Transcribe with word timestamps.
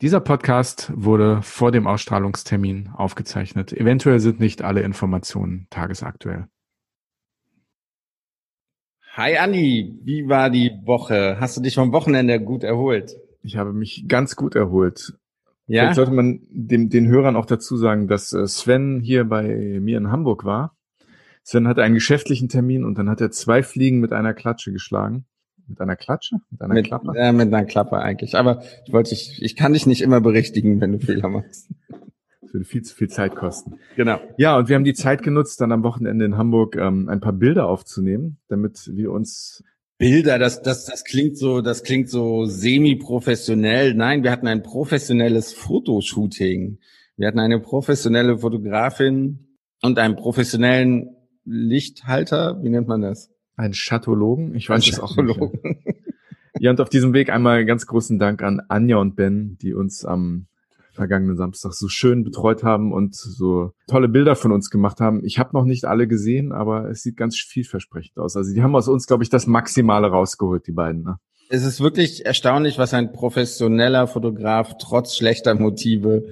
Dieser 0.00 0.20
Podcast 0.20 0.92
wurde 0.94 1.42
vor 1.42 1.72
dem 1.72 1.88
Ausstrahlungstermin 1.88 2.90
aufgezeichnet. 2.94 3.72
Eventuell 3.72 4.20
sind 4.20 4.38
nicht 4.38 4.62
alle 4.62 4.82
Informationen 4.82 5.66
tagesaktuell. 5.70 6.46
Hi 9.14 9.38
Andi, 9.38 9.98
wie 10.04 10.28
war 10.28 10.50
die 10.50 10.70
Woche? 10.84 11.38
Hast 11.40 11.56
du 11.56 11.60
dich 11.60 11.74
vom 11.74 11.90
Wochenende 11.90 12.40
gut 12.40 12.62
erholt? 12.62 13.16
Ich 13.42 13.56
habe 13.56 13.72
mich 13.72 14.04
ganz 14.06 14.36
gut 14.36 14.54
erholt. 14.54 15.18
Ja. 15.66 15.82
Vielleicht 15.82 15.96
sollte 15.96 16.12
man 16.12 16.42
dem, 16.48 16.90
den 16.90 17.08
Hörern 17.08 17.34
auch 17.34 17.46
dazu 17.46 17.76
sagen, 17.76 18.06
dass 18.06 18.32
äh, 18.32 18.46
Sven 18.46 19.00
hier 19.00 19.24
bei 19.24 19.80
mir 19.80 19.98
in 19.98 20.12
Hamburg 20.12 20.44
war. 20.44 20.76
Sven 21.42 21.66
hatte 21.66 21.82
einen 21.82 21.94
geschäftlichen 21.94 22.48
Termin 22.48 22.84
und 22.84 22.98
dann 22.98 23.10
hat 23.10 23.20
er 23.20 23.32
zwei 23.32 23.64
Fliegen 23.64 23.98
mit 23.98 24.12
einer 24.12 24.32
Klatsche 24.32 24.70
geschlagen. 24.70 25.26
Mit 25.68 25.80
einer 25.80 25.96
Klatsche? 25.96 26.36
Mit 26.50 26.62
einer 26.62 26.74
mit, 26.74 26.86
Klappe? 26.86 27.12
Ja, 27.14 27.32
mit 27.32 27.52
einer 27.52 27.64
Klappe 27.64 27.98
eigentlich. 27.98 28.36
Aber 28.36 28.62
ich 28.86 28.92
wollte 28.92 29.12
ich, 29.12 29.42
ich 29.42 29.54
kann 29.54 29.74
dich 29.74 29.86
nicht 29.86 30.00
immer 30.00 30.20
berichtigen, 30.20 30.80
wenn 30.80 30.92
du 30.92 30.98
Fehler 30.98 31.28
machst. 31.28 31.68
Das 32.40 32.54
würde 32.54 32.64
viel 32.64 32.82
zu 32.82 32.94
viel 32.94 33.08
Zeit 33.08 33.36
kosten. 33.36 33.74
Genau. 33.96 34.18
Ja, 34.38 34.56
und 34.56 34.68
wir 34.68 34.76
haben 34.76 34.84
die 34.84 34.94
Zeit 34.94 35.22
genutzt, 35.22 35.60
dann 35.60 35.70
am 35.70 35.82
Wochenende 35.82 36.24
in 36.24 36.38
Hamburg 36.38 36.76
ähm, 36.76 37.08
ein 37.08 37.20
paar 37.20 37.34
Bilder 37.34 37.68
aufzunehmen, 37.68 38.38
damit 38.48 38.90
wir 38.94 39.12
uns 39.12 39.62
Bilder, 39.98 40.38
das, 40.38 40.62
das, 40.62 40.84
das 40.84 41.04
klingt 41.04 41.36
so, 41.36 41.60
das 41.60 41.82
klingt 41.82 42.08
so 42.08 42.46
semi-professionell. 42.46 43.94
Nein, 43.94 44.22
wir 44.22 44.30
hatten 44.30 44.46
ein 44.46 44.62
professionelles 44.62 45.52
Fotoshooting. 45.52 46.78
Wir 47.16 47.26
hatten 47.26 47.40
eine 47.40 47.58
professionelle 47.58 48.38
Fotografin 48.38 49.56
und 49.82 49.98
einen 49.98 50.14
professionellen 50.14 51.16
Lichthalter. 51.44 52.62
Wie 52.62 52.68
nennt 52.70 52.86
man 52.86 53.02
das? 53.02 53.32
Ein 53.58 53.74
Schatologen? 53.74 54.54
Ich 54.54 54.70
weiß 54.70 54.88
es 54.88 55.00
auch 55.00 55.16
nicht. 55.16 55.38
Ja, 56.60 56.70
und 56.72 56.80
auf 56.80 56.88
diesem 56.88 57.12
Weg 57.12 57.30
einmal 57.30 57.64
ganz 57.66 57.86
großen 57.86 58.18
Dank 58.18 58.42
an 58.42 58.60
Anja 58.66 58.96
und 58.96 59.14
Ben, 59.14 59.58
die 59.62 59.74
uns 59.74 60.04
am 60.04 60.46
vergangenen 60.92 61.36
Samstag 61.36 61.72
so 61.72 61.86
schön 61.86 62.24
betreut 62.24 62.64
haben 62.64 62.92
und 62.92 63.14
so 63.14 63.70
tolle 63.86 64.08
Bilder 64.08 64.34
von 64.34 64.50
uns 64.50 64.68
gemacht 64.68 64.98
haben. 64.98 65.24
Ich 65.24 65.38
habe 65.38 65.50
noch 65.52 65.64
nicht 65.64 65.84
alle 65.84 66.08
gesehen, 66.08 66.50
aber 66.50 66.90
es 66.90 67.02
sieht 67.02 67.16
ganz 67.16 67.36
vielversprechend 67.36 68.18
aus. 68.18 68.36
Also 68.36 68.52
die 68.52 68.62
haben 68.62 68.74
aus 68.74 68.88
uns, 68.88 69.06
glaube 69.06 69.22
ich, 69.22 69.30
das 69.30 69.46
Maximale 69.46 70.08
rausgeholt, 70.08 70.66
die 70.66 70.72
beiden. 70.72 71.04
Ne? 71.04 71.18
Es 71.48 71.64
ist 71.64 71.80
wirklich 71.80 72.26
erstaunlich, 72.26 72.76
was 72.78 72.92
ein 72.92 73.12
professioneller 73.12 74.08
Fotograf 74.08 74.78
trotz 74.80 75.14
schlechter 75.14 75.54
Motive 75.54 76.26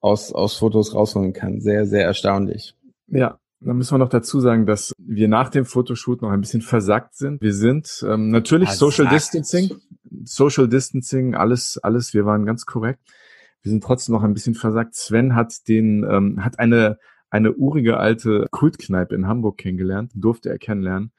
aus, 0.00 0.32
aus 0.32 0.56
Fotos 0.56 0.94
rausholen 0.94 1.34
kann. 1.34 1.60
Sehr, 1.60 1.84
sehr 1.84 2.04
erstaunlich. 2.04 2.74
Ja, 3.08 3.38
dann 3.60 3.76
müssen 3.76 3.94
wir 3.94 3.98
noch 3.98 4.08
dazu 4.08 4.40
sagen, 4.40 4.66
dass 4.66 4.92
wir 4.98 5.28
nach 5.28 5.48
dem 5.48 5.64
Fotoshoot 5.64 6.22
noch 6.22 6.30
ein 6.30 6.40
bisschen 6.40 6.62
versackt 6.62 7.16
sind. 7.16 7.40
Wir 7.40 7.54
sind 7.54 8.04
ähm, 8.06 8.30
natürlich 8.30 8.68
versackt. 8.68 8.92
Social 8.92 9.08
Distancing, 9.08 9.70
Social 10.24 10.68
Distancing, 10.68 11.34
alles, 11.34 11.78
alles. 11.82 12.14
Wir 12.14 12.26
waren 12.26 12.44
ganz 12.44 12.66
korrekt. 12.66 13.00
Wir 13.62 13.70
sind 13.70 13.82
trotzdem 13.82 14.14
noch 14.14 14.22
ein 14.22 14.34
bisschen 14.34 14.54
versackt. 14.54 14.94
Sven 14.94 15.34
hat 15.34 15.68
den, 15.68 16.04
ähm, 16.08 16.44
hat 16.44 16.58
eine 16.58 16.98
eine 17.30 17.54
urige 17.54 17.98
alte 17.98 18.46
Kultkneipe 18.50 19.14
in 19.14 19.26
Hamburg 19.26 19.58
kennengelernt, 19.58 20.12
durfte 20.14 20.48
er 20.48 20.58
kennenlernen. 20.58 21.12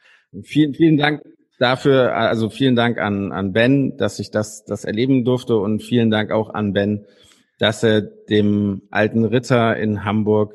Vielen, 0.43 0.73
vielen 0.73 0.97
Dank 0.97 1.21
dafür, 1.59 2.15
also 2.15 2.49
vielen 2.49 2.75
Dank 2.75 2.97
an, 2.97 3.31
an 3.31 3.53
Ben, 3.53 3.97
dass 3.97 4.19
ich 4.19 4.31
das, 4.31 4.63
das 4.65 4.85
erleben 4.85 5.25
durfte 5.25 5.58
und 5.58 5.81
vielen 5.81 6.09
Dank 6.09 6.31
auch 6.31 6.53
an 6.53 6.73
Ben, 6.73 7.05
dass 7.59 7.83
er 7.83 8.02
dem 8.02 8.83
alten 8.91 9.25
Ritter 9.25 9.77
in 9.77 10.03
Hamburg 10.05 10.53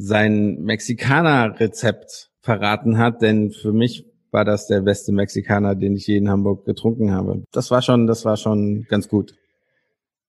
sein 0.00 0.62
Mexikaner-Rezept 0.62 2.30
verraten 2.40 2.98
hat, 2.98 3.22
denn 3.22 3.50
für 3.50 3.72
mich 3.72 4.06
war 4.30 4.44
das 4.44 4.66
der 4.66 4.80
beste 4.80 5.12
Mexikaner, 5.12 5.74
den 5.74 5.94
ich 5.94 6.06
je 6.06 6.16
in 6.16 6.30
Hamburg 6.30 6.64
getrunken 6.64 7.12
habe. 7.12 7.42
Das 7.52 7.70
war 7.70 7.82
schon, 7.82 8.06
das 8.06 8.24
war 8.24 8.36
schon 8.36 8.86
ganz 8.88 9.08
gut. 9.08 9.34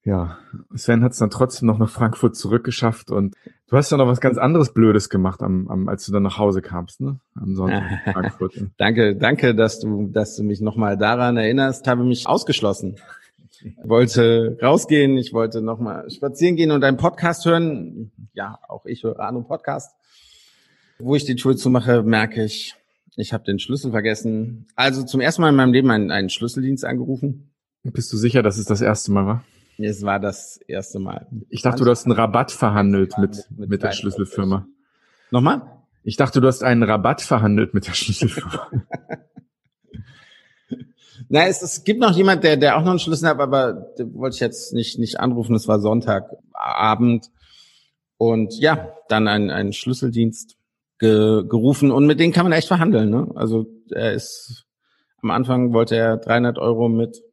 Ja, 0.04 0.40
Sven 0.74 1.04
hat 1.04 1.12
es 1.12 1.20
dann 1.20 1.30
trotzdem 1.30 1.68
noch 1.68 1.78
nach 1.78 1.90
Frankfurt 1.90 2.36
zurückgeschafft 2.36 3.12
und 3.12 3.36
du 3.68 3.78
hast 3.78 3.92
ja 3.92 3.98
noch 3.98 4.08
was 4.08 4.20
ganz 4.20 4.40
anderes 4.40 4.74
Blödes 4.74 5.12
gemacht, 5.12 5.44
am, 5.44 5.68
am, 5.68 5.88
als 5.88 6.08
du 6.08 6.12
dann 6.12 6.24
nach 6.24 6.40
Hause 6.40 6.64
kamst, 6.64 7.02
ne? 7.02 7.20
Am 7.36 7.56
Sonntag 7.56 7.84
in 7.92 8.00
Frankfurt. 8.14 8.54
danke, 8.78 9.16
danke, 9.16 9.54
dass 9.54 9.80
du, 9.80 10.08
dass 10.08 10.36
du 10.36 10.44
mich 10.44 10.60
nochmal 10.60 10.98
daran 10.98 11.38
erinnerst. 11.38 11.88
Habe 11.88 12.04
mich 12.04 12.26
ausgeschlossen. 12.26 12.96
Ich 13.64 13.76
wollte 13.84 14.58
rausgehen, 14.62 15.18
ich 15.18 15.34
wollte 15.34 15.62
nochmal 15.62 16.10
spazieren 16.10 16.56
gehen 16.56 16.72
und 16.72 16.84
einen 16.84 16.98
Podcast 16.98 17.46
hören. 17.46 18.12
Ja, 18.34 18.60
auch 18.68 18.86
ich 18.86 19.04
höre 19.04 19.20
einen 19.20 19.46
Podcast. 19.46 19.96
Wo 21.00 21.16
ich 21.16 21.26
die 21.26 21.36
Tür 21.36 21.56
zumache, 21.56 22.04
merke 22.04 22.44
ich, 22.44 22.76
ich 23.16 23.34
habe 23.34 23.44
den 23.44 23.60
Schlüssel 23.60 23.92
vergessen. 23.92 24.68
Also 24.76 25.04
zum 25.04 25.22
ersten 25.22 25.42
Mal 25.42 25.50
in 25.50 25.56
meinem 25.56 25.74
Leben 25.74 25.92
einen, 25.92 26.12
einen 26.12 26.30
Schlüsseldienst 26.30 26.86
angerufen. 26.86 27.52
Bist 27.84 28.12
du 28.14 28.18
sicher, 28.18 28.44
dass 28.44 28.58
es 28.58 28.66
das 28.66 28.82
erste 28.82 29.12
Mal 29.12 29.26
war? 29.26 29.44
Es 29.78 30.04
war 30.04 30.20
das 30.20 30.58
erste 30.68 31.00
Mal. 31.00 31.28
Ich 31.50 31.62
dachte, 31.62 31.84
du 31.84 31.90
hast 31.90 32.06
einen 32.06 32.14
Rabatt 32.14 32.52
verhandelt 32.52 33.18
mit, 33.18 33.48
mit, 33.58 33.70
mit 33.70 33.84
der 33.84 33.92
Schlüsselfirma. 33.92 34.68
Nochmal? 35.32 35.62
Ich 36.04 36.18
dachte, 36.18 36.42
du 36.42 36.48
hast 36.48 36.64
einen 36.64 36.84
Rabatt 36.84 37.22
verhandelt 37.22 37.74
mit 37.74 37.88
der 37.88 37.94
Schlüsselfirma. 37.94 38.70
Na, 41.34 41.48
es, 41.48 41.62
es 41.62 41.86
gibt 41.86 42.02
noch 42.02 42.12
jemand, 42.12 42.44
der, 42.44 42.58
der 42.58 42.76
auch 42.76 42.82
noch 42.82 42.90
einen 42.90 43.00
Schlüssel 43.00 43.30
hat, 43.30 43.40
aber 43.40 43.94
wollte 44.14 44.36
ich 44.36 44.42
jetzt 44.42 44.74
nicht, 44.74 45.00
nicht 45.00 45.18
anrufen. 45.18 45.56
Es 45.56 45.66
war 45.66 45.80
Sonntagabend. 45.80 47.32
Und 48.18 48.60
ja, 48.60 48.90
dann 49.08 49.30
ein, 49.30 49.50
ein 49.50 49.72
Schlüsseldienst 49.72 50.58
ge, 51.00 51.46
gerufen 51.48 51.90
und 51.90 52.06
mit 52.06 52.20
denen 52.20 52.34
kann 52.34 52.44
man 52.44 52.52
echt 52.52 52.68
verhandeln. 52.68 53.10
Ne? 53.10 53.30
Also 53.34 53.66
er 53.92 54.12
ist, 54.12 54.66
am 55.22 55.32
Anfang 55.32 55.72
wollte 55.72 55.96
er 55.96 56.18
300 56.18 56.58
Euro 56.58 56.90
mit, 56.90 57.24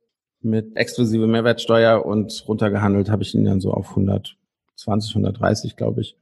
mit 0.42 0.76
exklusive 0.76 1.26
Mehrwertsteuer 1.26 2.06
und 2.06 2.44
runtergehandelt 2.46 3.10
habe 3.10 3.24
ich 3.24 3.34
ihn 3.34 3.46
dann 3.46 3.60
so 3.60 3.72
auf 3.72 3.90
120, 3.90 5.10
130, 5.16 5.74
glaube 5.74 6.02
ich. 6.02 6.16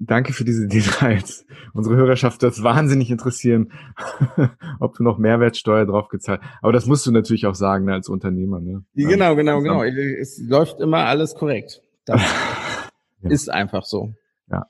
Danke 0.00 0.32
für 0.32 0.44
diese 0.44 0.66
Details. 0.68 1.46
Unsere 1.72 1.96
Hörerschaft 1.96 2.42
das 2.42 2.62
wahnsinnig 2.62 3.10
interessieren, 3.10 3.72
ob 4.80 4.94
du 4.94 5.02
noch 5.02 5.18
Mehrwertsteuer 5.18 5.86
drauf 5.86 6.08
gezahlt. 6.08 6.40
Aber 6.62 6.72
das 6.72 6.86
musst 6.86 7.06
du 7.06 7.12
natürlich 7.12 7.46
auch 7.46 7.54
sagen 7.54 7.86
ne, 7.86 7.94
als 7.94 8.08
Unternehmer. 8.08 8.60
Ne? 8.60 8.84
Genau, 8.94 9.36
genau, 9.36 9.60
genau. 9.60 9.82
Es 9.82 10.40
läuft 10.44 10.80
immer 10.80 11.06
alles 11.06 11.34
korrekt. 11.34 11.82
Das 12.04 12.20
ja. 13.22 13.30
ist 13.30 13.50
einfach 13.50 13.84
so. 13.84 14.14
Ja. 14.50 14.66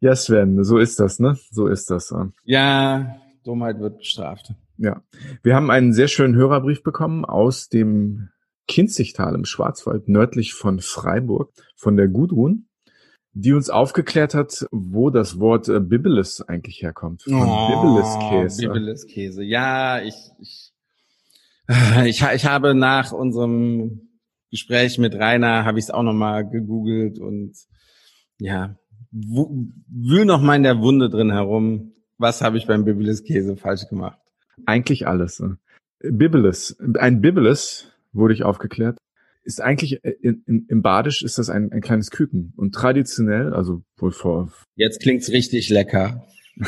Ja, 0.00 0.14
Sven, 0.14 0.62
so 0.64 0.78
ist 0.78 1.00
das, 1.00 1.18
ne? 1.18 1.36
So 1.50 1.66
ist 1.66 1.90
das. 1.90 2.14
Ja, 2.44 3.16
Dummheit 3.44 3.80
wird 3.80 3.98
bestraft. 3.98 4.52
Ja. 4.76 5.02
Wir 5.42 5.56
haben 5.56 5.70
einen 5.70 5.92
sehr 5.92 6.08
schönen 6.08 6.36
Hörerbrief 6.36 6.82
bekommen 6.82 7.24
aus 7.24 7.68
dem 7.68 8.28
Kinzigtal 8.68 9.34
im 9.34 9.44
Schwarzwald, 9.44 10.08
nördlich 10.08 10.54
von 10.54 10.78
Freiburg, 10.78 11.52
von 11.74 11.96
der 11.96 12.06
Gudrun 12.06 12.67
die 13.32 13.52
uns 13.52 13.70
aufgeklärt 13.70 14.34
hat, 14.34 14.66
wo 14.70 15.10
das 15.10 15.38
Wort 15.38 15.68
äh, 15.68 15.80
Bibelus 15.80 16.40
eigentlich 16.42 16.82
herkommt. 16.82 17.22
Von 17.22 17.34
oh, 17.34 17.68
Bibelus-Käse. 17.68 18.62
Bibelus-Käse. 18.62 19.44
Ja, 19.44 20.00
ich, 20.00 20.16
ich, 20.40 20.72
ich, 22.04 22.22
ich 22.22 22.46
habe 22.46 22.74
nach 22.74 23.12
unserem 23.12 24.08
Gespräch 24.50 24.98
mit 24.98 25.14
Rainer, 25.14 25.64
habe 25.64 25.78
ich 25.78 25.86
es 25.86 25.90
auch 25.90 26.02
nochmal 26.02 26.48
gegoogelt 26.48 27.18
und 27.18 27.54
ja, 28.38 28.76
wühl 29.10 30.24
noch 30.24 30.40
mal 30.40 30.56
in 30.56 30.62
der 30.62 30.80
Wunde 30.80 31.10
drin 31.10 31.30
herum. 31.30 31.92
Was 32.16 32.40
habe 32.40 32.58
ich 32.58 32.66
beim 32.66 32.84
Bibelus-Käse 32.84 33.56
falsch 33.56 33.88
gemacht? 33.88 34.18
Eigentlich 34.66 35.06
alles. 35.06 35.42
Bibelus. 36.00 36.76
Ein 36.98 37.20
Bibelus, 37.20 37.92
wurde 38.12 38.34
ich 38.34 38.44
aufgeklärt, 38.44 38.98
ist 39.48 39.62
eigentlich 39.62 40.04
äh, 40.04 40.10
in, 40.20 40.42
in, 40.46 40.66
im 40.68 40.82
Badisch 40.82 41.22
ist 41.22 41.38
das 41.38 41.48
ein, 41.48 41.72
ein 41.72 41.80
kleines 41.80 42.10
Küken 42.10 42.52
und 42.56 42.74
traditionell, 42.74 43.54
also 43.54 43.82
wohl 43.96 44.12
vor. 44.12 44.52
Jetzt 44.76 45.00
klingt's 45.00 45.32
richtig 45.32 45.70
lecker. 45.70 46.26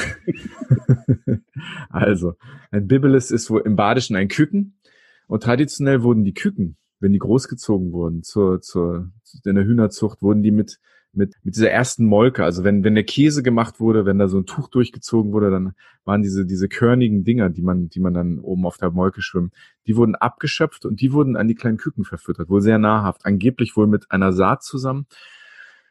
also 1.91 2.35
ein 2.71 2.87
Bibbelis 2.87 3.31
ist 3.31 3.51
wohl 3.51 3.63
im 3.67 3.77
Badischen 3.77 4.17
ein 4.17 4.29
Küken 4.29 4.79
und 5.27 5.43
traditionell 5.43 6.03
wurden 6.03 6.25
die 6.25 6.33
Küken, 6.33 6.79
wenn 7.01 7.13
die 7.13 7.19
großgezogen 7.19 7.93
wurden 7.93 8.23
zur 8.23 8.63
zur 8.63 9.13
in 9.45 9.57
der 9.57 9.65
Hühnerzucht, 9.65 10.23
wurden 10.23 10.43
die 10.43 10.51
mit 10.51 10.79
mit, 11.13 11.35
mit 11.43 11.57
dieser 11.57 11.71
ersten 11.71 12.05
Molke. 12.05 12.45
Also 12.45 12.65
wenn, 12.65 12.85
wenn 12.85 12.95
der 12.95 13.05
Käse 13.05 13.43
gemacht 13.43 13.81
wurde, 13.81 14.07
wenn 14.07 14.19
da 14.19 14.29
so 14.29 14.39
ein 14.39 14.47
Tuch 14.47 14.69
durchgezogen 14.69 15.33
wurde, 15.33 15.51
dann 15.51 15.73
waren 16.05 16.23
diese, 16.23 16.47
diese 16.47 16.69
körnigen 16.69 17.25
Dinger, 17.25 17.51
die 17.51 17.63
man, 17.63 17.89
die 17.89 18.01
man 18.01 18.15
dann 18.15 18.39
oben 18.39 18.67
auf 18.67 18.77
der 18.77 18.91
Molke 18.91 19.23
schwimmt, 19.23 19.55
die 19.87 19.97
wurden 19.97 20.15
abgeschöpft 20.15 20.87
und 20.87 21.01
die 21.01 21.13
wurden 21.13 21.37
an 21.37 21.49
die 21.49 21.55
kleinen 21.55 21.79
Küken 21.79 22.05
verfüttert, 22.05 22.49
wohl 22.49 22.61
sehr 22.61 22.79
nahrhaft, 22.79 23.27
angeblich 23.27 23.77
wohl 23.77 23.87
mit 23.87 24.11
einer 24.11 24.33
Saat 24.33 24.63
zusammen. 24.63 25.07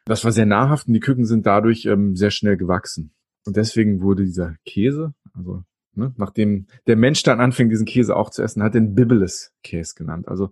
Das 0.06 0.24
war 0.24 0.32
sehr 0.32 0.46
nahrhaft 0.46 0.88
und 0.88 0.94
die 0.94 1.00
Küken 1.00 1.26
sind 1.26 1.46
dadurch 1.46 1.84
ähm, 1.86 2.16
sehr 2.16 2.30
schnell 2.30 2.56
gewachsen. 2.56 3.12
Und 3.46 3.56
deswegen 3.56 4.02
wurde 4.02 4.24
dieser 4.24 4.56
Käse, 4.64 5.14
also 5.34 5.62
ne, 5.94 6.14
nachdem 6.16 6.66
der 6.86 6.96
Mensch 6.96 7.22
dann 7.22 7.40
anfing, 7.40 7.68
diesen 7.68 7.86
Käse 7.86 8.16
auch 8.16 8.30
zu 8.30 8.42
essen, 8.42 8.62
hat 8.62 8.74
den 8.74 8.94
Bibbeles-Käse 8.94 9.94
genannt, 9.96 10.28
also 10.28 10.50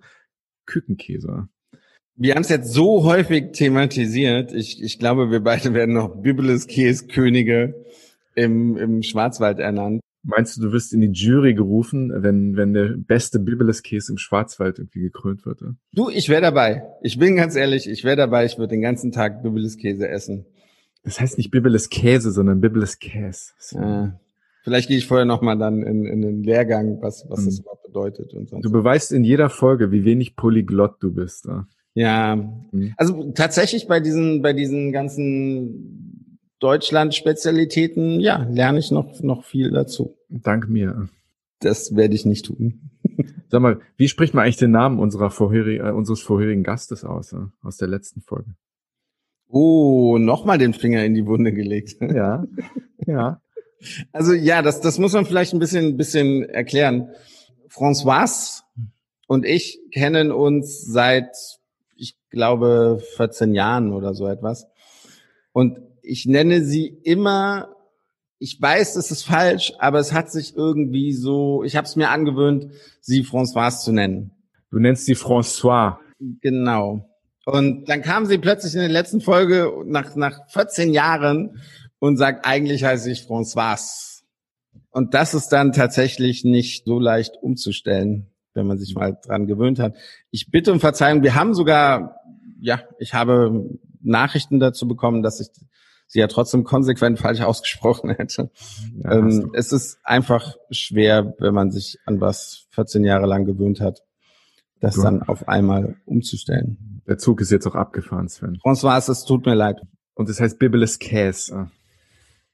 Kükenkäse. 0.67 1.49
Wir 2.21 2.35
haben 2.35 2.43
es 2.43 2.49
jetzt 2.49 2.73
so 2.73 3.05
häufig 3.05 3.53
thematisiert. 3.53 4.53
Ich, 4.53 4.83
ich 4.83 4.99
glaube, 4.99 5.31
wir 5.31 5.39
beide 5.41 5.73
werden 5.73 5.95
noch 5.95 6.17
Biblis 6.17 6.67
Käskönige 6.67 7.75
im, 8.35 8.77
im 8.77 9.03
Schwarzwald 9.03 9.61
ernannt. 9.61 10.01
Meinst 10.25 10.57
du, 10.57 10.63
du 10.63 10.73
wirst 10.73 10.93
in 10.93 11.01
die 11.01 11.13
Jury 11.13 11.55
gerufen, 11.55 12.13
wenn, 12.13 12.57
wenn 12.57 12.75
der 12.75 12.97
beste 12.97 13.39
Bibeleskäse 13.39 14.13
im 14.13 14.19
Schwarzwald 14.19 14.81
irgendwie 14.81 15.01
gekrönt 15.01 15.47
wird? 15.47 15.61
Ja? 15.61 15.69
Du, 15.93 16.11
ich 16.11 16.29
wäre 16.29 16.43
dabei. 16.43 16.83
Ich 17.03 17.21
bin 17.21 17.37
ganz 17.37 17.55
ehrlich, 17.55 17.89
ich 17.89 18.03
wäre 18.03 18.17
dabei. 18.17 18.45
Ich 18.45 18.59
würde 18.59 18.71
den 18.71 18.83
ganzen 18.83 19.13
Tag 19.13 19.45
Bibeleskäse 19.45 20.09
essen. 20.09 20.45
Das 21.05 21.21
heißt 21.21 21.39
nicht 21.39 21.53
Bibeleskäse, 21.53 22.33
sondern 22.33 22.61
Bibeleskäse. 22.61 23.53
Äh, 23.77 24.09
vielleicht 24.65 24.89
gehe 24.89 24.99
ich 24.99 25.07
vorher 25.07 25.25
nochmal 25.25 25.57
dann 25.57 25.85
in, 25.85 26.05
in 26.05 26.21
den 26.21 26.43
Lehrgang, 26.43 27.01
was, 27.01 27.25
was 27.29 27.43
mhm. 27.43 27.45
das 27.45 27.61
überhaupt 27.61 27.85
bedeutet. 27.85 28.35
Und 28.35 28.49
sonst. 28.49 28.65
Du 28.65 28.73
beweist 28.73 29.13
in 29.13 29.23
jeder 29.23 29.49
Folge, 29.49 29.93
wie 29.93 30.05
wenig 30.05 30.35
Polyglott 30.35 30.97
du 31.01 31.15
bist. 31.15 31.47
Ja, 31.47 31.69
ja. 31.99 32.37
Mhm. 32.37 32.95
also 32.97 33.33
tatsächlich 33.33 33.89
bei 33.89 34.01
diesen, 34.01 34.43
bei 34.43 34.53
diesen 34.53 34.93
ganzen 34.93 36.39
Deutschland-Spezialitäten, 36.61 38.21
ja, 38.21 38.47
lerne 38.51 38.79
ich 38.79 38.91
noch, 38.91 39.21
noch 39.23 39.45
viel 39.45 39.71
dazu. 39.71 40.17
Dank 40.29 40.69
mir. 40.69 41.09
Das 41.61 41.97
werde 41.97 42.15
ich 42.15 42.25
nicht 42.25 42.47
tun. 42.47 42.91
Sag 43.49 43.63
mal, 43.63 43.81
wie 43.97 44.09
spricht 44.09 44.35
man 44.35 44.45
eigentlich 44.45 44.57
den 44.57 44.71
Namen 44.71 44.99
unserer 44.99 45.31
vorherigen, 45.31 45.87
äh, 45.87 45.91
unseres 45.91 46.21
vorherigen 46.21 46.63
Gastes 46.63 47.05
aus, 47.05 47.33
äh, 47.33 47.39
aus 47.63 47.77
der 47.77 47.89
letzten 47.89 48.21
Folge? 48.21 48.55
Oh, 49.49 50.19
nochmal 50.19 50.59
den 50.59 50.75
Finger 50.75 51.05
in 51.05 51.15
die 51.15 51.27
Wunde 51.27 51.53
gelegt. 51.53 51.97
Ja, 52.15 52.45
ja. 53.07 53.41
Also 54.13 54.33
ja, 54.33 54.61
das, 54.61 54.81
das 54.81 54.99
muss 54.99 55.13
man 55.13 55.25
vielleicht 55.25 55.53
ein 55.53 55.61
bisschen, 55.61 55.97
bisschen 55.97 56.43
erklären. 56.49 57.11
François 57.69 58.63
und 59.29 59.45
ich 59.45 59.79
kennen 59.93 60.33
uns 60.33 60.85
seit, 60.85 61.29
glaube, 62.31 63.03
14 63.17 63.55
Jahren 63.55 63.93
oder 63.93 64.15
so 64.15 64.27
etwas. 64.27 64.67
Und 65.53 65.79
ich 66.03 66.27
nenne 66.27 66.65
sie 66.65 66.87
immer, 66.87 67.75
ich 68.39 68.61
weiß, 68.61 68.97
es 68.97 69.11
ist 69.11 69.25
falsch, 69.25 69.73
aber 69.79 69.99
es 69.99 70.13
hat 70.13 70.31
sich 70.31 70.57
irgendwie 70.57 71.13
so, 71.13 71.63
ich 71.65 71.77
habe 71.77 71.87
es 71.87 71.97
mir 71.97 72.11
angewöhnt, 72.11 72.73
sie 73.01 73.25
Françoise 73.25 73.83
zu 73.83 73.93
nennen. 73.93 74.33
Du 74.71 74.79
nennst 74.79 75.07
sie 75.07 75.17
François. 75.17 75.99
Genau. 76.41 77.09
Und 77.45 77.89
dann 77.89 78.03
kam 78.03 78.27
sie 78.27 78.39
plötzlich 78.39 78.75
in 78.75 78.81
der 78.81 78.89
letzten 78.89 79.21
Folge 79.21 79.73
nach, 79.87 80.15
nach 80.17 80.49
14 80.51 80.93
Jahren 80.93 81.63
und 81.99 82.17
sagt, 82.17 82.47
eigentlich 82.47 82.85
heiße 82.85 83.11
ich 83.11 83.21
Françoise. 83.21 84.23
Und 84.91 85.15
das 85.15 85.35
ist 85.35 85.49
dann 85.49 85.73
tatsächlich 85.73 86.45
nicht 86.45 86.85
so 86.85 86.99
leicht 86.99 87.37
umzustellen, 87.41 88.27
wenn 88.55 88.67
man 88.67 88.79
sich 88.79 88.95
mal 88.95 89.19
dran 89.25 89.47
gewöhnt 89.47 89.79
hat. 89.79 89.97
Ich 90.31 90.51
bitte 90.51 90.73
um 90.73 90.81
Verzeihung. 90.81 91.23
Wir 91.23 91.35
haben 91.35 91.55
sogar, 91.55 92.21
ja, 92.61 92.81
ich 92.99 93.15
habe 93.15 93.79
Nachrichten 94.03 94.61
dazu 94.61 94.87
bekommen, 94.89 95.23
dass 95.23 95.41
ich 95.41 95.49
sie 96.07 96.21
ja 96.21 96.27
trotzdem 96.27 96.65
konsequent 96.65 97.19
falsch 97.19 97.41
ausgesprochen 97.43 98.11
hätte. 98.11 98.51
Ja, 99.03 99.13
ähm, 99.13 99.51
es 99.55 99.73
ist 99.73 99.99
einfach 100.03 100.57
schwer, 100.71 101.35
wenn 101.39 101.55
man 101.55 101.71
sich 101.71 101.99
an 102.07 102.21
was 102.21 102.67
14 102.71 103.05
Jahre 103.05 103.27
lang 103.27 103.45
gewöhnt 103.45 103.81
hat, 103.81 104.03
das 104.81 104.97
Gut. 104.97 105.05
dann 105.05 105.23
auf 105.23 105.49
einmal 105.49 105.97
umzustellen. 106.07 107.03
Der 107.07 107.19
Zug 107.19 107.41
ist 107.41 107.51
jetzt 107.51 107.67
auch 107.67 107.75
abgefahren, 107.75 108.29
Sven. 108.29 108.59
François, 108.63 108.97
es 109.11 109.25
tut 109.25 109.47
mir 109.47 109.55
leid. 109.55 109.81
Und 110.15 110.29
es 110.29 110.41
heißt 110.41 110.59
Bibelus 110.59 110.99
Käse. 110.99 111.71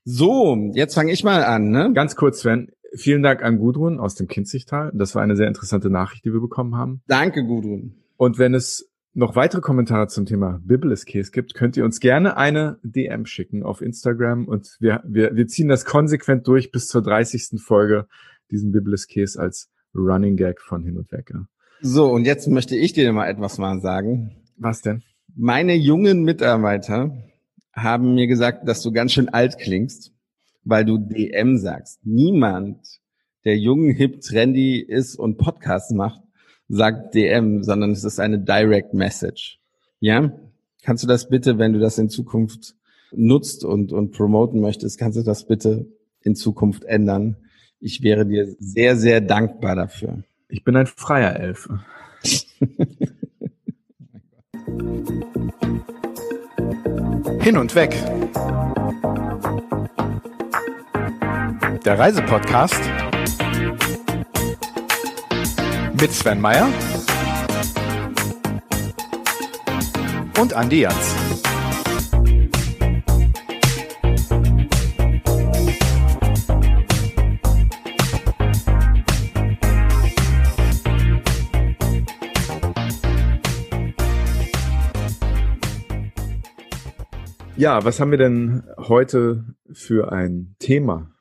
So, 0.05 0.71
jetzt 0.75 0.95
fange 0.95 1.13
ich 1.13 1.25
mal 1.25 1.45
an. 1.45 1.71
Ne? 1.71 1.93
Ganz 1.95 2.15
kurz, 2.15 2.41
Sven. 2.41 2.71
Vielen 2.97 3.23
Dank 3.23 3.43
an 3.43 3.59
Gudrun 3.59 3.99
aus 3.99 4.15
dem 4.15 4.29
Kinzigtal. 4.29 4.93
Das 4.95 5.15
war 5.15 5.23
eine 5.23 5.37
sehr 5.37 5.49
interessante 5.49 5.91
Nachricht, 5.91 6.25
die 6.25 6.33
wir 6.33 6.41
bekommen 6.41 6.77
haben. 6.77 7.03
Danke, 7.07 7.45
Gudrun. 7.45 7.95
Und 8.17 8.39
wenn 8.39 8.55
es 8.55 8.91
noch 9.15 9.37
weitere 9.37 9.61
Kommentare 9.61 10.09
zum 10.09 10.27
Thema 10.27 10.61
Biblis 10.65 11.07
Case 11.07 11.31
gibt, 11.31 11.55
könnt 11.55 11.77
ihr 11.77 11.85
uns 11.85 12.01
gerne 12.01 12.37
eine 12.37 12.79
DM 12.83 13.27
schicken 13.27 13.63
auf 13.63 13.81
Instagram 13.81 14.47
und 14.47 14.77
wir, 14.81 15.03
wir, 15.07 15.37
wir 15.37 15.47
ziehen 15.47 15.69
das 15.69 15.85
konsequent 15.85 16.47
durch 16.49 16.73
bis 16.73 16.89
zur 16.89 17.03
30. 17.03 17.61
Folge, 17.61 18.07
diesen 18.51 18.73
Biblis 18.73 19.07
Case 19.07 19.41
als 19.41 19.71
Running 19.95 20.37
Gag 20.37 20.61
von 20.61 20.83
hin 20.83 20.97
und 20.97 21.11
weg. 21.13 21.33
So, 21.81 22.11
und 22.11 22.25
jetzt 22.25 22.49
möchte 22.49 22.77
ich 22.77 22.93
dir 22.93 23.13
mal 23.13 23.29
etwas 23.29 23.59
mal 23.59 23.81
sagen. 23.81 24.33
Was 24.57 24.83
denn? 24.83 25.03
Meine 25.35 25.75
jungen 25.75 26.23
Mitarbeiter 26.23 27.17
haben 27.73 28.15
mir 28.15 28.27
gesagt, 28.27 28.69
dass 28.69 28.83
du 28.83 28.93
ganz 28.93 29.13
schön 29.13 29.29
alt 29.29 29.59
klingst, 29.59 30.13
weil 30.65 30.85
du 30.85 30.99
DM 30.99 31.59
sagst. 31.59 32.01
Niemand, 32.05 33.01
der 33.45 33.59
jung, 33.59 33.91
hip, 33.91 34.21
trendy 34.21 34.81
ist 34.81 35.17
und 35.17 35.37
Podcasts 35.37 35.93
macht, 35.93 36.21
sagt 36.69 37.15
DM, 37.15 37.63
sondern 37.63 37.91
es 37.91 38.05
ist 38.05 38.19
eine 38.19 38.39
Direct 38.39 38.95
Message. 38.95 39.61
Ja? 40.01 40.33
Kannst 40.83 41.03
du 41.03 41.09
das 41.09 41.29
bitte, 41.29 41.59
wenn 41.59 41.73
du 41.73 41.79
das 41.79 41.99
in 41.99 42.09
Zukunft 42.09 42.75
nutzt 43.13 43.65
und, 43.65 43.93
und 43.93 44.13
promoten 44.13 44.61
möchtest, 44.61 44.99
kannst 44.99 45.19
du 45.19 45.23
das 45.23 45.47
bitte 45.47 45.87
in 46.21 46.35
Zukunft 46.35 46.85
ändern? 46.85 47.37
Ich 47.81 48.03
wäre 48.03 48.27
dir 48.27 48.55
sehr, 48.59 48.97
sehr 48.97 49.21
dankbar 49.21 49.77
dafür. 49.77 50.25
Ich 50.49 50.65
bin 50.65 50.77
ein 50.77 50.87
freier 50.87 51.39
Elf. 51.39 51.69
Hin 57.41 57.59
und 57.59 57.75
weg. 57.75 57.95
Der 61.85 61.99
Reisepodcast 61.99 62.81
mit 66.01 66.13
Sven 66.13 66.41
Meyer 66.41 66.67
und 70.41 70.55
Andi 70.55 70.81
Jans. 70.81 71.15
Ja, 87.57 87.85
was 87.85 88.01
haben 88.01 88.11
wir 88.11 88.19
denn 88.19 88.65
heute 88.79 89.45
für 89.71 90.13
ein 90.13 90.57
Thema, 90.59 91.14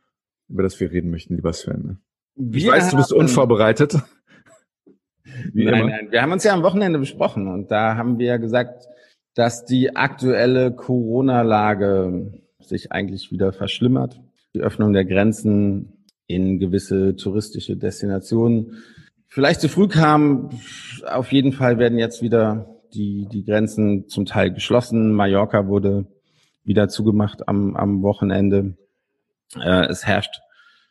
über 0.53 0.63
das 0.63 0.79
wir 0.79 0.91
reden 0.91 1.09
möchten, 1.09 1.35
lieber 1.35 1.51
Sven? 1.51 1.97
Ich 2.35 2.67
weiß, 2.67 2.91
du 2.91 2.97
bist 2.97 3.11
unvorbereitet. 3.11 3.97
Wie 5.53 5.65
nein, 5.65 5.73
immer. 5.73 5.89
nein, 5.89 6.07
wir 6.11 6.21
haben 6.21 6.31
uns 6.31 6.43
ja 6.43 6.53
am 6.53 6.63
Wochenende 6.63 6.99
besprochen 6.99 7.47
und 7.47 7.71
da 7.71 7.97
haben 7.97 8.19
wir 8.19 8.37
gesagt, 8.37 8.85
dass 9.33 9.65
die 9.65 9.95
aktuelle 9.95 10.71
Corona-Lage 10.71 12.31
sich 12.59 12.91
eigentlich 12.91 13.31
wieder 13.31 13.51
verschlimmert. 13.51 14.21
Die 14.53 14.61
Öffnung 14.61 14.93
der 14.93 15.05
Grenzen 15.05 16.05
in 16.27 16.59
gewisse 16.59 17.15
touristische 17.15 17.75
Destinationen 17.75 18.83
vielleicht 19.27 19.61
zu 19.61 19.69
früh 19.69 19.87
kam. 19.87 20.49
Auf 21.07 21.31
jeden 21.31 21.51
Fall 21.51 21.79
werden 21.79 21.97
jetzt 21.97 22.21
wieder 22.21 22.79
die, 22.93 23.27
die 23.31 23.43
Grenzen 23.43 24.07
zum 24.07 24.25
Teil 24.25 24.53
geschlossen. 24.53 25.13
Mallorca 25.13 25.67
wurde 25.67 26.05
wieder 26.63 26.87
zugemacht 26.87 27.47
am, 27.47 27.75
am 27.75 28.03
Wochenende. 28.03 28.77
Äh, 29.59 29.85
es 29.85 30.05
herrscht 30.05 30.41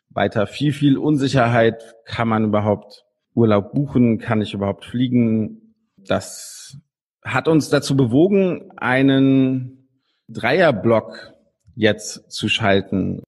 weiter 0.09 0.47
viel, 0.47 0.73
viel 0.73 0.97
Unsicherheit. 0.97 1.95
Kann 2.05 2.27
man 2.27 2.45
überhaupt 2.45 3.05
Urlaub 3.33 3.73
buchen, 3.73 4.19
kann 4.19 4.41
ich 4.41 4.53
überhaupt 4.53 4.85
fliegen. 4.85 5.75
Das 5.97 6.77
hat 7.23 7.47
uns 7.47 7.69
dazu 7.69 7.95
bewogen, 7.95 8.71
einen 8.77 9.87
Dreierblock 10.27 11.33
jetzt 11.75 12.31
zu 12.31 12.47
schalten. 12.49 13.23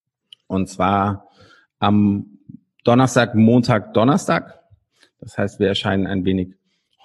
Und 0.47 0.67
zwar 0.69 1.27
am 1.79 2.39
Donnerstag, 2.83 3.35
Montag, 3.35 3.93
Donnerstag. 3.93 4.59
Das 5.19 5.37
heißt, 5.37 5.59
wir 5.59 5.67
erscheinen 5.67 6.05
ein 6.07 6.25
wenig 6.25 6.53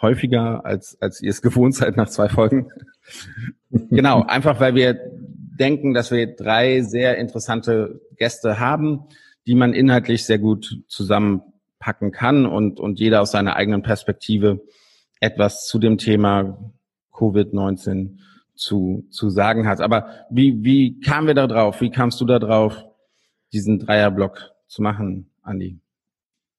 häufiger, 0.01 0.65
als, 0.65 1.01
als 1.01 1.21
ihr 1.21 1.31
es 1.31 1.43
gewohnt 1.43 1.75
seid 1.75 1.97
nach 1.97 2.09
zwei 2.09 2.29
Folgen. 2.29 2.71
genau, 3.71 4.23
einfach 4.23 4.61
weil 4.61 4.75
wir 4.75 4.99
denken, 5.61 5.95
dass 5.95 6.11
wir 6.11 6.35
drei 6.35 6.81
sehr 6.81 7.19
interessante 7.19 8.01
Gäste 8.17 8.59
haben, 8.59 9.05
die 9.47 9.55
man 9.55 9.75
inhaltlich 9.75 10.25
sehr 10.25 10.39
gut 10.39 10.83
zusammen 10.89 11.43
packen 11.79 12.13
kann 12.13 12.47
und, 12.47 12.81
und 12.81 12.99
jeder 12.99 13.21
aus 13.21 13.31
seiner 13.31 13.57
eigenen 13.57 13.83
Perspektive 13.83 14.61
etwas 15.21 15.67
zu 15.67 15.79
dem 15.79 15.99
Thema 15.99 16.73
Covid-19 17.13 18.19
zu, 18.55 19.07
zu 19.11 19.31
sagen 19.31 19.67
hat. 19.67 19.81
Aber 19.81 20.27
wie, 20.31 20.63
wie 20.65 21.01
kamen 21.01 21.27
wir 21.27 21.35
da 21.35 21.47
drauf? 21.47 21.81
Wie 21.81 21.91
kamst 21.91 22.21
du 22.21 22.25
da 22.27 22.39
drauf, 22.39 22.85
diesen 23.53 23.79
Dreierblock 23.79 24.53
zu 24.67 24.83
machen, 24.83 25.31
Andi? 25.43 25.79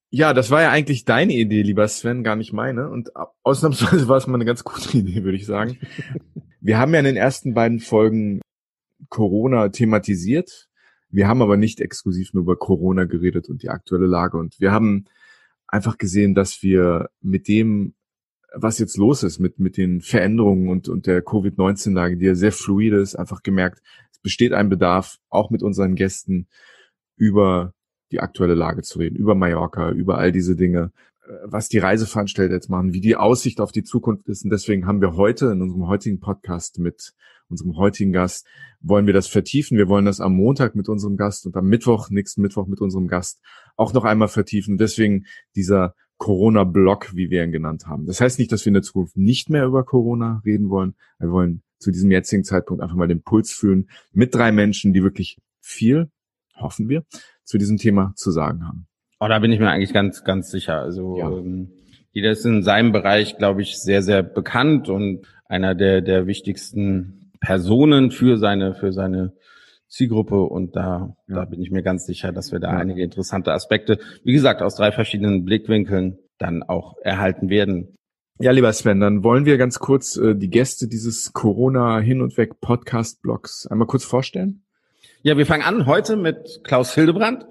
Ja, 0.09 0.33
das 0.33 0.51
war 0.51 0.61
ja 0.61 0.71
eigentlich 0.71 1.05
deine 1.05 1.33
Idee, 1.33 1.61
lieber 1.61 1.87
Sven, 1.87 2.23
gar 2.23 2.35
nicht 2.35 2.51
meine. 2.51 2.89
Und 2.89 3.11
ausnahmsweise 3.43 4.09
war 4.09 4.17
es 4.17 4.27
mal 4.27 4.35
eine 4.35 4.45
ganz 4.45 4.63
gute 4.63 4.97
Idee, 4.97 5.23
würde 5.23 5.37
ich 5.37 5.45
sagen. 5.45 5.77
Wir 6.59 6.77
haben 6.77 6.93
ja 6.93 6.99
in 6.99 7.05
den 7.05 7.15
ersten 7.15 7.53
beiden 7.53 7.79
Folgen 7.79 8.40
Corona 9.09 9.69
thematisiert 9.69 10.69
wir 11.11 11.27
haben 11.27 11.41
aber 11.41 11.57
nicht 11.57 11.81
exklusiv 11.81 12.33
nur 12.33 12.43
über 12.43 12.55
Corona 12.55 13.03
geredet 13.03 13.49
und 13.49 13.63
die 13.63 13.69
aktuelle 13.69 14.07
Lage. 14.07 14.37
Und 14.37 14.59
wir 14.59 14.71
haben 14.71 15.05
einfach 15.67 15.97
gesehen, 15.97 16.33
dass 16.33 16.63
wir 16.63 17.09
mit 17.21 17.47
dem, 17.47 17.93
was 18.53 18.79
jetzt 18.79 18.97
los 18.97 19.23
ist, 19.23 19.39
mit, 19.39 19.59
mit 19.59 19.77
den 19.77 20.01
Veränderungen 20.01 20.69
und, 20.69 20.87
und 20.87 21.07
der 21.07 21.21
Covid-19-Lage, 21.21 22.17
die 22.17 22.25
ja 22.25 22.35
sehr 22.35 22.51
fluide 22.51 22.97
ist, 22.97 23.15
einfach 23.15 23.43
gemerkt, 23.43 23.81
es 24.11 24.19
besteht 24.19 24.53
ein 24.53 24.69
Bedarf, 24.69 25.17
auch 25.29 25.49
mit 25.49 25.63
unseren 25.63 25.95
Gästen 25.95 26.47
über 27.17 27.73
die 28.11 28.19
aktuelle 28.19 28.55
Lage 28.55 28.81
zu 28.81 28.99
reden, 28.99 29.15
über 29.15 29.35
Mallorca, 29.35 29.91
über 29.91 30.17
all 30.17 30.31
diese 30.31 30.55
Dinge, 30.55 30.91
was 31.43 31.69
die 31.69 31.77
Reiseveranstalter 31.77 32.53
jetzt 32.53 32.69
machen, 32.69 32.93
wie 32.93 32.99
die 32.99 33.15
Aussicht 33.15 33.61
auf 33.61 33.71
die 33.71 33.83
Zukunft 33.83 34.27
ist. 34.27 34.43
Und 34.43 34.49
deswegen 34.49 34.85
haben 34.85 35.01
wir 35.01 35.15
heute 35.15 35.47
in 35.47 35.61
unserem 35.61 35.87
heutigen 35.87 36.19
Podcast 36.19 36.79
mit 36.79 37.13
unserem 37.51 37.77
heutigen 37.77 38.11
Gast, 38.11 38.47
wollen 38.79 39.05
wir 39.05 39.13
das 39.13 39.27
vertiefen. 39.27 39.77
Wir 39.77 39.87
wollen 39.87 40.05
das 40.05 40.19
am 40.19 40.33
Montag 40.33 40.75
mit 40.75 40.89
unserem 40.89 41.17
Gast 41.17 41.45
und 41.45 41.55
am 41.55 41.67
Mittwoch, 41.67 42.09
nächsten 42.09 42.41
Mittwoch 42.41 42.67
mit 42.67 42.81
unserem 42.81 43.07
Gast 43.07 43.41
auch 43.75 43.93
noch 43.93 44.05
einmal 44.05 44.27
vertiefen. 44.27 44.77
Deswegen 44.77 45.25
dieser 45.55 45.95
Corona-Block, 46.17 47.15
wie 47.15 47.29
wir 47.29 47.43
ihn 47.43 47.51
genannt 47.51 47.87
haben. 47.87 48.05
Das 48.05 48.21
heißt 48.21 48.37
nicht, 48.37 48.51
dass 48.51 48.63
wir 48.65 48.69
in 48.69 48.75
der 48.75 48.83
Zukunft 48.83 49.17
nicht 49.17 49.49
mehr 49.49 49.65
über 49.65 49.83
Corona 49.83 50.41
reden 50.45 50.69
wollen. 50.69 50.95
Wir 51.19 51.31
wollen 51.31 51.63
zu 51.79 51.91
diesem 51.91 52.11
jetzigen 52.11 52.43
Zeitpunkt 52.43 52.83
einfach 52.83 52.95
mal 52.95 53.07
den 53.07 53.23
Puls 53.23 53.51
fühlen 53.51 53.89
mit 54.13 54.33
drei 54.35 54.51
Menschen, 54.51 54.93
die 54.93 55.03
wirklich 55.03 55.37
viel, 55.59 56.11
hoffen 56.55 56.89
wir, 56.89 57.05
zu 57.43 57.57
diesem 57.57 57.77
Thema 57.77 58.13
zu 58.15 58.31
sagen 58.31 58.67
haben. 58.67 58.87
Oh, 59.19 59.27
da 59.27 59.39
bin 59.39 59.51
ich 59.51 59.59
mir 59.59 59.69
eigentlich 59.69 59.93
ganz, 59.93 60.23
ganz 60.23 60.51
sicher. 60.51 60.79
Also 60.79 61.17
ja. 61.17 61.29
ähm, 61.29 61.71
jeder 62.11 62.31
ist 62.31 62.45
in 62.45 62.63
seinem 62.63 62.91
Bereich, 62.91 63.37
glaube 63.37 63.61
ich, 63.61 63.77
sehr, 63.79 64.03
sehr 64.03 64.21
bekannt 64.21 64.89
und 64.89 65.25
einer 65.45 65.75
der, 65.75 66.01
der 66.01 66.27
wichtigsten 66.27 67.20
Personen 67.41 68.11
für 68.11 68.37
seine, 68.37 68.75
für 68.75 68.93
seine 68.93 69.33
Zielgruppe 69.89 70.41
und 70.43 70.75
da, 70.75 71.15
ja. 71.27 71.35
da 71.35 71.45
bin 71.45 71.61
ich 71.61 71.69
mir 71.69 71.83
ganz 71.83 72.05
sicher, 72.05 72.31
dass 72.31 72.53
wir 72.53 72.59
da 72.59 72.71
ja. 72.71 72.77
einige 72.77 73.03
interessante 73.03 73.51
Aspekte, 73.51 73.99
wie 74.23 74.31
gesagt, 74.31 74.61
aus 74.61 74.75
drei 74.75 74.93
verschiedenen 74.93 75.43
Blickwinkeln 75.43 76.17
dann 76.37 76.63
auch 76.63 76.95
erhalten 77.01 77.49
werden. 77.49 77.97
Ja, 78.39 78.51
lieber 78.51 78.71
Sven, 78.71 79.01
dann 79.01 79.23
wollen 79.23 79.45
wir 79.45 79.57
ganz 79.57 79.79
kurz 79.79 80.15
äh, 80.15 80.33
die 80.33 80.49
Gäste 80.49 80.87
dieses 80.87 81.33
Corona 81.33 81.99
hin 81.99 82.21
und 82.21 82.37
weg 82.37 82.61
Podcast 82.61 83.21
Blogs 83.21 83.67
einmal 83.67 83.87
kurz 83.87 84.05
vorstellen. 84.05 84.63
Ja, 85.23 85.37
wir 85.37 85.45
fangen 85.45 85.63
an 85.63 85.85
heute 85.85 86.15
mit 86.15 86.61
Klaus 86.63 86.95
Hildebrand, 86.95 87.45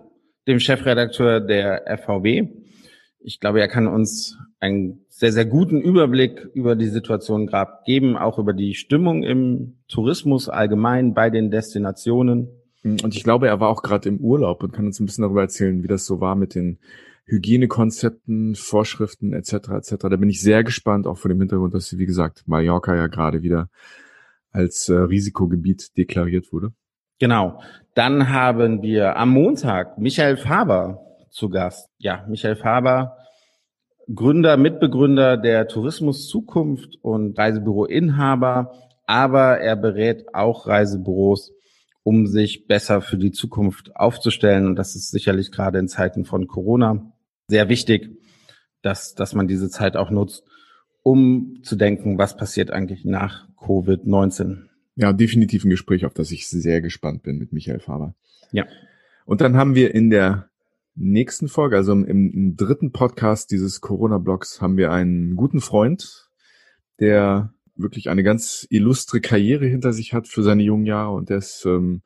dem 0.49 0.59
Chefredakteur 0.59 1.41
der 1.41 1.85
FVW. 1.99 2.49
Ich 3.21 3.39
glaube, 3.39 3.61
er 3.61 3.69
kann 3.69 3.87
uns 3.87 4.39
einen 4.61 5.07
sehr, 5.09 5.33
sehr 5.33 5.47
guten 5.47 5.81
Überblick 5.81 6.49
über 6.55 6.77
die 6.77 6.89
Situation 6.89 7.47
gerade 7.47 7.73
geben, 7.87 8.17
auch 8.17 8.39
über 8.39 8.53
die 8.53 8.75
Stimmung 8.75 9.23
im 9.23 9.79
Tourismus 9.89 10.49
allgemein 10.49 11.15
bei 11.15 11.31
den 11.31 11.51
Destinationen. 11.51 12.49
Und 12.83 13.15
ich 13.15 13.25
glaube, 13.25 13.49
er 13.49 13.61
war 13.61 13.69
auch 13.69 13.83
gerade 13.83 14.09
im 14.09 14.19
Urlaub 14.19 14.63
und 14.63 14.73
kann 14.73 14.87
uns 14.87 15.01
ein 15.01 15.07
bisschen 15.07 15.23
darüber 15.23 15.43
erzählen, 15.43 15.83
wie 15.83 15.89
das 15.89 16.07
so 16.07 16.21
war 16.21 16.35
mit 16.35 16.55
den 16.55 16.79
Hygienekonzepten, 17.27 18.55
Vorschriften 18.55 19.33
etc. 19.33 19.53
etc. 19.71 19.95
Da 20.01 20.17
bin 20.17 20.29
ich 20.29 20.43
sehr 20.43 20.65
gespannt, 20.65 21.07
auch 21.07 21.17
vor 21.17 21.29
dem 21.29 21.39
Hintergrund, 21.39 21.75
dass, 21.75 21.97
wie 21.97 22.07
gesagt, 22.07 22.45
Mallorca 22.47 22.95
ja 22.95 23.07
gerade 23.07 23.43
wieder 23.43 23.69
als 24.53 24.89
äh, 24.89 24.95
Risikogebiet 24.95 25.97
deklariert 25.97 26.53
wurde. 26.53 26.73
Genau. 27.19 27.63
Dann 27.95 28.31
haben 28.31 28.83
wir 28.83 29.17
am 29.17 29.31
Montag 29.31 29.99
Michael 29.99 30.37
Faber 30.37 31.01
zu 31.31 31.49
Gast. 31.49 31.89
Ja, 31.99 32.25
Michael 32.29 32.57
Faber, 32.57 33.17
Gründer, 34.15 34.57
Mitbegründer 34.57 35.37
der 35.37 35.69
Tourismus 35.69 36.29
Zukunft 36.29 36.99
und 37.03 37.39
Reisebüro-Inhaber, 37.39 38.73
aber 39.07 39.59
er 39.61 39.77
berät 39.77 40.35
auch 40.35 40.67
Reisebüros, 40.67 41.53
um 42.03 42.27
sich 42.27 42.67
besser 42.67 43.03
für 43.03 43.19
die 43.19 43.31
Zukunft 43.31 43.95
aufzustellen. 43.95 44.67
Und 44.67 44.77
das 44.77 44.97
ist 44.97 45.11
sicherlich 45.11 45.53
gerade 45.53 45.79
in 45.79 45.89
Zeiten 45.89 46.25
von 46.25 46.49
Corona 46.49 47.13
sehr 47.47 47.69
wichtig, 47.69 48.11
dass, 48.83 49.15
dass 49.15 49.35
man 49.35 49.49
diese 49.49 49.69
Zeit 49.69 49.97
auch 49.97 50.11
nutzt, 50.11 50.45
um 51.03 51.61
zu 51.63 51.77
denken, 51.77 52.19
was 52.19 52.37
passiert 52.37 52.71
eigentlich 52.71 53.05
nach 53.05 53.49
Covid-19. 53.59 54.67
Ja, 54.97 55.13
definitiv 55.13 55.65
ein 55.65 55.71
Gespräch, 55.71 56.05
auf 56.05 56.15
das 56.15 56.31
ich 56.31 56.49
sehr 56.49 56.81
gespannt 56.81 57.23
bin 57.23 57.39
mit 57.39 57.53
Michael 57.53 57.81
Faber. 57.81 58.15
Ja. 58.53 58.67
Und 59.25 59.41
dann 59.41 59.57
haben 59.57 59.75
wir 59.75 59.95
in 59.95 60.11
der 60.11 60.50
nächsten 60.95 61.49
Folge, 61.49 61.77
also 61.77 61.93
im, 61.93 62.05
im 62.05 62.57
dritten 62.57 62.93
Podcast 62.93 63.51
dieses 63.51 63.81
Corona-Blogs, 63.81 64.61
haben 64.61 64.77
wir 64.77 64.93
einen 64.93 65.37
guten 65.37 65.61
Freund, 65.61 66.29
der 66.99 67.53
wirklich 67.77 68.11
eine 68.11 68.23
ganz 68.23 68.67
illustre 68.71 69.21
Karriere 69.21 69.67
hinter 69.67 69.93
sich 69.93 70.13
hat 70.13 70.29
für 70.29 70.43
seine 70.43 70.63
jungen 70.63 70.87
Jahre 70.87 71.13
und 71.15 71.31
der 71.31 71.39
ist 71.39 71.65
ähm, 71.65 72.03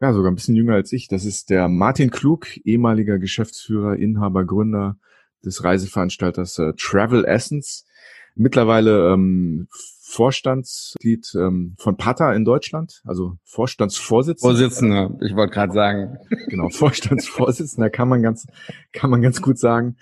ja 0.00 0.12
sogar 0.12 0.32
ein 0.32 0.34
bisschen 0.34 0.56
jünger 0.56 0.74
als 0.74 0.92
ich. 0.92 1.08
Das 1.08 1.24
ist 1.24 1.50
der 1.50 1.68
Martin 1.68 2.10
Klug, 2.10 2.56
ehemaliger 2.64 3.18
Geschäftsführer, 3.18 3.96
Inhaber, 3.96 4.44
Gründer 4.44 4.98
des 5.44 5.62
Reiseveranstalters 5.62 6.58
äh, 6.58 6.72
Travel 6.76 7.24
Essence. 7.24 7.86
Mittlerweile 8.34 9.12
ähm, 9.12 9.68
Vorstandsglied 10.12 11.32
ähm, 11.36 11.74
von 11.78 11.96
Pata 11.96 12.34
in 12.34 12.44
Deutschland, 12.44 13.00
also 13.04 13.38
Vorstandsvorsitzender. 13.44 14.54
Vorsitzender, 14.54 15.18
ich 15.22 15.34
wollte 15.34 15.54
gerade 15.54 15.72
sagen. 15.72 16.18
Genau, 16.48 16.68
Vorstandsvorsitzender 16.68 17.88
kann 17.88 18.08
man 18.08 18.22
ganz, 18.22 18.46
kann 18.92 19.08
man 19.08 19.22
ganz 19.22 19.40
gut 19.40 19.58
sagen. 19.58 19.96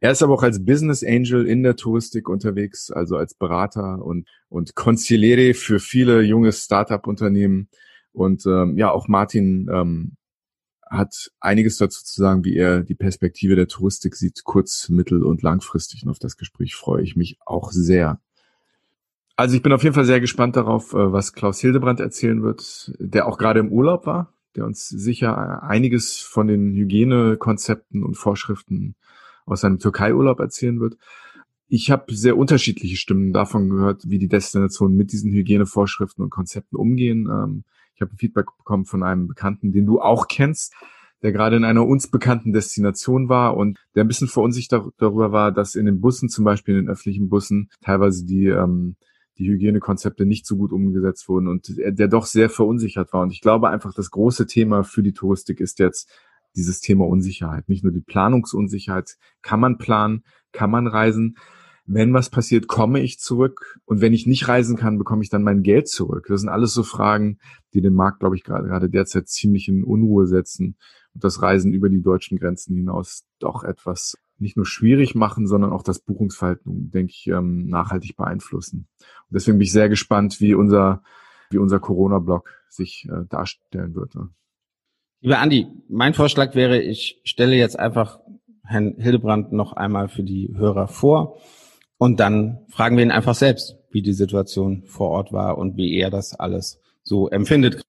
Er 0.00 0.12
ist 0.12 0.22
aber 0.22 0.32
auch 0.32 0.42
als 0.42 0.64
Business 0.64 1.04
Angel 1.04 1.46
in 1.46 1.62
der 1.62 1.76
Touristik 1.76 2.30
unterwegs, 2.30 2.90
also 2.90 3.16
als 3.16 3.34
Berater 3.34 4.02
und 4.02 4.26
und 4.48 4.74
Consigliere 4.74 5.52
für 5.52 5.78
viele 5.78 6.22
junge 6.22 6.52
Startup-Unternehmen. 6.52 7.68
Und 8.12 8.46
ähm, 8.46 8.78
ja, 8.78 8.92
auch 8.92 9.08
Martin 9.08 9.68
ähm, 9.70 10.16
hat 10.88 11.32
einiges 11.40 11.76
dazu 11.76 12.02
zu 12.02 12.18
sagen, 12.18 12.44
wie 12.44 12.56
er 12.56 12.82
die 12.82 12.94
Perspektive 12.94 13.56
der 13.56 13.68
Touristik 13.68 14.14
sieht, 14.14 14.44
kurz-, 14.44 14.88
mittel- 14.88 15.22
und 15.22 15.42
langfristig. 15.42 16.02
Und 16.02 16.10
auf 16.10 16.18
das 16.18 16.38
Gespräch 16.38 16.74
freue 16.74 17.02
ich 17.02 17.14
mich 17.14 17.36
auch 17.44 17.72
sehr. 17.72 18.20
Also 19.36 19.56
ich 19.56 19.62
bin 19.62 19.72
auf 19.72 19.82
jeden 19.82 19.94
Fall 19.94 20.04
sehr 20.04 20.20
gespannt 20.20 20.56
darauf, 20.56 20.92
äh, 20.92 21.12
was 21.12 21.32
Klaus 21.32 21.58
Hildebrand 21.60 22.00
erzählen 22.00 22.42
wird, 22.42 22.92
der 22.98 23.26
auch 23.26 23.36
gerade 23.36 23.60
im 23.60 23.72
Urlaub 23.72 24.06
war, 24.06 24.32
der 24.54 24.64
uns 24.64 24.88
sicher 24.88 25.62
einiges 25.64 26.20
von 26.20 26.46
den 26.46 26.72
Hygienekonzepten 26.74 28.04
und 28.04 28.16
Vorschriften 28.16 28.94
aus 29.44 29.62
seinem 29.62 29.78
Türkei-Urlaub 29.78 30.38
erzählen 30.38 30.78
wird. 30.80 30.96
Ich 31.66 31.90
habe 31.90 32.14
sehr 32.14 32.36
unterschiedliche 32.36 32.96
Stimmen 32.96 33.32
davon 33.32 33.68
gehört, 33.70 34.08
wie 34.08 34.18
die 34.18 34.28
Destinationen 34.28 34.96
mit 34.96 35.12
diesen 35.12 35.32
Hygienevorschriften 35.32 36.22
und 36.22 36.30
Konzepten 36.30 36.76
umgehen. 36.76 37.28
Ähm, 37.28 37.64
ich 37.94 38.02
habe 38.02 38.14
Feedback 38.16 38.46
bekommen 38.56 38.84
von 38.84 39.02
einem 39.02 39.26
Bekannten, 39.26 39.72
den 39.72 39.86
du 39.86 40.00
auch 40.00 40.28
kennst, 40.28 40.74
der 41.22 41.32
gerade 41.32 41.56
in 41.56 41.64
einer 41.64 41.86
uns 41.86 42.08
bekannten 42.08 42.52
Destination 42.52 43.28
war 43.28 43.56
und 43.56 43.78
der 43.96 44.04
ein 44.04 44.08
bisschen 44.08 44.28
verunsichert 44.28 44.92
darüber 44.98 45.32
war, 45.32 45.50
dass 45.50 45.74
in 45.74 45.86
den 45.86 46.00
Bussen, 46.00 46.28
zum 46.28 46.44
Beispiel 46.44 46.76
in 46.76 46.84
den 46.84 46.90
öffentlichen 46.90 47.28
Bussen, 47.28 47.70
teilweise 47.80 48.24
die 48.24 48.46
ähm, 48.46 48.94
die 49.38 49.48
Hygienekonzepte 49.48 50.26
nicht 50.26 50.46
so 50.46 50.56
gut 50.56 50.72
umgesetzt 50.72 51.28
wurden 51.28 51.48
und 51.48 51.74
der, 51.76 52.08
doch 52.08 52.26
sehr 52.26 52.50
verunsichert 52.50 53.12
war. 53.12 53.22
Und 53.22 53.32
ich 53.32 53.40
glaube 53.40 53.68
einfach, 53.68 53.92
das 53.92 54.10
große 54.10 54.46
Thema 54.46 54.84
für 54.84 55.02
die 55.02 55.12
Touristik 55.12 55.60
ist 55.60 55.78
jetzt 55.78 56.08
dieses 56.56 56.80
Thema 56.80 57.06
Unsicherheit. 57.06 57.68
Nicht 57.68 57.82
nur 57.82 57.92
die 57.92 58.00
Planungsunsicherheit. 58.00 59.16
Kann 59.42 59.60
man 59.60 59.78
planen? 59.78 60.22
Kann 60.52 60.70
man 60.70 60.86
reisen? 60.86 61.36
Wenn 61.86 62.14
was 62.14 62.30
passiert, 62.30 62.68
komme 62.68 63.00
ich 63.00 63.18
zurück. 63.18 63.78
Und 63.84 64.00
wenn 64.00 64.12
ich 64.12 64.26
nicht 64.26 64.48
reisen 64.48 64.76
kann, 64.76 64.98
bekomme 64.98 65.22
ich 65.22 65.30
dann 65.30 65.42
mein 65.42 65.62
Geld 65.62 65.88
zurück. 65.88 66.26
Das 66.28 66.40
sind 66.40 66.48
alles 66.48 66.72
so 66.72 66.82
Fragen, 66.82 67.38
die 67.74 67.80
den 67.80 67.94
Markt, 67.94 68.20
glaube 68.20 68.36
ich, 68.36 68.44
gerade 68.44 68.88
derzeit 68.88 69.28
ziemlich 69.28 69.68
in 69.68 69.84
Unruhe 69.84 70.26
setzen 70.26 70.76
und 71.12 71.24
das 71.24 71.42
Reisen 71.42 71.72
über 71.72 71.88
die 71.88 72.00
deutschen 72.00 72.38
Grenzen 72.38 72.76
hinaus 72.76 73.24
doch 73.38 73.64
etwas 73.64 74.16
nicht 74.38 74.56
nur 74.56 74.66
schwierig 74.66 75.14
machen, 75.14 75.46
sondern 75.46 75.72
auch 75.72 75.82
das 75.82 76.00
Buchungsverhalten, 76.00 76.90
denke 76.90 77.12
ich, 77.12 77.26
ähm, 77.28 77.66
nachhaltig 77.66 78.16
beeinflussen. 78.16 78.88
Und 78.98 79.34
deswegen 79.34 79.58
bin 79.58 79.64
ich 79.64 79.72
sehr 79.72 79.88
gespannt, 79.88 80.40
wie 80.40 80.54
unser, 80.54 81.02
wie 81.50 81.58
unser 81.58 81.80
Corona-Blog 81.80 82.50
sich 82.68 83.08
äh, 83.10 83.24
darstellen 83.28 83.94
wird. 83.94 84.14
Lieber 85.20 85.38
Andi, 85.38 85.66
mein 85.88 86.14
Vorschlag 86.14 86.54
wäre, 86.54 86.80
ich 86.80 87.20
stelle 87.24 87.56
jetzt 87.56 87.78
einfach 87.78 88.20
Herrn 88.64 88.96
Hildebrand 88.98 89.52
noch 89.52 89.72
einmal 89.72 90.08
für 90.08 90.22
die 90.22 90.52
Hörer 90.56 90.88
vor 90.88 91.38
und 91.98 92.20
dann 92.20 92.66
fragen 92.68 92.96
wir 92.96 93.04
ihn 93.04 93.10
einfach 93.10 93.34
selbst, 93.34 93.78
wie 93.90 94.02
die 94.02 94.12
Situation 94.12 94.82
vor 94.84 95.10
Ort 95.10 95.32
war 95.32 95.58
und 95.58 95.76
wie 95.76 95.96
er 95.96 96.10
das 96.10 96.34
alles 96.34 96.80
so 97.02 97.28
empfindet. 97.28 97.82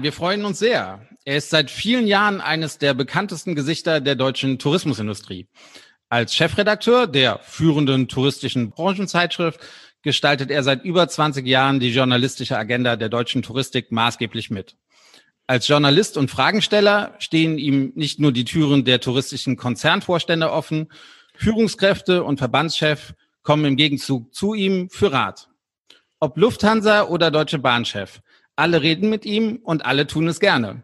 Wir 0.00 0.12
freuen 0.12 0.44
uns 0.44 0.60
sehr. 0.60 1.08
Er 1.24 1.38
ist 1.38 1.50
seit 1.50 1.72
vielen 1.72 2.06
Jahren 2.06 2.40
eines 2.40 2.78
der 2.78 2.94
bekanntesten 2.94 3.56
Gesichter 3.56 4.00
der 4.00 4.14
deutschen 4.14 4.60
Tourismusindustrie. 4.60 5.48
Als 6.08 6.36
Chefredakteur 6.36 7.08
der 7.08 7.40
führenden 7.40 8.06
touristischen 8.06 8.70
Branchenzeitschrift 8.70 9.58
gestaltet 10.02 10.52
er 10.52 10.62
seit 10.62 10.84
über 10.84 11.08
20 11.08 11.44
Jahren 11.44 11.80
die 11.80 11.90
journalistische 11.90 12.56
Agenda 12.56 12.94
der 12.94 13.08
deutschen 13.08 13.42
Touristik 13.42 13.90
maßgeblich 13.90 14.50
mit. 14.50 14.76
Als 15.48 15.66
Journalist 15.66 16.16
und 16.16 16.30
Fragensteller 16.30 17.16
stehen 17.18 17.58
ihm 17.58 17.90
nicht 17.96 18.20
nur 18.20 18.30
die 18.30 18.44
Türen 18.44 18.84
der 18.84 19.00
touristischen 19.00 19.56
Konzernvorstände 19.56 20.52
offen, 20.52 20.92
Führungskräfte 21.34 22.22
und 22.22 22.38
Verbandschef 22.38 23.14
kommen 23.42 23.64
im 23.64 23.76
Gegenzug 23.76 24.32
zu 24.32 24.54
ihm 24.54 24.90
für 24.90 25.10
Rat. 25.10 25.48
Ob 26.20 26.36
Lufthansa 26.36 27.02
oder 27.02 27.32
Deutsche 27.32 27.58
Bahnchef, 27.58 28.20
alle 28.58 28.82
reden 28.82 29.08
mit 29.08 29.24
ihm 29.24 29.60
und 29.62 29.86
alle 29.86 30.06
tun 30.06 30.26
es 30.26 30.40
gerne. 30.40 30.82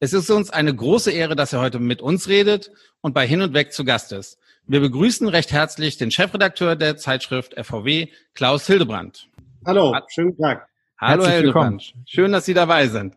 Es 0.00 0.12
ist 0.12 0.28
uns 0.28 0.50
eine 0.50 0.74
große 0.74 1.12
Ehre, 1.12 1.36
dass 1.36 1.52
er 1.52 1.60
heute 1.60 1.78
mit 1.78 2.02
uns 2.02 2.28
redet 2.28 2.72
und 3.00 3.14
bei 3.14 3.26
Hin 3.26 3.42
und 3.42 3.54
Weg 3.54 3.72
zu 3.72 3.84
Gast 3.84 4.12
ist. 4.12 4.38
Wir 4.66 4.80
begrüßen 4.80 5.28
recht 5.28 5.52
herzlich 5.52 5.96
den 5.96 6.10
Chefredakteur 6.10 6.74
der 6.74 6.96
Zeitschrift 6.96 7.54
FVW, 7.54 8.08
Klaus 8.34 8.66
Hildebrand. 8.66 9.28
Hallo, 9.64 9.96
schönen 10.08 10.36
Tag. 10.36 10.68
Hallo, 10.98 11.22
Herzlich 11.22 11.28
Herr 11.28 11.36
Hildebrand. 11.36 11.94
Schön, 12.06 12.32
dass 12.32 12.44
Sie 12.44 12.54
dabei 12.54 12.88
sind. 12.88 13.14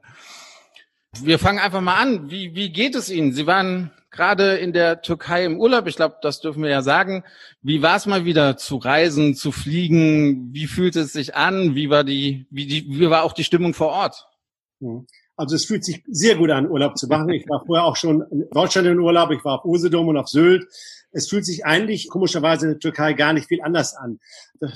Wir 1.21 1.39
fangen 1.39 1.57
einfach 1.57 1.81
mal 1.81 1.95
an. 1.95 2.29
Wie, 2.29 2.53
wie 2.53 2.71
geht 2.71 2.93
es 2.93 3.09
Ihnen? 3.09 3.33
Sie 3.33 3.47
waren 3.47 3.89
gerade 4.11 4.55
in 4.55 4.73
der 4.73 5.01
Türkei 5.01 5.45
im 5.45 5.59
Urlaub. 5.59 5.87
Ich 5.87 5.95
glaube, 5.95 6.17
das 6.21 6.41
dürfen 6.41 6.63
wir 6.63 6.69
ja 6.69 6.81
sagen. 6.81 7.23
Wie 7.61 7.81
war 7.81 7.95
es 7.95 8.05
mal 8.05 8.25
wieder 8.25 8.57
zu 8.57 8.77
reisen, 8.77 9.35
zu 9.35 9.51
fliegen? 9.51 10.53
Wie 10.53 10.67
fühlt 10.67 10.95
es 10.95 11.13
sich 11.13 11.35
an? 11.35 11.75
Wie 11.75 11.89
war 11.89 12.03
die, 12.03 12.47
wie 12.49 12.65
die, 12.65 12.85
wie 12.89 13.09
war 13.09 13.23
auch 13.23 13.33
die 13.33 13.43
Stimmung 13.43 13.73
vor 13.73 13.89
Ort? 13.89 14.27
Hm. 14.81 15.05
Also 15.35 15.55
es 15.55 15.63
fühlt 15.65 15.85
sich 15.85 16.03
sehr 16.07 16.35
gut 16.35 16.49
an, 16.49 16.69
Urlaub 16.69 16.97
zu 16.97 17.07
machen. 17.07 17.29
Ich 17.29 17.47
war 17.47 17.63
vorher 17.65 17.85
auch 17.85 17.95
schon 17.95 18.23
in 18.29 18.49
Deutschland 18.51 18.87
in 18.87 18.99
Urlaub. 18.99 19.31
Ich 19.31 19.45
war 19.45 19.59
auf 19.59 19.65
Usedom 19.65 20.09
und 20.09 20.17
auf 20.17 20.27
Sylt 20.27 20.67
es 21.11 21.27
fühlt 21.27 21.45
sich 21.45 21.65
eigentlich 21.65 22.09
komischerweise 22.09 22.65
in 22.65 22.71
der 22.73 22.79
Türkei 22.79 23.13
gar 23.13 23.33
nicht 23.33 23.47
viel 23.47 23.61
anders 23.61 23.95
an. 23.95 24.19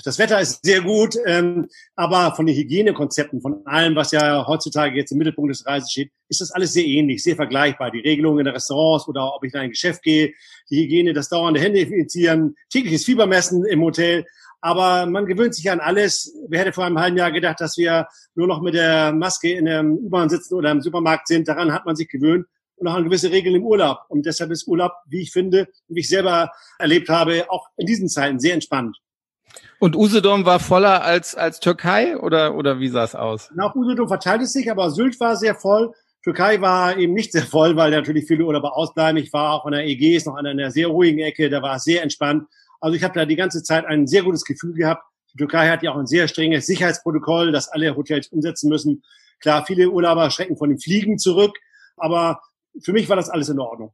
Das 0.04 0.18
Wetter 0.18 0.40
ist 0.40 0.64
sehr 0.64 0.80
gut, 0.80 1.16
ähm, 1.26 1.68
aber 1.94 2.34
von 2.34 2.46
den 2.46 2.56
Hygienekonzepten, 2.56 3.40
von 3.40 3.64
allem, 3.66 3.94
was 3.94 4.12
ja 4.12 4.46
heutzutage 4.46 4.96
jetzt 4.96 5.12
im 5.12 5.18
Mittelpunkt 5.18 5.50
des 5.50 5.66
Reises 5.66 5.90
steht, 5.90 6.10
ist 6.28 6.40
das 6.40 6.50
alles 6.50 6.72
sehr 6.72 6.84
ähnlich, 6.84 7.22
sehr 7.22 7.36
vergleichbar. 7.36 7.90
Die 7.90 8.00
Regelungen 8.00 8.40
in 8.40 8.44
den 8.46 8.54
Restaurants 8.54 9.06
oder 9.06 9.34
ob 9.34 9.44
ich 9.44 9.52
in 9.52 9.60
ein 9.60 9.70
Geschäft 9.70 10.02
gehe, 10.02 10.32
die 10.70 10.82
Hygiene, 10.82 11.12
das 11.12 11.28
dauernde 11.28 11.60
Hände 11.60 11.80
infizieren, 11.80 12.56
tägliches 12.70 13.04
Fiebermessen 13.04 13.64
im 13.66 13.82
Hotel. 13.82 14.24
Aber 14.60 15.04
man 15.04 15.26
gewöhnt 15.26 15.54
sich 15.54 15.70
an 15.70 15.80
alles. 15.80 16.34
Wer 16.48 16.60
hätte 16.60 16.72
vor 16.72 16.86
einem 16.86 16.98
halben 16.98 17.18
Jahr 17.18 17.30
gedacht, 17.30 17.60
dass 17.60 17.76
wir 17.76 18.08
nur 18.34 18.46
noch 18.46 18.62
mit 18.62 18.72
der 18.72 19.12
Maske 19.12 19.52
in 19.52 19.66
der 19.66 19.84
U-Bahn 19.84 20.30
sitzen 20.30 20.54
oder 20.54 20.70
im 20.70 20.80
Supermarkt 20.80 21.28
sind? 21.28 21.46
Daran 21.46 21.72
hat 21.72 21.84
man 21.84 21.96
sich 21.96 22.08
gewöhnt 22.08 22.46
und 22.84 22.92
auch 22.92 22.96
an 22.96 23.04
gewisse 23.04 23.30
Regeln 23.30 23.54
im 23.54 23.64
Urlaub. 23.64 24.00
Und 24.08 24.26
deshalb 24.26 24.50
ist 24.50 24.66
Urlaub, 24.66 24.92
wie 25.06 25.22
ich 25.22 25.32
finde, 25.32 25.68
wie 25.88 26.00
ich 26.00 26.08
selber 26.08 26.52
erlebt 26.78 27.08
habe, 27.08 27.46
auch 27.48 27.68
in 27.76 27.86
diesen 27.86 28.08
Zeiten 28.08 28.38
sehr 28.38 28.52
entspannt. 28.52 28.98
Und 29.78 29.96
Usedom 29.96 30.44
war 30.44 30.60
voller 30.60 31.02
als, 31.02 31.34
als 31.34 31.60
Türkei 31.60 32.18
oder, 32.18 32.54
oder 32.54 32.80
wie 32.80 32.88
sah 32.88 33.04
es 33.04 33.14
aus? 33.14 33.50
Nach 33.54 33.74
Usedom 33.74 34.08
verteilt 34.08 34.42
es 34.42 34.52
sich, 34.52 34.70
aber 34.70 34.90
Sylt 34.90 35.18
war 35.20 35.36
sehr 35.36 35.54
voll. 35.54 35.94
Türkei 36.22 36.60
war 36.60 36.96
eben 36.96 37.14
nicht 37.14 37.32
sehr 37.32 37.44
voll, 37.44 37.76
weil 37.76 37.90
natürlich 37.90 38.26
viele 38.26 38.44
Urlauber 38.44 38.76
ausbleiben. 38.76 39.22
Ich 39.22 39.32
war 39.32 39.52
auch 39.52 39.64
an 39.64 39.72
der 39.72 39.86
Ägäis 39.86 40.26
noch 40.26 40.36
an 40.36 40.46
einer 40.46 40.70
sehr 40.70 40.88
ruhigen 40.88 41.20
Ecke, 41.20 41.48
da 41.48 41.62
war 41.62 41.76
es 41.76 41.84
sehr 41.84 42.02
entspannt. 42.02 42.46
Also 42.80 42.96
ich 42.96 43.02
habe 43.02 43.14
da 43.14 43.24
die 43.24 43.36
ganze 43.36 43.62
Zeit 43.62 43.86
ein 43.86 44.06
sehr 44.06 44.22
gutes 44.22 44.44
Gefühl 44.44 44.74
gehabt. 44.74 45.04
Die 45.32 45.38
Türkei 45.38 45.68
hat 45.68 45.82
ja 45.82 45.92
auch 45.92 45.96
ein 45.96 46.06
sehr 46.06 46.28
strenges 46.28 46.66
Sicherheitsprotokoll, 46.66 47.50
das 47.52 47.68
alle 47.68 47.96
Hotels 47.96 48.28
umsetzen 48.28 48.68
müssen. 48.68 49.02
Klar, 49.40 49.64
viele 49.66 49.90
Urlauber 49.90 50.30
schrecken 50.30 50.56
von 50.56 50.68
dem 50.70 50.78
Fliegen 50.78 51.18
zurück, 51.18 51.58
aber 51.96 52.40
für 52.80 52.92
mich 52.92 53.08
war 53.08 53.16
das 53.16 53.30
alles 53.30 53.48
in 53.48 53.58
Ordnung. 53.58 53.92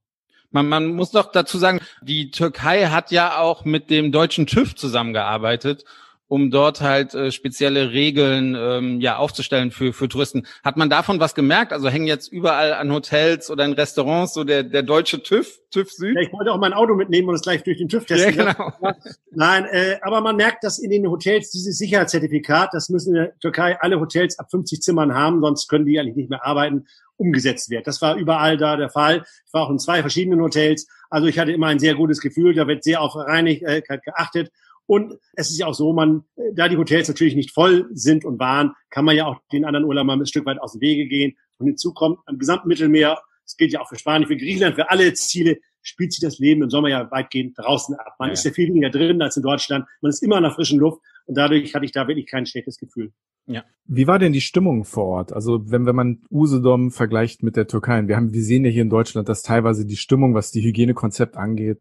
Man, 0.51 0.69
man 0.69 0.89
muss 0.89 1.13
doch 1.13 1.31
dazu 1.31 1.59
sagen, 1.59 1.81
die 2.03 2.31
Türkei 2.31 2.87
hat 2.87 3.13
ja 3.13 3.39
auch 3.39 3.65
mit 3.65 3.89
dem 3.89 4.11
deutschen 4.11 4.47
TÜV 4.47 4.75
zusammengearbeitet 4.75 5.85
um 6.31 6.53
dort 6.53 6.81
halt 6.81 7.13
äh, 7.13 7.33
spezielle 7.33 7.91
Regeln 7.91 8.55
ähm, 8.57 9.01
ja 9.01 9.17
aufzustellen 9.17 9.73
für 9.73 9.93
für 9.93 10.09
Touristen. 10.09 10.47
Hat 10.63 10.77
man 10.77 10.89
davon 10.89 11.19
was 11.19 11.35
gemerkt? 11.35 11.73
Also 11.73 11.89
hängen 11.89 12.07
jetzt 12.07 12.29
überall 12.29 12.73
an 12.73 12.93
Hotels 12.93 13.51
oder 13.51 13.65
in 13.65 13.73
Restaurants 13.73 14.35
so 14.35 14.45
der 14.45 14.63
der 14.63 14.85
deutsche 14.85 15.25
TÜV 15.25 15.59
TÜV 15.73 15.91
Süd? 15.91 16.15
Ja, 16.15 16.23
ich 16.23 16.33
wollte 16.33 16.53
auch 16.53 16.59
mein 16.61 16.73
Auto 16.73 16.95
mitnehmen 16.95 17.29
und 17.29 17.35
es 17.35 17.43
gleich 17.43 17.65
durch 17.65 17.79
den 17.79 17.89
TÜV 17.89 18.07
testen. 18.07 18.37
Ja, 18.37 18.53
genau. 18.53 18.73
Nein, 19.33 19.65
äh, 19.73 19.97
aber 20.03 20.21
man 20.21 20.37
merkt, 20.37 20.63
dass 20.63 20.79
in 20.79 20.91
den 20.91 21.09
Hotels 21.09 21.51
dieses 21.51 21.79
Sicherheitszertifikat, 21.79 22.71
das 22.73 22.91
müssen 22.91 23.17
in 23.17 23.23
der 23.23 23.39
Türkei 23.41 23.77
alle 23.81 23.99
Hotels 23.99 24.39
ab 24.39 24.47
50 24.53 24.83
Zimmern 24.83 25.13
haben, 25.13 25.41
sonst 25.41 25.67
können 25.67 25.85
die 25.85 25.99
eigentlich 25.99 26.17
nicht 26.17 26.31
mehr 26.31 26.47
arbeiten, 26.47 26.87
umgesetzt 27.17 27.71
wird. 27.71 27.89
Das 27.89 28.01
war 28.01 28.15
überall 28.15 28.57
da 28.57 28.77
der 28.77 28.89
Fall. 28.89 29.25
Ich 29.47 29.53
war 29.53 29.63
auch 29.63 29.71
in 29.71 29.81
zwei 29.81 30.01
verschiedenen 30.01 30.41
Hotels. 30.41 30.87
Also 31.11 31.27
ich 31.27 31.41
hatte 31.41 31.51
immer 31.51 31.67
ein 31.67 31.81
sehr 31.81 31.97
gutes 31.97 32.21
Gefühl. 32.21 32.55
Da 32.55 32.69
wird 32.69 32.85
sehr 32.85 33.01
auf 33.03 33.17
Reinigkeit 33.17 33.85
äh, 33.89 33.99
geachtet. 33.99 34.53
Und 34.91 35.21
es 35.35 35.53
ist 35.53 35.59
ja 35.61 35.69
auch 35.69 35.75
so, 35.75 35.93
man, 35.93 36.25
da 36.53 36.67
die 36.67 36.77
Hotels 36.77 37.07
natürlich 37.07 37.37
nicht 37.37 37.53
voll 37.53 37.89
sind 37.93 38.25
und 38.25 38.41
waren, 38.41 38.73
kann 38.91 39.05
man 39.05 39.15
ja 39.15 39.25
auch 39.27 39.37
den 39.53 39.65
anderen 39.65 39.87
Urlaubern 39.87 40.21
ein 40.21 40.27
Stück 40.27 40.45
weit 40.47 40.61
aus 40.61 40.73
dem 40.73 40.81
Wege 40.81 41.07
gehen. 41.07 41.37
Und 41.59 41.69
hinzu 41.69 41.95
kommt 41.95 42.19
am 42.27 42.39
gesamten 42.39 42.67
Mittelmeer, 42.67 43.17
das 43.45 43.57
gilt 43.57 43.71
ja 43.71 43.83
auch 43.83 43.89
für 43.89 43.97
Spanien, 43.97 44.27
für 44.27 44.37
Griechenland, 44.37 44.75
für 44.75 44.91
alle 44.91 45.13
Ziele, 45.13 45.59
spielt 45.81 46.13
sich 46.13 46.21
das 46.21 46.41
Leben 46.41 46.65
im 46.65 46.71
Sommer 46.71 46.89
ja 46.89 47.09
weitgehend 47.09 47.57
draußen 47.57 47.95
ab. 47.95 48.17
Man 48.19 48.31
ja. 48.31 48.33
ist 48.33 48.45
ja 48.45 48.51
viel 48.51 48.67
weniger 48.67 48.91
drin 48.91 49.23
als 49.23 49.37
in 49.37 49.45
Deutschland. 49.45 49.87
Man 50.01 50.11
ist 50.11 50.25
immer 50.25 50.39
in 50.39 50.43
der 50.43 50.51
frischen 50.51 50.81
Luft. 50.81 51.01
Und 51.27 51.39
dadurch 51.39 51.73
hatte 51.73 51.85
ich 51.85 51.93
da 51.93 52.09
wirklich 52.09 52.27
kein 52.27 52.45
schlechtes 52.45 52.77
Gefühl. 52.77 53.13
Ja. 53.47 53.63
Wie 53.85 54.09
war 54.09 54.19
denn 54.19 54.33
die 54.33 54.41
Stimmung 54.41 54.85
vor 54.85 55.05
Ort? 55.05 55.33
Also 55.33 55.71
wenn, 55.71 55.87
wenn 55.87 55.95
man 55.95 56.23
Usedom 56.33 56.91
vergleicht 56.91 57.45
mit 57.45 57.55
der 57.55 57.69
Türkei, 57.69 58.09
wir 58.09 58.17
haben, 58.17 58.33
wir 58.33 58.43
sehen 58.43 58.65
ja 58.65 58.73
hier 58.73 58.83
in 58.83 58.91
Deutschland, 58.91 59.29
dass 59.29 59.43
teilweise 59.43 59.87
die 59.87 59.97
Stimmung, 59.97 60.35
was 60.35 60.51
die 60.51 60.63
Hygienekonzept 60.63 61.37
angeht, 61.37 61.81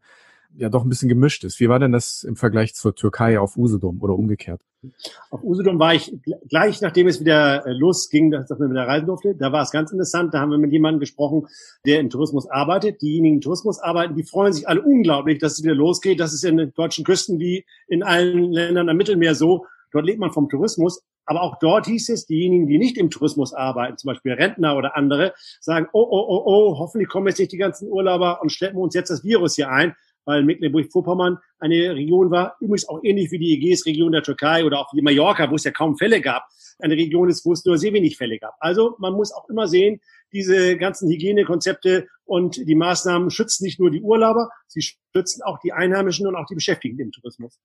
ja 0.56 0.68
doch 0.68 0.82
ein 0.82 0.88
bisschen 0.88 1.08
gemischt 1.08 1.44
ist. 1.44 1.60
Wie 1.60 1.68
war 1.68 1.78
denn 1.78 1.92
das 1.92 2.22
im 2.22 2.36
Vergleich 2.36 2.74
zur 2.74 2.94
Türkei 2.94 3.38
auf 3.38 3.56
Usedom 3.56 4.00
oder 4.00 4.14
umgekehrt? 4.14 4.60
Auf 5.30 5.44
Usedom 5.44 5.78
war 5.78 5.94
ich 5.94 6.12
gleich, 6.48 6.80
nachdem 6.80 7.06
es 7.06 7.20
wieder 7.20 7.66
äh, 7.66 7.72
losging, 7.72 8.30
dass 8.30 8.48
man 8.50 8.70
wieder 8.70 8.86
reisen 8.86 9.06
durfte. 9.06 9.34
Da 9.34 9.52
war 9.52 9.62
es 9.62 9.70
ganz 9.70 9.92
interessant. 9.92 10.32
Da 10.32 10.40
haben 10.40 10.50
wir 10.50 10.58
mit 10.58 10.72
jemandem 10.72 11.00
gesprochen, 11.00 11.46
der 11.84 12.00
im 12.00 12.08
Tourismus 12.08 12.48
arbeitet. 12.48 13.02
Diejenigen, 13.02 13.34
die 13.34 13.36
im 13.36 13.40
Tourismus 13.42 13.78
arbeiten, 13.78 14.14
die 14.16 14.24
freuen 14.24 14.52
sich 14.52 14.68
alle 14.68 14.80
unglaublich, 14.80 15.38
dass 15.38 15.52
es 15.52 15.62
wieder 15.62 15.74
losgeht. 15.74 16.18
Das 16.18 16.32
ist 16.32 16.44
in 16.44 16.56
den 16.56 16.72
deutschen 16.72 17.04
Küsten 17.04 17.38
wie 17.38 17.66
in 17.88 18.02
allen 18.02 18.52
Ländern 18.52 18.88
am 18.88 18.96
Mittelmeer 18.96 19.34
so. 19.34 19.66
Dort 19.92 20.06
lebt 20.06 20.18
man 20.18 20.30
vom 20.30 20.48
Tourismus. 20.48 21.02
Aber 21.26 21.42
auch 21.42 21.58
dort 21.60 21.86
hieß 21.86 22.08
es, 22.08 22.26
diejenigen, 22.26 22.66
die 22.66 22.78
nicht 22.78 22.96
im 22.96 23.10
Tourismus 23.10 23.52
arbeiten, 23.52 23.96
zum 23.98 24.08
Beispiel 24.08 24.32
Rentner 24.32 24.76
oder 24.76 24.96
andere, 24.96 25.32
sagen, 25.60 25.86
oh, 25.92 26.04
oh, 26.10 26.24
oh, 26.26 26.42
oh, 26.44 26.78
hoffentlich 26.78 27.08
kommen 27.08 27.28
jetzt 27.28 27.38
nicht 27.38 27.52
die 27.52 27.58
ganzen 27.58 27.88
Urlauber 27.88 28.42
und 28.42 28.50
schleppen 28.50 28.80
uns 28.80 28.94
jetzt 28.94 29.10
das 29.10 29.22
Virus 29.22 29.54
hier 29.54 29.70
ein 29.70 29.94
weil 30.30 30.44
Mecklenburg-Vorpommern 30.44 31.38
eine 31.58 31.94
Region 31.96 32.30
war, 32.30 32.56
übrigens 32.60 32.88
auch 32.88 33.00
ähnlich 33.02 33.32
wie 33.32 33.38
die 33.38 33.54
Ägäis-Region 33.54 34.12
der 34.12 34.22
Türkei 34.22 34.64
oder 34.64 34.78
auch 34.78 34.88
die 34.94 35.02
Mallorca, 35.02 35.50
wo 35.50 35.56
es 35.56 35.64
ja 35.64 35.72
kaum 35.72 35.96
Fälle 35.96 36.20
gab, 36.20 36.46
eine 36.78 36.94
Region 36.94 37.28
ist, 37.28 37.44
wo 37.44 37.52
es 37.52 37.64
nur 37.64 37.76
sehr 37.78 37.92
wenig 37.92 38.16
Fälle 38.16 38.38
gab. 38.38 38.54
Also 38.60 38.94
man 38.98 39.12
muss 39.14 39.32
auch 39.32 39.48
immer 39.48 39.66
sehen, 39.66 40.00
diese 40.32 40.76
ganzen 40.76 41.10
Hygienekonzepte 41.10 42.06
und 42.24 42.56
die 42.56 42.76
Maßnahmen 42.76 43.30
schützen 43.30 43.64
nicht 43.64 43.80
nur 43.80 43.90
die 43.90 44.00
Urlauber, 44.00 44.50
sie 44.68 44.82
schützen 44.82 45.42
auch 45.42 45.58
die 45.58 45.72
Einheimischen 45.72 46.28
und 46.28 46.36
auch 46.36 46.46
die 46.46 46.54
Beschäftigten 46.54 47.00
im 47.00 47.10
Tourismus. 47.10 47.58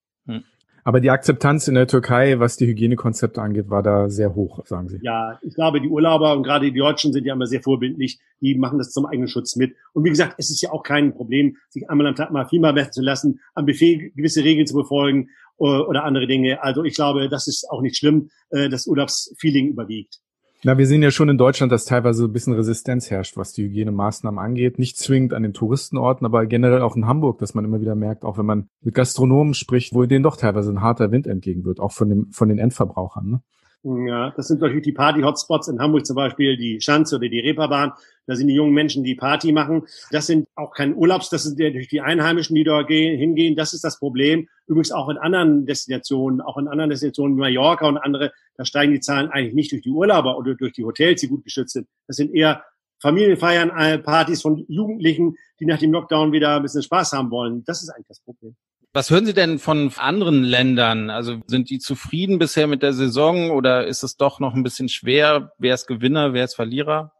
Aber 0.87 1.01
die 1.01 1.09
Akzeptanz 1.09 1.67
in 1.67 1.73
der 1.73 1.87
Türkei, 1.87 2.37
was 2.39 2.57
die 2.57 2.67
Hygienekonzepte 2.67 3.41
angeht, 3.41 3.71
war 3.71 3.81
da 3.81 4.07
sehr 4.07 4.35
hoch, 4.35 4.63
sagen 4.67 4.87
Sie. 4.87 4.99
Ja, 5.01 5.39
ich 5.41 5.55
glaube, 5.55 5.81
die 5.81 5.89
Urlauber 5.89 6.33
und 6.33 6.43
gerade 6.43 6.71
die 6.71 6.77
Deutschen 6.77 7.11
sind 7.11 7.25
ja 7.25 7.33
immer 7.33 7.47
sehr 7.47 7.63
vorbildlich. 7.63 8.19
Die 8.39 8.55
machen 8.55 8.77
das 8.77 8.91
zum 8.91 9.07
eigenen 9.07 9.27
Schutz 9.27 9.55
mit. 9.55 9.75
Und 9.93 10.03
wie 10.03 10.09
gesagt, 10.09 10.35
es 10.37 10.51
ist 10.51 10.61
ja 10.61 10.71
auch 10.71 10.83
kein 10.83 11.15
Problem, 11.15 11.57
sich 11.69 11.89
einmal 11.89 12.05
am 12.05 12.13
Tag 12.13 12.31
mal 12.31 12.45
Fieber 12.45 12.71
messen 12.71 12.91
zu 12.91 13.01
lassen, 13.01 13.39
am 13.55 13.65
Buffet 13.65 14.11
gewisse 14.15 14.43
Regeln 14.43 14.67
zu 14.67 14.75
befolgen 14.75 15.29
äh, 15.57 15.63
oder 15.63 16.03
andere 16.03 16.27
Dinge. 16.27 16.61
Also 16.61 16.83
ich 16.83 16.93
glaube, 16.93 17.29
das 17.29 17.47
ist 17.47 17.67
auch 17.67 17.81
nicht 17.81 17.97
schlimm. 17.97 18.29
Äh, 18.51 18.69
das 18.69 18.85
Urlaubsfeeling 18.85 19.69
überwiegt. 19.69 20.19
Na, 20.65 20.79
wir 20.79 20.87
sehen 20.87 21.03
ja 21.03 21.11
schon 21.11 21.29
in 21.29 21.37
Deutschland, 21.37 21.71
dass 21.71 21.85
teilweise 21.85 22.25
ein 22.25 22.33
bisschen 22.33 22.53
Resistenz 22.53 23.11
herrscht, 23.11 23.37
was 23.37 23.53
die 23.53 23.65
Hygienemaßnahmen 23.65 24.39
angeht. 24.39 24.79
Nicht 24.79 24.97
zwingend 24.97 25.35
an 25.35 25.43
den 25.43 25.53
Touristenorten, 25.53 26.25
aber 26.25 26.47
generell 26.47 26.81
auch 26.81 26.95
in 26.95 27.05
Hamburg, 27.05 27.37
dass 27.37 27.53
man 27.53 27.65
immer 27.65 27.81
wieder 27.81 27.93
merkt, 27.93 28.25
auch 28.25 28.39
wenn 28.39 28.47
man 28.47 28.67
mit 28.81 28.95
Gastronomen 28.95 29.53
spricht, 29.53 29.93
wo 29.93 30.03
denen 30.05 30.23
doch 30.23 30.37
teilweise 30.37 30.71
ein 30.71 30.81
harter 30.81 31.11
Wind 31.11 31.27
entgegen 31.27 31.65
wird, 31.65 31.79
auch 31.79 31.91
von, 31.91 32.09
dem, 32.09 32.31
von 32.31 32.49
den 32.49 32.57
Endverbrauchern. 32.57 33.29
Ne? 33.29 34.07
Ja, 34.07 34.33
das 34.35 34.47
sind 34.47 34.59
natürlich 34.59 34.81
die 34.81 34.93
Party-Hotspots 34.93 35.67
in 35.67 35.79
Hamburg 35.79 36.03
zum 36.07 36.15
Beispiel, 36.15 36.57
die 36.57 36.81
Schanze 36.81 37.17
oder 37.17 37.29
die 37.29 37.41
Reeperbahn. 37.41 37.91
Da 38.27 38.35
sind 38.35 38.47
die 38.47 38.55
jungen 38.55 38.73
Menschen, 38.73 39.03
die 39.03 39.15
Party 39.15 39.51
machen. 39.51 39.83
Das 40.11 40.27
sind 40.27 40.47
auch 40.55 40.71
kein 40.71 40.95
Urlaubs, 40.95 41.29
das 41.29 41.43
sind 41.43 41.59
natürlich 41.59 41.89
die 41.89 42.01
Einheimischen, 42.01 42.55
die 42.55 42.63
dort 42.63 42.87
gehen, 42.87 43.17
hingehen. 43.17 43.55
Das 43.55 43.73
ist 43.73 43.83
das 43.83 43.99
Problem. 43.99 44.47
Übrigens 44.67 44.91
auch 44.91 45.09
in 45.09 45.17
anderen 45.17 45.65
Destinationen, 45.65 46.41
auch 46.41 46.57
in 46.57 46.67
anderen 46.67 46.89
Destinationen 46.89 47.37
wie 47.37 47.41
Mallorca 47.41 47.87
und 47.87 47.97
andere, 47.97 48.31
da 48.57 48.65
steigen 48.65 48.93
die 48.93 48.99
Zahlen 48.99 49.29
eigentlich 49.29 49.53
nicht 49.53 49.71
durch 49.71 49.83
die 49.83 49.89
Urlauber 49.89 50.37
oder 50.37 50.55
durch 50.55 50.73
die 50.73 50.83
Hotels, 50.83 51.21
die 51.21 51.27
gut 51.27 51.43
geschützt 51.43 51.73
sind. 51.73 51.87
Das 52.07 52.17
sind 52.17 52.33
eher 52.33 52.63
Familienfeiern, 52.99 53.69
äh, 53.69 53.99
Partys 53.99 54.41
von 54.41 54.65
Jugendlichen, 54.67 55.35
die 55.59 55.65
nach 55.65 55.79
dem 55.79 55.91
Lockdown 55.91 56.31
wieder 56.31 56.55
ein 56.55 56.63
bisschen 56.63 56.81
Spaß 56.81 57.11
haben 57.13 57.29
wollen. 57.29 57.63
Das 57.65 57.83
ist 57.83 57.89
eigentlich 57.89 58.07
das 58.07 58.21
Problem. 58.21 58.55
Was 58.93 59.09
hören 59.09 59.25
Sie 59.25 59.33
denn 59.33 59.59
von 59.59 59.91
anderen 59.97 60.43
Ländern? 60.43 61.09
Also 61.09 61.41
sind 61.47 61.69
die 61.69 61.79
zufrieden 61.79 62.39
bisher 62.39 62.65
mit 62.65 62.81
der 62.81 62.93
Saison 62.93 63.51
oder 63.51 63.85
ist 63.85 64.03
es 64.03 64.15
doch 64.15 64.39
noch 64.39 64.55
ein 64.55 64.63
bisschen 64.63 64.87
schwer? 64.87 65.51
Wer 65.57 65.73
ist 65.73 65.85
Gewinner, 65.85 66.33
wer 66.33 66.45
ist 66.45 66.55
Verlierer? 66.55 67.11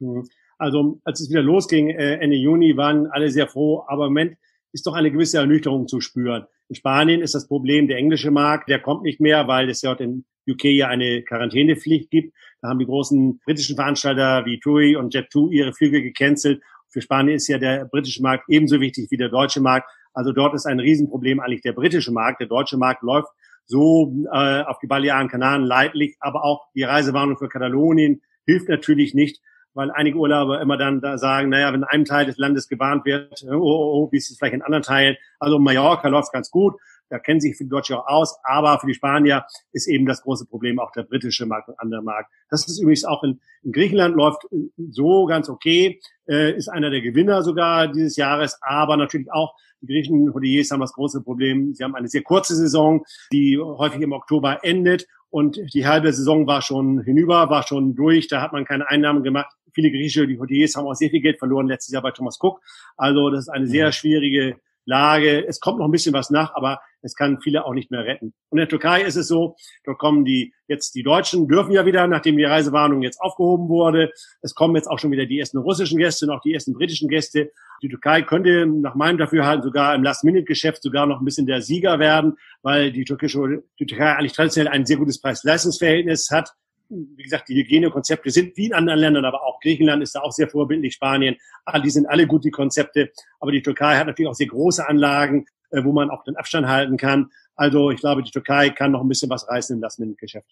Hm. 0.00 0.28
Also 0.60 1.00
als 1.04 1.20
es 1.20 1.30
wieder 1.30 1.42
losging, 1.42 1.88
äh, 1.88 2.16
Ende 2.16 2.36
Juni, 2.36 2.76
waren 2.76 3.06
alle 3.06 3.30
sehr 3.30 3.48
froh, 3.48 3.82
aber 3.88 4.06
im 4.06 4.12
Moment 4.12 4.36
ist 4.72 4.86
doch 4.86 4.94
eine 4.94 5.10
gewisse 5.10 5.38
Ernüchterung 5.38 5.88
zu 5.88 6.00
spüren. 6.00 6.44
In 6.68 6.76
Spanien 6.76 7.22
ist 7.22 7.34
das 7.34 7.48
Problem 7.48 7.88
der 7.88 7.96
englische 7.96 8.30
Markt, 8.30 8.68
der 8.68 8.78
kommt 8.78 9.02
nicht 9.02 9.20
mehr, 9.20 9.48
weil 9.48 9.70
es 9.70 9.80
ja 9.80 9.94
in 9.94 10.24
UK 10.46 10.64
ja 10.64 10.88
eine 10.88 11.22
Quarantänepflicht 11.22 12.10
gibt. 12.10 12.34
Da 12.60 12.68
haben 12.68 12.78
die 12.78 12.84
großen 12.84 13.40
britischen 13.44 13.74
Veranstalter 13.74 14.44
wie 14.44 14.60
TUI 14.60 14.96
und 14.96 15.14
Jet2 15.14 15.50
ihre 15.50 15.72
Flüge 15.72 16.02
gecancelt. 16.02 16.62
Für 16.88 17.00
Spanien 17.00 17.36
ist 17.36 17.48
ja 17.48 17.56
der 17.56 17.86
britische 17.86 18.22
Markt 18.22 18.44
ebenso 18.48 18.80
wichtig 18.80 19.10
wie 19.10 19.16
der 19.16 19.30
deutsche 19.30 19.60
Markt. 19.62 19.88
Also 20.12 20.32
dort 20.32 20.54
ist 20.54 20.66
ein 20.66 20.78
Riesenproblem 20.78 21.40
eigentlich 21.40 21.62
der 21.62 21.72
britische 21.72 22.12
Markt. 22.12 22.40
Der 22.40 22.48
deutsche 22.48 22.76
Markt 22.76 23.02
läuft 23.02 23.30
so 23.64 24.12
äh, 24.30 24.62
auf 24.62 24.78
die 24.78 24.88
Balearen 24.88 25.28
Kanaren 25.28 25.62
leidlich, 25.62 26.16
aber 26.20 26.44
auch 26.44 26.66
die 26.74 26.82
Reisewarnung 26.82 27.38
für 27.38 27.48
Katalonien 27.48 28.20
hilft 28.44 28.68
natürlich 28.68 29.14
nicht, 29.14 29.40
weil 29.74 29.90
einige 29.90 30.18
Urlauber 30.18 30.60
immer 30.60 30.76
dann 30.76 31.00
da 31.00 31.18
sagen, 31.18 31.48
naja, 31.48 31.72
wenn 31.72 31.80
in 31.80 31.84
einem 31.84 32.04
Teil 32.04 32.26
des 32.26 32.38
Landes 32.38 32.68
gewarnt 32.68 33.04
wird, 33.04 33.44
oh, 33.48 33.54
oh, 33.54 34.04
oh, 34.04 34.12
wie 34.12 34.16
ist 34.16 34.30
es 34.30 34.38
vielleicht 34.38 34.54
in 34.54 34.62
anderen 34.62 34.82
Teilen? 34.82 35.16
Also 35.38 35.58
Mallorca 35.58 36.08
läuft 36.08 36.32
ganz 36.32 36.50
gut. 36.50 36.74
Da 37.08 37.18
kennen 37.18 37.40
sich 37.40 37.56
viele 37.56 37.70
Deutsche 37.70 37.98
auch 37.98 38.06
aus. 38.06 38.38
Aber 38.44 38.78
für 38.78 38.86
die 38.86 38.94
Spanier 38.94 39.44
ist 39.72 39.88
eben 39.88 40.06
das 40.06 40.22
große 40.22 40.46
Problem 40.46 40.78
auch 40.78 40.92
der 40.92 41.02
britische 41.02 41.44
Markt 41.44 41.68
und 41.68 41.78
andere 41.78 42.02
Markt. 42.02 42.30
Das 42.50 42.66
ist 42.66 42.80
übrigens 42.80 43.04
auch 43.04 43.22
in, 43.24 43.40
in 43.62 43.72
Griechenland 43.72 44.14
läuft 44.16 44.46
so 44.90 45.26
ganz 45.26 45.48
okay, 45.48 46.00
äh, 46.28 46.56
ist 46.56 46.68
einer 46.68 46.90
der 46.90 47.00
Gewinner 47.00 47.42
sogar 47.42 47.88
dieses 47.88 48.16
Jahres, 48.16 48.58
aber 48.62 48.96
natürlich 48.96 49.30
auch 49.32 49.54
die 49.80 49.86
griechischen 49.86 50.32
Hoteliers 50.32 50.70
haben 50.70 50.80
das 50.80 50.92
große 50.92 51.22
Problem. 51.22 51.74
Sie 51.74 51.82
haben 51.82 51.94
eine 51.94 52.08
sehr 52.08 52.22
kurze 52.22 52.54
Saison, 52.54 53.04
die 53.32 53.58
häufig 53.58 54.00
im 54.02 54.12
Oktober 54.12 54.62
endet 54.62 55.06
und 55.30 55.60
die 55.74 55.86
halbe 55.86 56.12
Saison 56.12 56.46
war 56.46 56.60
schon 56.60 57.02
hinüber, 57.02 57.48
war 57.50 57.66
schon 57.66 57.94
durch. 57.94 58.26
Da 58.26 58.42
hat 58.42 58.52
man 58.52 58.64
keine 58.64 58.88
Einnahmen 58.88 59.22
gemacht. 59.22 59.54
Viele 59.74 59.90
griechische 59.90 60.26
Hoteliers 60.38 60.74
haben 60.76 60.86
auch 60.86 60.94
sehr 60.94 61.10
viel 61.10 61.20
Geld 61.20 61.38
verloren 61.38 61.68
letztes 61.68 61.92
Jahr 61.92 62.02
bei 62.02 62.10
Thomas 62.10 62.38
Cook. 62.40 62.60
Also 62.96 63.30
das 63.30 63.40
ist 63.40 63.48
eine 63.48 63.66
sehr 63.66 63.92
schwierige 63.92 64.56
Lage. 64.84 65.46
Es 65.46 65.60
kommt 65.60 65.78
noch 65.78 65.86
ein 65.86 65.90
bisschen 65.90 66.12
was 66.12 66.30
nach, 66.30 66.54
aber 66.54 66.80
es 67.02 67.14
kann 67.14 67.40
viele 67.40 67.64
auch 67.64 67.74
nicht 67.74 67.90
mehr 67.90 68.04
retten. 68.04 68.34
Und 68.48 68.58
in 68.58 68.62
der 68.62 68.68
Türkei 68.68 69.02
ist 69.02 69.16
es 69.16 69.28
so, 69.28 69.56
dort 69.84 69.98
kommen 69.98 70.24
die, 70.24 70.52
jetzt 70.68 70.94
die 70.94 71.02
Deutschen 71.02 71.48
dürfen 71.48 71.72
ja 71.72 71.86
wieder, 71.86 72.06
nachdem 72.06 72.36
die 72.36 72.44
Reisewarnung 72.44 73.02
jetzt 73.02 73.20
aufgehoben 73.20 73.68
wurde. 73.68 74.10
Es 74.42 74.54
kommen 74.54 74.76
jetzt 74.76 74.88
auch 74.88 74.98
schon 74.98 75.10
wieder 75.10 75.26
die 75.26 75.38
ersten 75.38 75.58
russischen 75.58 75.98
Gäste 75.98 76.26
und 76.26 76.32
auch 76.32 76.40
die 76.40 76.52
ersten 76.52 76.72
britischen 76.72 77.08
Gäste. 77.08 77.52
Die 77.82 77.88
Türkei 77.88 78.22
könnte 78.22 78.66
nach 78.66 78.94
meinem 78.94 79.18
Dafürhalten 79.18 79.62
sogar 79.62 79.94
im 79.94 80.02
Last-Minute-Geschäft 80.02 80.82
sogar 80.82 81.06
noch 81.06 81.20
ein 81.20 81.24
bisschen 81.24 81.46
der 81.46 81.62
Sieger 81.62 81.98
werden, 81.98 82.36
weil 82.62 82.92
die 82.92 83.04
türkische, 83.04 83.62
die 83.78 83.86
Türkei 83.86 84.16
eigentlich 84.16 84.32
traditionell 84.32 84.72
ein 84.72 84.86
sehr 84.86 84.96
gutes 84.96 85.20
Preis-Leistungsverhältnis 85.20 86.30
hat 86.30 86.54
wie 86.90 87.22
gesagt, 87.22 87.48
die 87.48 87.54
Hygienekonzepte 87.54 88.30
sind 88.30 88.56
wie 88.56 88.66
in 88.66 88.74
anderen 88.74 88.98
Ländern, 88.98 89.24
aber 89.24 89.44
auch 89.44 89.60
Griechenland 89.60 90.02
ist 90.02 90.14
da 90.14 90.20
auch 90.20 90.32
sehr 90.32 90.48
vorbildlich, 90.48 90.94
Spanien, 90.94 91.36
die 91.84 91.90
sind 91.90 92.06
alle 92.06 92.26
gut, 92.26 92.44
die 92.44 92.50
Konzepte. 92.50 93.10
Aber 93.38 93.52
die 93.52 93.62
Türkei 93.62 93.96
hat 93.96 94.06
natürlich 94.06 94.28
auch 94.28 94.34
sehr 94.34 94.48
große 94.48 94.86
Anlagen, 94.86 95.46
äh, 95.70 95.84
wo 95.84 95.92
man 95.92 96.10
auch 96.10 96.24
den 96.24 96.36
Abstand 96.36 96.66
halten 96.66 96.96
kann. 96.96 97.30
Also 97.54 97.90
ich 97.90 98.00
glaube, 98.00 98.22
die 98.22 98.30
Türkei 98.30 98.70
kann 98.70 98.92
noch 98.92 99.02
ein 99.02 99.08
bisschen 99.08 99.30
was 99.30 99.48
reißen 99.48 99.76
in 99.76 99.82
das 99.82 100.00
Geschäft. 100.18 100.50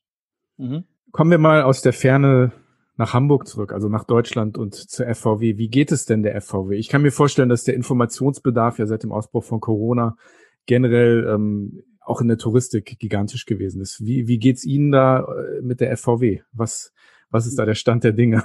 Mhm. 0.57 0.85
Kommen 1.11 1.31
wir 1.31 1.39
mal 1.39 1.63
aus 1.63 1.83
der 1.83 1.93
Ferne 1.93 2.53
nach 2.97 3.15
Hamburg 3.15 3.47
zurück, 3.47 3.73
also 3.73 3.89
nach 3.89 4.05
Deutschland 4.05 4.59
und 4.59 4.75
zur 4.75 5.07
FVW. 5.07 5.57
Wie 5.57 5.69
geht 5.69 5.93
es 5.93 6.05
denn 6.05 6.23
der 6.23 6.41
FVW? 6.41 6.77
Ich 6.77 6.89
kann 6.89 7.03
mir 7.03 7.13
vorstellen, 7.13 7.49
dass 7.49 7.65
der 7.65 7.75
Informationsbedarf 7.75 8.79
ja 8.79 8.87
seit 8.87 9.05
dem 9.05 9.13
Ausbruch 9.13 9.45
von 9.45 9.61
Corona 9.61 10.17
generell 10.67 11.27
ähm, 11.33 11.83
auch 12.09 12.21
in 12.21 12.29
der 12.29 12.39
Touristik 12.39 12.99
gigantisch 12.99 13.47
gewesen 13.47 13.81
ist. 13.81 14.05
Wie, 14.05 14.29
wie 14.29 14.39
geht's 14.39 14.65
Ihnen 14.65 14.91
da 14.93 15.21
äh, 15.21 15.63
mit 15.63 15.81
der 15.81 15.97
FVW? 15.97 16.41
Was, 16.53 16.93
was 17.31 17.47
ist 17.47 17.59
da 17.59 17.67
der 17.67 17.75
Stand 17.75 18.05
der 18.05 18.13
Dinge? 18.13 18.45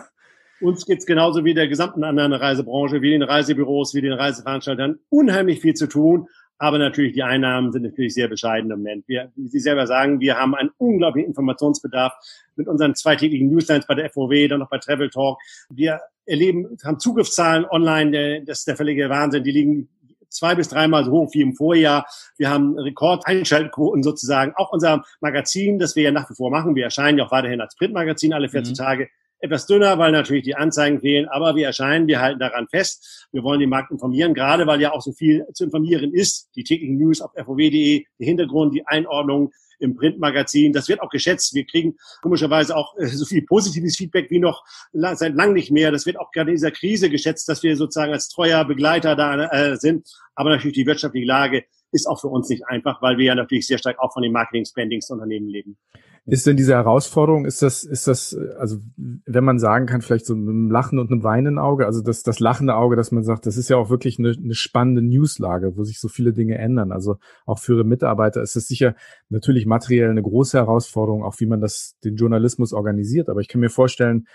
Uns 0.62 0.86
geht's 0.86 1.06
genauso 1.06 1.44
wie 1.44 1.54
der 1.54 1.68
gesamten 1.68 2.04
anderen 2.04 2.34
Reisebranche, 2.34 3.02
wie 3.02 3.12
den 3.12 3.24
Reisebüros, 3.24 3.94
wie 3.96 4.02
den 4.02 4.14
Reiseveranstaltern, 4.14 5.00
unheimlich 5.10 5.62
viel 5.62 5.74
zu 5.74 5.88
tun. 5.88 6.28
Aber 6.58 6.78
natürlich, 6.78 7.14
die 7.14 7.24
Einnahmen 7.24 7.72
sind 7.72 7.84
natürlich 7.84 8.14
sehr 8.14 8.30
bescheiden 8.30 8.72
im 8.72 8.78
Moment. 8.78 9.08
Wir, 9.08 9.32
wie 9.36 9.50
Sie 9.50 9.60
selber 9.60 9.88
sagen, 9.88 10.20
wir 10.22 10.38
haben 10.38 10.56
einen 10.56 10.70
unglaublichen 10.78 11.28
Informationsbedarf 11.30 12.14
mit 12.56 12.68
unseren 12.68 12.96
zweitägigen 12.96 13.50
Newslines 13.50 13.88
bei 13.88 13.96
der 13.96 14.10
FOW, 14.10 14.48
dann 14.48 14.60
noch 14.60 14.70
bei 14.70 14.78
Travel 14.78 15.10
Talk. 15.10 15.40
Wir 15.70 16.00
erleben, 16.26 16.78
haben 16.86 17.00
Zugriffszahlen 17.00 17.66
online, 17.66 18.44
das 18.46 18.60
ist 18.60 18.68
der 18.68 18.78
völlige 18.78 19.10
Wahnsinn. 19.10 19.44
Die 19.44 19.52
liegen 19.52 19.90
zwei 20.34 20.56
bis 20.56 20.70
dreimal 20.70 21.06
so 21.06 21.12
hoch 21.12 21.34
wie 21.34 21.42
im 21.42 21.54
Vorjahr. 21.54 22.06
Wir 22.38 22.50
haben 22.50 22.78
Rekordeinschaltquoten 22.78 24.04
sozusagen. 24.04 24.54
Auch 24.56 24.72
unser 24.72 25.04
Magazin, 25.22 25.80
das 25.80 25.96
wir 25.96 26.04
ja 26.04 26.12
nach 26.12 26.30
wie 26.30 26.36
vor 26.36 26.52
machen, 26.52 26.76
wir 26.76 26.84
erscheinen 26.84 27.18
ja 27.18 27.26
auch 27.26 27.32
weiterhin 27.32 27.62
als 27.62 27.76
Printmagazin 27.76 28.34
alle 28.34 28.50
14 28.50 28.72
mhm. 28.72 28.78
Tage, 28.78 29.10
etwas 29.44 29.66
dünner, 29.66 30.00
weil 30.00 30.14
natürlich 30.14 30.44
die 30.44 30.56
Anzeigen 30.56 31.02
fehlen, 31.02 31.28
aber 31.28 31.56
wir 31.56 31.66
erscheinen, 31.66 32.08
wir 32.08 32.22
halten 32.22 32.40
daran 32.40 32.68
fest. 32.70 33.28
Wir 33.34 33.44
wollen 33.44 33.60
den 33.60 33.70
Markt 33.70 33.92
informieren, 33.92 34.34
gerade 34.34 34.66
weil 34.68 34.80
ja 34.80 34.94
auch 34.94 35.02
so 35.02 35.12
viel 35.12 35.46
zu 35.54 35.66
informieren 35.66 36.14
ist. 36.14 36.50
Die 36.56 36.64
täglichen 36.64 36.98
News 36.98 37.20
auf 37.20 37.32
fow.de, 37.34 38.06
der 38.20 38.26
Hintergrund, 38.26 38.74
die 38.74 38.88
Einordnung, 38.88 39.52
im 39.84 39.96
Printmagazin. 39.96 40.74
Das 40.74 40.88
wird 40.88 41.02
auch 41.02 41.10
geschätzt. 41.10 41.54
Wir 41.54 41.66
kriegen 41.66 41.96
komischerweise 42.22 42.76
auch 42.76 42.98
äh, 42.98 43.08
so 43.08 43.26
viel 43.26 43.44
positives 43.46 43.98
Feedback 43.98 44.30
wie 44.30 44.40
noch 44.40 44.64
seit 44.92 45.36
lang 45.36 45.54
nicht 45.54 45.72
mehr. 45.72 45.92
Das 45.92 46.06
wird 46.06 46.20
auch 46.20 46.32
gerade 46.32 46.52
in 46.52 46.56
dieser 46.56 46.72
Krise 46.72 47.10
geschätzt, 47.10 47.48
dass 47.50 47.64
wir 47.64 47.76
sozusagen 47.78 48.14
als 48.14 48.30
treuer 48.30 48.66
Begleiter 48.66 49.16
da 49.16 49.46
äh, 49.46 49.78
sind. 49.78 50.08
Aber 50.36 50.50
natürlich 50.50 50.76
die 50.76 50.86
wirtschaftliche 50.86 51.28
Lage 51.28 51.66
ist 51.92 52.08
auch 52.08 52.20
für 52.20 52.28
uns 52.28 52.50
nicht 52.50 52.68
einfach, 52.68 53.02
weil 53.02 53.18
wir 53.18 53.26
ja 53.26 53.36
natürlich 53.36 53.68
sehr 53.68 53.78
stark 53.78 54.00
auch 54.00 54.14
von 54.14 54.24
den 54.24 54.32
Marketing-Spendings 54.32 55.10
Unternehmen 55.10 55.48
leben. 55.48 55.78
Ist 56.26 56.48
denn 56.48 56.56
diese 56.56 56.74
Herausforderung, 56.74 57.46
ist 57.46 57.62
das, 57.62 57.84
ist 57.84 58.08
das, 58.08 58.34
also 58.58 58.78
wenn 59.26 59.44
man 59.44 59.60
sagen 59.60 59.88
kann, 59.88 60.02
vielleicht 60.02 60.26
so 60.26 60.38
mit 60.38 60.48
einem 60.48 60.72
Lachen 60.72 60.98
und 60.98 61.12
einem 61.12 61.22
weinenden 61.24 61.60
Auge, 61.60 61.86
also 61.86 62.02
das, 62.02 62.24
das 62.24 62.40
lachende 62.40 62.76
Auge, 62.76 62.96
dass 62.96 63.12
man 63.12 63.26
sagt, 63.26 63.46
das 63.46 63.58
ist 63.58 63.70
ja 63.70 63.76
auch 63.76 63.90
wirklich 63.90 64.20
eine, 64.20 64.30
eine 64.32 64.54
spannende 64.54 65.02
Newslage, 65.02 65.76
wo 65.76 65.84
sich 65.84 66.00
so 66.00 66.08
viele 66.08 66.32
Dinge 66.32 66.58
ändern. 66.58 66.94
Also 66.94 67.18
auch 67.46 67.60
für 67.60 67.74
ihre 67.74 67.84
Mitarbeiter 67.84 68.42
ist 68.42 68.56
es 68.56 68.70
sicher 68.70 68.96
natürlich 69.28 69.66
materiell 69.66 70.10
eine 70.10 70.22
große 70.22 70.58
Herausforderung, 70.58 71.24
auch 71.24 71.42
wie 71.42 71.46
man 71.46 71.60
das, 71.60 71.98
den 72.06 72.16
Journalismus 72.16 72.72
organisiert. 72.72 73.28
Aber 73.28 73.42
ich 73.42 73.50
kann 73.50 73.60
mir 73.60 73.70
vorstellen, 73.70 74.26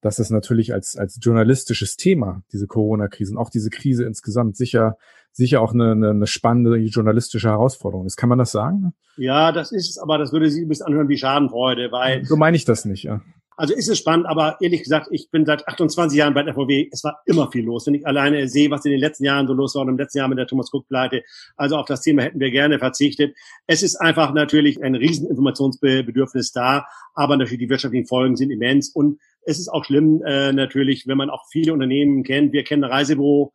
dass 0.00 0.18
es 0.18 0.30
natürlich 0.30 0.72
als, 0.72 0.96
als 0.96 1.18
journalistisches 1.20 1.96
Thema, 1.96 2.44
diese 2.50 2.66
Corona-Krise 2.66 3.32
und 3.32 3.38
auch 3.38 3.50
diese 3.50 3.68
Krise 3.68 4.04
insgesamt 4.04 4.56
sicher, 4.56 4.96
sicher 5.36 5.60
auch 5.60 5.74
eine, 5.74 5.92
eine, 5.92 6.10
eine 6.10 6.26
spannende 6.26 6.76
journalistische 6.76 7.48
Herausforderung 7.48 8.06
ist. 8.06 8.16
Kann 8.16 8.30
man 8.30 8.38
das 8.38 8.52
sagen? 8.52 8.94
Ja, 9.16 9.52
das 9.52 9.70
ist 9.70 9.90
es, 9.90 9.98
aber 9.98 10.18
das 10.18 10.32
würde 10.32 10.50
sich 10.50 10.62
ein 10.62 10.68
bisschen 10.68 10.86
anhören 10.86 11.08
wie 11.08 11.18
Schadenfreude, 11.18 11.92
weil. 11.92 12.24
So 12.24 12.36
meine 12.36 12.56
ich 12.56 12.64
das 12.64 12.84
nicht, 12.86 13.04
ja. 13.04 13.20
Also 13.58 13.74
ist 13.74 13.88
es 13.88 13.98
spannend, 13.98 14.26
aber 14.26 14.58
ehrlich 14.60 14.82
gesagt, 14.82 15.08
ich 15.10 15.30
bin 15.30 15.46
seit 15.46 15.66
28 15.66 16.18
Jahren 16.18 16.34
bei 16.34 16.42
der 16.42 16.52
FVW. 16.52 16.88
Es 16.92 17.02
war 17.04 17.22
immer 17.24 17.50
viel 17.50 17.64
los. 17.64 17.86
Wenn 17.86 17.94
ich 17.94 18.06
alleine 18.06 18.48
sehe, 18.48 18.70
was 18.70 18.84
in 18.84 18.90
den 18.90 19.00
letzten 19.00 19.24
Jahren 19.24 19.46
so 19.46 19.54
los 19.54 19.74
war 19.74 19.82
und 19.82 19.88
im 19.88 19.96
letzten 19.96 20.18
Jahr 20.18 20.28
mit 20.28 20.38
der 20.38 20.46
Thomas 20.46 20.70
Cook 20.72 20.86
Pleite, 20.88 21.22
also 21.56 21.76
auf 21.76 21.86
das 21.86 22.02
Thema 22.02 22.22
hätten 22.22 22.38
wir 22.38 22.50
gerne 22.50 22.78
verzichtet. 22.78 23.34
Es 23.66 23.82
ist 23.82 23.96
einfach 23.96 24.34
natürlich 24.34 24.82
ein 24.82 24.94
riesen 24.94 25.26
Informationsbedürfnis 25.26 26.52
da, 26.52 26.84
aber 27.14 27.38
natürlich 27.38 27.60
die 27.60 27.70
wirtschaftlichen 27.70 28.06
Folgen 28.06 28.36
sind 28.36 28.50
immens 28.50 28.90
und 28.90 29.20
es 29.46 29.58
ist 29.58 29.68
auch 29.68 29.84
schlimm 29.84 30.22
äh, 30.26 30.52
natürlich, 30.52 31.06
wenn 31.06 31.16
man 31.16 31.30
auch 31.30 31.44
viele 31.50 31.72
Unternehmen 31.72 32.24
kennt. 32.24 32.52
Wir 32.52 32.64
kennen 32.64 32.84
Reisebüro, 32.84 33.52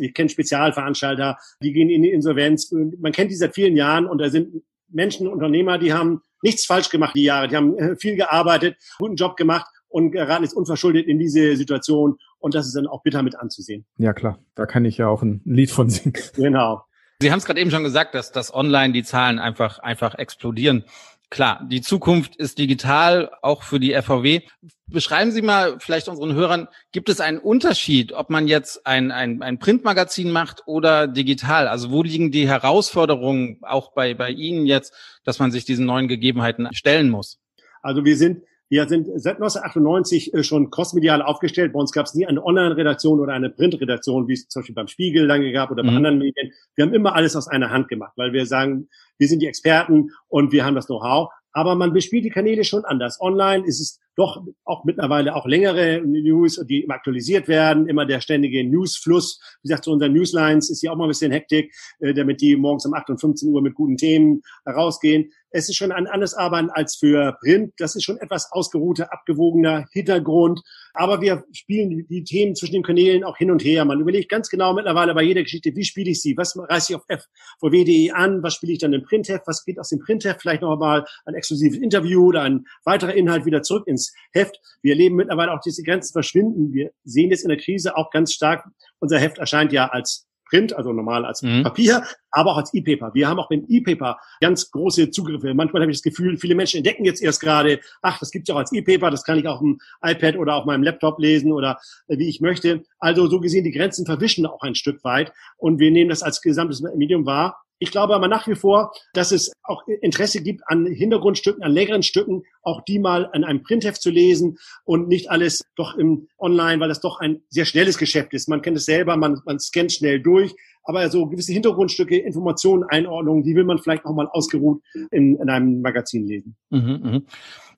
ich 0.00 0.14
kenne 0.14 0.30
Spezialveranstalter, 0.30 1.36
die 1.62 1.72
gehen 1.72 1.90
in 1.90 2.02
die 2.02 2.10
Insolvenz. 2.10 2.72
Man 2.72 3.12
kennt 3.12 3.30
die 3.30 3.36
seit 3.36 3.54
vielen 3.54 3.76
Jahren 3.76 4.06
und 4.06 4.18
da 4.18 4.30
sind 4.30 4.62
Menschen, 4.88 5.28
Unternehmer, 5.28 5.78
die 5.78 5.92
haben 5.92 6.22
nichts 6.42 6.64
falsch 6.64 6.88
gemacht 6.88 7.14
die 7.14 7.24
Jahre. 7.24 7.48
Die 7.48 7.56
haben 7.56 7.76
äh, 7.76 7.96
viel 7.96 8.16
gearbeitet, 8.16 8.76
guten 8.98 9.16
Job 9.16 9.36
gemacht 9.36 9.66
und 9.88 10.12
geraten 10.12 10.44
jetzt 10.44 10.54
unverschuldet 10.54 11.06
in 11.06 11.18
diese 11.18 11.56
Situation. 11.56 12.16
Und 12.38 12.54
das 12.54 12.66
ist 12.66 12.76
dann 12.76 12.86
auch 12.86 13.02
bitter 13.02 13.22
mit 13.22 13.36
anzusehen. 13.36 13.84
Ja, 13.98 14.12
klar. 14.12 14.38
Da 14.54 14.66
kann 14.66 14.84
ich 14.84 14.98
ja 14.98 15.08
auch 15.08 15.22
ein 15.22 15.42
Lied 15.44 15.70
von 15.70 15.90
singen. 15.90 16.14
Genau. 16.34 16.84
Sie 17.20 17.30
haben 17.30 17.38
es 17.38 17.44
gerade 17.44 17.60
eben 17.60 17.70
schon 17.70 17.84
gesagt, 17.84 18.14
dass 18.14 18.32
das 18.32 18.52
online 18.52 18.92
die 18.92 19.02
Zahlen 19.02 19.38
einfach 19.38 19.78
einfach 19.78 20.14
explodieren. 20.16 20.84
Klar, 21.34 21.66
die 21.68 21.80
Zukunft 21.80 22.36
ist 22.36 22.58
digital, 22.58 23.28
auch 23.42 23.64
für 23.64 23.80
die 23.80 23.92
FVW. 23.92 24.42
Beschreiben 24.86 25.32
Sie 25.32 25.42
mal 25.42 25.80
vielleicht 25.80 26.06
unseren 26.06 26.32
Hörern, 26.32 26.68
gibt 26.92 27.08
es 27.08 27.18
einen 27.18 27.38
Unterschied, 27.38 28.12
ob 28.12 28.30
man 28.30 28.46
jetzt 28.46 28.86
ein, 28.86 29.10
ein, 29.10 29.42
ein 29.42 29.58
Printmagazin 29.58 30.30
macht 30.30 30.62
oder 30.66 31.08
digital? 31.08 31.66
Also 31.66 31.90
wo 31.90 32.04
liegen 32.04 32.30
die 32.30 32.46
Herausforderungen 32.46 33.58
auch 33.62 33.94
bei, 33.94 34.14
bei 34.14 34.30
Ihnen 34.30 34.64
jetzt, 34.64 34.94
dass 35.24 35.40
man 35.40 35.50
sich 35.50 35.64
diesen 35.64 35.86
neuen 35.86 36.06
Gegebenheiten 36.06 36.68
stellen 36.72 37.10
muss? 37.10 37.40
Also 37.82 38.04
wir 38.04 38.16
sind 38.16 38.44
wir 38.70 38.88
sind 38.88 39.06
seit 39.16 39.36
1998 39.36 40.34
äh, 40.34 40.42
schon 40.42 40.70
crossmedial 40.70 41.22
aufgestellt. 41.22 41.72
Bei 41.72 41.80
uns 41.80 41.92
gab 41.92 42.06
es 42.06 42.14
nie 42.14 42.26
eine 42.26 42.44
Online-Redaktion 42.44 43.20
oder 43.20 43.32
eine 43.32 43.50
Print-Redaktion, 43.50 44.26
wie 44.28 44.32
es 44.32 44.48
zum 44.48 44.60
Beispiel 44.60 44.74
beim 44.74 44.88
Spiegel 44.88 45.26
lange 45.26 45.52
gab 45.52 45.70
oder 45.70 45.82
bei 45.82 45.90
mhm. 45.90 45.96
anderen 45.98 46.18
Medien. 46.18 46.52
Wir 46.74 46.84
haben 46.84 46.94
immer 46.94 47.14
alles 47.14 47.36
aus 47.36 47.48
einer 47.48 47.70
Hand 47.70 47.88
gemacht, 47.88 48.12
weil 48.16 48.32
wir 48.32 48.46
sagen, 48.46 48.88
wir 49.18 49.28
sind 49.28 49.40
die 49.40 49.46
Experten 49.46 50.10
und 50.28 50.52
wir 50.52 50.64
haben 50.64 50.74
das 50.74 50.86
Know-how. 50.86 51.30
Aber 51.52 51.76
man 51.76 51.92
bespielt 51.92 52.24
die 52.24 52.30
Kanäle 52.30 52.64
schon 52.64 52.84
anders. 52.84 53.20
Online 53.20 53.64
ist 53.64 53.80
es 53.80 54.00
doch 54.16 54.42
auch 54.64 54.84
mittlerweile 54.84 55.34
auch 55.34 55.46
längere 55.46 56.00
News, 56.04 56.64
die 56.68 56.88
aktualisiert 56.88 57.48
werden, 57.48 57.88
immer 57.88 58.06
der 58.06 58.20
ständige 58.20 58.64
Newsfluss. 58.64 59.40
Wie 59.62 59.68
gesagt, 59.68 59.84
zu 59.84 59.92
unseren 59.92 60.12
Newslines 60.12 60.70
ist 60.70 60.80
hier 60.80 60.92
auch 60.92 60.96
mal 60.96 61.04
ein 61.04 61.08
bisschen 61.08 61.32
Hektik, 61.32 61.74
äh, 62.00 62.14
damit 62.14 62.40
die 62.40 62.56
morgens 62.56 62.86
um 62.86 62.94
8 62.94 63.10
und 63.10 63.20
15 63.20 63.48
Uhr 63.48 63.62
mit 63.62 63.74
guten 63.74 63.96
Themen 63.96 64.42
rausgehen. 64.66 65.30
Es 65.56 65.68
ist 65.68 65.76
schon 65.76 65.92
ein 65.92 66.08
anderes 66.08 66.34
Arbeiten 66.34 66.68
als 66.70 66.96
für 66.96 67.36
Print. 67.40 67.74
Das 67.78 67.94
ist 67.94 68.02
schon 68.02 68.18
etwas 68.18 68.50
ausgeruhter, 68.50 69.12
abgewogener 69.12 69.86
Hintergrund. 69.92 70.60
Aber 70.94 71.20
wir 71.20 71.44
spielen 71.52 72.08
die 72.08 72.24
Themen 72.24 72.56
zwischen 72.56 72.72
den 72.72 72.82
Kanälen 72.82 73.22
auch 73.22 73.36
hin 73.36 73.52
und 73.52 73.62
her. 73.62 73.84
Man 73.84 74.00
überlegt 74.00 74.28
ganz 74.28 74.48
genau 74.48 74.74
mittlerweile 74.74 75.14
bei 75.14 75.22
jeder 75.22 75.44
Geschichte, 75.44 75.70
wie 75.76 75.84
spiele 75.84 76.10
ich 76.10 76.20
sie? 76.20 76.36
Was 76.36 76.58
reiße 76.58 76.92
ich 76.92 76.96
auf 76.96 77.04
fvw.de 77.06 78.10
an? 78.10 78.42
Was 78.42 78.54
spiele 78.54 78.72
ich 78.72 78.80
dann 78.80 78.92
im 78.92 79.04
Printheft? 79.04 79.46
Was 79.46 79.64
geht 79.64 79.78
aus 79.78 79.90
dem 79.90 80.00
Printheft? 80.00 80.42
Vielleicht 80.42 80.62
noch 80.62 80.76
mal 80.76 81.04
ein 81.24 81.34
exklusives 81.34 81.78
Interview 81.78 82.26
oder 82.26 82.42
ein 82.42 82.66
weiterer 82.84 83.14
Inhalt 83.14 83.46
wieder 83.46 83.62
zurück 83.62 83.86
ins 83.86 84.03
Heft. 84.32 84.60
Wir 84.82 84.92
erleben 84.92 85.16
mittlerweile 85.16 85.52
auch 85.52 85.60
diese 85.60 85.82
Grenzen 85.82 86.12
verschwinden. 86.12 86.72
Wir 86.72 86.90
sehen 87.04 87.30
jetzt 87.30 87.42
in 87.42 87.48
der 87.48 87.58
Krise 87.58 87.96
auch 87.96 88.10
ganz 88.10 88.32
stark, 88.32 88.64
unser 88.98 89.18
Heft 89.18 89.38
erscheint 89.38 89.72
ja 89.72 89.88
als 89.88 90.26
Print, 90.54 90.72
also 90.72 90.92
normal 90.92 91.24
als 91.24 91.42
mhm. 91.42 91.62
Papier, 91.62 92.04
aber 92.30 92.52
auch 92.52 92.58
als 92.58 92.72
E-Paper. 92.74 93.12
Wir 93.14 93.28
haben 93.28 93.38
auch 93.38 93.48
beim 93.48 93.64
E-Paper 93.68 94.18
ganz 94.40 94.70
große 94.70 95.10
Zugriffe. 95.10 95.54
Manchmal 95.54 95.82
habe 95.82 95.90
ich 95.90 95.98
das 95.98 96.02
Gefühl, 96.02 96.36
viele 96.36 96.54
Menschen 96.54 96.78
entdecken 96.78 97.04
jetzt 97.04 97.22
erst 97.22 97.40
gerade, 97.40 97.80
ach, 98.02 98.18
das 98.18 98.30
gibt's 98.30 98.48
ja 98.48 98.54
auch 98.54 98.60
als 98.60 98.72
E-Paper, 98.72 99.10
das 99.10 99.24
kann 99.24 99.38
ich 99.38 99.46
auf 99.48 99.60
dem 99.60 99.78
iPad 100.02 100.36
oder 100.36 100.54
auf 100.54 100.64
meinem 100.64 100.82
Laptop 100.82 101.18
lesen 101.18 101.52
oder 101.52 101.78
äh, 102.06 102.18
wie 102.18 102.28
ich 102.28 102.40
möchte. 102.40 102.84
Also 102.98 103.26
so 103.26 103.40
gesehen, 103.40 103.64
die 103.64 103.72
Grenzen 103.72 104.06
verwischen 104.06 104.46
auch 104.46 104.62
ein 104.62 104.74
Stück 104.74 105.02
weit 105.04 105.32
und 105.56 105.78
wir 105.78 105.90
nehmen 105.90 106.10
das 106.10 106.22
als 106.22 106.40
gesamtes 106.40 106.82
Medium 106.82 107.26
wahr 107.26 107.63
Ich 107.84 107.90
glaube 107.90 108.14
aber 108.14 108.28
nach 108.28 108.48
wie 108.48 108.54
vor, 108.54 108.94
dass 109.12 109.30
es 109.30 109.52
auch 109.62 109.86
Interesse 110.00 110.42
gibt 110.42 110.62
an 110.68 110.86
Hintergrundstücken, 110.86 111.62
an 111.62 111.70
längeren 111.70 112.02
Stücken, 112.02 112.44
auch 112.62 112.80
die 112.80 112.98
mal 112.98 113.30
in 113.34 113.44
einem 113.44 113.62
Printheft 113.62 114.00
zu 114.00 114.08
lesen 114.08 114.56
und 114.84 115.06
nicht 115.06 115.30
alles 115.30 115.62
doch 115.76 115.94
im 115.98 116.28
Online, 116.38 116.80
weil 116.80 116.88
das 116.88 117.02
doch 117.02 117.20
ein 117.20 117.42
sehr 117.50 117.66
schnelles 117.66 117.98
Geschäft 117.98 118.32
ist. 118.32 118.48
Man 118.48 118.62
kennt 118.62 118.78
es 118.78 118.86
selber, 118.86 119.18
man, 119.18 119.42
man 119.44 119.60
scannt 119.60 119.92
schnell 119.92 120.18
durch, 120.18 120.54
aber 120.84 121.08
so 121.10 121.26
gewisse 121.26 121.52
Hintergrundstücke, 121.52 122.16
Informationen, 122.16 122.84
Einordnungen, 122.84 123.42
die 123.42 123.54
will 123.54 123.64
man 123.64 123.78
vielleicht 123.78 124.04
auch 124.04 124.14
mal 124.14 124.28
ausgeruht 124.28 124.82
in, 125.10 125.36
in 125.36 125.48
einem 125.48 125.80
Magazin 125.80 126.26
lesen. 126.26 126.56
Mhm, 126.70 127.00
mh. 127.02 127.20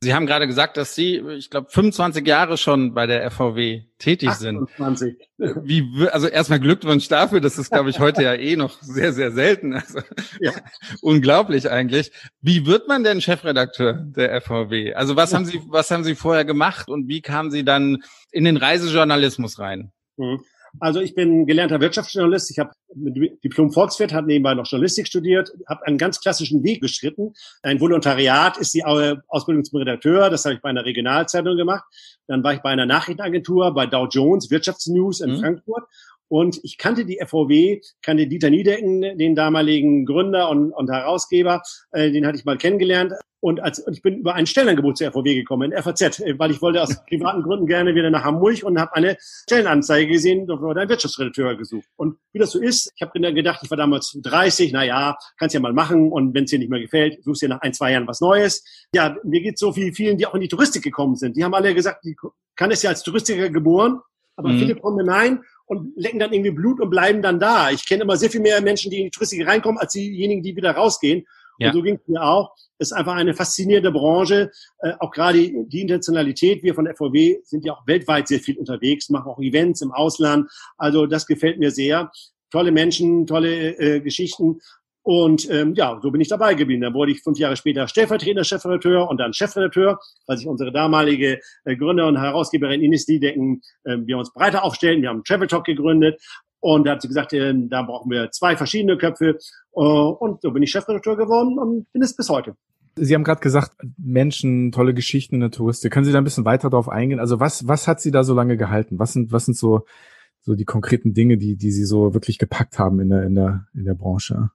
Sie 0.00 0.14
haben 0.14 0.26
gerade 0.26 0.46
gesagt, 0.46 0.76
dass 0.76 0.94
Sie, 0.94 1.22
ich 1.36 1.48
glaube, 1.48 1.68
25 1.70 2.26
Jahre 2.26 2.58
schon 2.58 2.92
bei 2.92 3.06
der 3.06 3.30
FVW 3.30 3.82
tätig 3.98 4.28
28. 4.28 5.16
sind. 5.38 5.56
Wie, 5.64 6.08
also 6.08 6.26
erstmal 6.26 6.60
Glückwunsch 6.60 7.08
dafür, 7.08 7.40
das 7.40 7.56
ist, 7.58 7.70
glaube 7.70 7.90
ich, 7.90 7.98
heute 7.98 8.22
ja 8.22 8.34
eh 8.34 8.56
noch 8.56 8.82
sehr, 8.82 9.12
sehr 9.12 9.32
selten. 9.32 9.74
Also, 9.74 10.00
ja. 10.40 10.52
Unglaublich 11.00 11.70
eigentlich. 11.70 12.12
Wie 12.42 12.66
wird 12.66 12.88
man 12.88 13.04
denn 13.04 13.20
Chefredakteur 13.20 13.94
der 13.94 14.40
FVW? 14.40 14.94
Also 14.94 15.16
was 15.16 15.32
haben 15.32 15.46
Sie, 15.46 15.62
was 15.68 15.90
haben 15.90 16.04
Sie 16.04 16.14
vorher 16.14 16.44
gemacht 16.44 16.88
und 16.88 17.08
wie 17.08 17.22
kamen 17.22 17.50
Sie 17.50 17.64
dann 17.64 18.02
in 18.32 18.44
den 18.44 18.58
Reisejournalismus 18.58 19.58
rein? 19.58 19.92
Mhm. 20.16 20.40
Also 20.80 21.00
ich 21.00 21.14
bin 21.14 21.46
gelernter 21.46 21.80
Wirtschaftsjournalist. 21.80 22.50
Ich 22.50 22.58
habe 22.58 22.70
Diplom 22.94 23.72
Volkswirt, 23.72 24.12
habe 24.12 24.26
nebenbei 24.26 24.54
noch 24.54 24.66
Journalistik 24.66 25.06
studiert, 25.06 25.52
habe 25.68 25.86
einen 25.86 25.98
ganz 25.98 26.20
klassischen 26.20 26.62
Weg 26.62 26.80
beschritten. 26.80 27.32
Ein 27.62 27.80
Volontariat 27.80 28.56
ist 28.58 28.74
die 28.74 28.84
Ausbildung 28.84 29.64
zum 29.64 29.78
Redakteur. 29.78 30.30
Das 30.30 30.44
habe 30.44 30.54
ich 30.54 30.60
bei 30.60 30.70
einer 30.70 30.84
Regionalzeitung 30.84 31.56
gemacht. 31.56 31.84
Dann 32.26 32.42
war 32.42 32.54
ich 32.54 32.60
bei 32.60 32.70
einer 32.70 32.86
Nachrichtenagentur, 32.86 33.72
bei 33.74 33.86
Dow 33.86 34.08
Jones 34.10 34.50
Wirtschaftsnews 34.50 35.20
in 35.20 35.32
mhm. 35.32 35.40
Frankfurt 35.40 35.84
und 36.28 36.58
ich 36.64 36.78
kannte 36.78 37.04
die 37.04 37.20
FOW, 37.24 37.80
kannte 38.02 38.26
Dieter 38.26 38.50
Niedecken, 38.50 39.16
den 39.18 39.34
damaligen 39.34 40.04
Gründer 40.06 40.50
und, 40.50 40.72
und 40.72 40.90
Herausgeber, 40.90 41.62
äh, 41.92 42.10
den 42.10 42.26
hatte 42.26 42.38
ich 42.38 42.44
mal 42.44 42.58
kennengelernt. 42.58 43.12
Und, 43.38 43.60
als, 43.60 43.78
und 43.78 43.92
ich 43.92 44.02
bin 44.02 44.16
über 44.16 44.34
ein 44.34 44.46
Stellenangebot 44.46 44.98
zur 44.98 45.12
FOW 45.12 45.22
gekommen, 45.22 45.70
in 45.70 45.80
FAZ, 45.80 46.20
äh, 46.20 46.36
weil 46.36 46.50
ich 46.50 46.60
wollte 46.62 46.82
aus 46.82 47.04
privaten 47.08 47.42
Gründen 47.42 47.66
gerne 47.66 47.94
wieder 47.94 48.10
nach 48.10 48.24
Hamburg 48.24 48.64
und 48.64 48.80
habe 48.80 48.94
eine 48.96 49.16
Stellenanzeige 49.20 50.10
gesehen, 50.10 50.48
dort 50.48 50.62
wurde 50.62 50.80
ein 50.80 50.88
Wirtschaftsredakteur 50.88 51.54
gesucht. 51.56 51.86
Und 51.94 52.16
wie 52.32 52.40
das 52.40 52.50
so 52.50 52.60
ist, 52.60 52.92
ich 52.96 53.02
habe 53.02 53.20
gedacht, 53.32 53.60
ich 53.62 53.70
war 53.70 53.76
damals 53.76 54.18
30, 54.20 54.72
na 54.72 54.84
ja, 54.84 55.16
kannst 55.38 55.54
ja 55.54 55.60
mal 55.60 55.72
machen 55.72 56.10
und 56.10 56.34
wenn 56.34 56.44
es 56.44 56.50
dir 56.50 56.58
nicht 56.58 56.70
mehr 56.70 56.80
gefällt, 56.80 57.22
suchst 57.22 57.42
dir 57.42 57.50
nach 57.50 57.60
ein, 57.60 57.72
zwei 57.72 57.92
Jahren 57.92 58.08
was 58.08 58.20
Neues. 58.20 58.64
Ja, 58.92 59.16
mir 59.22 59.40
geht 59.40 59.58
so 59.58 59.76
wie 59.76 59.92
vielen, 59.92 60.18
die 60.18 60.26
auch 60.26 60.34
in 60.34 60.40
die 60.40 60.48
Touristik 60.48 60.82
gekommen 60.82 61.14
sind. 61.14 61.36
Die 61.36 61.44
haben 61.44 61.54
alle 61.54 61.72
gesagt, 61.72 62.04
die 62.04 62.16
kann 62.56 62.72
es 62.72 62.82
ja 62.82 62.90
als 62.90 63.04
Touristiker 63.04 63.50
geboren, 63.50 64.00
aber 64.34 64.48
mhm. 64.48 64.58
viele 64.58 64.74
kommen 64.74 64.98
hinein 64.98 65.40
und 65.66 65.92
lecken 65.96 66.18
dann 66.18 66.32
irgendwie 66.32 66.52
Blut 66.52 66.80
und 66.80 66.90
bleiben 66.90 67.22
dann 67.22 67.38
da. 67.38 67.70
Ich 67.70 67.86
kenne 67.86 68.02
immer 68.02 68.16
sehr 68.16 68.30
viel 68.30 68.40
mehr 68.40 68.60
Menschen, 68.60 68.90
die 68.90 68.98
in 68.98 69.04
die 69.04 69.10
Touristik 69.10 69.46
reinkommen, 69.46 69.78
als 69.78 69.92
diejenigen, 69.92 70.42
die 70.42 70.56
wieder 70.56 70.72
rausgehen. 70.72 71.26
Ja. 71.58 71.68
Und 71.68 71.74
so 71.74 71.82
ging 71.82 71.96
es 71.96 72.08
mir 72.08 72.22
auch. 72.22 72.54
Es 72.78 72.90
ist 72.90 72.92
einfach 72.92 73.14
eine 73.14 73.34
faszinierende 73.34 73.90
Branche. 73.90 74.50
Äh, 74.80 74.92
auch 75.00 75.10
gerade 75.10 75.38
die 75.38 75.80
Internationalität. 75.80 76.62
Wir 76.62 76.74
von 76.74 76.84
der 76.84 76.94
FVW 76.94 77.38
sind 77.44 77.64
ja 77.64 77.72
auch 77.72 77.86
weltweit 77.86 78.28
sehr 78.28 78.40
viel 78.40 78.58
unterwegs, 78.58 79.08
machen 79.08 79.30
auch 79.30 79.40
Events 79.40 79.80
im 79.80 79.92
Ausland. 79.92 80.50
Also 80.76 81.06
das 81.06 81.26
gefällt 81.26 81.58
mir 81.58 81.70
sehr. 81.70 82.10
Tolle 82.50 82.72
Menschen, 82.72 83.26
tolle 83.26 83.76
äh, 83.78 84.00
Geschichten. 84.00 84.60
Und 85.06 85.48
ähm, 85.52 85.74
ja, 85.74 86.00
so 86.02 86.10
bin 86.10 86.20
ich 86.20 86.26
dabei 86.26 86.54
geblieben. 86.54 86.82
Dann 86.82 86.92
wurde 86.92 87.12
ich 87.12 87.22
fünf 87.22 87.38
Jahre 87.38 87.56
später 87.56 87.86
stellvertretender 87.86 88.42
Chefredakteur 88.42 89.08
und 89.08 89.18
dann 89.18 89.32
Chefredakteur, 89.32 90.00
weil 90.26 90.36
sich 90.36 90.48
unsere 90.48 90.72
damalige 90.72 91.38
äh, 91.64 91.76
Gründer 91.76 92.08
und 92.08 92.18
Herausgeberin 92.18 92.82
Ines 92.82 93.06
Niedecken, 93.06 93.62
äh, 93.84 93.98
wir 94.04 94.18
uns 94.18 94.32
breiter 94.32 94.64
aufstellen. 94.64 95.02
Wir 95.02 95.10
haben 95.10 95.22
Travel 95.22 95.46
Talk 95.46 95.64
gegründet 95.64 96.20
und 96.58 96.88
da 96.88 96.92
hat 96.92 97.02
sie 97.02 97.06
gesagt, 97.06 97.32
äh, 97.34 97.54
da 97.68 97.82
brauchen 97.82 98.10
wir 98.10 98.32
zwei 98.32 98.56
verschiedene 98.56 98.98
Köpfe. 98.98 99.38
Äh, 99.76 99.78
und 99.78 100.42
so 100.42 100.50
bin 100.50 100.64
ich 100.64 100.72
Chefredakteur 100.72 101.16
geworden 101.16 101.56
und 101.56 101.86
bin 101.92 102.02
es 102.02 102.16
bis 102.16 102.28
heute. 102.28 102.56
Sie 102.96 103.14
haben 103.14 103.22
gerade 103.22 103.40
gesagt, 103.40 103.76
Menschen, 103.96 104.72
tolle 104.72 104.92
Geschichten 104.92 105.36
in 105.36 105.40
der 105.42 105.52
Touristik. 105.52 105.92
Können 105.92 106.04
Sie 106.04 106.10
da 106.10 106.18
ein 106.18 106.24
bisschen 106.24 106.44
weiter 106.44 106.68
darauf 106.68 106.88
eingehen? 106.88 107.20
Also 107.20 107.38
was, 107.38 107.68
was 107.68 107.86
hat 107.86 108.00
Sie 108.00 108.10
da 108.10 108.24
so 108.24 108.34
lange 108.34 108.56
gehalten? 108.56 108.98
Was 108.98 109.12
sind, 109.12 109.30
was 109.30 109.44
sind 109.44 109.56
so, 109.56 109.86
so 110.40 110.56
die 110.56 110.64
konkreten 110.64 111.14
Dinge, 111.14 111.36
die, 111.36 111.54
die 111.54 111.70
Sie 111.70 111.84
so 111.84 112.12
wirklich 112.12 112.38
gepackt 112.38 112.80
haben 112.80 112.98
in 112.98 113.10
der, 113.10 113.22
in 113.22 113.36
der, 113.36 113.66
in 113.72 113.84
der 113.84 113.94
Branche? 113.94 114.50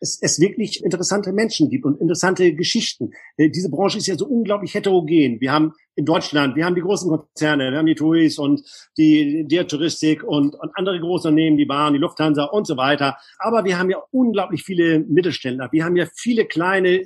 Es, 0.00 0.18
es 0.20 0.40
wirklich 0.40 0.84
interessante 0.84 1.32
Menschen 1.32 1.70
gibt 1.70 1.84
und 1.84 2.00
interessante 2.00 2.54
Geschichten. 2.54 3.10
Äh, 3.36 3.50
diese 3.50 3.70
Branche 3.70 3.98
ist 3.98 4.06
ja 4.06 4.16
so 4.16 4.26
unglaublich 4.26 4.74
heterogen. 4.74 5.40
Wir 5.40 5.52
haben 5.52 5.72
in 5.98 6.04
Deutschland, 6.04 6.54
wir 6.54 6.64
haben 6.64 6.76
die 6.76 6.80
großen 6.80 7.10
Konzerne, 7.10 7.72
wir 7.72 7.78
haben 7.78 7.86
die 7.86 7.96
TUIs 7.96 8.38
und 8.38 8.62
die 8.96 9.44
der 9.48 9.66
Touristik 9.66 10.22
und, 10.22 10.54
und 10.54 10.70
andere 10.74 11.00
große 11.00 11.26
Unternehmen, 11.26 11.56
die 11.56 11.66
Bahn, 11.66 11.92
die 11.92 11.98
Lufthansa 11.98 12.44
und 12.44 12.68
so 12.68 12.76
weiter. 12.76 13.18
Aber 13.40 13.64
wir 13.64 13.80
haben 13.80 13.90
ja 13.90 13.98
unglaublich 14.12 14.62
viele 14.62 15.00
Mittelständler. 15.00 15.68
Wir 15.72 15.84
haben 15.84 15.96
ja 15.96 16.06
viele 16.14 16.44
kleine 16.44 17.04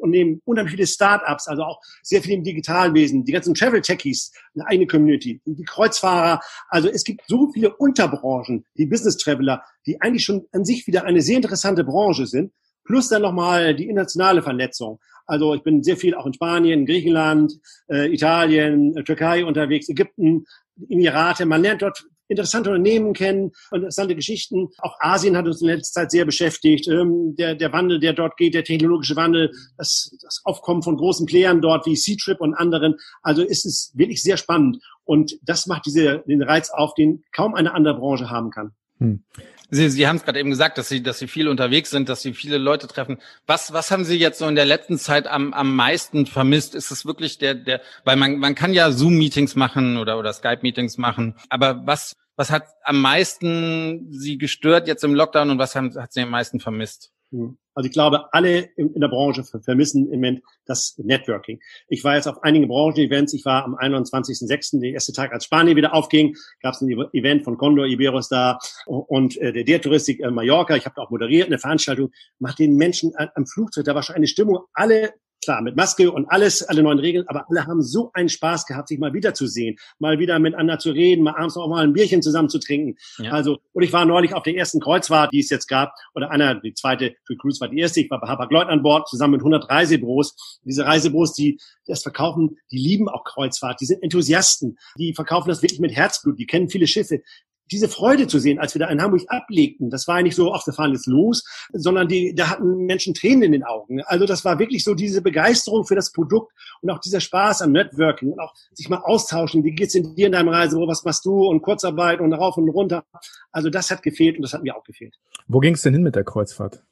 und 0.00 0.08
nehmen 0.08 0.40
unheimlich 0.46 0.74
viele 0.74 0.86
Start-ups, 0.86 1.48
also 1.48 1.64
auch 1.64 1.80
sehr 2.02 2.22
viel 2.22 2.32
im 2.32 2.42
Digitalwesen, 2.42 3.26
die 3.26 3.32
ganzen 3.32 3.52
Travel-Techies, 3.52 4.32
eine 4.54 4.66
eigene 4.66 4.86
Community, 4.86 5.42
die 5.44 5.64
Kreuzfahrer. 5.64 6.40
Also 6.68 6.88
es 6.88 7.04
gibt 7.04 7.20
so 7.26 7.50
viele 7.52 7.76
Unterbranchen, 7.76 8.64
die 8.78 8.86
Business-Traveler, 8.86 9.62
die 9.86 10.00
eigentlich 10.00 10.24
schon 10.24 10.46
an 10.52 10.64
sich 10.64 10.86
wieder 10.86 11.04
eine 11.04 11.20
sehr 11.20 11.36
interessante 11.36 11.84
Branche 11.84 12.26
sind. 12.26 12.52
Plus 12.90 13.08
dann 13.08 13.22
nochmal 13.22 13.72
die 13.72 13.84
internationale 13.84 14.42
Vernetzung. 14.42 14.98
Also 15.24 15.54
ich 15.54 15.62
bin 15.62 15.84
sehr 15.84 15.96
viel 15.96 16.16
auch 16.16 16.26
in 16.26 16.34
Spanien, 16.34 16.86
Griechenland, 16.86 17.52
äh, 17.88 18.12
Italien, 18.12 18.96
äh, 18.96 19.04
Türkei 19.04 19.44
unterwegs, 19.44 19.88
Ägypten, 19.88 20.44
Emirate. 20.88 21.46
Man 21.46 21.62
lernt 21.62 21.82
dort 21.82 22.04
interessante 22.26 22.70
Unternehmen 22.70 23.12
kennen, 23.12 23.52
interessante 23.72 24.16
Geschichten. 24.16 24.70
Auch 24.78 24.96
Asien 24.98 25.36
hat 25.36 25.46
uns 25.46 25.60
in 25.60 25.68
letzter 25.68 26.00
Zeit 26.00 26.10
sehr 26.10 26.24
beschäftigt. 26.24 26.88
Ähm, 26.88 27.36
der, 27.36 27.54
der 27.54 27.72
Wandel, 27.72 28.00
der 28.00 28.12
dort 28.12 28.36
geht, 28.36 28.54
der 28.54 28.64
technologische 28.64 29.14
Wandel, 29.14 29.52
das, 29.76 30.16
das 30.20 30.40
Aufkommen 30.42 30.82
von 30.82 30.96
großen 30.96 31.26
Playern 31.26 31.62
dort 31.62 31.86
wie 31.86 31.94
C-Trip 31.94 32.40
und 32.40 32.54
anderen. 32.54 32.96
Also 33.22 33.42
ist 33.42 33.66
es 33.66 33.92
wirklich 33.94 34.20
sehr 34.20 34.36
spannend. 34.36 34.78
Und 35.04 35.38
das 35.42 35.68
macht 35.68 35.86
diese, 35.86 36.24
den 36.26 36.42
Reiz 36.42 36.70
auf, 36.70 36.94
den 36.94 37.22
kaum 37.30 37.54
eine 37.54 37.72
andere 37.72 37.94
Branche 37.94 38.30
haben 38.30 38.50
kann. 38.50 38.72
Hm. 38.98 39.22
Sie, 39.70 39.88
Sie 39.88 40.06
haben 40.06 40.16
es 40.16 40.24
gerade 40.24 40.40
eben 40.40 40.50
gesagt, 40.50 40.78
dass 40.78 40.88
Sie, 40.88 41.02
dass 41.02 41.18
Sie 41.18 41.28
viel 41.28 41.48
unterwegs 41.48 41.90
sind, 41.90 42.08
dass 42.08 42.22
Sie 42.22 42.34
viele 42.34 42.58
Leute 42.58 42.88
treffen. 42.88 43.18
Was, 43.46 43.72
was 43.72 43.90
haben 43.90 44.04
Sie 44.04 44.16
jetzt 44.16 44.38
so 44.38 44.46
in 44.46 44.56
der 44.56 44.66
letzten 44.66 44.98
Zeit 44.98 45.26
am, 45.26 45.52
am 45.52 45.74
meisten 45.74 46.26
vermisst? 46.26 46.74
Ist 46.74 46.90
es 46.90 47.06
wirklich 47.06 47.38
der, 47.38 47.54
der, 47.54 47.80
weil 48.04 48.16
man, 48.16 48.38
man 48.38 48.54
kann 48.54 48.72
ja 48.72 48.90
Zoom-Meetings 48.90 49.56
machen 49.56 49.96
oder, 49.96 50.18
oder 50.18 50.32
Skype-Meetings 50.32 50.98
machen. 50.98 51.34
Aber 51.48 51.86
was, 51.86 52.16
was 52.36 52.50
hat 52.50 52.64
am 52.82 53.00
meisten 53.00 54.08
Sie 54.12 54.38
gestört 54.38 54.88
jetzt 54.88 55.04
im 55.04 55.14
Lockdown 55.14 55.50
und 55.50 55.58
was 55.58 55.76
haben, 55.76 55.94
hat 55.94 56.12
Sie 56.12 56.22
am 56.22 56.30
meisten 56.30 56.58
vermisst? 56.58 57.12
Hm. 57.32 57.56
Also 57.74 57.86
ich 57.86 57.92
glaube, 57.92 58.32
alle 58.32 58.68
in, 58.76 58.92
der 59.00 59.08
Branche 59.08 59.44
vermissen 59.44 60.06
im 60.06 60.20
Moment 60.20 60.42
das 60.66 60.96
Networking. 60.98 61.60
Ich 61.88 62.02
war 62.02 62.16
jetzt 62.16 62.26
auf 62.26 62.42
einigen 62.42 62.68
Branchen-Events. 62.68 63.32
Ich 63.32 63.44
war 63.44 63.64
am 63.64 63.76
21.06., 63.76 64.80
der 64.80 64.90
erste 64.90 65.12
Tag, 65.12 65.32
als 65.32 65.44
Spanien 65.44 65.76
wieder 65.76 65.94
aufging, 65.94 66.36
gab 66.62 66.74
es 66.74 66.80
ein 66.80 66.90
Event 67.12 67.44
von 67.44 67.56
Condor 67.56 67.86
Iberos 67.86 68.28
da 68.28 68.58
und 68.86 69.36
äh, 69.38 69.52
der, 69.52 69.64
der 69.64 69.80
Touristik 69.80 70.20
äh, 70.20 70.30
Mallorca. 70.30 70.76
Ich 70.76 70.84
habe 70.84 71.00
auch 71.00 71.10
moderiert 71.10 71.46
eine 71.46 71.58
Veranstaltung. 71.58 72.10
Macht 72.38 72.58
den 72.58 72.76
Menschen 72.76 73.12
am 73.16 73.46
Flugzeug, 73.46 73.84
da 73.84 73.94
war 73.94 74.02
schon 74.02 74.16
eine 74.16 74.26
Stimmung. 74.26 74.58
Alle 74.74 75.14
klar, 75.42 75.62
mit 75.62 75.76
Maske 75.76 76.10
und 76.10 76.26
alles, 76.30 76.62
alle 76.62 76.82
neuen 76.82 76.98
Regeln, 76.98 77.26
aber 77.28 77.46
alle 77.48 77.66
haben 77.66 77.82
so 77.82 78.10
einen 78.14 78.28
Spaß 78.28 78.66
gehabt, 78.66 78.88
sich 78.88 78.98
mal 78.98 79.14
wiederzusehen, 79.14 79.76
mal 79.98 80.18
wieder 80.18 80.38
miteinander 80.38 80.78
zu 80.78 80.90
reden, 80.90 81.22
mal 81.22 81.34
abends 81.36 81.56
auch 81.56 81.68
mal 81.68 81.84
ein 81.84 81.92
Bierchen 81.92 82.22
zusammen 82.22 82.48
zu 82.48 82.58
trinken. 82.58 82.96
Ja. 83.18 83.32
Also, 83.32 83.58
und 83.72 83.82
ich 83.82 83.92
war 83.92 84.04
neulich 84.04 84.34
auf 84.34 84.42
der 84.42 84.56
ersten 84.56 84.80
Kreuzfahrt, 84.80 85.32
die 85.32 85.40
es 85.40 85.50
jetzt 85.50 85.66
gab, 85.66 85.94
oder 86.14 86.30
einer, 86.30 86.54
die 86.56 86.74
zweite 86.74 87.14
für 87.24 87.36
Cruise 87.36 87.60
war 87.60 87.68
die 87.68 87.78
erste, 87.78 88.00
ich 88.00 88.10
war 88.10 88.20
bei 88.20 88.28
Hapag-Lloyd 88.28 88.68
an 88.68 88.82
Bord, 88.82 89.08
zusammen 89.08 89.32
mit 89.32 89.40
100 89.40 89.68
Reisebüros. 89.68 90.60
Diese 90.64 90.84
Reisebüros, 90.84 91.32
die 91.34 91.58
das 91.86 92.02
verkaufen, 92.02 92.58
die 92.70 92.78
lieben 92.78 93.08
auch 93.08 93.24
Kreuzfahrt, 93.24 93.80
die 93.80 93.86
sind 93.86 94.02
Enthusiasten, 94.02 94.78
die 94.98 95.14
verkaufen 95.14 95.48
das 95.48 95.62
wirklich 95.62 95.80
mit 95.80 95.94
Herzblut, 95.94 96.38
die 96.38 96.46
kennen 96.46 96.68
viele 96.68 96.86
Schiffe, 96.86 97.22
diese 97.70 97.88
Freude 97.88 98.26
zu 98.26 98.38
sehen, 98.38 98.58
als 98.58 98.74
wir 98.74 98.80
da 98.80 98.88
in 98.88 99.00
Hamburg 99.00 99.22
ablegten, 99.28 99.90
das 99.90 100.08
war 100.08 100.22
nicht 100.22 100.36
so, 100.36 100.52
ach, 100.52 100.66
wir 100.66 100.72
fahren 100.72 100.92
jetzt 100.92 101.06
los, 101.06 101.44
sondern 101.72 102.08
die, 102.08 102.34
da 102.34 102.50
hatten 102.50 102.86
Menschen 102.86 103.14
Tränen 103.14 103.42
in 103.42 103.52
den 103.52 103.64
Augen. 103.64 104.02
Also 104.02 104.26
das 104.26 104.44
war 104.44 104.58
wirklich 104.58 104.84
so 104.84 104.94
diese 104.94 105.22
Begeisterung 105.22 105.84
für 105.84 105.94
das 105.94 106.12
Produkt 106.12 106.52
und 106.82 106.90
auch 106.90 107.00
dieser 107.00 107.20
Spaß 107.20 107.62
am 107.62 107.72
Networking 107.72 108.32
und 108.32 108.40
auch 108.40 108.54
sich 108.72 108.88
mal 108.88 108.98
austauschen, 108.98 109.64
wie 109.64 109.72
geht's 109.72 109.94
in 109.94 110.14
dir 110.14 110.26
in 110.26 110.32
deinem 110.32 110.48
Reisebüro, 110.48 110.88
was 110.88 111.04
machst 111.04 111.24
du 111.24 111.46
und 111.46 111.62
Kurzarbeit 111.62 112.20
und 112.20 112.32
rauf 112.32 112.56
und 112.56 112.68
runter. 112.68 113.04
Also 113.52 113.70
das 113.70 113.90
hat 113.90 114.02
gefehlt 114.02 114.36
und 114.36 114.42
das 114.42 114.52
hat 114.52 114.62
mir 114.62 114.76
auch 114.76 114.84
gefehlt. 114.84 115.16
Wo 115.48 115.60
ging's 115.60 115.82
denn 115.82 115.94
hin 115.94 116.02
mit 116.02 116.16
der 116.16 116.24
Kreuzfahrt? 116.24 116.82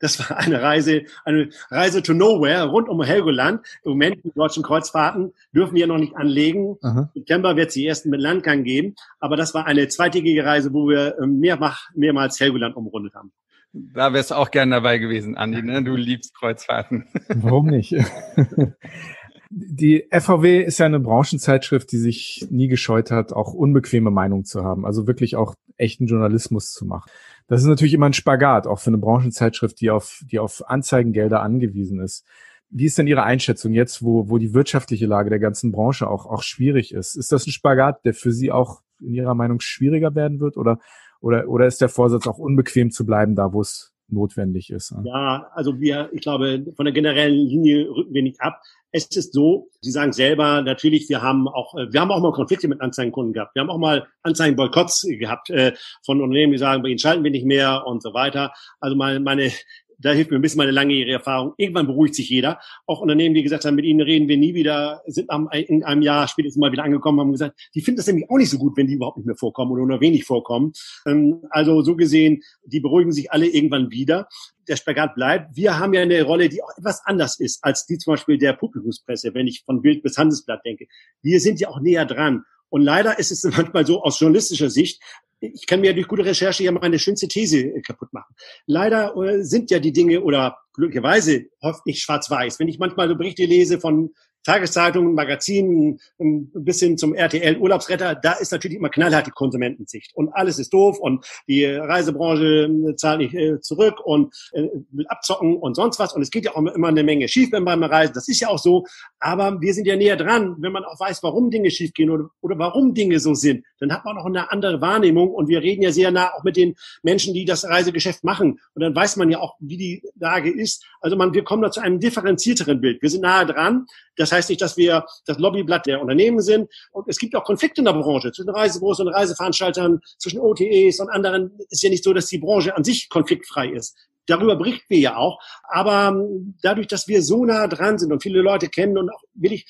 Das 0.00 0.18
war 0.18 0.38
eine 0.38 0.60
Reise, 0.60 1.02
eine 1.24 1.48
Reise 1.70 2.02
to 2.02 2.12
nowhere 2.12 2.66
rund 2.66 2.88
um 2.88 3.02
Helgoland. 3.02 3.60
Im 3.84 3.92
Moment 3.92 4.24
die 4.24 4.32
deutschen 4.34 4.62
Kreuzfahrten 4.62 5.32
dürfen 5.54 5.74
wir 5.74 5.86
noch 5.86 5.98
nicht 5.98 6.16
anlegen. 6.16 6.76
Aha. 6.82 7.10
Im 7.14 7.20
September 7.20 7.56
wird 7.56 7.68
es 7.68 7.74
die 7.74 7.86
ersten 7.86 8.10
mit 8.10 8.20
Landgang 8.20 8.64
geben. 8.64 8.94
Aber 9.20 9.36
das 9.36 9.54
war 9.54 9.66
eine 9.66 9.88
zweitägige 9.88 10.44
Reise, 10.44 10.72
wo 10.72 10.88
wir 10.88 11.16
ähm, 11.22 11.38
mehrmach, 11.38 11.90
mehrmals 11.94 12.38
Helgoland 12.40 12.76
umrundet 12.76 13.14
haben. 13.14 13.32
Da 13.72 14.12
wärst 14.12 14.30
du 14.30 14.36
auch 14.36 14.50
gern 14.50 14.70
dabei 14.70 14.98
gewesen, 14.98 15.36
Andi. 15.36 15.62
Ne? 15.62 15.82
Du 15.82 15.96
liebst 15.96 16.34
Kreuzfahrten. 16.38 17.06
Warum 17.28 17.66
nicht? 17.66 17.92
die 19.50 20.06
FVW 20.10 20.62
ist 20.62 20.78
ja 20.78 20.86
eine 20.86 21.00
Branchenzeitschrift, 21.00 21.90
die 21.90 21.98
sich 21.98 22.46
nie 22.50 22.68
gescheut 22.68 23.10
hat, 23.10 23.32
auch 23.32 23.52
unbequeme 23.52 24.10
Meinungen 24.10 24.44
zu 24.44 24.64
haben. 24.64 24.86
Also 24.86 25.06
wirklich 25.06 25.36
auch 25.36 25.54
echten 25.76 26.06
Journalismus 26.06 26.72
zu 26.72 26.86
machen. 26.86 27.10
Das 27.46 27.60
ist 27.60 27.66
natürlich 27.66 27.94
immer 27.94 28.06
ein 28.06 28.14
Spagat, 28.14 28.66
auch 28.66 28.78
für 28.78 28.88
eine 28.88 28.98
Branchenzeitschrift, 28.98 29.80
die 29.80 29.90
auf, 29.90 30.22
die 30.30 30.38
auf 30.38 30.68
Anzeigengelder 30.68 31.42
angewiesen 31.42 32.00
ist. 32.00 32.26
Wie 32.70 32.86
ist 32.86 32.98
denn 32.98 33.06
Ihre 33.06 33.22
Einschätzung 33.22 33.72
jetzt, 33.72 34.02
wo, 34.02 34.28
wo 34.28 34.38
die 34.38 34.54
wirtschaftliche 34.54 35.06
Lage 35.06 35.30
der 35.30 35.38
ganzen 35.38 35.70
Branche 35.70 36.08
auch, 36.08 36.26
auch 36.26 36.42
schwierig 36.42 36.92
ist? 36.92 37.14
Ist 37.14 37.30
das 37.30 37.46
ein 37.46 37.52
Spagat, 37.52 38.04
der 38.04 38.14
für 38.14 38.32
Sie 38.32 38.50
auch 38.50 38.80
in 39.00 39.14
Ihrer 39.14 39.34
Meinung 39.34 39.60
schwieriger 39.60 40.14
werden 40.14 40.40
wird? 40.40 40.56
Oder, 40.56 40.78
oder, 41.20 41.48
oder 41.48 41.66
ist 41.66 41.80
der 41.80 41.88
Vorsatz 41.88 42.26
auch 42.26 42.38
unbequem 42.38 42.90
zu 42.90 43.06
bleiben, 43.06 43.36
da 43.36 43.52
wo 43.52 43.60
es 43.60 43.94
notwendig 44.08 44.70
ist? 44.70 44.94
Ja, 45.04 45.48
also 45.52 45.78
wir, 45.78 46.08
ich 46.12 46.22
glaube, 46.22 46.64
von 46.74 46.84
der 46.84 46.94
generellen 46.94 47.46
Linie 47.46 47.88
rücken 47.90 48.14
wir 48.14 48.22
nicht 48.22 48.40
ab. 48.40 48.60
Es 48.96 49.06
ist 49.06 49.32
so, 49.32 49.70
Sie 49.80 49.90
sagen 49.90 50.12
selber, 50.12 50.62
natürlich, 50.62 51.08
wir 51.08 51.20
haben 51.20 51.48
auch, 51.48 51.74
wir 51.74 52.00
haben 52.00 52.12
auch 52.12 52.20
mal 52.20 52.30
Konflikte 52.30 52.68
mit 52.68 52.80
Anzeigenkunden 52.80 53.32
gehabt. 53.32 53.56
Wir 53.56 53.62
haben 53.62 53.70
auch 53.70 53.78
mal 53.78 54.06
Anzeigenboykotts 54.22 55.08
gehabt 55.18 55.50
äh, 55.50 55.72
von 56.06 56.22
Unternehmen, 56.22 56.52
die 56.52 56.58
sagen, 56.58 56.80
bei 56.80 56.90
ihnen 56.90 57.00
schalten 57.00 57.24
wir 57.24 57.32
nicht 57.32 57.44
mehr 57.44 57.88
und 57.88 58.04
so 58.04 58.14
weiter. 58.14 58.52
Also 58.78 58.94
meine, 58.94 59.18
meine 59.18 59.50
da 59.98 60.12
hilft 60.12 60.30
mir 60.30 60.38
ein 60.38 60.42
bisschen 60.42 60.58
meine 60.58 60.70
langjährige 60.70 61.12
Erfahrung. 61.12 61.54
Irgendwann 61.56 61.86
beruhigt 61.86 62.14
sich 62.14 62.28
jeder. 62.28 62.60
Auch 62.86 63.00
Unternehmen, 63.00 63.34
die 63.34 63.42
gesagt 63.42 63.64
haben, 63.64 63.74
mit 63.74 63.84
ihnen 63.84 64.00
reden 64.00 64.28
wir 64.28 64.36
nie 64.36 64.54
wieder, 64.54 65.02
sind 65.06 65.30
am, 65.30 65.48
in 65.52 65.84
einem 65.84 66.02
Jahr 66.02 66.28
spätestens 66.28 66.60
mal 66.60 66.72
wieder 66.72 66.84
angekommen, 66.84 67.20
haben 67.20 67.32
gesagt, 67.32 67.58
die 67.74 67.80
finden 67.80 67.98
das 67.98 68.06
nämlich 68.06 68.28
auch 68.30 68.36
nicht 68.36 68.50
so 68.50 68.58
gut, 68.58 68.76
wenn 68.76 68.86
die 68.86 68.94
überhaupt 68.94 69.16
nicht 69.16 69.26
mehr 69.26 69.36
vorkommen 69.36 69.72
oder 69.72 69.86
nur 69.86 70.00
wenig 70.00 70.24
vorkommen. 70.24 70.72
Ähm, 71.06 71.42
also 71.50 71.82
so 71.82 71.96
gesehen, 71.96 72.42
die 72.64 72.80
beruhigen 72.80 73.12
sich 73.12 73.32
alle 73.32 73.46
irgendwann 73.46 73.90
wieder. 73.90 74.28
Der 74.68 74.76
Spagat 74.76 75.14
bleibt. 75.14 75.56
Wir 75.56 75.78
haben 75.78 75.92
ja 75.92 76.00
eine 76.00 76.22
Rolle, 76.22 76.48
die 76.48 76.62
auch 76.62 76.70
etwas 76.78 77.02
anders 77.04 77.38
ist 77.38 77.62
als 77.62 77.86
die 77.86 77.98
zum 77.98 78.14
Beispiel 78.14 78.38
der 78.38 78.54
Publikumspresse, 78.54 79.34
wenn 79.34 79.46
ich 79.46 79.62
von 79.64 79.82
Bild 79.82 80.02
bis 80.02 80.16
Handelsblatt 80.16 80.64
denke. 80.64 80.86
Wir 81.22 81.40
sind 81.40 81.60
ja 81.60 81.68
auch 81.68 81.80
näher 81.80 82.06
dran. 82.06 82.44
Und 82.74 82.82
leider 82.82 83.20
ist 83.20 83.30
es 83.30 83.44
manchmal 83.56 83.86
so 83.86 84.02
aus 84.02 84.18
journalistischer 84.18 84.68
Sicht, 84.68 85.00
ich 85.38 85.68
kann 85.68 85.80
mir 85.80 85.94
durch 85.94 86.08
gute 86.08 86.24
Recherche 86.24 86.64
ja 86.64 86.72
meine 86.72 86.98
schönste 86.98 87.28
These 87.28 87.60
äh, 87.60 87.80
kaputt 87.82 88.12
machen. 88.12 88.34
Leider 88.66 89.14
äh, 89.16 89.44
sind 89.44 89.70
ja 89.70 89.78
die 89.78 89.92
Dinge 89.92 90.22
oder 90.22 90.58
glücklicherweise 90.72 91.44
oft 91.60 91.82
schwarz-weiß. 91.88 92.58
Wenn 92.58 92.66
ich 92.66 92.80
manchmal 92.80 93.08
so 93.08 93.14
Berichte 93.14 93.44
lese 93.44 93.78
von 93.78 94.12
Tageszeitungen, 94.44 95.14
Magazinen, 95.14 95.98
ein 96.20 96.50
bisschen 96.52 96.98
zum 96.98 97.14
RTL 97.14 97.56
Urlaubsretter, 97.58 98.14
da 98.14 98.32
ist 98.32 98.52
natürlich 98.52 98.78
immer 98.78 98.90
knallhart 98.90 99.26
die 99.26 99.30
Konsumentensicht. 99.30 100.12
Und 100.14 100.28
alles 100.34 100.58
ist 100.58 100.72
doof 100.72 100.98
und 100.98 101.26
die 101.48 101.64
Reisebranche 101.64 102.64
äh, 102.64 102.96
zahlt 102.96 103.18
nicht 103.18 103.34
äh, 103.34 103.60
zurück 103.60 104.00
und 104.04 104.34
äh, 104.52 104.68
will 104.90 105.06
abzocken 105.08 105.56
und 105.56 105.74
sonst 105.74 105.98
was. 105.98 106.14
Und 106.14 106.22
es 106.22 106.30
geht 106.30 106.44
ja 106.44 106.54
auch 106.54 106.58
immer 106.58 106.88
eine 106.88 107.02
Menge 107.02 107.28
schief 107.28 107.50
beim 107.50 107.82
Reisen. 107.82 108.14
Das 108.14 108.28
ist 108.28 108.40
ja 108.40 108.48
auch 108.48 108.58
so. 108.58 108.84
Aber 109.18 109.60
wir 109.60 109.72
sind 109.74 109.86
ja 109.86 109.96
näher 109.96 110.16
dran, 110.16 110.56
wenn 110.58 110.72
man 110.72 110.84
auch 110.84 111.00
weiß, 111.00 111.22
warum 111.22 111.50
Dinge 111.50 111.70
schiefgehen 111.70 112.10
oder, 112.10 112.28
oder 112.40 112.58
warum 112.58 112.94
Dinge 112.94 113.20
so 113.20 113.34
sind. 113.34 113.64
Dann 113.80 113.92
hat 113.92 114.04
man 114.04 114.18
auch 114.18 114.26
eine 114.26 114.52
andere 114.52 114.80
Wahrnehmung. 114.80 115.30
Und 115.30 115.48
wir 115.48 115.62
reden 115.62 115.82
ja 115.82 115.92
sehr 115.92 116.10
nah 116.10 116.32
auch 116.34 116.44
mit 116.44 116.56
den 116.56 116.74
Menschen, 117.02 117.32
die 117.32 117.44
das 117.44 117.64
Reisegeschäft 117.64 118.24
machen. 118.24 118.60
Und 118.74 118.82
dann 118.82 118.94
weiß 118.94 119.16
man 119.16 119.30
ja 119.30 119.40
auch, 119.40 119.56
wie 119.60 119.76
die 119.76 120.02
Lage 120.18 120.50
ist. 120.50 120.84
Also 121.00 121.16
man, 121.16 121.32
wir 121.32 121.44
kommen 121.44 121.62
da 121.62 121.70
zu 121.70 121.80
einem 121.80 121.98
differenzierteren 121.98 122.80
Bild. 122.80 123.00
Wir 123.00 123.10
sind 123.10 123.22
nahe 123.22 123.46
dran. 123.46 123.86
Das 124.16 124.32
heißt 124.34 124.50
nicht, 124.50 124.60
dass 124.60 124.76
wir 124.76 125.04
das 125.26 125.38
Lobbyblatt 125.38 125.86
der 125.86 126.00
Unternehmen 126.00 126.40
sind. 126.40 126.68
Und 126.92 127.08
es 127.08 127.18
gibt 127.18 127.34
auch 127.34 127.44
Konflikte 127.44 127.80
in 127.80 127.86
der 127.86 127.92
Branche 127.92 128.32
zwischen 128.32 128.50
Reisebüros 128.50 129.00
und 129.00 129.08
Reiseveranstaltern, 129.08 130.00
zwischen 130.18 130.40
OTEs 130.40 131.00
und 131.00 131.10
anderen. 131.10 131.52
Es 131.58 131.78
ist 131.78 131.82
ja 131.82 131.90
nicht 131.90 132.04
so, 132.04 132.12
dass 132.12 132.26
die 132.26 132.38
Branche 132.38 132.76
an 132.76 132.84
sich 132.84 133.08
konfliktfrei 133.08 133.68
ist. 133.68 133.96
Darüber 134.26 134.56
berichten 134.56 134.86
wir 134.88 134.98
ja 134.98 135.16
auch. 135.16 135.38
Aber 135.64 136.08
ähm, 136.08 136.54
dadurch, 136.62 136.86
dass 136.86 137.08
wir 137.08 137.22
so 137.22 137.44
nah 137.44 137.66
dran 137.66 137.98
sind 137.98 138.12
und 138.12 138.22
viele 138.22 138.40
Leute 138.40 138.68
kennen 138.68 138.96
und 138.96 139.10
auch 139.10 139.22
will 139.34 139.52
ich 139.52 139.66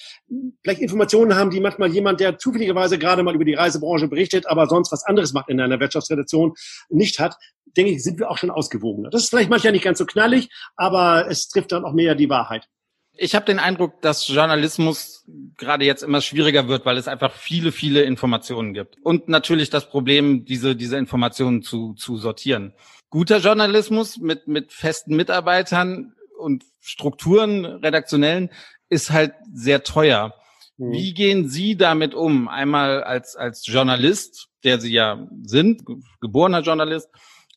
vielleicht 0.62 0.80
Informationen 0.80 1.34
haben, 1.34 1.50
die 1.50 1.60
manchmal 1.60 1.90
jemand, 1.90 2.20
der 2.20 2.38
zufälligerweise 2.38 2.98
gerade 2.98 3.22
mal 3.22 3.34
über 3.34 3.44
die 3.44 3.54
Reisebranche 3.54 4.08
berichtet, 4.08 4.46
aber 4.46 4.68
sonst 4.68 4.92
was 4.92 5.04
anderes 5.04 5.32
macht 5.32 5.48
in 5.48 5.60
einer 5.60 5.80
Wirtschaftsredaktion, 5.80 6.54
nicht 6.88 7.18
hat, 7.18 7.36
denke 7.76 7.92
ich, 7.92 8.02
sind 8.02 8.18
wir 8.18 8.30
auch 8.30 8.38
schon 8.38 8.50
ausgewogener. 8.50 9.10
Das 9.10 9.24
ist 9.24 9.30
vielleicht 9.30 9.50
manchmal 9.50 9.72
nicht 9.72 9.84
ganz 9.84 9.98
so 9.98 10.06
knallig, 10.06 10.48
aber 10.76 11.28
es 11.28 11.48
trifft 11.48 11.72
dann 11.72 11.84
auch 11.84 11.92
mehr 11.92 12.14
die 12.14 12.30
Wahrheit. 12.30 12.68
Ich 13.16 13.34
habe 13.34 13.46
den 13.46 13.58
Eindruck, 13.58 14.00
dass 14.02 14.26
Journalismus 14.26 15.24
gerade 15.56 15.84
jetzt 15.84 16.02
immer 16.02 16.20
schwieriger 16.20 16.68
wird, 16.68 16.84
weil 16.84 16.96
es 16.96 17.08
einfach 17.08 17.32
viele, 17.32 17.72
viele 17.72 18.02
Informationen 18.02 18.74
gibt. 18.74 18.96
Und 19.02 19.28
natürlich 19.28 19.70
das 19.70 19.88
Problem, 19.88 20.44
diese, 20.44 20.74
diese 20.74 20.96
Informationen 20.96 21.62
zu, 21.62 21.94
zu 21.94 22.16
sortieren. 22.16 22.74
Guter 23.10 23.38
Journalismus 23.38 24.18
mit, 24.18 24.48
mit 24.48 24.72
festen 24.72 25.14
Mitarbeitern 25.14 26.14
und 26.38 26.64
Strukturen, 26.80 27.64
redaktionellen, 27.64 28.50
ist 28.88 29.10
halt 29.10 29.34
sehr 29.52 29.84
teuer. 29.84 30.34
Mhm. 30.76 30.92
Wie 30.92 31.14
gehen 31.14 31.48
Sie 31.48 31.76
damit 31.76 32.14
um? 32.14 32.48
Einmal 32.48 33.04
als, 33.04 33.36
als 33.36 33.66
Journalist, 33.66 34.48
der 34.64 34.80
Sie 34.80 34.92
ja 34.92 35.28
sind, 35.44 35.82
geborener 36.20 36.60
Journalist, 36.60 37.08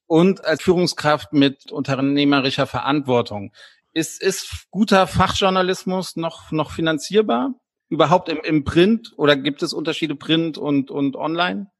und 0.05 0.45
als 0.45 0.61
Führungskraft 0.61 1.33
mit 1.33 1.71
unternehmerischer 1.71 2.65
Verantwortung. 2.65 3.51
Ist, 3.97 4.21
ist 4.21 4.67
guter 4.69 5.07
Fachjournalismus 5.07 6.17
noch, 6.17 6.51
noch 6.51 6.69
finanzierbar? 6.69 7.55
Überhaupt 7.89 8.29
im, 8.29 8.37
im 8.43 8.63
Print 8.63 9.11
oder 9.17 9.35
gibt 9.35 9.63
es 9.63 9.73
Unterschiede 9.73 10.13
Print 10.13 10.59
und, 10.59 10.91
und 10.91 11.15
Online? 11.15 11.71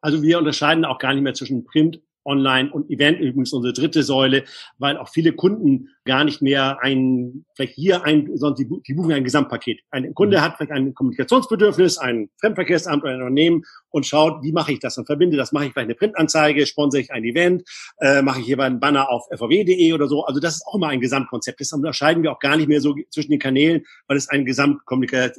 Also 0.00 0.22
wir 0.22 0.38
unterscheiden 0.38 0.86
auch 0.86 0.98
gar 0.98 1.12
nicht 1.12 1.22
mehr 1.22 1.34
zwischen 1.34 1.66
Print 1.66 2.00
Online 2.24 2.72
und 2.72 2.88
Event 2.90 3.20
übrigens 3.20 3.52
unsere 3.52 3.74
dritte 3.74 4.02
Säule, 4.04 4.44
weil 4.78 4.96
auch 4.96 5.10
viele 5.10 5.34
Kunden 5.34 5.90
gar 6.06 6.24
nicht 6.24 6.40
mehr 6.40 6.78
ein, 6.80 7.44
vielleicht 7.54 7.74
hier 7.74 8.04
ein, 8.04 8.30
sondern 8.34 8.56
die, 8.56 8.82
die 8.86 8.94
buchen 8.94 9.12
ein 9.12 9.24
Gesamtpaket. 9.24 9.80
Ein 9.90 10.14
Kunde 10.14 10.38
mhm. 10.38 10.42
hat 10.42 10.56
vielleicht 10.56 10.72
ein 10.72 10.94
Kommunikationsbedürfnis, 10.94 11.98
ein 11.98 12.30
Fremdverkehrsamt 12.40 13.02
oder 13.02 13.12
ein 13.12 13.20
Unternehmen 13.20 13.62
und 13.90 14.06
schaut, 14.06 14.42
wie 14.42 14.52
mache 14.52 14.72
ich 14.72 14.78
das 14.78 14.96
und 14.98 15.06
verbinde 15.06 15.36
das, 15.36 15.52
mache 15.52 15.66
ich 15.66 15.72
vielleicht 15.72 15.86
eine 15.86 15.94
Printanzeige, 15.94 16.66
sponsere 16.66 17.02
ich 17.02 17.12
ein 17.12 17.24
Event, 17.24 17.62
äh, 17.98 18.22
mache 18.22 18.40
ich 18.40 18.46
hier 18.46 18.58
einen 18.60 18.80
Banner 18.80 19.10
auf 19.10 19.26
fvw.de 19.30 19.92
oder 19.92 20.08
so. 20.08 20.24
Also 20.24 20.40
das 20.40 20.56
ist 20.56 20.66
auch 20.66 20.76
immer 20.76 20.88
ein 20.88 21.00
Gesamtkonzept. 21.00 21.60
Das 21.60 21.72
unterscheiden 21.72 22.22
wir 22.22 22.32
auch 22.32 22.38
gar 22.38 22.56
nicht 22.56 22.68
mehr 22.68 22.80
so 22.80 22.94
zwischen 23.10 23.30
den 23.30 23.40
Kanälen, 23.40 23.84
weil 24.06 24.16
es 24.16 24.28
ein 24.28 24.44
Gesamtkonzept 24.44 25.36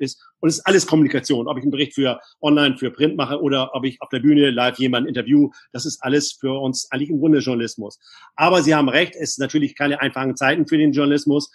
ist. 0.00 0.20
Und 0.40 0.48
es 0.48 0.58
ist 0.58 0.66
alles 0.66 0.86
Kommunikation. 0.86 1.46
Ob 1.46 1.56
ich 1.56 1.62
einen 1.62 1.70
Bericht 1.70 1.94
für 1.94 2.20
online, 2.40 2.76
für 2.76 2.90
Print 2.90 3.16
mache 3.16 3.40
oder 3.40 3.74
ob 3.74 3.84
ich 3.84 4.02
auf 4.02 4.08
der 4.08 4.20
Bühne 4.20 4.50
live 4.50 4.78
jemanden 4.78 5.08
interview, 5.08 5.50
das 5.72 5.86
ist 5.86 6.02
alles 6.02 6.32
für 6.32 6.58
uns 6.60 6.90
eigentlich 6.90 7.10
im 7.10 7.20
Grunde 7.20 7.38
Journalismus. 7.38 7.98
Aber 8.34 8.62
Sie 8.62 8.74
haben 8.74 8.88
recht, 8.88 9.14
es 9.14 9.30
ist 9.32 9.38
natürlich 9.38 9.76
keine 9.76 9.91
einfachen 10.00 10.36
Zeiten 10.36 10.66
für 10.66 10.78
den 10.78 10.92
Journalismus 10.92 11.50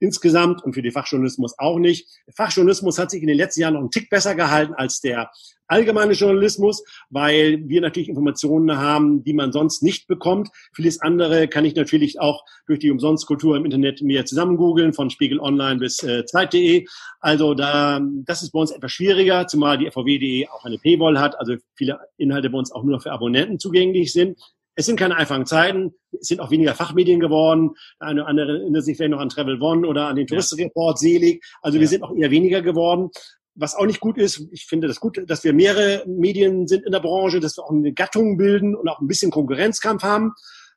insgesamt 0.00 0.62
und 0.62 0.74
für 0.74 0.82
die 0.82 0.90
Fachjournalismus 0.90 1.58
auch 1.58 1.78
nicht. 1.78 2.08
Der 2.26 2.34
Fachjournalismus 2.34 2.98
hat 2.98 3.10
sich 3.10 3.22
in 3.22 3.28
den 3.28 3.36
letzten 3.36 3.62
Jahren 3.62 3.74
noch 3.74 3.80
einen 3.80 3.90
Tick 3.90 4.10
besser 4.10 4.34
gehalten 4.34 4.74
als 4.74 5.00
der 5.00 5.30
allgemeine 5.66 6.12
Journalismus, 6.12 6.84
weil 7.08 7.62
wir 7.66 7.80
natürlich 7.80 8.08
Informationen 8.08 8.76
haben, 8.76 9.24
die 9.24 9.32
man 9.32 9.50
sonst 9.50 9.82
nicht 9.82 10.06
bekommt. 10.06 10.50
Vieles 10.74 11.00
andere 11.00 11.48
kann 11.48 11.64
ich 11.64 11.74
natürlich 11.74 12.20
auch 12.20 12.44
durch 12.66 12.80
die 12.80 12.90
Umsonstkultur 12.90 13.56
im 13.56 13.64
Internet 13.64 14.02
mir 14.02 14.26
zusammen 14.26 14.56
googeln, 14.58 14.92
von 14.92 15.08
Spiegel 15.08 15.40
Online 15.40 15.80
bis 15.80 16.02
äh, 16.02 16.26
Zeit.de. 16.26 16.86
Also 17.20 17.54
da, 17.54 18.00
das 18.26 18.42
ist 18.42 18.50
bei 18.50 18.60
uns 18.60 18.72
etwas 18.72 18.92
schwieriger, 18.92 19.46
zumal 19.46 19.78
die 19.78 19.90
FVW.de 19.90 20.48
auch 20.48 20.64
eine 20.64 20.78
Paywall 20.78 21.18
hat, 21.18 21.38
also 21.38 21.56
viele 21.76 21.98
Inhalte 22.18 22.50
bei 22.50 22.58
uns 22.58 22.70
auch 22.70 22.84
nur 22.84 23.00
für 23.00 23.12
Abonnenten 23.12 23.58
zugänglich 23.58 24.12
sind. 24.12 24.38
Es 24.76 24.86
sind 24.86 24.98
keine 24.98 25.16
einfachen 25.16 25.46
Zeiten, 25.46 25.94
es 26.20 26.28
sind 26.28 26.40
auch 26.40 26.50
weniger 26.50 26.74
Fachmedien 26.74 27.20
geworden. 27.20 27.70
Eine 27.98 28.22
oder 28.22 28.28
andere 28.28 28.58
erinnert 28.60 28.84
sich 28.84 28.96
vielleicht 28.96 29.12
noch 29.12 29.20
an 29.20 29.28
Travel 29.28 29.60
One 29.60 29.86
oder 29.86 30.08
an 30.08 30.16
den 30.16 30.26
Touristenreport 30.26 30.98
selig. 30.98 31.44
Also 31.62 31.76
ja. 31.76 31.82
wir 31.82 31.88
sind 31.88 32.02
auch 32.02 32.14
eher 32.14 32.30
weniger 32.30 32.60
geworden. 32.60 33.10
Was 33.54 33.76
auch 33.76 33.86
nicht 33.86 34.00
gut 34.00 34.18
ist, 34.18 34.48
ich 34.50 34.66
finde 34.66 34.88
das 34.88 34.98
gut, 34.98 35.22
dass 35.28 35.44
wir 35.44 35.52
mehrere 35.52 36.04
Medien 36.08 36.66
sind 36.66 36.84
in 36.84 36.90
der 36.90 36.98
Branche, 36.98 37.38
dass 37.38 37.56
wir 37.56 37.64
auch 37.64 37.70
eine 37.70 37.92
Gattung 37.92 38.36
bilden 38.36 38.74
und 38.74 38.88
auch 38.88 39.00
ein 39.00 39.06
bisschen 39.06 39.30
Konkurrenzkampf 39.30 40.02
haben. 40.02 40.32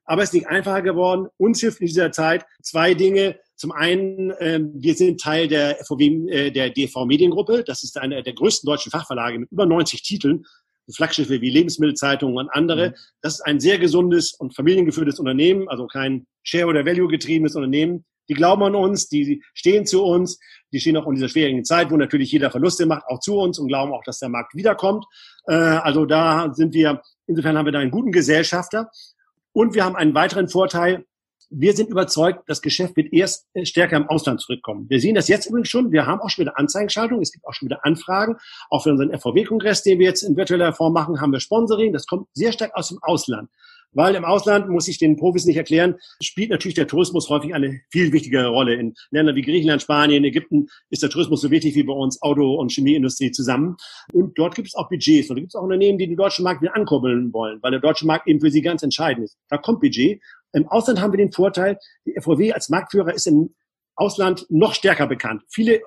Aber 0.05 0.21
es 0.21 0.29
ist 0.29 0.33
nicht 0.33 0.47
einfacher 0.47 0.83
geworden. 0.83 1.27
Uns 1.37 1.59
hilft 1.59 1.81
in 1.81 1.87
dieser 1.87 2.11
Zeit 2.11 2.45
zwei 2.61 2.93
Dinge. 2.93 3.39
Zum 3.55 3.71
einen, 3.71 4.29
äh, 4.31 4.59
wir 4.61 4.93
sind 4.93 5.19
Teil 5.19 5.47
der 5.47 5.83
FOW, 5.83 5.99
äh, 5.99 6.51
der 6.51 6.69
DV 6.69 7.05
Mediengruppe. 7.05 7.63
Das 7.63 7.83
ist 7.83 7.97
eine 7.97 8.21
der 8.21 8.33
größten 8.33 8.67
deutschen 8.67 8.91
Fachverlage 8.91 9.39
mit 9.39 9.51
über 9.51 9.65
90 9.65 10.03
Titeln. 10.03 10.45
Flaggschiffe 10.93 11.41
wie 11.41 11.49
Lebensmittelzeitungen 11.49 12.37
und 12.37 12.49
andere. 12.49 12.89
Mhm. 12.89 12.93
Das 13.21 13.35
ist 13.35 13.41
ein 13.41 13.59
sehr 13.59 13.77
gesundes 13.77 14.33
und 14.33 14.55
familiengeführtes 14.55 15.19
Unternehmen, 15.19 15.67
also 15.67 15.87
kein 15.87 16.27
Share- 16.43 16.67
oder 16.67 16.85
Value-getriebenes 16.85 17.55
Unternehmen. 17.55 18.05
Die 18.29 18.33
glauben 18.33 18.63
an 18.63 18.75
uns, 18.75 19.07
die 19.07 19.41
stehen 19.53 19.85
zu 19.85 20.03
uns, 20.03 20.39
die 20.73 20.79
stehen 20.79 20.97
auch 20.97 21.07
in 21.07 21.15
dieser 21.15 21.29
schwierigen 21.29 21.63
Zeit, 21.63 21.91
wo 21.91 21.97
natürlich 21.97 22.31
jeder 22.31 22.51
Verluste 22.51 22.85
macht, 22.85 23.03
auch 23.07 23.19
zu 23.19 23.37
uns 23.37 23.57
und 23.57 23.67
glauben 23.67 23.93
auch, 23.93 24.03
dass 24.03 24.19
der 24.19 24.29
Markt 24.29 24.53
wiederkommt. 24.53 25.05
Äh, 25.47 25.53
also 25.53 26.05
da 26.05 26.53
sind 26.53 26.73
wir, 26.73 27.01
insofern 27.25 27.57
haben 27.57 27.65
wir 27.65 27.71
da 27.71 27.79
einen 27.79 27.91
guten 27.91 28.11
Gesellschafter. 28.11 28.89
Und 29.53 29.73
wir 29.73 29.85
haben 29.85 29.95
einen 29.95 30.13
weiteren 30.13 30.49
Vorteil, 30.49 31.05
wir 31.49 31.73
sind 31.73 31.89
überzeugt, 31.89 32.43
das 32.47 32.61
Geschäft 32.61 32.95
wird 32.97 33.13
erst 33.13 33.47
äh, 33.53 33.65
stärker 33.65 33.97
im 33.97 34.09
Ausland 34.09 34.41
zurückkommen. 34.41 34.89
Wir 34.89 34.99
sehen 34.99 35.15
das 35.15 35.27
jetzt 35.27 35.47
übrigens 35.47 35.69
schon. 35.69 35.91
Wir 35.91 36.05
haben 36.05 36.19
auch 36.19 36.29
schon 36.29 36.43
wieder 36.43 36.57
Anzeigenschaltung. 36.57 37.21
Es 37.21 37.31
gibt 37.31 37.45
auch 37.45 37.53
schon 37.53 37.67
wieder 37.67 37.85
Anfragen. 37.85 38.35
Auch 38.69 38.83
für 38.83 38.91
unseren 38.91 39.17
FVW-Kongress, 39.17 39.83
den 39.83 39.99
wir 39.99 40.07
jetzt 40.07 40.23
in 40.23 40.35
virtueller 40.35 40.73
Form 40.73 40.93
machen, 40.93 41.21
haben 41.21 41.31
wir 41.31 41.39
Sponsoring. 41.39 41.93
Das 41.93 42.05
kommt 42.05 42.27
sehr 42.33 42.51
stark 42.51 42.71
aus 42.75 42.89
dem 42.89 42.99
Ausland. 43.01 43.49
weil 43.93 44.15
im 44.15 44.25
Ausland, 44.25 44.69
muss 44.69 44.87
ich 44.87 44.99
den 44.99 45.15
Profis 45.15 45.45
nicht 45.45 45.55
erklären, 45.57 45.95
spielt 46.21 46.51
natürlich 46.51 46.75
der 46.75 46.87
Tourismus 46.87 47.29
häufig 47.29 47.55
eine 47.55 47.79
viel 47.89 48.11
wichtigere 48.11 48.49
Rolle. 48.49 48.75
In 48.75 48.93
Ländern 49.11 49.35
wie 49.35 49.41
Griechenland, 49.41 49.81
Spanien, 49.81 50.23
Ägypten 50.23 50.67
ist 50.89 51.01
der 51.03 51.09
Tourismus 51.09 51.41
so 51.41 51.49
wichtig 51.49 51.73
wie 51.75 51.83
bei 51.83 51.93
uns 51.93 52.21
Auto- 52.21 52.55
und 52.55 52.71
Chemieindustrie 52.71 53.31
zusammen. 53.31 53.77
Und 54.13 54.37
dort 54.37 54.55
gibt 54.55 54.67
es 54.67 54.75
auch 54.75 54.89
Budgets 54.89 55.29
und 55.29 55.37
da 55.37 55.39
gibt 55.39 55.51
es 55.51 55.55
auch 55.55 55.63
Unternehmen, 55.63 55.97
die 55.97 56.07
den 56.07 56.17
deutschen 56.17 56.43
Markt 56.43 56.61
wieder 56.61 56.75
ankurbeln 56.75 57.31
wollen, 57.33 57.59
weil 57.61 57.71
der 57.71 57.79
deutsche 57.79 58.05
Markt 58.05 58.27
eben 58.27 58.39
für 58.39 58.51
sie 58.51 58.61
ganz 58.61 58.83
entscheidend 58.83 59.25
ist. 59.25 59.37
Da 59.49 59.57
kommt 59.57 59.79
Budget. 59.79 60.21
Im 60.53 60.67
Ausland 60.67 61.01
haben 61.01 61.13
wir 61.13 61.17
den 61.17 61.31
Vorteil, 61.31 61.77
die 62.05 62.13
FVW 62.19 62.53
als 62.53 62.69
Marktführer 62.69 63.13
ist 63.13 63.27
im 63.27 63.53
Ausland 63.97 64.45
noch 64.49 64.75
stärker 64.75 65.07
bekannt. 65.07 65.41
Viele 65.49 65.81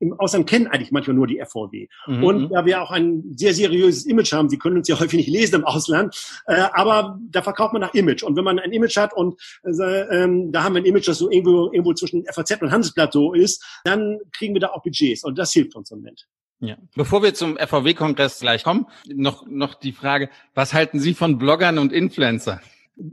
im 0.00 0.18
Ausland 0.18 0.48
kennen 0.48 0.66
eigentlich 0.66 0.90
manchmal 0.90 1.14
nur 1.14 1.28
die 1.28 1.40
FVW. 1.40 1.86
Mhm. 2.06 2.24
Und 2.24 2.48
da 2.50 2.66
wir 2.66 2.82
auch 2.82 2.90
ein 2.90 3.22
sehr 3.36 3.54
seriöses 3.54 4.04
Image 4.04 4.32
haben, 4.32 4.48
Sie 4.48 4.58
können 4.58 4.76
uns 4.76 4.88
ja 4.88 4.96
häufig 5.00 5.14
nicht 5.14 5.28
lesen 5.28 5.56
im 5.56 5.64
Ausland, 5.64 6.14
äh, 6.46 6.54
aber 6.72 7.18
da 7.30 7.40
verkauft 7.40 7.72
man 7.72 7.80
nach 7.80 7.94
Image. 7.94 8.24
Und 8.24 8.36
wenn 8.36 8.44
man 8.44 8.58
ein 8.58 8.72
Image 8.72 8.96
hat 8.96 9.14
und 9.14 9.40
äh, 9.64 10.22
ähm, 10.22 10.50
da 10.50 10.64
haben 10.64 10.74
wir 10.74 10.82
ein 10.82 10.86
Image, 10.86 11.06
das 11.08 11.18
so 11.18 11.30
irgendwo, 11.30 11.70
irgendwo 11.72 11.94
zwischen 11.94 12.24
FAZ 12.26 12.60
und 12.60 12.72
Handelsblatt 12.72 13.12
so 13.12 13.32
ist, 13.32 13.64
dann 13.84 14.18
kriegen 14.32 14.54
wir 14.54 14.60
da 14.60 14.68
auch 14.68 14.82
Budgets 14.82 15.22
und 15.22 15.38
das 15.38 15.52
hilft 15.52 15.76
uns 15.76 15.90
im 15.92 15.98
Moment. 15.98 16.26
Ja. 16.58 16.76
Bevor 16.94 17.22
wir 17.22 17.34
zum 17.34 17.56
FVW-Kongress 17.56 18.40
gleich 18.40 18.62
kommen, 18.62 18.86
noch, 19.06 19.46
noch 19.48 19.74
die 19.74 19.92
Frage, 19.92 20.30
was 20.54 20.74
halten 20.74 21.00
Sie 21.00 21.14
von 21.14 21.38
Bloggern 21.38 21.78
und 21.78 21.92
Influencern? 21.92 22.60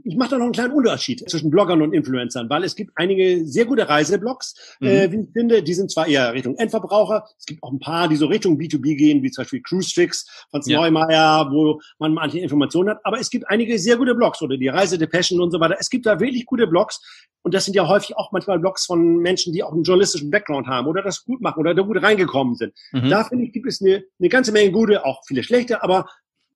Ich 0.04 0.16
mache 0.16 0.30
da 0.30 0.38
noch 0.38 0.44
einen 0.44 0.52
kleinen 0.52 0.74
Unterschied 0.74 1.28
zwischen 1.28 1.50
Bloggern 1.50 1.80
und 1.80 1.94
Influencern, 1.94 2.50
weil 2.50 2.64
es 2.64 2.76
gibt 2.76 2.92
einige 2.96 3.46
sehr 3.46 3.64
gute 3.64 3.88
Reiseblogs, 3.88 4.76
mhm. 4.80 4.86
äh, 4.86 5.12
wie 5.12 5.20
ich 5.20 5.32
finde, 5.32 5.62
die 5.62 5.74
sind 5.74 5.90
zwar 5.90 6.06
eher 6.06 6.32
Richtung 6.34 6.56
Endverbraucher, 6.56 7.24
es 7.38 7.46
gibt 7.46 7.62
auch 7.62 7.72
ein 7.72 7.80
paar, 7.80 8.08
die 8.08 8.16
so 8.16 8.26
Richtung 8.26 8.58
B2B 8.58 8.96
gehen, 8.96 9.22
wie 9.22 9.30
zum 9.30 9.42
Beispiel 9.42 9.62
Cruise 9.62 9.92
Tricks 9.92 10.26
von 10.50 10.60
ja. 10.66 10.80
Neumeier, 10.80 11.48
wo 11.50 11.80
man 11.98 12.12
manche 12.12 12.38
Informationen 12.38 12.90
hat, 12.90 13.00
aber 13.04 13.18
es 13.18 13.30
gibt 13.30 13.48
einige 13.48 13.78
sehr 13.78 13.96
gute 13.96 14.14
Blogs 14.14 14.42
oder 14.42 14.56
die 14.56 14.68
Reise 14.68 14.98
der 14.98 15.06
Passion 15.06 15.40
und 15.40 15.50
so 15.50 15.60
weiter. 15.60 15.76
Es 15.78 15.88
gibt 15.88 16.06
da 16.06 16.20
wirklich 16.20 16.44
gute 16.44 16.66
Blogs 16.66 17.00
und 17.42 17.54
das 17.54 17.64
sind 17.64 17.74
ja 17.74 17.88
häufig 17.88 18.16
auch 18.16 18.32
manchmal 18.32 18.58
Blogs 18.58 18.84
von 18.84 19.16
Menschen, 19.16 19.52
die 19.54 19.62
auch 19.62 19.72
einen 19.72 19.82
journalistischen 19.82 20.30
Background 20.30 20.66
haben 20.66 20.86
oder 20.86 21.02
das 21.02 21.24
gut 21.24 21.40
machen 21.40 21.60
oder 21.60 21.74
da 21.74 21.82
gut 21.82 22.02
reingekommen 22.02 22.54
sind. 22.54 22.74
Mhm. 22.92 23.08
Da 23.08 23.24
finde 23.24 23.46
ich, 23.46 23.52
gibt 23.52 23.66
es 23.66 23.80
eine, 23.80 24.04
eine 24.18 24.28
ganze 24.28 24.52
Menge 24.52 24.72
gute, 24.72 25.04
auch 25.06 25.22
viele 25.26 25.42
schlechte, 25.42 25.82
aber 25.82 26.06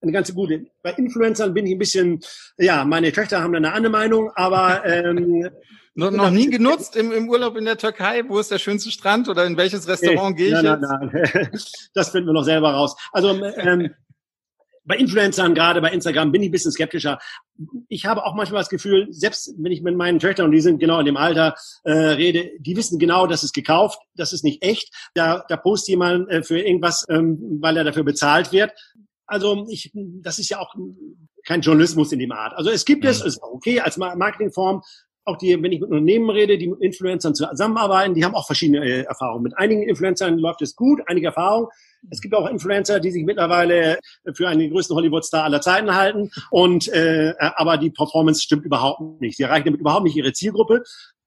eine 0.05 0.13
ganze 0.13 0.35
gute. 0.35 0.67
Bei 0.83 0.93
Influencern 0.93 1.55
bin 1.55 1.67
ich 1.67 1.73
ein 1.73 1.79
bisschen, 1.79 2.21
ja, 2.59 2.85
meine 2.85 3.13
Töchter 3.13 3.43
haben 3.43 3.53
da 3.53 3.59
eine 3.59 3.73
andere 3.73 3.93
Meinung, 3.93 4.31
aber 4.35 4.85
ähm, 4.87 5.49
noch, 5.95 6.11
noch 6.11 6.31
nie 6.31 6.49
genutzt 6.49 6.97
im, 6.97 7.13
im 7.13 7.29
Urlaub 7.29 7.57
in 7.57 7.65
der 7.65 7.79
Türkei? 7.79 8.23
Wo 8.29 8.39
ist 8.39 8.51
der 8.51 8.59
schönste 8.59 8.91
Strand 8.91 9.29
oder 9.29 9.45
in 9.45 9.57
welches 9.57 9.89
Restaurant 9.89 10.37
gehe 10.37 10.49
ich 10.49 10.63
nein, 10.63 10.65
jetzt? 10.65 10.81
Nein, 10.81 11.11
nein. 11.13 11.51
Das 11.95 12.11
finden 12.11 12.29
wir 12.29 12.35
noch 12.35 12.45
selber 12.45 12.73
raus. 12.73 12.97
Also 13.13 13.31
ähm, 13.31 13.91
bei 14.85 14.97
Influencern, 14.97 15.55
gerade 15.55 15.81
bei 15.81 15.91
Instagram, 15.91 16.31
bin 16.31 16.43
ich 16.43 16.49
ein 16.49 16.53
bisschen 16.53 16.73
skeptischer. 16.73 17.19
Ich 17.89 18.05
habe 18.05 18.25
auch 18.25 18.35
manchmal 18.35 18.61
das 18.61 18.69
Gefühl, 18.69 19.07
selbst 19.11 19.55
wenn 19.59 19.73
ich 19.73 19.83
mit 19.83 19.97
meinen 19.97 20.19
Töchtern, 20.19 20.47
und 20.47 20.53
die 20.53 20.61
sind 20.61 20.79
genau 20.79 21.01
in 21.01 21.07
dem 21.07 21.17
Alter, 21.17 21.55
äh, 21.85 21.93
rede, 21.93 22.51
die 22.59 22.77
wissen 22.77 22.99
genau, 22.99 23.27
das 23.27 23.43
ist 23.45 23.55
gekauft, 23.55 23.99
das 24.15 24.33
ist 24.33 24.45
nicht 24.45 24.63
echt. 24.63 24.93
Da, 25.15 25.45
da 25.49 25.57
postet 25.57 25.91
jemand 25.91 26.31
äh, 26.31 26.43
für 26.43 26.61
irgendwas, 26.61 27.05
ähm, 27.09 27.59
weil 27.61 27.77
er 27.77 27.85
dafür 27.85 28.05
bezahlt 28.05 28.53
wird. 28.53 28.73
Also 29.27 29.67
ich, 29.69 29.91
das 29.95 30.39
ist 30.39 30.51
ja 30.51 30.59
auch 30.59 30.75
kein 31.45 31.61
Journalismus 31.61 32.13
in 32.13 32.19
dem 32.19 32.33
Art. 32.33 32.55
Also 32.55 32.71
es 32.71 32.85
gibt 32.85 33.05
es, 33.05 33.21
mhm. 33.21 33.29
ist 33.29 33.43
okay 33.43 33.81
als 33.81 33.97
Marketingform. 33.97 34.83
Auch 35.27 35.39
die, 35.39 35.63
wenn 35.63 35.73
ich 35.73 35.81
mit 35.81 35.91
Unternehmen 35.91 36.29
rede, 36.29 36.59
die 36.59 36.69
mit 36.69 36.83
Influencern 36.83 37.35
zusammenarbeiten, 37.35 38.15
die 38.15 38.27
haben 38.27 38.35
auch 38.35 38.45
verschiedene 38.45 38.85
äh, 38.85 39.03
Erfahrungen. 39.05 39.45
Mit 39.45 39.57
einigen 39.57 39.83
Influencern 39.83 40.39
läuft 40.39 40.61
es 40.61 40.77
gut, 40.77 41.01
einige 41.07 41.29
Erfahrungen. 41.29 41.69
Es 42.11 42.21
gibt 42.21 42.35
auch 42.35 42.47
Influencer, 42.47 43.01
die 43.01 43.11
sich 43.11 43.25
mittlerweile 43.25 43.99
für 44.35 44.49
einen 44.49 44.71
größten 44.71 44.95
Hollywood-Star 44.95 45.45
aller 45.45 45.63
Zeiten 45.63 45.95
halten. 45.95 46.31
Und 46.51 46.89
äh, 46.89 47.33
aber 47.39 47.79
die 47.79 47.91
Performance 47.91 48.43
stimmt 48.43 48.67
überhaupt 48.67 49.23
nicht. 49.23 49.39
Sie 49.39 49.45
erreichen 49.45 49.65
damit 49.65 49.81
überhaupt 49.81 50.05
nicht 50.05 50.17
ihre 50.17 50.35
Zielgruppe 50.35 50.83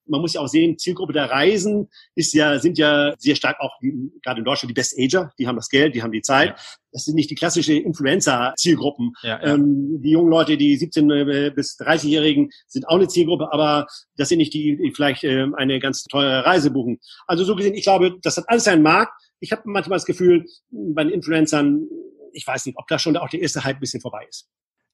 man 0.08 0.22
muss 0.22 0.34
ja 0.34 0.42
auch 0.42 0.48
sehen, 0.48 0.78
Zielgruppe 0.78 1.14
der 1.14 1.30
Reisen 1.30 1.90
ist 2.16 2.34
ja, 2.34 2.60
sind 2.60 2.78
ja 2.78 3.14
sehr 3.18 3.36
stark 3.36 3.60
auch, 3.60 3.72
die, 3.82 4.12
gerade 4.24 4.40
in 4.40 4.46
Deutschland, 4.46 4.70
die 4.70 4.74
Best 4.74 4.98
Ager, 4.98 5.32
die 5.38 5.48
haben 5.48 5.56
das 5.56 5.70
Geld, 5.70 5.96
die 5.96 6.04
haben 6.04 6.12
die 6.12 6.22
Zeit. 6.22 6.50
Ja. 6.50 6.56
Das 6.92 7.06
sind 7.06 7.16
nicht 7.16 7.30
die 7.30 7.36
klassische 7.36 7.74
Influencer-Zielgruppen. 7.74 9.14
Ja, 9.22 9.40
ja. 9.42 9.54
ähm, 9.54 10.02
die 10.02 10.12
jungen 10.12 10.30
Leute, 10.30 10.58
die 10.58 10.76
17 10.76 11.10
äh, 11.12 11.52
bis 11.56 11.78
30-Jährigen 11.80 12.50
sind 12.68 12.88
auch 12.88 12.96
eine 12.96 13.08
Zielgruppe, 13.08 13.52
aber 13.52 13.88
das 14.16 14.30
sind 14.30 14.40
nicht 14.40 14.54
die, 14.54 14.78
die 14.78 14.92
vielleicht 14.94 15.24
äh, 15.24 15.46
eine 15.56 15.80
ganz 15.80 16.04
teure 16.04 16.46
Reise 16.46 16.72
buchen. 16.72 17.00
Also 17.28 17.44
so 17.44 17.56
gesehen, 17.56 17.76
ich 17.76 17.84
glaube, 17.84 18.18
das 18.22 18.38
hat 18.38 18.46
alles 18.48 18.64
seinen 18.64 18.84
Markt. 18.84 19.12
Ich 19.40 19.52
habe 19.52 19.64
manchmal 19.66 19.98
das 19.98 20.06
Gefühl, 20.06 20.46
bei 20.70 21.04
den 21.04 21.14
Influencern, 21.14 21.88
ich 22.34 22.46
weiß 22.46 22.66
nicht, 22.66 22.78
ob 22.78 22.88
da 22.88 22.98
schon 22.98 23.18
auch 23.18 23.30
der 23.30 23.42
erste 23.42 23.64
Hype 23.64 23.78
ein 23.78 23.80
bisschen 23.80 24.02
vorbei 24.02 24.26
ist. 24.28 24.48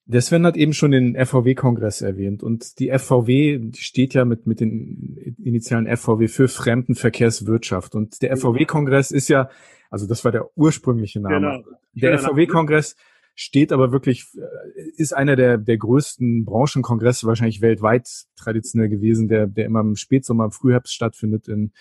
Der 0.05 0.21
Sven 0.21 0.45
hat 0.45 0.57
eben 0.57 0.73
schon 0.73 0.91
den 0.91 1.15
FVW-Kongress 1.15 2.01
erwähnt 2.01 2.43
und 2.43 2.79
die 2.79 2.89
FVW 2.89 3.59
die 3.59 3.81
steht 3.81 4.13
ja 4.13 4.25
mit, 4.25 4.45
mit 4.45 4.59
den 4.59 5.35
Initialen 5.41 5.87
FVW 5.87 6.27
für 6.27 6.49
Fremdenverkehrswirtschaft 6.49 7.95
und 7.95 8.21
der 8.21 8.35
FVW-Kongress 8.35 9.11
ist 9.11 9.29
ja, 9.29 9.49
also 9.89 10.05
das 10.05 10.25
war 10.25 10.33
der 10.33 10.49
ursprüngliche 10.57 11.21
Name. 11.21 11.35
Genau. 11.35 11.77
Der 11.93 12.19
FVW-Kongress 12.19 12.97
steht 13.35 13.71
aber 13.71 13.91
wirklich, 13.91 14.25
äh, 14.35 14.81
ist 14.97 15.13
einer 15.13 15.35
der, 15.35 15.57
der 15.57 15.77
größten 15.77 16.45
Branchenkongresse 16.45 17.25
wahrscheinlich 17.25 17.61
weltweit 17.61 18.07
traditionell 18.35 18.89
gewesen, 18.89 19.27
der, 19.27 19.47
der 19.47 19.65
immer 19.65 19.79
im 19.81 19.95
Spätsommer, 19.95 20.45
im 20.45 20.51
Frühherbst 20.51 20.93
stattfindet 20.93 21.47
in, 21.47 21.71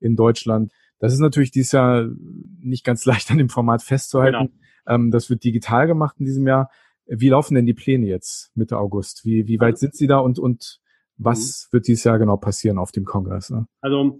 in 0.00 0.16
Deutschland. 0.16 0.72
Das 0.98 1.12
ist 1.12 1.18
natürlich 1.18 1.50
dieses 1.50 1.72
Jahr 1.72 2.08
nicht 2.60 2.84
ganz 2.84 3.04
leicht 3.06 3.30
an 3.30 3.38
dem 3.38 3.48
Format 3.48 3.82
festzuhalten. 3.82 4.50
Genau. 4.86 4.94
Ähm, 4.94 5.10
das 5.10 5.30
wird 5.30 5.44
digital 5.44 5.86
gemacht 5.86 6.16
in 6.18 6.26
diesem 6.26 6.46
Jahr. 6.46 6.70
Wie 7.06 7.28
laufen 7.28 7.54
denn 7.54 7.66
die 7.66 7.74
Pläne 7.74 8.06
jetzt 8.06 8.50
Mitte 8.54 8.78
August? 8.78 9.24
Wie, 9.24 9.46
wie 9.46 9.60
weit 9.60 9.78
sind 9.78 9.94
Sie 9.94 10.06
da 10.06 10.18
und, 10.18 10.38
und 10.38 10.80
was 11.16 11.68
mhm. 11.68 11.76
wird 11.76 11.88
dieses 11.88 12.04
Jahr 12.04 12.18
genau 12.18 12.36
passieren 12.36 12.78
auf 12.78 12.92
dem 12.92 13.04
Kongress? 13.04 13.50
Ne? 13.50 13.66
Also 13.80 14.18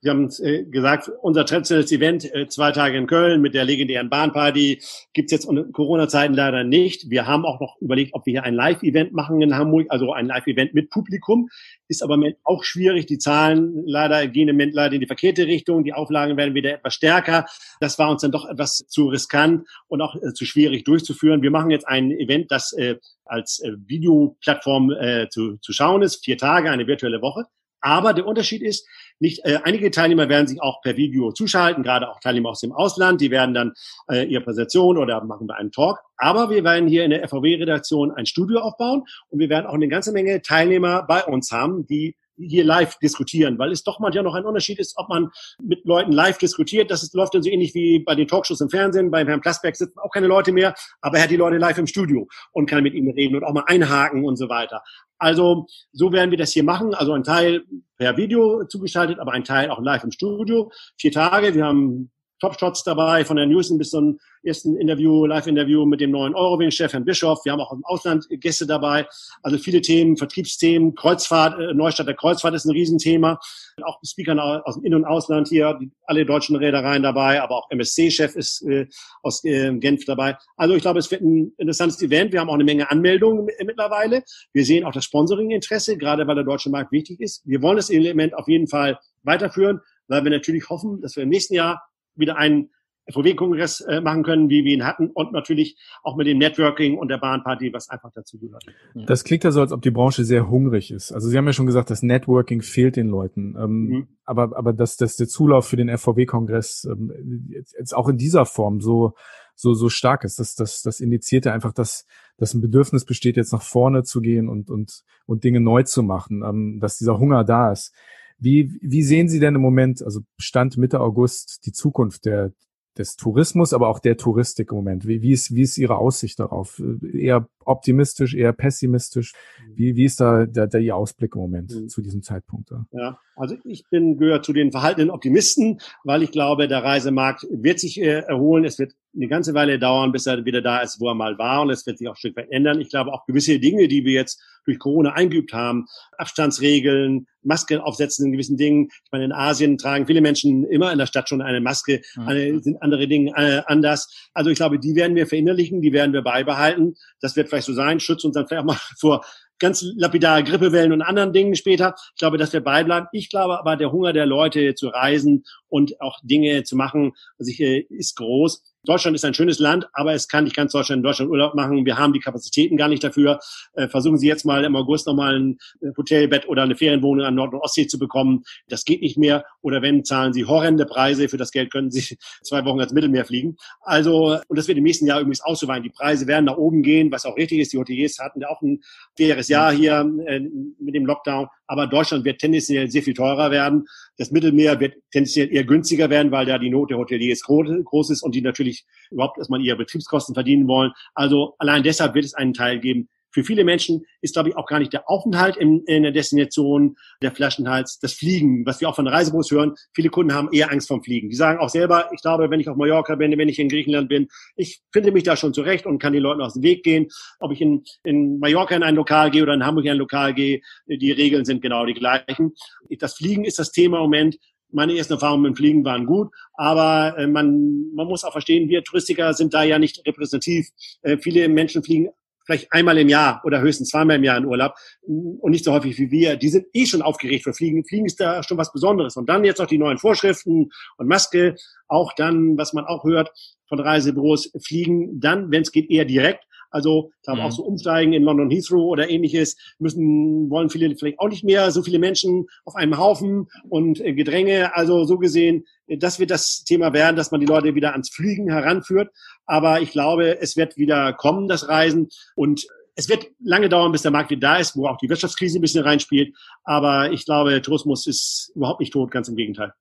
Sie 0.00 0.10
haben 0.10 0.30
äh, 0.42 0.62
gesagt, 0.64 1.10
unser 1.22 1.44
traditionelles 1.44 1.90
Event, 1.90 2.32
äh, 2.32 2.46
zwei 2.46 2.70
Tage 2.70 2.96
in 2.96 3.08
Köln 3.08 3.40
mit 3.40 3.54
der 3.54 3.64
legendären 3.64 4.08
Bahnparty, 4.08 4.80
gibt's 5.12 5.32
jetzt 5.32 5.44
unter 5.44 5.64
Corona-Zeiten 5.64 6.34
leider 6.34 6.62
nicht. 6.62 7.10
Wir 7.10 7.26
haben 7.26 7.44
auch 7.44 7.58
noch 7.58 7.76
überlegt, 7.80 8.14
ob 8.14 8.24
wir 8.24 8.30
hier 8.32 8.44
ein 8.44 8.54
Live-Event 8.54 9.12
machen 9.12 9.42
in 9.42 9.56
Hamburg, 9.56 9.86
also 9.88 10.12
ein 10.12 10.26
Live-Event 10.26 10.72
mit 10.72 10.90
Publikum. 10.90 11.48
Ist 11.88 12.04
aber 12.04 12.16
auch 12.44 12.62
schwierig. 12.62 13.06
Die 13.06 13.18
Zahlen 13.18 13.82
leider 13.86 14.28
gehen 14.28 14.48
im 14.48 14.54
Moment 14.54 14.74
leider 14.74 14.94
in 14.94 15.00
die 15.00 15.08
verkehrte 15.08 15.46
Richtung. 15.46 15.82
Die 15.82 15.94
Auflagen 15.94 16.36
werden 16.36 16.54
wieder 16.54 16.74
etwas 16.74 16.94
stärker. 16.94 17.46
Das 17.80 17.98
war 17.98 18.08
uns 18.08 18.22
dann 18.22 18.30
doch 18.30 18.48
etwas 18.48 18.84
zu 18.86 19.08
riskant 19.08 19.66
und 19.88 20.00
auch 20.00 20.14
äh, 20.14 20.32
zu 20.32 20.44
schwierig 20.44 20.84
durchzuführen. 20.84 21.42
Wir 21.42 21.50
machen 21.50 21.70
jetzt 21.70 21.88
ein 21.88 22.12
Event, 22.12 22.52
das 22.52 22.72
äh, 22.72 22.96
als 23.24 23.58
äh, 23.64 23.72
Videoplattform 23.86 24.92
äh, 24.92 25.28
zu, 25.28 25.56
zu 25.56 25.72
schauen 25.72 26.02
ist. 26.02 26.24
Vier 26.24 26.38
Tage, 26.38 26.70
eine 26.70 26.86
virtuelle 26.86 27.20
Woche. 27.20 27.46
Aber 27.80 28.12
der 28.12 28.26
Unterschied 28.26 28.62
ist, 28.62 28.86
nicht 29.20 29.44
äh, 29.44 29.58
einige 29.64 29.90
Teilnehmer 29.90 30.28
werden 30.28 30.46
sich 30.46 30.62
auch 30.62 30.80
per 30.82 30.96
Video 30.96 31.32
zuschalten, 31.32 31.82
gerade 31.82 32.08
auch 32.08 32.20
Teilnehmer 32.20 32.50
aus 32.50 32.60
dem 32.60 32.72
Ausland, 32.72 33.20
die 33.20 33.30
werden 33.30 33.54
dann 33.54 33.72
äh, 34.10 34.24
ihre 34.24 34.42
Präsentation 34.42 34.98
oder 34.98 35.24
machen 35.24 35.48
wir 35.48 35.56
einen 35.56 35.72
Talk. 35.72 35.98
Aber 36.16 36.50
wir 36.50 36.64
werden 36.64 36.88
hier 36.88 37.04
in 37.04 37.10
der 37.10 37.26
FVW-Redaktion 37.28 38.12
ein 38.12 38.26
Studio 38.26 38.60
aufbauen 38.60 39.04
und 39.28 39.38
wir 39.38 39.48
werden 39.48 39.66
auch 39.66 39.74
eine 39.74 39.88
ganze 39.88 40.12
Menge 40.12 40.42
Teilnehmer 40.42 41.04
bei 41.04 41.24
uns 41.24 41.50
haben, 41.50 41.86
die 41.86 42.16
hier 42.38 42.64
live 42.64 42.98
diskutieren, 42.98 43.58
weil 43.58 43.72
es 43.72 43.82
doch 43.82 43.98
manchmal 43.98 44.24
noch 44.24 44.34
ein 44.34 44.44
Unterschied 44.44 44.78
ist, 44.78 44.96
ob 44.96 45.08
man 45.08 45.30
mit 45.60 45.84
Leuten 45.84 46.12
live 46.12 46.38
diskutiert. 46.38 46.90
Das 46.90 47.02
ist, 47.02 47.14
läuft 47.14 47.34
dann 47.34 47.42
so 47.42 47.50
ähnlich 47.50 47.74
wie 47.74 47.98
bei 48.00 48.14
den 48.14 48.28
Talkshows 48.28 48.60
im 48.60 48.70
Fernsehen. 48.70 49.10
Beim 49.10 49.26
Herrn 49.26 49.40
Plasberg 49.40 49.76
sitzen 49.76 49.98
auch 49.98 50.10
keine 50.10 50.26
Leute 50.26 50.52
mehr, 50.52 50.74
aber 51.00 51.18
er 51.18 51.24
hat 51.24 51.30
die 51.30 51.36
Leute 51.36 51.58
live 51.58 51.78
im 51.78 51.86
Studio 51.86 52.28
und 52.52 52.68
kann 52.68 52.82
mit 52.82 52.94
ihnen 52.94 53.10
reden 53.10 53.36
und 53.36 53.44
auch 53.44 53.52
mal 53.52 53.64
einhaken 53.66 54.24
und 54.24 54.36
so 54.36 54.48
weiter. 54.48 54.82
Also 55.18 55.66
so 55.92 56.12
werden 56.12 56.30
wir 56.30 56.38
das 56.38 56.52
hier 56.52 56.64
machen. 56.64 56.94
Also 56.94 57.12
ein 57.12 57.24
Teil 57.24 57.64
per 57.96 58.16
Video 58.16 58.64
zugeschaltet, 58.64 59.18
aber 59.18 59.32
ein 59.32 59.44
Teil 59.44 59.70
auch 59.70 59.80
live 59.80 60.04
im 60.04 60.12
Studio. 60.12 60.70
Vier 60.96 61.12
Tage. 61.12 61.54
Wir 61.54 61.66
haben 61.66 62.10
Top-Shots 62.40 62.84
dabei, 62.84 63.24
von 63.24 63.36
der 63.36 63.46
Newsen 63.46 63.78
bis 63.78 63.90
zum 63.90 64.18
ersten 64.42 64.76
Interview, 64.76 65.26
Live-Interview 65.26 65.84
mit 65.84 66.00
dem 66.00 66.10
neuen 66.10 66.34
Eurowing-Chef, 66.34 66.92
Herrn 66.92 67.04
Bischof. 67.04 67.44
Wir 67.44 67.52
haben 67.52 67.60
auch 67.60 67.72
im 67.72 67.84
Ausland 67.84 68.26
Gäste 68.30 68.66
dabei. 68.66 69.06
Also 69.42 69.58
viele 69.58 69.80
Themen, 69.80 70.16
Vertriebsthemen, 70.16 70.94
Kreuzfahrt, 70.94 71.58
äh, 71.58 71.74
Neustadt 71.74 72.06
der 72.06 72.14
Kreuzfahrt 72.14 72.54
ist 72.54 72.64
ein 72.64 72.70
Riesenthema. 72.70 73.38
Auch 73.82 73.98
Speaker 74.04 74.62
aus 74.66 74.76
dem 74.76 74.84
In- 74.84 74.94
und 74.94 75.04
Ausland 75.04 75.48
hier, 75.48 75.78
alle 76.04 76.24
deutschen 76.24 76.56
Reedereien 76.56 77.02
dabei, 77.02 77.42
aber 77.42 77.56
auch 77.56 77.70
MSC-Chef 77.70 78.36
ist 78.36 78.62
äh, 78.62 78.86
aus 79.22 79.44
äh, 79.44 79.72
Genf 79.78 80.04
dabei. 80.04 80.36
Also 80.56 80.74
ich 80.74 80.82
glaube, 80.82 80.98
es 80.98 81.10
wird 81.10 81.22
ein 81.22 81.52
interessantes 81.58 82.00
Event. 82.02 82.32
Wir 82.32 82.40
haben 82.40 82.50
auch 82.50 82.54
eine 82.54 82.64
Menge 82.64 82.90
Anmeldungen 82.90 83.46
mittlerweile. 83.64 84.22
Wir 84.52 84.64
sehen 84.64 84.84
auch 84.84 84.92
das 84.92 85.04
Sponsoring-Interesse, 85.04 85.96
gerade 85.96 86.26
weil 86.26 86.34
der 86.34 86.44
deutsche 86.44 86.70
Markt 86.70 86.92
wichtig 86.92 87.20
ist. 87.20 87.42
Wir 87.46 87.62
wollen 87.62 87.76
das 87.76 87.90
Element 87.90 88.34
auf 88.34 88.48
jeden 88.48 88.68
Fall 88.68 88.98
weiterführen, 89.22 89.80
weil 90.08 90.24
wir 90.24 90.30
natürlich 90.30 90.68
hoffen, 90.68 91.00
dass 91.00 91.16
wir 91.16 91.24
im 91.24 91.28
nächsten 91.28 91.54
Jahr 91.54 91.87
wieder 92.18 92.36
ein 92.36 92.70
FOW-Kongress 93.10 93.80
äh, 93.80 94.00
machen 94.00 94.22
können, 94.22 94.50
wie 94.50 94.64
wir 94.64 94.74
ihn 94.74 94.84
hatten 94.84 95.10
und 95.10 95.32
natürlich 95.32 95.76
auch 96.02 96.16
mit 96.16 96.26
dem 96.26 96.38
Networking 96.38 96.98
und 96.98 97.08
der 97.08 97.18
Bahnparty, 97.18 97.72
was 97.72 97.88
einfach 97.88 98.10
dazu 98.14 98.38
gehört. 98.38 98.64
Das 98.94 99.24
klingt 99.24 99.44
ja 99.44 99.50
so, 99.50 99.60
als 99.60 99.72
ob 99.72 99.82
die 99.82 99.90
Branche 99.90 100.24
sehr 100.24 100.50
hungrig 100.50 100.90
ist. 100.90 101.12
Also 101.12 101.28
Sie 101.28 101.36
haben 101.36 101.46
ja 101.46 101.52
schon 101.52 101.66
gesagt, 101.66 101.90
das 101.90 102.02
Networking 102.02 102.60
fehlt 102.60 102.96
den 102.96 103.08
Leuten. 103.08 103.56
Ähm, 103.58 103.84
mhm. 103.86 104.08
Aber, 104.24 104.56
aber 104.56 104.72
dass, 104.72 104.96
dass 104.96 105.16
der 105.16 105.28
Zulauf 105.28 105.66
für 105.66 105.76
den 105.76 105.88
FVW-Kongress 105.88 106.86
ähm, 106.90 107.48
jetzt, 107.50 107.74
jetzt 107.78 107.96
auch 107.96 108.08
in 108.08 108.18
dieser 108.18 108.44
Form 108.44 108.80
so, 108.80 109.14
so, 109.54 109.74
so 109.74 109.88
stark 109.88 110.24
ist, 110.24 110.38
das, 110.38 110.54
das, 110.54 110.82
das 110.82 111.00
indiziert 111.00 111.46
ja 111.46 111.54
einfach, 111.54 111.72
dass, 111.72 112.06
dass 112.36 112.54
ein 112.54 112.60
Bedürfnis 112.60 113.04
besteht, 113.04 113.36
jetzt 113.36 113.52
nach 113.52 113.62
vorne 113.62 114.02
zu 114.02 114.20
gehen 114.20 114.48
und, 114.48 114.70
und, 114.70 115.02
und 115.26 115.44
Dinge 115.44 115.60
neu 115.60 115.82
zu 115.82 116.02
machen, 116.02 116.42
ähm, 116.44 116.78
dass 116.80 116.98
dieser 116.98 117.18
Hunger 117.18 117.44
da 117.44 117.72
ist. 117.72 117.94
Wie, 118.38 118.78
wie 118.80 119.02
sehen 119.02 119.28
Sie 119.28 119.40
denn 119.40 119.54
im 119.54 119.60
Moment, 119.60 120.02
also 120.02 120.20
Stand 120.38 120.76
Mitte 120.76 121.00
August, 121.00 121.66
die 121.66 121.72
Zukunft 121.72 122.24
der, 122.24 122.52
des 122.96 123.16
Tourismus, 123.16 123.72
aber 123.72 123.88
auch 123.88 123.98
der 123.98 124.16
Touristik 124.16 124.70
im 124.70 124.76
Moment? 124.76 125.06
Wie, 125.06 125.22
wie, 125.22 125.32
ist, 125.32 125.54
wie 125.54 125.62
ist 125.62 125.78
Ihre 125.78 125.96
Aussicht 125.98 126.38
darauf? 126.38 126.82
Eher 127.12 127.48
optimistisch, 127.64 128.34
eher 128.34 128.52
pessimistisch? 128.52 129.32
Wie, 129.74 129.96
wie 129.96 130.04
ist 130.04 130.20
da 130.20 130.46
der, 130.46 130.66
der 130.66 130.80
Ihr 130.80 130.96
Ausblick 130.96 131.34
im 131.34 131.40
Moment 131.40 131.74
mhm. 131.74 131.88
zu 131.88 132.00
diesem 132.00 132.22
Zeitpunkt? 132.22 132.70
Da? 132.70 132.86
Ja, 132.92 133.18
also 133.36 133.56
ich 133.64 133.84
bin 133.90 134.16
gehört 134.18 134.44
zu 134.44 134.52
den 134.52 134.70
verhaltenen 134.70 135.10
Optimisten, 135.10 135.80
weil 136.04 136.22
ich 136.22 136.30
glaube, 136.30 136.68
der 136.68 136.82
Reisemarkt 136.84 137.46
wird 137.50 137.80
sich 137.80 138.00
äh, 138.00 138.20
erholen. 138.20 138.64
Es 138.64 138.78
wird 138.78 138.94
eine 139.14 139.28
ganze 139.28 139.54
Weile 139.54 139.78
dauern, 139.78 140.12
bis 140.12 140.26
er 140.26 140.44
wieder 140.44 140.62
da 140.62 140.80
ist, 140.80 141.00
wo 141.00 141.08
er 141.08 141.14
mal 141.14 141.38
war. 141.38 141.62
Und 141.62 141.70
es 141.70 141.86
wird 141.86 141.98
sich 141.98 142.08
auch 142.08 142.12
ein 142.12 142.18
Stück 142.18 142.36
weit 142.36 142.50
ändern. 142.50 142.80
Ich 142.80 142.90
glaube 142.90 143.12
auch 143.12 143.26
gewisse 143.26 143.58
Dinge, 143.58 143.88
die 143.88 144.04
wir 144.04 144.12
jetzt 144.12 144.40
durch 144.64 144.78
Corona 144.78 145.12
eingeübt 145.12 145.52
haben, 145.52 145.86
Abstandsregeln, 146.18 147.26
Masken 147.42 147.78
aufsetzen 147.78 148.26
in 148.26 148.32
gewissen 148.32 148.56
Dingen. 148.56 148.88
Ich 148.90 149.10
meine, 149.10 149.24
in 149.24 149.32
Asien 149.32 149.78
tragen 149.78 150.06
viele 150.06 150.20
Menschen 150.20 150.64
immer 150.64 150.92
in 150.92 150.98
der 150.98 151.06
Stadt 151.06 151.28
schon 151.28 151.40
eine 151.40 151.60
Maske, 151.60 152.02
mhm. 152.16 152.28
eine, 152.28 152.60
sind 152.60 152.82
andere 152.82 153.08
Dinge 153.08 153.32
äh, 153.36 153.62
anders. 153.66 154.28
Also 154.34 154.50
ich 154.50 154.56
glaube, 154.56 154.78
die 154.78 154.94
werden 154.94 155.16
wir 155.16 155.26
verinnerlichen, 155.26 155.80
die 155.80 155.92
werden 155.92 156.12
wir 156.12 156.22
beibehalten. 156.22 156.94
Das 157.20 157.34
wird 157.34 157.48
vielleicht 157.48 157.66
so 157.66 157.72
sein, 157.72 158.00
schützt 158.00 158.24
uns 158.24 158.34
dann 158.34 158.46
vielleicht 158.46 158.62
auch 158.62 158.66
mal 158.66 158.78
vor 158.98 159.24
ganz 159.58 159.84
lapidare 159.96 160.44
Grippewellen 160.44 160.92
und 160.92 161.02
anderen 161.02 161.32
Dingen 161.32 161.54
später. 161.54 161.94
Ich 162.14 162.18
glaube, 162.18 162.38
dass 162.38 162.52
wir 162.52 162.60
beibleiben. 162.60 163.08
Ich 163.12 163.30
glaube 163.30 163.58
aber, 163.58 163.76
der 163.76 163.90
Hunger 163.90 164.12
der 164.12 164.26
Leute 164.26 164.74
zu 164.74 164.88
reisen 164.88 165.44
und 165.68 166.00
auch 166.00 166.18
Dinge 166.22 166.62
zu 166.62 166.76
machen, 166.76 167.12
also 167.38 167.50
ich, 167.50 167.60
äh, 167.60 167.86
ist 167.90 168.16
groß. 168.16 168.62
Deutschland 168.84 169.14
ist 169.14 169.24
ein 169.24 169.34
schönes 169.34 169.58
Land, 169.58 169.88
aber 169.92 170.14
es 170.14 170.28
kann 170.28 170.44
nicht 170.44 170.54
ganz 170.54 170.72
Deutschland 170.72 171.00
in 171.00 171.02
Deutschland 171.02 171.30
Urlaub 171.30 171.54
machen. 171.54 171.84
Wir 171.84 171.98
haben 171.98 172.12
die 172.12 172.20
Kapazitäten 172.20 172.76
gar 172.76 172.88
nicht 172.88 173.02
dafür. 173.02 173.40
Äh, 173.74 173.88
versuchen 173.88 174.18
Sie 174.18 174.26
jetzt 174.26 174.44
mal 174.44 174.64
im 174.64 174.76
August 174.76 175.06
nochmal 175.06 175.36
ein 175.36 175.58
äh, 175.80 175.88
Hotelbett 175.96 176.48
oder 176.48 176.62
eine 176.62 176.76
Ferienwohnung 176.76 177.26
an 177.26 177.34
Nord- 177.34 177.54
und 177.54 177.60
Ostsee 177.60 177.86
zu 177.86 177.98
bekommen. 177.98 178.44
Das 178.68 178.84
geht 178.84 179.02
nicht 179.02 179.18
mehr. 179.18 179.44
Oder 179.62 179.82
wenn, 179.82 180.04
zahlen 180.04 180.32
Sie 180.32 180.44
horrende 180.44 180.86
Preise. 180.86 181.28
Für 181.28 181.36
das 181.36 181.50
Geld 181.50 181.72
können 181.72 181.90
Sie 181.90 182.16
zwei 182.42 182.64
Wochen 182.64 182.78
ans 182.78 182.92
Mittelmeer 182.92 183.24
fliegen. 183.24 183.56
Also, 183.80 184.38
und 184.46 184.58
das 184.58 184.68
wird 184.68 184.78
im 184.78 184.84
nächsten 184.84 185.06
Jahr 185.06 185.20
übrigens 185.20 185.42
auch 185.42 185.56
so 185.56 185.66
sein. 185.66 185.82
Die 185.82 185.90
Preise 185.90 186.26
werden 186.26 186.44
nach 186.44 186.56
oben 186.56 186.82
gehen, 186.82 187.10
was 187.10 187.26
auch 187.26 187.36
richtig 187.36 187.58
ist. 187.58 187.72
Die 187.72 187.78
Hoteliers 187.78 188.18
hatten 188.18 188.40
ja 188.40 188.48
auch 188.48 188.62
ein 188.62 188.80
faires 189.16 189.48
Jahr 189.48 189.72
hier 189.72 190.08
äh, 190.26 190.40
mit 190.78 190.94
dem 190.94 191.04
Lockdown. 191.04 191.48
Aber 191.68 191.86
Deutschland 191.86 192.24
wird 192.24 192.40
tendenziell 192.40 192.90
sehr 192.90 193.02
viel 193.02 193.14
teurer 193.14 193.50
werden. 193.50 193.86
Das 194.16 194.30
Mittelmeer 194.32 194.80
wird 194.80 194.94
tendenziell 195.12 195.52
eher 195.52 195.64
günstiger 195.64 196.10
werden, 196.10 196.32
weil 196.32 196.46
da 196.46 196.58
die 196.58 196.70
Not 196.70 196.90
der 196.90 196.98
Hoteliers 196.98 197.42
groß 197.42 198.10
ist 198.10 198.22
und 198.22 198.34
die 198.34 198.42
natürlich 198.42 198.84
überhaupt 199.10 199.38
erstmal 199.38 199.60
ihre 199.60 199.76
Betriebskosten 199.76 200.34
verdienen 200.34 200.66
wollen. 200.66 200.92
Also 201.14 201.54
allein 201.58 201.82
deshalb 201.84 202.14
wird 202.14 202.24
es 202.24 202.34
einen 202.34 202.54
Teil 202.54 202.80
geben, 202.80 203.08
für 203.30 203.44
viele 203.44 203.64
Menschen 203.64 204.04
ist, 204.20 204.34
glaube 204.34 204.50
ich, 204.50 204.56
auch 204.56 204.66
gar 204.66 204.78
nicht 204.78 204.92
der 204.92 205.08
Aufenthalt 205.08 205.56
in, 205.56 205.82
in 205.86 206.02
der 206.02 206.12
Destination 206.12 206.96
der 207.22 207.32
Flaschenhals, 207.32 207.98
das 208.00 208.14
Fliegen, 208.14 208.64
was 208.66 208.80
wir 208.80 208.88
auch 208.88 208.96
von 208.96 209.06
Reisebüros 209.06 209.50
hören. 209.50 209.74
Viele 209.94 210.08
Kunden 210.08 210.34
haben 210.34 210.48
eher 210.52 210.70
Angst 210.70 210.88
vom 210.88 211.02
Fliegen. 211.02 211.28
Die 211.28 211.36
sagen 211.36 211.58
auch 211.58 211.68
selber, 211.68 212.10
ich 212.12 212.22
glaube, 212.22 212.50
wenn 212.50 212.60
ich 212.60 212.68
auf 212.68 212.76
Mallorca 212.76 213.14
bin, 213.14 213.36
wenn 213.36 213.48
ich 213.48 213.58
in 213.58 213.68
Griechenland 213.68 214.08
bin, 214.08 214.28
ich 214.56 214.80
finde 214.92 215.12
mich 215.12 215.24
da 215.24 215.36
schon 215.36 215.54
zurecht 215.54 215.86
und 215.86 215.98
kann 215.98 216.12
den 216.12 216.22
Leuten 216.22 216.40
aus 216.40 216.54
dem 216.54 216.62
Weg 216.62 216.82
gehen. 216.82 217.08
Ob 217.40 217.52
ich 217.52 217.60
in, 217.60 217.84
in 218.04 218.38
Mallorca 218.38 218.74
in 218.74 218.82
ein 218.82 218.94
Lokal 218.94 219.30
gehe 219.30 219.42
oder 219.42 219.54
in 219.54 219.64
Hamburg 219.64 219.84
in 219.84 219.92
ein 219.92 219.98
Lokal 219.98 220.34
gehe, 220.34 220.60
die 220.86 221.12
Regeln 221.12 221.44
sind 221.44 221.62
genau 221.62 221.86
die 221.86 221.94
gleichen. 221.94 222.54
Das 222.98 223.14
Fliegen 223.14 223.44
ist 223.44 223.58
das 223.58 223.72
Thema 223.72 223.98
im 223.98 224.04
Moment 224.04 224.38
meine 224.70 224.96
ersten 224.96 225.14
Erfahrungen 225.14 225.42
mit 225.42 225.52
dem 225.52 225.56
Fliegen 225.56 225.84
waren 225.84 226.06
gut, 226.06 226.28
aber 226.54 227.16
äh, 227.18 227.26
man, 227.26 227.90
man 227.94 228.06
muss 228.06 228.24
auch 228.24 228.32
verstehen, 228.32 228.68
wir 228.68 228.84
Touristiker 228.84 229.32
sind 229.32 229.54
da 229.54 229.62
ja 229.62 229.78
nicht 229.78 230.06
repräsentativ. 230.06 230.68
Äh, 231.02 231.18
viele 231.18 231.48
Menschen 231.48 231.82
fliegen 231.82 232.10
vielleicht 232.48 232.72
einmal 232.72 232.96
im 232.96 233.08
Jahr 233.10 233.42
oder 233.44 233.60
höchstens 233.60 233.90
zweimal 233.90 234.16
im 234.16 234.24
Jahr 234.24 234.38
in 234.38 234.46
Urlaub 234.46 234.74
und 235.02 235.50
nicht 235.50 235.64
so 235.64 235.72
häufig 235.72 235.98
wie 235.98 236.10
wir. 236.10 236.36
Die 236.36 236.48
sind 236.48 236.66
eh 236.72 236.86
schon 236.86 237.02
aufgeregt 237.02 237.44
für 237.44 237.52
Fliegen. 237.52 237.84
Fliegen 237.84 238.06
ist 238.06 238.18
da 238.20 238.42
schon 238.42 238.56
was 238.56 238.72
Besonderes. 238.72 239.16
Und 239.16 239.28
dann 239.28 239.44
jetzt 239.44 239.58
noch 239.58 239.66
die 239.66 239.76
neuen 239.76 239.98
Vorschriften 239.98 240.70
und 240.96 241.06
Maske. 241.06 241.56
Auch 241.88 242.14
dann, 242.14 242.56
was 242.56 242.72
man 242.72 242.86
auch 242.86 243.04
hört 243.04 243.30
von 243.68 243.80
Reisebüros, 243.80 244.50
fliegen 244.64 245.20
dann, 245.20 245.50
wenn 245.50 245.62
es 245.62 245.72
geht, 245.72 245.90
eher 245.90 246.06
direkt. 246.06 246.44
Also 246.70 247.10
ich 247.16 247.22
glaube 247.22 247.40
mhm. 247.40 247.46
auch 247.46 247.52
so 247.52 247.64
umsteigen 247.64 248.12
in 248.12 248.22
London 248.22 248.50
Heathrow 248.50 248.82
oder 248.82 249.08
ähnliches 249.08 249.56
müssen 249.78 250.50
wollen 250.50 250.70
viele 250.70 250.94
vielleicht 250.96 251.18
auch 251.18 251.28
nicht 251.28 251.44
mehr 251.44 251.70
so 251.70 251.82
viele 251.82 251.98
Menschen 251.98 252.46
auf 252.64 252.74
einem 252.74 252.98
Haufen 252.98 253.48
und 253.68 254.00
äh, 254.00 254.12
Gedränge. 254.12 254.74
Also 254.74 255.04
so 255.04 255.18
gesehen, 255.18 255.64
das 255.86 256.18
wird 256.18 256.30
das 256.30 256.64
Thema 256.64 256.92
werden, 256.92 257.16
dass 257.16 257.30
man 257.30 257.40
die 257.40 257.46
Leute 257.46 257.74
wieder 257.74 257.92
ans 257.92 258.10
Fliegen 258.10 258.50
heranführt. 258.50 259.10
Aber 259.46 259.80
ich 259.80 259.90
glaube, 259.92 260.40
es 260.40 260.56
wird 260.56 260.76
wieder 260.76 261.12
kommen, 261.12 261.48
das 261.48 261.68
Reisen 261.68 262.08
und 262.34 262.66
es 262.98 263.08
wird 263.08 263.28
lange 263.40 263.68
dauern, 263.68 263.92
bis 263.92 264.02
der 264.02 264.10
Markt 264.10 264.30
wieder 264.30 264.48
da 264.48 264.56
ist, 264.56 264.76
wo 264.76 264.88
auch 264.88 264.96
die 264.96 265.08
Wirtschaftskrise 265.08 265.58
ein 265.58 265.62
bisschen 265.62 265.84
reinspielt. 265.84 266.36
Aber 266.64 267.12
ich 267.12 267.24
glaube, 267.24 267.62
Tourismus 267.62 268.08
ist 268.08 268.50
überhaupt 268.56 268.80
nicht 268.80 268.92
tot, 268.92 269.12
ganz 269.12 269.28
im 269.28 269.36
Gegenteil. 269.36 269.72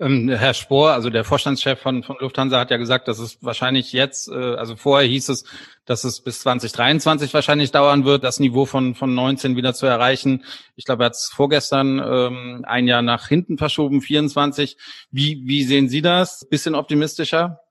Ähm, 0.00 0.28
Herr 0.28 0.54
Spohr, 0.54 0.92
also 0.92 1.10
der 1.10 1.24
Vorstandschef 1.24 1.80
von, 1.80 2.02
von 2.02 2.16
Lufthansa 2.20 2.58
hat 2.58 2.70
ja 2.70 2.76
gesagt, 2.76 3.08
dass 3.08 3.18
es 3.18 3.38
wahrscheinlich 3.42 3.92
jetzt, 3.92 4.28
äh, 4.28 4.54
also 4.54 4.76
vorher 4.76 5.08
hieß 5.08 5.28
es, 5.28 5.44
dass 5.86 6.04
es 6.04 6.20
bis 6.20 6.40
2023 6.40 7.32
wahrscheinlich 7.32 7.70
dauern 7.70 8.04
wird, 8.04 8.24
das 8.24 8.40
Niveau 8.40 8.66
von, 8.66 8.94
von 8.94 9.14
19 9.14 9.56
wieder 9.56 9.74
zu 9.74 9.86
erreichen. 9.86 10.44
Ich 10.76 10.84
glaube, 10.84 11.04
er 11.04 11.06
hat 11.06 11.14
es 11.14 11.30
vorgestern 11.32 11.98
ähm, 11.98 12.64
ein 12.66 12.88
Jahr 12.88 13.02
nach 13.02 13.28
hinten 13.28 13.58
verschoben, 13.58 14.00
24. 14.00 14.76
Wie, 15.10 15.42
wie 15.44 15.64
sehen 15.64 15.88
Sie 15.88 16.02
das? 16.02 16.46
Bisschen 16.48 16.74
optimistischer? 16.74 17.63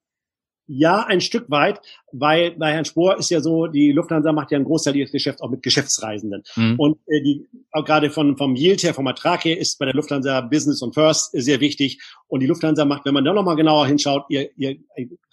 Ja, 0.67 1.05
ein 1.05 1.19
Stück 1.19 1.49
weit, 1.49 1.81
weil 2.13 2.51
bei 2.51 2.71
Herrn 2.71 2.85
Spohr 2.85 3.17
ist 3.17 3.29
ja 3.29 3.41
so, 3.41 3.67
die 3.67 3.91
Lufthansa 3.91 4.31
macht 4.31 4.51
ja 4.51 4.57
einen 4.57 4.65
Großteil 4.65 4.95
ihres 4.95 5.11
Geschäfts 5.11 5.41
auch 5.41 5.49
mit 5.49 5.61
Geschäftsreisenden. 5.61 6.43
Mhm. 6.55 6.79
Und 6.79 6.97
äh, 7.07 7.21
die 7.21 7.45
auch 7.71 7.83
gerade 7.83 8.09
von 8.09 8.37
vom 8.37 8.55
Yield 8.55 8.83
her, 8.83 8.93
vom 8.93 9.07
Ertrag 9.07 9.43
her, 9.43 9.59
ist 9.59 9.77
bei 9.79 9.85
der 9.85 9.95
Lufthansa 9.95 10.41
Business 10.41 10.81
und 10.81 10.93
First 10.93 11.31
sehr 11.33 11.59
wichtig. 11.59 12.01
Und 12.27 12.39
die 12.39 12.47
Lufthansa 12.47 12.85
macht, 12.85 13.05
wenn 13.05 13.13
man 13.13 13.25
da 13.25 13.33
nochmal 13.33 13.55
genauer 13.55 13.87
hinschaut, 13.87 14.25
ihr, 14.29 14.49
ihr 14.55 14.77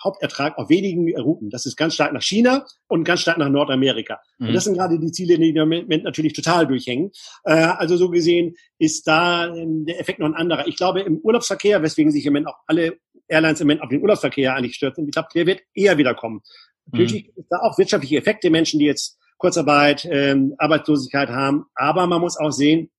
Hauptertrag 0.02 0.58
auf 0.58 0.68
wenigen 0.68 1.14
Routen. 1.16 1.50
Das 1.50 1.66
ist 1.66 1.76
ganz 1.76 1.94
stark 1.94 2.12
nach 2.12 2.22
China 2.22 2.66
und 2.88 3.04
ganz 3.04 3.20
stark 3.20 3.38
nach 3.38 3.50
Nordamerika. 3.50 4.18
Mhm. 4.38 4.48
Und 4.48 4.54
das 4.54 4.64
sind 4.64 4.74
gerade 4.74 4.98
die 4.98 5.12
Ziele, 5.12 5.38
die 5.38 5.50
im 5.50 5.68
Moment 5.68 6.04
natürlich 6.04 6.32
total 6.32 6.66
durchhängen. 6.66 7.12
Äh, 7.44 7.52
also 7.52 7.96
so 7.96 8.10
gesehen 8.10 8.56
ist 8.78 9.06
da 9.06 9.54
äh, 9.54 9.64
der 9.66 10.00
Effekt 10.00 10.18
noch 10.18 10.26
ein 10.26 10.34
anderer. 10.34 10.66
Ich 10.66 10.76
glaube, 10.76 11.00
im 11.00 11.18
Urlaubsverkehr, 11.18 11.82
weswegen 11.82 12.10
sich 12.10 12.26
im 12.26 12.32
Moment 12.32 12.48
auch 12.48 12.56
alle 12.66 12.98
Airlines 13.30 13.60
im 13.60 13.66
Moment 13.66 13.82
auf 13.82 13.88
den 13.88 14.02
Urlaubsverkehr 14.02 14.54
eigentlich 14.54 14.74
stürzen. 14.74 15.06
Ich 15.06 15.12
glaube, 15.12 15.28
der 15.34 15.46
wird 15.46 15.62
eher 15.74 15.96
wiederkommen. 15.98 16.42
Natürlich 16.86 17.24
mhm. 17.24 17.32
ist 17.36 17.48
da 17.50 17.58
auch 17.60 17.78
wirtschaftliche 17.78 18.16
Effekte, 18.16 18.50
Menschen, 18.50 18.80
die 18.80 18.86
jetzt 18.86 19.18
Kurzarbeit, 19.38 20.06
ähm, 20.10 20.54
Arbeitslosigkeit 20.58 21.30
haben. 21.30 21.64
Aber 21.74 22.06
man 22.06 22.20
muss 22.20 22.38
auch 22.38 22.50
sehen, 22.50 22.90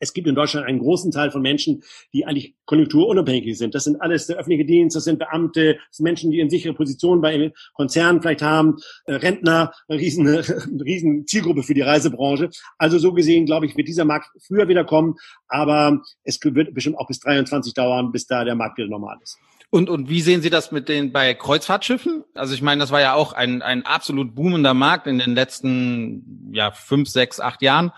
es 0.00 0.12
gibt 0.12 0.28
in 0.28 0.34
Deutschland 0.34 0.66
einen 0.66 0.78
großen 0.78 1.10
Teil 1.10 1.30
von 1.30 1.42
Menschen, 1.42 1.82
die 2.12 2.24
eigentlich 2.24 2.54
konjunkturunabhängig 2.66 3.58
sind. 3.58 3.74
Das 3.74 3.84
sind 3.84 4.00
alles 4.00 4.26
der 4.26 4.36
öffentliche 4.36 4.64
Dienst, 4.64 4.96
das 4.96 5.04
sind 5.04 5.18
Beamte, 5.18 5.74
das 5.74 5.96
sind 5.96 6.04
Menschen, 6.04 6.30
die 6.30 6.40
in 6.40 6.50
sichere 6.50 6.74
Positionen 6.74 7.20
bei 7.20 7.52
Konzernen 7.74 8.22
vielleicht 8.22 8.42
haben, 8.42 8.76
äh, 9.06 9.14
Rentner, 9.14 9.72
eine 9.88 9.98
riesen, 9.98 10.26
riesen 10.84 11.26
Zielgruppe 11.26 11.62
für 11.62 11.74
die 11.74 11.80
Reisebranche. 11.80 12.50
Also 12.78 12.98
so 12.98 13.12
gesehen, 13.12 13.46
glaube 13.46 13.66
ich, 13.66 13.76
wird 13.76 13.88
dieser 13.88 14.04
Markt 14.04 14.28
früher 14.46 14.68
wieder 14.68 14.84
kommen, 14.84 15.16
aber 15.48 16.00
es 16.22 16.38
wird 16.42 16.74
bestimmt 16.74 16.98
auch 16.98 17.08
bis 17.08 17.20
23 17.20 17.74
dauern, 17.74 18.12
bis 18.12 18.26
da 18.26 18.44
der 18.44 18.54
Markt 18.54 18.78
wieder 18.78 18.88
normal 18.88 19.18
ist. 19.22 19.38
Und, 19.70 19.90
und 19.90 20.08
wie 20.08 20.22
sehen 20.22 20.40
Sie 20.40 20.50
das 20.50 20.72
mit 20.72 20.88
den 20.88 21.12
bei 21.12 21.34
Kreuzfahrtschiffen? 21.34 22.24
Also 22.34 22.54
ich 22.54 22.62
meine, 22.62 22.80
das 22.80 22.90
war 22.90 23.00
ja 23.00 23.14
auch 23.14 23.34
ein, 23.34 23.60
ein 23.60 23.84
absolut 23.84 24.34
boomender 24.34 24.72
Markt 24.72 25.06
in 25.06 25.18
den 25.18 25.34
letzten 25.34 26.50
ja, 26.52 26.70
fünf, 26.70 27.08
sechs, 27.08 27.38
acht 27.38 27.60
Jahren 27.60 27.92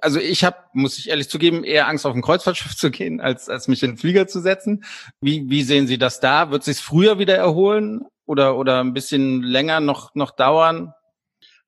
also 0.00 0.18
ich 0.18 0.44
habe, 0.44 0.56
muss 0.72 0.98
ich 0.98 1.08
ehrlich 1.08 1.28
zugeben, 1.28 1.64
eher 1.64 1.88
Angst 1.88 2.06
auf 2.06 2.14
ein 2.14 2.22
Kreuzfahrtschiff 2.22 2.76
zu 2.76 2.90
gehen, 2.90 3.20
als, 3.20 3.48
als 3.48 3.68
mich 3.68 3.82
in 3.82 3.92
den 3.92 3.96
Flieger 3.96 4.26
zu 4.26 4.40
setzen. 4.40 4.84
Wie, 5.20 5.48
wie 5.48 5.62
sehen 5.62 5.86
Sie 5.86 5.98
das 5.98 6.20
da? 6.20 6.50
Wird 6.50 6.64
sich 6.64 6.78
früher 6.78 7.18
wieder 7.18 7.36
erholen 7.36 8.02
oder, 8.26 8.56
oder 8.56 8.80
ein 8.80 8.94
bisschen 8.94 9.42
länger 9.42 9.80
noch, 9.80 10.14
noch 10.14 10.30
dauern? 10.32 10.92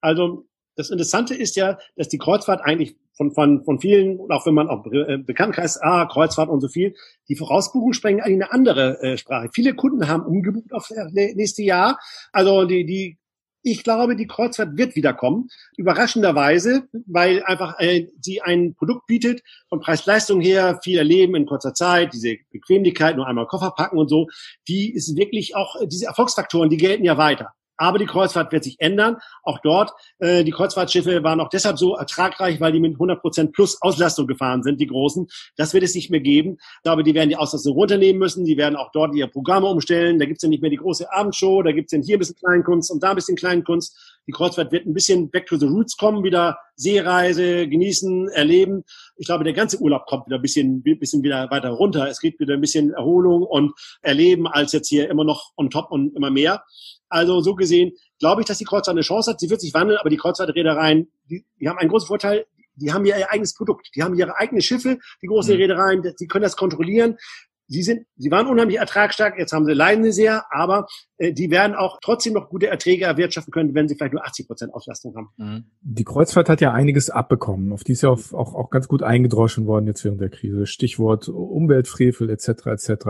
Also 0.00 0.46
das 0.76 0.90
Interessante 0.90 1.34
ist 1.34 1.56
ja, 1.56 1.78
dass 1.96 2.08
die 2.08 2.18
Kreuzfahrt 2.18 2.60
eigentlich 2.62 2.96
von, 3.14 3.32
von, 3.32 3.64
von 3.64 3.80
vielen, 3.80 4.20
auch 4.30 4.46
wenn 4.46 4.54
man 4.54 4.68
auch 4.68 4.84
äh, 4.86 5.18
Bekanntkreis, 5.18 5.80
ah, 5.80 6.06
Kreuzfahrt 6.06 6.48
und 6.48 6.60
so 6.60 6.68
viel, 6.68 6.94
die 7.28 7.36
Vorausbuchungen 7.36 7.94
sprechen 7.94 8.20
eigentlich 8.20 8.42
eine 8.42 8.52
andere 8.52 9.02
äh, 9.02 9.16
Sprache. 9.16 9.48
Viele 9.52 9.74
Kunden 9.74 10.08
haben 10.08 10.24
umgebucht 10.24 10.72
auf 10.72 10.88
das 10.88 11.12
nächste 11.12 11.62
Jahr. 11.62 11.98
Also 12.32 12.64
die, 12.64 12.84
die 12.84 13.18
Ich 13.66 13.82
glaube, 13.82 14.14
die 14.14 14.26
Kreuzfahrt 14.26 14.76
wird 14.76 14.94
wiederkommen. 14.94 15.48
Überraschenderweise, 15.78 16.82
weil 17.06 17.42
einfach 17.44 17.80
äh, 17.80 18.08
sie 18.20 18.42
ein 18.42 18.74
Produkt 18.74 19.06
bietet, 19.06 19.42
von 19.70 19.80
Preis-Leistung 19.80 20.42
her, 20.42 20.80
viel 20.84 20.98
erleben 20.98 21.34
in 21.34 21.46
kurzer 21.46 21.72
Zeit, 21.72 22.12
diese 22.12 22.36
Bequemlichkeit, 22.50 23.16
nur 23.16 23.26
einmal 23.26 23.46
Koffer 23.46 23.70
packen 23.70 23.96
und 23.96 24.08
so, 24.08 24.28
die 24.68 24.92
ist 24.92 25.16
wirklich 25.16 25.56
auch, 25.56 25.76
diese 25.86 26.06
Erfolgsfaktoren, 26.06 26.68
die 26.68 26.76
gelten 26.76 27.04
ja 27.04 27.16
weiter. 27.16 27.54
Aber 27.76 27.98
die 27.98 28.06
Kreuzfahrt 28.06 28.52
wird 28.52 28.64
sich 28.64 28.76
ändern. 28.78 29.16
Auch 29.42 29.58
dort, 29.62 29.92
äh, 30.18 30.44
die 30.44 30.50
Kreuzfahrtschiffe 30.50 31.22
waren 31.22 31.40
auch 31.40 31.48
deshalb 31.48 31.78
so 31.78 31.96
ertragreich, 31.96 32.60
weil 32.60 32.72
die 32.72 32.80
mit 32.80 32.94
100 32.94 33.20
Prozent 33.20 33.52
plus 33.52 33.80
Auslastung 33.82 34.26
gefahren 34.26 34.62
sind, 34.62 34.80
die 34.80 34.86
großen. 34.86 35.26
Das 35.56 35.74
wird 35.74 35.84
es 35.84 35.94
nicht 35.94 36.10
mehr 36.10 36.20
geben. 36.20 36.56
Ich 36.58 36.82
glaube, 36.82 37.02
die 37.02 37.14
werden 37.14 37.28
die 37.28 37.36
Auslastung 37.36 37.74
runternehmen 37.74 38.18
müssen. 38.18 38.44
Die 38.44 38.56
werden 38.56 38.76
auch 38.76 38.90
dort 38.92 39.14
ihre 39.14 39.28
Programme 39.28 39.66
umstellen. 39.66 40.18
Da 40.18 40.26
gibt's 40.26 40.42
ja 40.42 40.48
nicht 40.48 40.62
mehr 40.62 40.70
die 40.70 40.76
große 40.76 41.12
Abendshow. 41.12 41.62
Da 41.62 41.72
gibt's 41.72 41.92
ja 41.92 42.00
hier 42.00 42.16
ein 42.16 42.20
bisschen 42.20 42.36
Kleinkunst 42.36 42.90
und 42.90 43.02
da 43.02 43.10
ein 43.10 43.16
bisschen 43.16 43.36
Kleinkunst. 43.36 44.13
Die 44.26 44.32
Kreuzfahrt 44.32 44.72
wird 44.72 44.86
ein 44.86 44.94
bisschen 44.94 45.30
back 45.30 45.46
to 45.46 45.56
the 45.56 45.66
roots 45.66 45.96
kommen, 45.96 46.24
wieder 46.24 46.58
Seereise, 46.76 47.68
genießen, 47.68 48.28
erleben. 48.28 48.84
Ich 49.16 49.26
glaube, 49.26 49.44
der 49.44 49.52
ganze 49.52 49.80
Urlaub 49.80 50.06
kommt 50.06 50.26
wieder 50.26 50.36
ein 50.36 50.42
bisschen, 50.42 50.82
bisschen 50.82 51.22
wieder 51.22 51.50
weiter 51.50 51.70
runter. 51.70 52.08
Es 52.08 52.20
gibt 52.20 52.40
wieder 52.40 52.54
ein 52.54 52.60
bisschen 52.60 52.92
Erholung 52.92 53.42
und 53.42 53.72
Erleben 54.02 54.46
als 54.46 54.72
jetzt 54.72 54.88
hier 54.88 55.10
immer 55.10 55.24
noch 55.24 55.52
on 55.56 55.70
top 55.70 55.90
und 55.90 56.16
immer 56.16 56.30
mehr. 56.30 56.64
Also 57.08 57.40
so 57.40 57.54
gesehen 57.54 57.92
glaube 58.18 58.40
ich, 58.40 58.46
dass 58.46 58.58
die 58.58 58.64
Kreuzfahrt 58.64 58.96
eine 58.96 59.02
Chance 59.02 59.30
hat. 59.30 59.40
Sie 59.40 59.50
wird 59.50 59.60
sich 59.60 59.74
wandeln, 59.74 59.98
aber 59.98 60.10
die 60.10 60.16
Kreuzfahrtreedereien, 60.16 61.10
die, 61.30 61.44
die 61.60 61.68
haben 61.68 61.78
einen 61.78 61.90
großen 61.90 62.08
Vorteil. 62.08 62.46
Die 62.76 62.92
haben 62.92 63.04
ja 63.04 63.16
ihr 63.16 63.30
eigenes 63.30 63.54
Produkt. 63.54 63.90
Die 63.94 64.02
haben 64.02 64.14
ihre 64.14 64.36
eigenen 64.36 64.62
Schiffe, 64.62 64.98
die 65.22 65.26
großen 65.26 65.54
mhm. 65.54 65.60
Reedereien, 65.60 66.14
die 66.18 66.26
können 66.26 66.42
das 66.42 66.56
kontrollieren. 66.56 67.18
Sie 67.66 67.82
sind, 67.82 68.06
sie 68.16 68.30
waren 68.30 68.46
unheimlich 68.46 68.78
ertragsstark, 68.78 69.38
jetzt 69.38 69.52
haben 69.52 69.64
sie 69.64 69.72
leiden 69.72 70.04
sie 70.04 70.12
sehr, 70.12 70.44
aber 70.50 70.86
äh, 71.16 71.32
die 71.32 71.50
werden 71.50 71.74
auch 71.74 71.98
trotzdem 72.02 72.34
noch 72.34 72.48
gute 72.50 72.66
Erträge 72.66 73.04
erwirtschaften 73.04 73.52
können, 73.52 73.74
wenn 73.74 73.88
sie 73.88 73.94
vielleicht 73.94 74.12
nur 74.12 74.24
80 74.24 74.46
Prozent 74.46 74.74
Auslastung 74.74 75.14
haben. 75.16 75.28
Mhm. 75.36 75.64
Die 75.80 76.04
Kreuzfahrt 76.04 76.48
hat 76.48 76.60
ja 76.60 76.72
einiges 76.72 77.10
abbekommen. 77.10 77.72
Auf 77.72 77.84
die 77.84 77.92
ist 77.92 78.02
ja 78.02 78.10
auch, 78.10 78.32
auch, 78.32 78.54
auch 78.54 78.70
ganz 78.70 78.88
gut 78.88 79.02
eingedroschen 79.02 79.66
worden 79.66 79.86
jetzt 79.86 80.04
während 80.04 80.20
der 80.20 80.30
Krise. 80.30 80.66
Stichwort 80.66 81.28
Umweltfrevel 81.28 82.28
etc. 82.30 82.66
etc. 82.66 83.04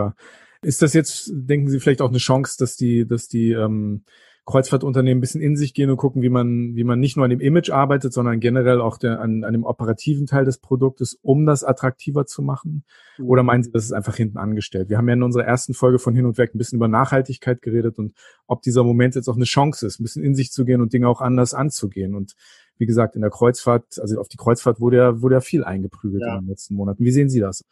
Ist 0.61 0.81
das 0.81 0.93
jetzt, 0.93 1.31
denken 1.33 1.69
Sie, 1.69 1.79
vielleicht 1.79 2.01
auch 2.01 2.09
eine 2.09 2.17
Chance, 2.17 2.55
dass 2.57 2.75
die, 2.75 3.05
dass 3.05 3.27
die 3.27 3.51
ähm, 3.51 4.03
Kreuzfahrtunternehmen 4.45 5.17
ein 5.17 5.21
bisschen 5.21 5.41
in 5.41 5.55
sich 5.55 5.73
gehen 5.73 5.89
und 5.89 5.97
gucken, 5.97 6.21
wie 6.21 6.29
man, 6.29 6.75
wie 6.75 6.83
man 6.83 6.99
nicht 6.99 7.15
nur 7.15 7.23
an 7.23 7.31
dem 7.31 7.39
Image 7.39 7.71
arbeitet, 7.71 8.13
sondern 8.13 8.39
generell 8.39 8.79
auch 8.79 8.99
der, 8.99 9.19
an, 9.19 9.43
an 9.43 9.53
dem 9.53 9.63
operativen 9.63 10.27
Teil 10.27 10.45
des 10.45 10.59
Produktes, 10.59 11.17
um 11.23 11.47
das 11.47 11.63
attraktiver 11.63 12.27
zu 12.27 12.43
machen? 12.43 12.83
Oder 13.25 13.41
meinen 13.41 13.63
Sie, 13.63 13.71
das 13.71 13.85
ist 13.85 13.91
einfach 13.91 14.15
hinten 14.15 14.37
angestellt? 14.37 14.89
Wir 14.89 14.97
haben 14.97 15.07
ja 15.07 15.15
in 15.15 15.23
unserer 15.23 15.45
ersten 15.45 15.73
Folge 15.73 15.97
von 15.97 16.13
Hin 16.13 16.27
und 16.27 16.37
Weg 16.37 16.53
ein 16.53 16.59
bisschen 16.59 16.77
über 16.77 16.87
Nachhaltigkeit 16.87 17.63
geredet 17.63 17.97
und 17.97 18.13
ob 18.45 18.61
dieser 18.61 18.83
Moment 18.83 19.15
jetzt 19.15 19.27
auch 19.29 19.35
eine 19.35 19.45
Chance 19.45 19.87
ist, 19.87 19.99
ein 19.99 20.03
bisschen 20.03 20.23
in 20.23 20.35
sich 20.35 20.51
zu 20.51 20.63
gehen 20.63 20.81
und 20.81 20.93
Dinge 20.93 21.09
auch 21.09 21.21
anders 21.21 21.55
anzugehen. 21.55 22.13
Und 22.13 22.35
wie 22.77 22.85
gesagt, 22.85 23.15
in 23.15 23.21
der 23.21 23.31
Kreuzfahrt, 23.31 23.99
also 23.99 24.19
auf 24.19 24.27
die 24.27 24.37
Kreuzfahrt 24.37 24.79
wurde 24.79 24.97
ja, 24.97 25.21
wurde 25.21 25.35
ja 25.35 25.41
viel 25.41 25.63
eingeprügelt 25.63 26.21
ja. 26.21 26.35
in 26.35 26.41
den 26.41 26.49
letzten 26.49 26.75
Monaten. 26.75 27.03
Wie 27.03 27.11
sehen 27.11 27.29
Sie 27.29 27.39
das? 27.39 27.63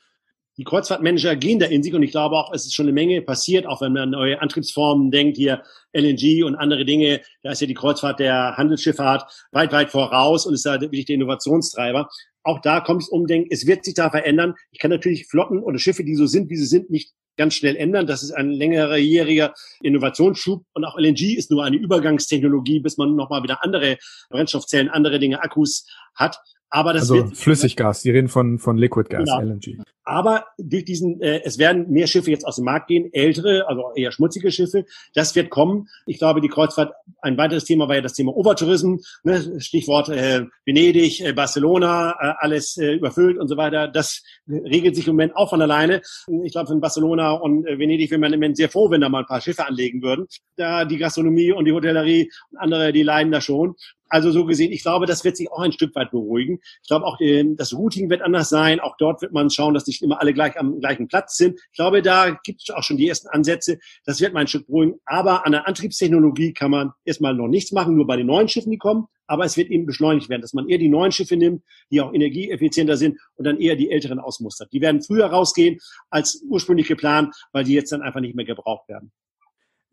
Die 0.58 0.64
Kreuzfahrtmanager 0.64 1.36
gehen 1.36 1.60
da 1.60 1.66
in 1.66 1.82
sich 1.82 1.93
und 1.93 2.04
ich 2.04 2.12
glaube 2.12 2.36
auch, 2.36 2.54
es 2.54 2.66
ist 2.66 2.76
schon 2.76 2.86
eine 2.86 2.93
Menge 2.93 3.22
passiert, 3.22 3.66
auch 3.66 3.82
wenn 3.82 3.93
man 3.93 4.04
an 4.04 4.10
neue 4.12 4.41
Antriebsformen 4.41 5.10
denkt, 5.10 5.38
hier 5.38 5.64
LNG 5.93 6.43
und 6.43 6.56
andere 6.56 6.86
Dinge. 6.86 7.22
Da 7.41 7.51
ist 7.51 7.62
ja 7.62 7.68
die 7.68 7.74
Kreuzfahrt 7.74 8.20
der 8.20 8.56
Handelsschifffahrt 8.56 9.24
weit, 9.51 9.72
weit 9.72 9.89
voraus 9.89 10.45
und 10.45 10.54
ist 10.54 10.66
da 10.66 10.80
wirklich 10.80 11.06
der 11.06 11.16
Innovationstreiber. 11.16 12.08
Auch 12.43 12.60
da 12.62 12.82
kommt 12.82 13.01
es 13.04 13.10
umdenken. 13.10 13.49
Es 13.51 13.66
wird 13.66 13.86
sich 13.86 13.93
da 13.95 14.10
verändern. 14.10 14.54
Ich 14.72 14.80
kann 14.80 14.91
natürlich 14.91 15.28
Flotten 15.28 15.60
oder 15.60 15.80
Schiffe, 15.80 16.04
die 16.04 16.16
so 16.16 16.28
sind, 16.28 16.49
wie 16.49 16.58
sie 16.58 16.66
sind, 16.66 16.89
nicht 16.89 17.14
ganz 17.38 17.56
schnell 17.56 17.76
ändern. 17.76 18.06
Das 18.06 18.22
ist 18.22 18.32
ein 18.32 18.49
längerjähriger 18.49 19.54
Innovationsschub 19.82 20.66
und 20.74 20.86
auch 20.86 20.97
LNG 20.97 21.36
ist 21.36 21.49
nur 21.51 21.64
eine 21.64 21.78
Übergangstechnologie, 21.78 22.80
bis 22.80 22.97
man 22.97 23.16
nochmal 23.16 23.43
wieder 23.43 23.64
andere 23.64 23.97
Brennstoffzellen, 24.30 24.89
andere 24.89 25.20
Dinge, 25.20 25.41
Akkus 25.41 25.88
hat. 26.16 26.38
Aber 26.76 26.91
das 26.91 27.03
also 27.03 27.15
wird, 27.17 27.38
Flüssiggas, 27.38 28.01
die 28.01 28.09
reden 28.09 28.30
von, 28.30 28.57
von 28.57 28.80
Liquid 28.80 29.07
Gas, 29.07 29.26
genau. 29.26 29.39
LNG. 29.41 29.78
Aber 30.05 30.45
durch 30.57 30.84
diesen, 30.84 31.21
äh, 31.21 31.41
es 31.43 31.59
werden 31.59 31.91
mehr 31.91 32.07
Schiffe 32.07 32.32
jetzt 32.32 32.47
aus 32.47 32.55
dem 32.55 32.65
Markt 32.65 32.88
gehen, 32.88 33.13
ältere, 33.13 33.67
also 33.67 33.91
eher 33.95 34.11
schmutzige 34.11 34.51
Schiffe. 34.51 34.86
Das 35.13 35.36
wird 35.36 35.51
kommen. 35.51 35.88
Ich 36.07 36.17
glaube, 36.17 36.41
die 36.41 36.47
Kreuzfahrt, 36.47 36.91
ein 37.21 37.38
weiteres 37.38 37.65
Thema 37.65 37.88
war 37.88 37.95
ja 37.95 38.01
das 38.01 38.13
Thema 38.13 38.36
Overtourism, 38.36 38.95
ne? 39.24 39.61
Stichwort 39.61 40.09
äh, 40.09 40.45
Venedig, 40.65 41.21
äh, 41.21 41.34
Barcelona, 41.34 42.15
äh, 42.19 42.34
alles 42.39 42.76
äh, 42.78 42.93
überfüllt 42.93 43.38
und 43.38 43.49
so 43.49 43.55
weiter. 43.55 43.88
Das 43.88 44.24
regelt 44.47 44.95
sich 44.95 45.07
im 45.07 45.13
Moment 45.13 45.36
auch 45.36 45.51
von 45.51 45.61
alleine. 45.61 46.01
Ich 46.43 46.53
glaube, 46.53 46.74
in 46.74 46.82
Barcelona 46.82 47.34
und 47.34 47.67
äh, 47.67 47.78
Venedig 47.78 48.09
wäre 48.09 48.19
man 48.19 48.34
im 48.34 48.39
Moment 48.39 48.57
sehr 48.57 48.69
froh, 48.69 48.89
wenn 48.89 49.01
da 49.01 49.09
mal 49.09 49.19
ein 49.19 49.28
paar 49.28 49.41
Schiffe 49.41 49.67
anlegen 49.67 50.01
würden. 50.01 50.26
Da 50.55 50.86
die 50.86 50.97
Gastronomie 50.97 51.51
und 51.51 51.65
die 51.65 51.71
Hotellerie 51.71 52.32
und 52.49 52.57
andere, 52.57 52.91
die 52.93 53.03
leiden 53.03 53.32
da 53.32 53.41
schon. 53.41 53.76
Also 54.10 54.32
so 54.32 54.45
gesehen, 54.45 54.72
ich 54.72 54.84
glaube, 54.84 55.06
das 55.06 55.24
wird 55.24 55.38
sich 55.38 55.51
auch 55.51 55.60
ein 55.60 55.72
Stück 55.72 55.95
weit 55.95 56.12
beruhigen. 56.12 56.60
Ich 56.82 56.88
glaube 56.88 57.06
auch, 57.06 57.20
äh, 57.20 57.43
das 57.56 57.74
Routing 57.74 58.10
wird 58.10 58.22
anders 58.22 58.49
sein. 58.49 58.80
Auch 58.80 58.95
dort 58.97 59.22
wird 59.22 59.34
man 59.34 59.49
schauen, 59.49 59.74
dass 59.74 59.88
nicht 59.88 60.01
immer 60.01 60.22
alle 60.22 60.34
gleich 60.34 60.60
am 60.60 60.80
gleichen 60.80 61.08
Platz 61.08 61.38
sind. 61.38 61.60
Ich 61.72 61.78
glaube, 61.78 62.01
da 62.01 62.38
gibt 62.43 62.62
es 62.62 62.76
auch 62.76 62.84
schon 62.84 62.97
die 62.97 63.08
ersten 63.08 63.28
Ansätze. 63.30 63.80
Das 64.06 64.22
wird 64.22 64.34
mal 64.34 64.41
ein 64.41 64.47
Stück 64.47 64.68
beruhigen. 64.68 64.99
Aber 65.06 65.45
an 65.45 65.54
der 65.54 65.68
Antriebstechnologie 65.68 66.54
kann 66.54 66.72
man 66.72 66.91
erstmal 67.06 67.34
noch 67.34 67.47
nichts 67.47 67.72
machen, 67.72 67.95
nur 67.95 68.06
bei 68.06 68.18
den 68.18 68.28
neuen 68.28 68.47
Schiffen, 68.47 68.72
die 68.72 68.78
kommen. 68.78 69.08
Aber 69.26 69.45
es 69.45 69.58
wird 69.58 69.70
eben 69.72 69.86
beschleunigt 69.86 70.30
werden, 70.30 70.41
dass 70.41 70.54
man 70.54 70.68
eher 70.68 70.78
die 70.78 70.89
neuen 70.89 71.12
Schiffe 71.12 71.38
nimmt, 71.38 71.64
die 71.89 72.01
auch 72.01 72.14
energieeffizienter 72.14 72.97
sind 72.97 73.18
und 73.36 73.45
dann 73.45 73.58
eher 73.58 73.76
die 73.76 73.89
älteren 73.89 74.20
ausmustert. 74.20 74.72
Die 74.74 74.82
werden 74.82 75.01
früher 75.01 75.26
rausgehen 75.28 75.80
als 76.10 76.43
ursprünglich 76.47 76.88
geplant, 76.88 77.34
weil 77.51 77.64
die 77.64 77.74
jetzt 77.74 77.91
dann 77.91 78.01
einfach 78.01 78.20
nicht 78.20 78.36
mehr 78.36 78.45
gebraucht 78.45 78.88
werden. 78.89 79.12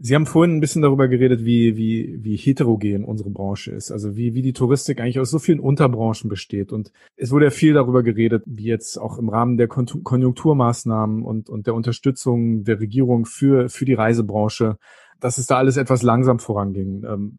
Sie 0.02 0.14
haben 0.14 0.24
vorhin 0.24 0.56
ein 0.56 0.60
bisschen 0.60 0.80
darüber 0.80 1.08
geredet, 1.08 1.44
wie, 1.44 1.76
wie, 1.76 2.18
wie 2.22 2.36
heterogen 2.36 3.04
unsere 3.04 3.28
Branche 3.28 3.72
ist, 3.72 3.92
also 3.92 4.16
wie, 4.16 4.34
wie 4.34 4.40
die 4.40 4.54
Touristik 4.54 4.98
eigentlich 4.98 5.20
aus 5.20 5.30
so 5.30 5.38
vielen 5.38 5.60
Unterbranchen 5.60 6.30
besteht. 6.30 6.72
Und 6.72 6.90
es 7.16 7.30
wurde 7.30 7.44
ja 7.46 7.50
viel 7.50 7.74
darüber 7.74 8.02
geredet, 8.02 8.42
wie 8.46 8.64
jetzt 8.64 8.96
auch 8.96 9.18
im 9.18 9.28
Rahmen 9.28 9.58
der 9.58 9.68
Konjunkturmaßnahmen 9.68 11.22
und, 11.22 11.50
und 11.50 11.66
der 11.66 11.74
Unterstützung 11.74 12.64
der 12.64 12.80
Regierung 12.80 13.26
für, 13.26 13.68
für 13.68 13.84
die 13.84 13.92
Reisebranche, 13.92 14.78
dass 15.20 15.36
es 15.36 15.46
da 15.46 15.58
alles 15.58 15.76
etwas 15.76 16.02
langsam 16.02 16.38
voranging. 16.38 17.04
Ähm, 17.04 17.38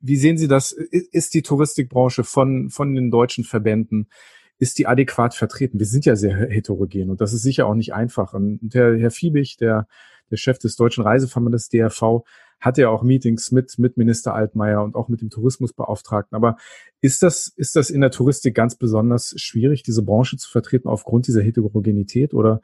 wie 0.00 0.16
sehen 0.16 0.36
Sie 0.36 0.48
das? 0.48 0.72
Ist 0.72 1.34
die 1.34 1.42
Touristikbranche 1.42 2.24
von, 2.24 2.70
von 2.70 2.92
den 2.96 3.12
deutschen 3.12 3.44
Verbänden 3.44 4.08
ist 4.58 4.78
die 4.78 4.88
adäquat 4.88 5.34
vertreten? 5.34 5.78
Wir 5.78 5.86
sind 5.86 6.04
ja 6.04 6.16
sehr 6.16 6.36
heterogen 6.36 7.10
und 7.10 7.20
das 7.20 7.32
ist 7.32 7.42
sicher 7.42 7.66
auch 7.66 7.76
nicht 7.76 7.94
einfach. 7.94 8.34
Und 8.34 8.58
der 8.60 8.96
Herr 8.96 9.12
Fiebig, 9.12 9.56
der 9.58 9.86
der 10.30 10.36
Chef 10.36 10.58
des 10.58 10.76
Deutschen 10.76 11.02
Reiseverbandes 11.04 11.68
DRV, 11.68 12.24
hatte 12.60 12.82
ja 12.82 12.88
auch 12.88 13.02
Meetings 13.02 13.52
mit, 13.52 13.78
mit 13.78 13.96
Minister 13.96 14.34
Altmaier 14.34 14.82
und 14.82 14.96
auch 14.96 15.08
mit 15.08 15.20
dem 15.20 15.30
Tourismusbeauftragten. 15.30 16.34
Aber 16.34 16.56
ist 17.00 17.22
das, 17.22 17.52
ist 17.56 17.76
das 17.76 17.90
in 17.90 18.00
der 18.00 18.10
Touristik 18.10 18.54
ganz 18.54 18.76
besonders 18.76 19.34
schwierig, 19.36 19.82
diese 19.82 20.02
Branche 20.02 20.36
zu 20.36 20.50
vertreten 20.50 20.88
aufgrund 20.88 21.28
dieser 21.28 21.42
Heterogenität 21.42 22.34
oder 22.34 22.60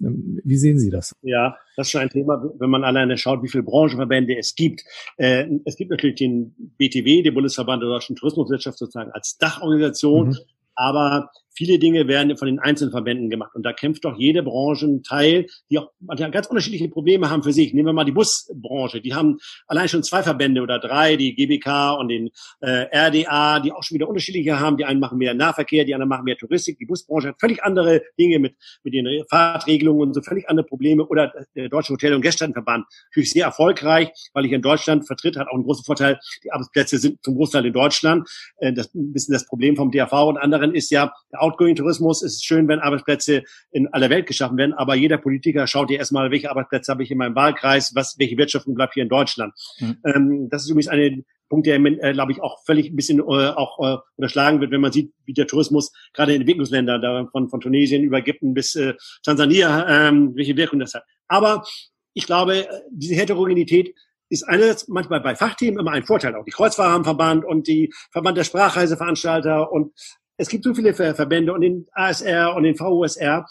ähm, 0.00 0.40
wie 0.44 0.56
sehen 0.56 0.78
Sie 0.78 0.90
das? 0.90 1.14
Ja, 1.22 1.56
das 1.76 1.86
ist 1.86 1.90
schon 1.92 2.00
ein 2.00 2.10
Thema, 2.10 2.42
wenn 2.58 2.70
man 2.70 2.84
alleine 2.84 3.16
schaut, 3.16 3.42
wie 3.42 3.48
viele 3.48 3.64
Branchenverbände 3.64 4.36
es 4.36 4.54
gibt. 4.54 4.84
Äh, 5.16 5.46
es 5.64 5.76
gibt 5.76 5.90
natürlich 5.90 6.16
den 6.16 6.54
BTW, 6.78 7.22
den 7.22 7.34
Bundesverband 7.34 7.82
der 7.82 7.90
deutschen 7.90 8.16
Tourismuswirtschaft 8.16 8.78
sozusagen 8.78 9.10
als 9.12 9.38
Dachorganisation. 9.38 10.28
Mhm. 10.28 10.36
Aber 10.74 11.30
viele 11.58 11.80
Dinge 11.80 12.06
werden 12.06 12.36
von 12.36 12.46
den 12.46 12.60
Einzelverbänden 12.60 13.30
gemacht. 13.30 13.50
Und 13.56 13.64
da 13.64 13.72
kämpft 13.72 14.04
doch 14.04 14.16
jede 14.16 14.44
Branche 14.44 14.86
ein 14.86 15.02
Teil, 15.02 15.46
die 15.68 15.78
auch 15.80 15.90
ganz 16.30 16.46
unterschiedliche 16.46 16.88
Probleme 16.88 17.30
haben 17.30 17.42
für 17.42 17.52
sich. 17.52 17.74
Nehmen 17.74 17.86
wir 17.86 17.92
mal 17.92 18.04
die 18.04 18.12
Busbranche. 18.12 19.00
Die 19.00 19.12
haben 19.12 19.38
allein 19.66 19.88
schon 19.88 20.04
zwei 20.04 20.22
Verbände 20.22 20.62
oder 20.62 20.78
drei, 20.78 21.16
die 21.16 21.34
GBK 21.34 21.98
und 21.98 22.08
den 22.08 22.30
äh, 22.60 22.86
RDA, 22.96 23.58
die 23.58 23.72
auch 23.72 23.82
schon 23.82 23.96
wieder 23.96 24.08
unterschiedliche 24.08 24.60
haben. 24.60 24.76
Die 24.76 24.84
einen 24.84 25.00
machen 25.00 25.18
mehr 25.18 25.34
Nahverkehr, 25.34 25.84
die 25.84 25.94
anderen 25.94 26.10
machen 26.10 26.24
mehr 26.24 26.36
Touristik. 26.36 26.78
Die 26.78 26.86
Busbranche 26.86 27.28
hat 27.28 27.40
völlig 27.40 27.64
andere 27.64 28.02
Dinge 28.16 28.38
mit, 28.38 28.54
mit 28.84 28.94
den 28.94 29.24
Fahrtregelungen 29.28 30.02
und 30.02 30.14
so 30.14 30.22
völlig 30.22 30.48
andere 30.48 30.64
Probleme. 30.64 31.08
Oder 31.08 31.32
der 31.56 31.68
Deutsche 31.68 31.92
Hotel- 31.92 32.14
und 32.14 32.22
Gästestättenverband. 32.22 32.86
Natürlich 33.10 33.32
sehr 33.32 33.46
erfolgreich, 33.46 34.10
weil 34.32 34.46
ich 34.46 34.52
in 34.52 34.62
Deutschland 34.62 35.08
vertritt, 35.08 35.36
hat 35.36 35.48
auch 35.48 35.54
einen 35.54 35.64
großen 35.64 35.84
Vorteil. 35.84 36.20
Die 36.44 36.52
Arbeitsplätze 36.52 36.98
sind 36.98 37.18
zum 37.24 37.34
Großteil 37.34 37.66
in 37.66 37.72
Deutschland. 37.72 38.28
Äh, 38.58 38.72
das 38.72 38.94
ein 38.94 39.12
bisschen 39.12 39.32
das 39.32 39.44
Problem 39.44 39.74
vom 39.74 39.90
DRV 39.90 40.12
und 40.12 40.38
anderen 40.38 40.72
ist 40.72 40.92
ja, 40.92 41.12
der 41.32 41.47
Outgoing-Tourismus 41.48 42.22
ist 42.22 42.44
schön, 42.44 42.68
wenn 42.68 42.80
Arbeitsplätze 42.80 43.42
in 43.70 43.88
aller 43.88 44.10
Welt 44.10 44.26
geschaffen 44.26 44.56
werden, 44.56 44.74
aber 44.74 44.94
jeder 44.94 45.18
Politiker 45.18 45.66
schaut 45.66 45.90
ja 45.90 45.98
erstmal, 45.98 46.30
welche 46.30 46.50
Arbeitsplätze 46.50 46.92
habe 46.92 47.02
ich 47.02 47.10
in 47.10 47.18
meinem 47.18 47.34
Wahlkreis, 47.34 47.94
was, 47.94 48.18
welche 48.18 48.36
Wirtschaftung 48.36 48.74
bleibt 48.74 48.94
hier 48.94 49.02
in 49.02 49.08
Deutschland. 49.08 49.54
Mhm. 49.80 49.96
Ähm, 50.04 50.48
das 50.50 50.62
ist 50.62 50.70
übrigens 50.70 50.88
ein 50.88 51.24
Punkt, 51.48 51.66
der, 51.66 51.76
äh, 51.76 52.12
glaube 52.12 52.32
ich, 52.32 52.42
auch 52.42 52.62
völlig 52.64 52.90
ein 52.90 52.96
bisschen 52.96 53.20
äh, 53.20 53.22
auch 53.22 53.78
äh, 53.80 53.98
unterschlagen 54.16 54.60
wird, 54.60 54.70
wenn 54.70 54.80
man 54.80 54.92
sieht, 54.92 55.12
wie 55.24 55.32
der 55.32 55.46
Tourismus 55.46 55.92
gerade 56.12 56.34
in 56.34 56.42
Entwicklungsländern, 56.42 57.00
da 57.00 57.26
von, 57.32 57.48
von 57.48 57.60
Tunesien 57.60 58.02
über 58.02 58.18
Ägypten 58.18 58.54
bis 58.54 58.74
äh, 58.74 58.94
Tansania, 59.22 60.08
ähm, 60.08 60.32
welche 60.34 60.56
Wirkung 60.56 60.78
das 60.78 60.94
hat. 60.94 61.04
Aber 61.26 61.64
ich 62.12 62.26
glaube, 62.26 62.68
diese 62.90 63.14
Heterogenität 63.14 63.94
ist 64.30 64.42
einerseits 64.42 64.88
manchmal 64.88 65.20
bei 65.20 65.34
Fachthemen 65.34 65.78
immer 65.78 65.92
ein 65.92 66.04
Vorteil. 66.04 66.34
Auch 66.34 66.44
die 66.44 66.50
Kreuzfahrer 66.50 66.92
haben 66.92 67.04
Verband 67.04 67.44
und 67.44 67.66
die 67.66 67.92
Verband 68.10 68.36
der 68.36 68.44
Sprachreiseveranstalter 68.44 69.72
und 69.72 69.92
es 70.38 70.48
gibt 70.48 70.64
so 70.64 70.72
viele 70.72 70.94
Verbände 70.94 71.52
und 71.52 71.60
den 71.60 71.86
ASR 71.92 72.54
und 72.54 72.62
den 72.62 72.78
VUSR, 72.78 73.46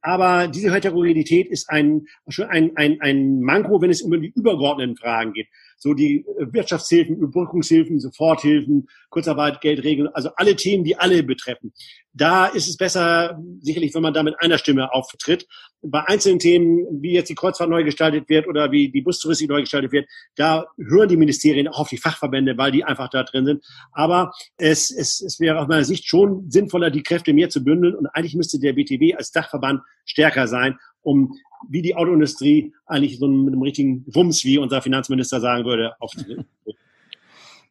aber 0.00 0.46
diese 0.46 0.72
Heterogenität 0.72 1.48
ist 1.48 1.68
ein, 1.68 2.06
ein, 2.48 2.76
ein, 2.76 3.00
ein 3.00 3.40
Manko, 3.40 3.82
wenn 3.82 3.90
es 3.90 4.00
um 4.00 4.12
die 4.12 4.32
übergeordneten 4.34 4.96
Fragen 4.96 5.32
geht. 5.32 5.48
So 5.78 5.94
die 5.94 6.26
äh, 6.26 6.52
Wirtschaftshilfen, 6.52 7.16
Überbrückungshilfen, 7.16 8.00
Soforthilfen, 8.00 8.88
Kurzarbeit, 9.10 9.60
Geldregeln, 9.60 10.08
also 10.08 10.30
alle 10.36 10.56
Themen, 10.56 10.84
die 10.84 10.96
alle 10.96 11.22
betreffen. 11.22 11.72
Da 12.12 12.46
ist 12.46 12.68
es 12.68 12.76
besser, 12.76 13.40
sicherlich, 13.60 13.94
wenn 13.94 14.02
man 14.02 14.12
da 14.12 14.22
mit 14.22 14.34
einer 14.40 14.58
Stimme 14.58 14.92
auftritt. 14.92 15.46
Bei 15.82 16.02
einzelnen 16.08 16.40
Themen, 16.40 17.00
wie 17.00 17.12
jetzt 17.12 17.28
die 17.28 17.36
Kreuzfahrt 17.36 17.70
neu 17.70 17.84
gestaltet 17.84 18.28
wird 18.28 18.48
oder 18.48 18.72
wie 18.72 18.90
die 18.90 19.02
Bustouristik 19.02 19.48
neu 19.48 19.60
gestaltet 19.60 19.92
wird, 19.92 20.08
da 20.34 20.66
hören 20.76 21.08
die 21.08 21.16
Ministerien 21.16 21.68
auch 21.68 21.78
auf 21.78 21.88
die 21.88 21.98
Fachverbände, 21.98 22.58
weil 22.58 22.72
die 22.72 22.82
einfach 22.82 23.08
da 23.08 23.22
drin 23.22 23.46
sind. 23.46 23.64
Aber 23.92 24.32
es, 24.56 24.90
es, 24.90 25.20
es 25.20 25.38
wäre 25.38 25.60
aus 25.60 25.68
meiner 25.68 25.84
Sicht 25.84 26.08
schon 26.08 26.50
sinnvoller, 26.50 26.90
die 26.90 27.04
Kräfte 27.04 27.32
mehr 27.32 27.50
zu 27.50 27.62
bündeln. 27.62 27.94
Und 27.94 28.08
eigentlich 28.08 28.34
müsste 28.34 28.58
der 28.58 28.72
BTW 28.72 29.14
als 29.14 29.30
Dachverband 29.30 29.82
stärker 30.04 30.48
sein, 30.48 30.76
um 31.02 31.32
wie 31.68 31.82
die 31.82 31.96
Autoindustrie 31.96 32.72
eigentlich 32.86 33.18
so 33.18 33.28
mit 33.28 33.52
einem 33.52 33.62
richtigen 33.62 34.04
Wumms, 34.06 34.44
wie 34.44 34.58
unser 34.58 34.82
Finanzminister 34.82 35.40
sagen 35.40 35.64
würde, 35.64 36.00
aufzunehmen. 36.00 36.46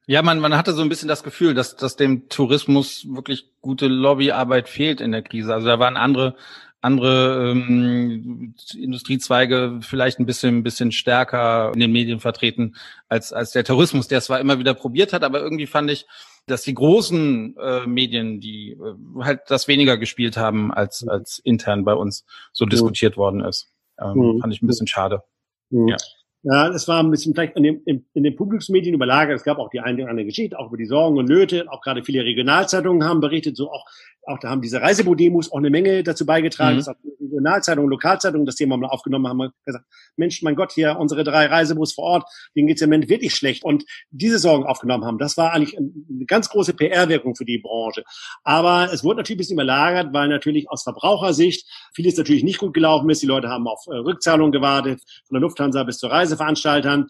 Ja, 0.09 0.21
man, 0.21 0.39
man 0.39 0.55
hatte 0.55 0.71
so 0.71 0.81
ein 0.81 0.88
bisschen 0.88 1.09
das 1.09 1.21
Gefühl, 1.21 1.53
dass, 1.53 1.75
dass 1.75 1.97
dem 1.97 2.29
Tourismus 2.29 3.05
wirklich 3.09 3.49
gute 3.59 3.88
Lobbyarbeit 3.88 4.69
fehlt 4.69 5.01
in 5.01 5.11
der 5.11 5.21
Krise. 5.21 5.53
Also 5.53 5.67
da 5.67 5.79
waren 5.79 5.97
andere, 5.97 6.38
andere 6.79 7.51
ähm, 7.51 8.55
Industriezweige 8.73 9.79
vielleicht 9.81 10.19
ein 10.19 10.25
bisschen, 10.25 10.59
ein 10.59 10.63
bisschen 10.63 10.93
stärker 10.93 11.71
in 11.73 11.81
den 11.81 11.91
Medien 11.91 12.21
vertreten 12.21 12.75
als, 13.09 13.33
als 13.33 13.51
der 13.51 13.65
Tourismus, 13.65 14.07
der 14.07 14.19
es 14.19 14.25
zwar 14.25 14.39
immer 14.39 14.59
wieder 14.59 14.73
probiert 14.73 15.11
hat, 15.11 15.23
aber 15.23 15.41
irgendwie 15.41 15.67
fand 15.67 15.91
ich, 15.91 16.05
dass 16.45 16.61
die 16.61 16.73
großen 16.73 17.57
äh, 17.57 17.85
Medien, 17.85 18.39
die 18.39 18.71
äh, 18.71 19.23
halt 19.23 19.41
das 19.47 19.67
weniger 19.67 19.97
gespielt 19.97 20.38
haben, 20.38 20.73
als, 20.73 21.05
als 21.05 21.39
intern 21.39 21.83
bei 21.83 21.93
uns 21.93 22.25
so 22.53 22.65
mhm. 22.65 22.69
diskutiert 22.69 23.17
worden 23.17 23.41
ist. 23.41 23.69
Ähm, 24.02 24.18
mhm. 24.18 24.39
Fand 24.39 24.54
ich 24.54 24.62
ein 24.62 24.68
bisschen 24.68 24.88
schade. 24.88 25.24
Mhm. 25.70 25.89
Ja. 25.89 25.98
Ja, 26.43 26.70
es 26.70 26.88
war 26.88 27.04
ein 27.04 27.12
bisschen 27.12 27.34
vielleicht 27.34 27.58
in, 27.58 27.64
dem, 27.64 27.82
in, 27.86 28.06
in 28.14 28.24
den 28.24 28.36
Publikumsmedien 28.36 28.95
überlagert. 28.95 29.36
Es 29.36 29.43
gab 29.43 29.58
auch 29.58 29.70
die 29.70 29.82
eine 29.82 30.04
oder 30.04 30.12
andere 30.12 30.28
Geschichte, 30.28 30.58
auch 30.58 30.68
über 30.68 30.78
die 30.78 30.86
Sorgen 30.86 31.18
und 31.18 31.28
Nöte. 31.28 31.66
Auch 31.70 31.82
gerade 31.82 32.04
viele 32.04 32.24
Regionalzeitungen 32.24 33.04
haben 33.04 33.20
berichtet, 33.20 33.58
so 33.58 33.70
auch 33.72 33.84
auch 34.28 34.39
da 34.39 34.49
haben 34.49 34.61
diese 34.61 34.82
Reisebudemos 34.82 35.51
auch 35.51 35.57
eine 35.57 35.69
Menge 35.69 36.03
dazu 36.03 36.25
beigetragen, 36.25 36.75
mhm. 36.75 36.80
dass 36.80 36.88
auch 36.89 36.95
Regionalzeitungen, 37.19 37.89
Lokalzeitungen 37.89 38.45
das 38.45 38.55
Thema 38.55 38.78
mal 38.78 38.88
aufgenommen 38.88 39.28
haben, 39.28 39.39
und 39.39 39.53
gesagt, 39.65 39.86
Mensch, 40.15 40.41
mein 40.41 40.55
Gott, 40.55 40.71
hier 40.73 40.97
unsere 40.97 41.23
drei 41.23 41.45
Reisebus 41.45 41.93
vor 41.93 42.03
Ort, 42.03 42.30
denen 42.55 42.67
geht's 42.67 42.82
im 42.82 42.89
Moment 42.89 43.09
wirklich 43.09 43.36
schlecht 43.36 43.63
und 43.63 43.86
diese 44.09 44.39
Sorgen 44.39 44.65
aufgenommen 44.65 45.05
haben. 45.05 45.17
Das 45.17 45.38
war 45.38 45.53
eigentlich 45.53 45.78
eine 45.78 46.25
ganz 46.25 46.49
große 46.49 46.73
PR-Wirkung 46.73 47.36
für 47.36 47.45
die 47.45 47.59
Branche. 47.59 48.03
Aber 48.43 48.91
es 48.91 49.03
wurde 49.03 49.17
natürlich 49.17 49.38
ein 49.38 49.39
bisschen 49.39 49.55
überlagert, 49.55 50.13
weil 50.13 50.28
natürlich 50.28 50.69
aus 50.69 50.84
Verbrauchersicht 50.84 51.67
vieles 51.93 52.17
natürlich 52.17 52.43
nicht 52.43 52.59
gut 52.59 52.73
gelaufen 52.73 53.09
ist. 53.09 53.21
Die 53.21 53.28
Leute 53.28 53.49
haben 53.49 53.67
auf 53.67 53.86
äh, 53.88 53.95
Rückzahlungen 53.95 54.51
gewartet, 54.51 55.01
von 55.28 55.36
der 55.36 55.41
Lufthansa 55.41 55.84
bis 55.84 55.97
zu 55.97 56.07
Reiseveranstaltern 56.07 57.07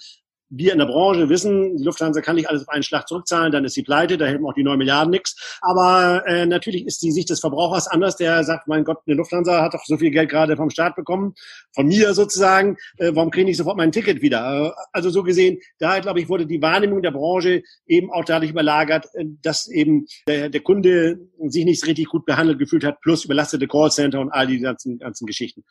wir 0.49 0.71
in 0.71 0.79
der 0.79 0.85
Branche 0.85 1.29
wissen, 1.29 1.77
die 1.77 1.83
Lufthansa 1.83 2.21
kann 2.21 2.35
nicht 2.35 2.49
alles 2.49 2.63
auf 2.63 2.69
einen 2.69 2.83
Schlag 2.83 3.07
zurückzahlen, 3.07 3.51
dann 3.51 3.65
ist 3.65 3.73
sie 3.73 3.83
pleite, 3.83 4.17
da 4.17 4.25
helfen 4.25 4.45
auch 4.45 4.53
die 4.53 4.63
neun 4.63 4.77
Milliarden 4.77 5.11
nichts. 5.11 5.57
Aber 5.61 6.23
äh, 6.25 6.45
natürlich 6.45 6.85
ist 6.85 7.01
die 7.01 7.11
Sicht 7.11 7.29
des 7.29 7.39
Verbrauchers 7.39 7.87
anders, 7.87 8.15
der 8.15 8.43
sagt, 8.43 8.67
mein 8.67 8.83
Gott, 8.83 8.99
eine 9.05 9.15
Lufthansa 9.15 9.61
hat 9.61 9.73
doch 9.73 9.83
so 9.85 9.97
viel 9.97 10.11
Geld 10.11 10.29
gerade 10.29 10.55
vom 10.55 10.69
Staat 10.69 10.95
bekommen, 10.95 11.33
von 11.73 11.87
mir 11.87 12.13
sozusagen, 12.13 12.77
äh, 12.97 13.11
warum 13.13 13.31
kriege 13.31 13.49
ich 13.49 13.57
sofort 13.57 13.77
mein 13.77 13.91
Ticket 13.91 14.21
wieder? 14.21 14.67
Äh, 14.67 14.71
also 14.91 15.09
so 15.09 15.23
gesehen, 15.23 15.59
da 15.79 15.99
glaube 15.99 16.21
ich, 16.21 16.29
wurde 16.29 16.45
die 16.45 16.61
Wahrnehmung 16.61 17.01
der 17.01 17.11
Branche 17.11 17.63
eben 17.85 18.11
auch 18.11 18.25
dadurch 18.25 18.51
überlagert, 18.51 19.07
äh, 19.13 19.25
dass 19.41 19.67
eben 19.67 20.05
der, 20.27 20.49
der 20.49 20.61
Kunde 20.61 21.19
sich 21.47 21.65
nicht 21.65 21.85
richtig 21.85 22.05
gut 22.05 22.25
behandelt 22.25 22.59
gefühlt 22.59 22.83
hat, 22.83 23.01
plus 23.01 23.25
überlastete 23.25 23.67
Callcenter 23.67 24.19
und 24.19 24.31
all 24.31 24.47
die 24.47 24.59
ganzen, 24.59 24.99
ganzen 24.99 25.25
Geschichten. 25.25 25.63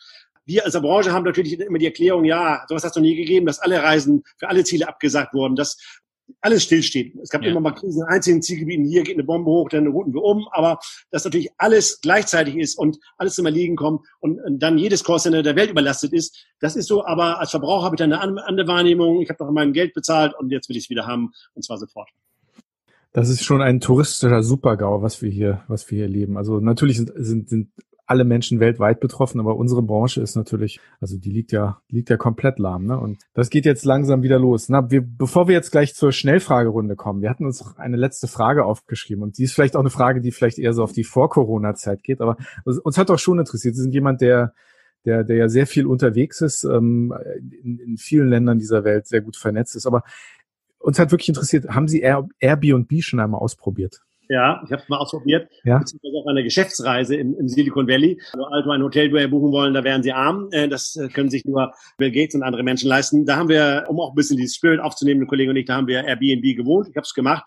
Wir 0.46 0.64
als 0.64 0.80
Branche 0.80 1.12
haben 1.12 1.24
natürlich 1.24 1.58
immer 1.58 1.78
die 1.78 1.86
Erklärung, 1.86 2.24
ja, 2.24 2.64
sowas 2.68 2.84
hast 2.84 2.96
du 2.96 3.00
nie 3.00 3.16
gegeben, 3.16 3.46
dass 3.46 3.58
alle 3.58 3.82
Reisen 3.82 4.22
für 4.38 4.48
alle 4.48 4.64
Ziele 4.64 4.88
abgesagt 4.88 5.34
wurden, 5.34 5.56
dass 5.56 5.76
alles 6.40 6.64
stillsteht. 6.64 7.14
Es 7.22 7.30
gab 7.30 7.42
ja. 7.42 7.50
immer 7.50 7.60
mal 7.60 7.72
Krisen 7.72 8.02
in 8.02 8.08
einzelnen 8.08 8.42
Zielgebieten. 8.42 8.84
Hier 8.84 9.02
geht 9.02 9.14
eine 9.14 9.24
Bombe 9.24 9.50
hoch, 9.50 9.68
dann 9.68 9.86
routen 9.86 10.12
wir 10.12 10.22
um. 10.22 10.48
Aber 10.50 10.78
dass 11.10 11.24
natürlich 11.24 11.50
alles 11.58 12.00
gleichzeitig 12.00 12.56
ist 12.56 12.78
und 12.78 12.98
alles 13.16 13.34
zum 13.34 13.46
Erliegen 13.46 13.76
kommt 13.76 14.06
und, 14.20 14.40
dann 14.58 14.78
jedes 14.78 15.04
Callcenter 15.04 15.42
der 15.42 15.56
Welt 15.56 15.70
überlastet 15.70 16.12
ist, 16.12 16.46
das 16.60 16.76
ist 16.76 16.88
so. 16.88 17.04
Aber 17.04 17.38
als 17.38 17.50
Verbraucher 17.50 17.84
habe 17.84 17.96
ich 17.96 17.98
dann 17.98 18.12
eine 18.12 18.44
andere 18.44 18.66
Wahrnehmung. 18.66 19.20
Ich 19.20 19.28
habe 19.28 19.38
doch 19.38 19.50
mein 19.50 19.72
Geld 19.72 19.94
bezahlt 19.94 20.34
und 20.38 20.50
jetzt 20.50 20.68
will 20.68 20.76
ich 20.76 20.84
es 20.84 20.90
wieder 20.90 21.06
haben 21.06 21.32
und 21.54 21.64
zwar 21.64 21.78
sofort. 21.78 22.08
Das 23.12 23.28
ist 23.30 23.44
schon 23.44 23.62
ein 23.62 23.80
touristischer 23.80 24.42
Supergau, 24.42 25.00
was 25.00 25.22
wir 25.22 25.30
hier, 25.30 25.64
was 25.68 25.90
wir 25.90 25.98
hier 25.98 26.08
leben. 26.08 26.36
Also 26.36 26.60
natürlich 26.60 26.98
sind, 26.98 27.12
sind, 27.16 27.48
sind 27.48 27.70
alle 28.06 28.24
Menschen 28.24 28.60
weltweit 28.60 29.00
betroffen, 29.00 29.40
aber 29.40 29.56
unsere 29.56 29.82
Branche 29.82 30.20
ist 30.20 30.36
natürlich, 30.36 30.80
also 31.00 31.18
die 31.18 31.30
liegt 31.30 31.52
ja, 31.52 31.80
liegt 31.88 32.08
ja 32.08 32.16
komplett 32.16 32.58
lahm, 32.58 32.86
ne? 32.86 32.98
Und 32.98 33.18
das 33.34 33.50
geht 33.50 33.64
jetzt 33.64 33.84
langsam 33.84 34.22
wieder 34.22 34.38
los. 34.38 34.68
Na, 34.68 34.90
wir, 34.90 35.02
bevor 35.02 35.48
wir 35.48 35.54
jetzt 35.54 35.72
gleich 35.72 35.94
zur 35.94 36.12
Schnellfragerunde 36.12 36.96
kommen, 36.96 37.22
wir 37.22 37.30
hatten 37.30 37.44
uns 37.44 37.76
eine 37.76 37.96
letzte 37.96 38.28
Frage 38.28 38.64
aufgeschrieben 38.64 39.22
und 39.22 39.38
die 39.38 39.44
ist 39.44 39.54
vielleicht 39.54 39.76
auch 39.76 39.80
eine 39.80 39.90
Frage, 39.90 40.20
die 40.20 40.30
vielleicht 40.30 40.58
eher 40.58 40.72
so 40.72 40.82
auf 40.82 40.92
die 40.92 41.04
Vor-Corona-Zeit 41.04 42.02
geht, 42.02 42.20
aber 42.20 42.36
uns 42.64 42.96
hat 42.96 43.10
doch 43.10 43.18
schon 43.18 43.38
interessiert. 43.38 43.74
Sie 43.74 43.82
sind 43.82 43.92
jemand, 43.92 44.20
der 44.20 44.52
der, 45.06 45.24
der 45.24 45.36
ja 45.36 45.48
sehr 45.48 45.66
viel 45.66 45.86
unterwegs 45.86 46.40
ist, 46.40 46.64
ähm, 46.64 47.14
in, 47.62 47.78
in 47.78 47.96
vielen 47.96 48.28
Ländern 48.28 48.58
dieser 48.58 48.84
Welt 48.84 49.06
sehr 49.06 49.20
gut 49.20 49.36
vernetzt 49.36 49.76
ist. 49.76 49.86
Aber 49.86 50.02
uns 50.78 50.98
hat 50.98 51.12
wirklich 51.12 51.28
interessiert, 51.28 51.68
haben 51.68 51.88
Sie 51.88 52.00
Air, 52.00 52.28
Airbnb 52.40 52.92
schon 53.02 53.20
einmal 53.20 53.40
ausprobiert? 53.40 54.02
Ja, 54.28 54.62
ich 54.64 54.72
habe 54.72 54.82
es 54.82 54.88
mal 54.88 54.98
ausprobiert. 54.98 55.48
Ja. 55.64 55.78
Beziehungsweise 55.78 56.16
auf 56.18 56.26
einer 56.26 56.42
Geschäftsreise 56.42 57.16
im, 57.16 57.34
im 57.38 57.48
Silicon 57.48 57.86
Valley. 57.86 58.20
Also 58.32 58.46
also 58.46 58.70
ein 58.70 58.82
Hotel 58.82 59.28
buchen 59.28 59.52
wollen, 59.52 59.74
da 59.74 59.84
wären 59.84 60.02
sie 60.02 60.12
arm. 60.12 60.48
Äh, 60.50 60.68
das 60.68 60.96
äh, 60.96 61.08
können 61.08 61.30
sich 61.30 61.44
nur 61.44 61.72
Bill 61.98 62.10
Gates 62.10 62.34
und 62.34 62.42
andere 62.42 62.62
Menschen 62.62 62.88
leisten. 62.88 63.24
Da 63.24 63.36
haben 63.36 63.48
wir, 63.48 63.84
um 63.88 64.00
auch 64.00 64.10
ein 64.10 64.14
bisschen 64.14 64.36
die 64.36 64.48
Spirit 64.48 64.80
aufzunehmen, 64.80 65.22
ein 65.22 65.26
Kollege 65.26 65.50
und 65.50 65.56
ich, 65.56 65.66
da 65.66 65.76
haben 65.76 65.86
wir 65.86 66.04
Airbnb 66.04 66.56
gewohnt. 66.56 66.88
Ich 66.88 66.96
habe 66.96 67.04
es 67.04 67.14
gemacht. 67.14 67.44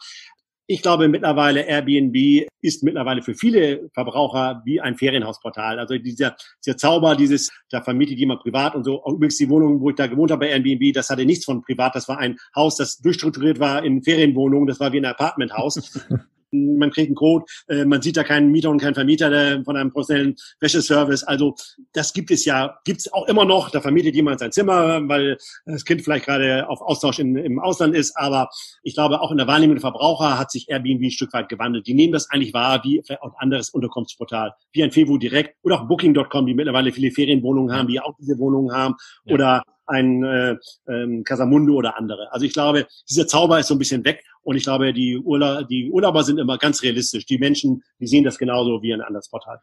Ich 0.71 0.83
glaube 0.83 1.07
mittlerweile, 1.07 1.61
Airbnb 1.61 2.47
ist 2.61 2.83
mittlerweile 2.83 3.23
für 3.23 3.33
viele 3.33 3.89
Verbraucher 3.91 4.61
wie 4.65 4.79
ein 4.79 4.95
Ferienhausportal. 4.95 5.79
Also 5.79 5.97
dieser, 5.97 6.35
dieser 6.63 6.77
Zauber, 6.77 7.15
dieses, 7.15 7.49
da 7.71 7.81
vermietet 7.81 8.19
jemand 8.19 8.41
privat 8.41 8.75
und 8.75 8.83
so. 8.83 9.03
Übrigens 9.03 9.37
die 9.37 9.49
Wohnung, 9.49 9.81
wo 9.81 9.89
ich 9.89 9.95
da 9.95 10.05
gewohnt 10.05 10.29
habe 10.29 10.45
bei 10.45 10.51
Airbnb, 10.51 10.93
das 10.93 11.09
hatte 11.09 11.25
nichts 11.25 11.45
von 11.45 11.63
privat. 11.63 11.95
Das 11.95 12.07
war 12.07 12.19
ein 12.19 12.37
Haus, 12.55 12.77
das 12.77 12.99
durchstrukturiert 12.99 13.59
war 13.59 13.83
in 13.83 14.03
Ferienwohnungen. 14.03 14.67
Das 14.67 14.79
war 14.79 14.93
wie 14.93 14.99
ein 14.99 15.05
Apartmenthaus. 15.05 15.99
man 16.51 16.91
kriegt 16.91 17.07
einen 17.07 17.15
Code, 17.15 17.45
äh, 17.67 17.85
man 17.85 18.01
sieht 18.01 18.17
da 18.17 18.23
keinen 18.23 18.51
Mieter 18.51 18.69
und 18.69 18.79
keinen 18.79 18.95
Vermieter 18.95 19.29
der, 19.29 19.63
von 19.63 19.75
einem 19.75 19.91
professionellen 19.91 20.35
Wäscheservice. 20.59 21.23
Also 21.23 21.55
das 21.93 22.13
gibt 22.13 22.31
es 22.31 22.45
ja, 22.45 22.79
gibt 22.85 22.99
es 22.99 23.13
auch 23.13 23.27
immer 23.27 23.45
noch. 23.45 23.69
Da 23.69 23.81
vermietet 23.81 24.15
jemand 24.15 24.39
sein 24.39 24.51
Zimmer, 24.51 25.07
weil 25.07 25.37
das 25.65 25.85
Kind 25.85 26.01
vielleicht 26.01 26.25
gerade 26.25 26.67
auf 26.69 26.81
Austausch 26.81 27.19
in, 27.19 27.35
im 27.35 27.59
Ausland 27.59 27.95
ist. 27.95 28.15
Aber 28.17 28.49
ich 28.83 28.93
glaube, 28.93 29.21
auch 29.21 29.31
in 29.31 29.37
der 29.37 29.47
Wahrnehmung 29.47 29.75
der 29.75 29.81
Verbraucher 29.81 30.37
hat 30.37 30.51
sich 30.51 30.69
Airbnb 30.69 31.03
ein 31.03 31.11
Stück 31.11 31.33
weit 31.33 31.49
gewandelt. 31.49 31.87
Die 31.87 31.93
nehmen 31.93 32.13
das 32.13 32.29
eigentlich 32.29 32.53
wahr 32.53 32.81
wie 32.83 33.01
ein 33.07 33.17
anderes 33.37 33.69
Unterkunftsportal, 33.69 34.53
wie 34.71 34.83
ein 34.83 34.91
Fevo 34.91 35.17
Direkt 35.17 35.55
oder 35.63 35.81
auch 35.81 35.87
Booking.com, 35.87 36.45
die 36.45 36.53
mittlerweile 36.53 36.91
viele 36.91 37.11
Ferienwohnungen 37.11 37.75
haben, 37.75 37.87
die 37.87 37.99
auch 37.99 38.13
diese 38.19 38.37
Wohnungen 38.37 38.75
haben. 38.75 38.95
Ja. 39.25 39.33
Oder 39.33 39.63
ein 39.89 40.23
äh, 40.23 40.55
ähm, 40.87 41.23
Casamundo 41.23 41.73
oder 41.73 41.97
andere. 41.97 42.31
Also 42.31 42.45
ich 42.45 42.53
glaube, 42.53 42.87
dieser 43.09 43.27
Zauber 43.27 43.59
ist 43.59 43.67
so 43.67 43.75
ein 43.75 43.79
bisschen 43.79 44.05
weg 44.05 44.23
und 44.41 44.55
ich 44.55 44.63
glaube, 44.63 44.93
die, 44.93 45.17
Urla 45.17 45.63
die 45.63 45.89
Urlauber 45.89 46.23
sind 46.23 46.39
immer 46.39 46.57
ganz 46.57 46.81
realistisch. 46.83 47.25
Die 47.25 47.37
Menschen, 47.37 47.83
die 47.99 48.07
sehen 48.07 48.23
das 48.23 48.37
genauso 48.37 48.81
wie 48.81 48.93
ein 48.93 49.01
anderes 49.01 49.29
Portal. 49.29 49.59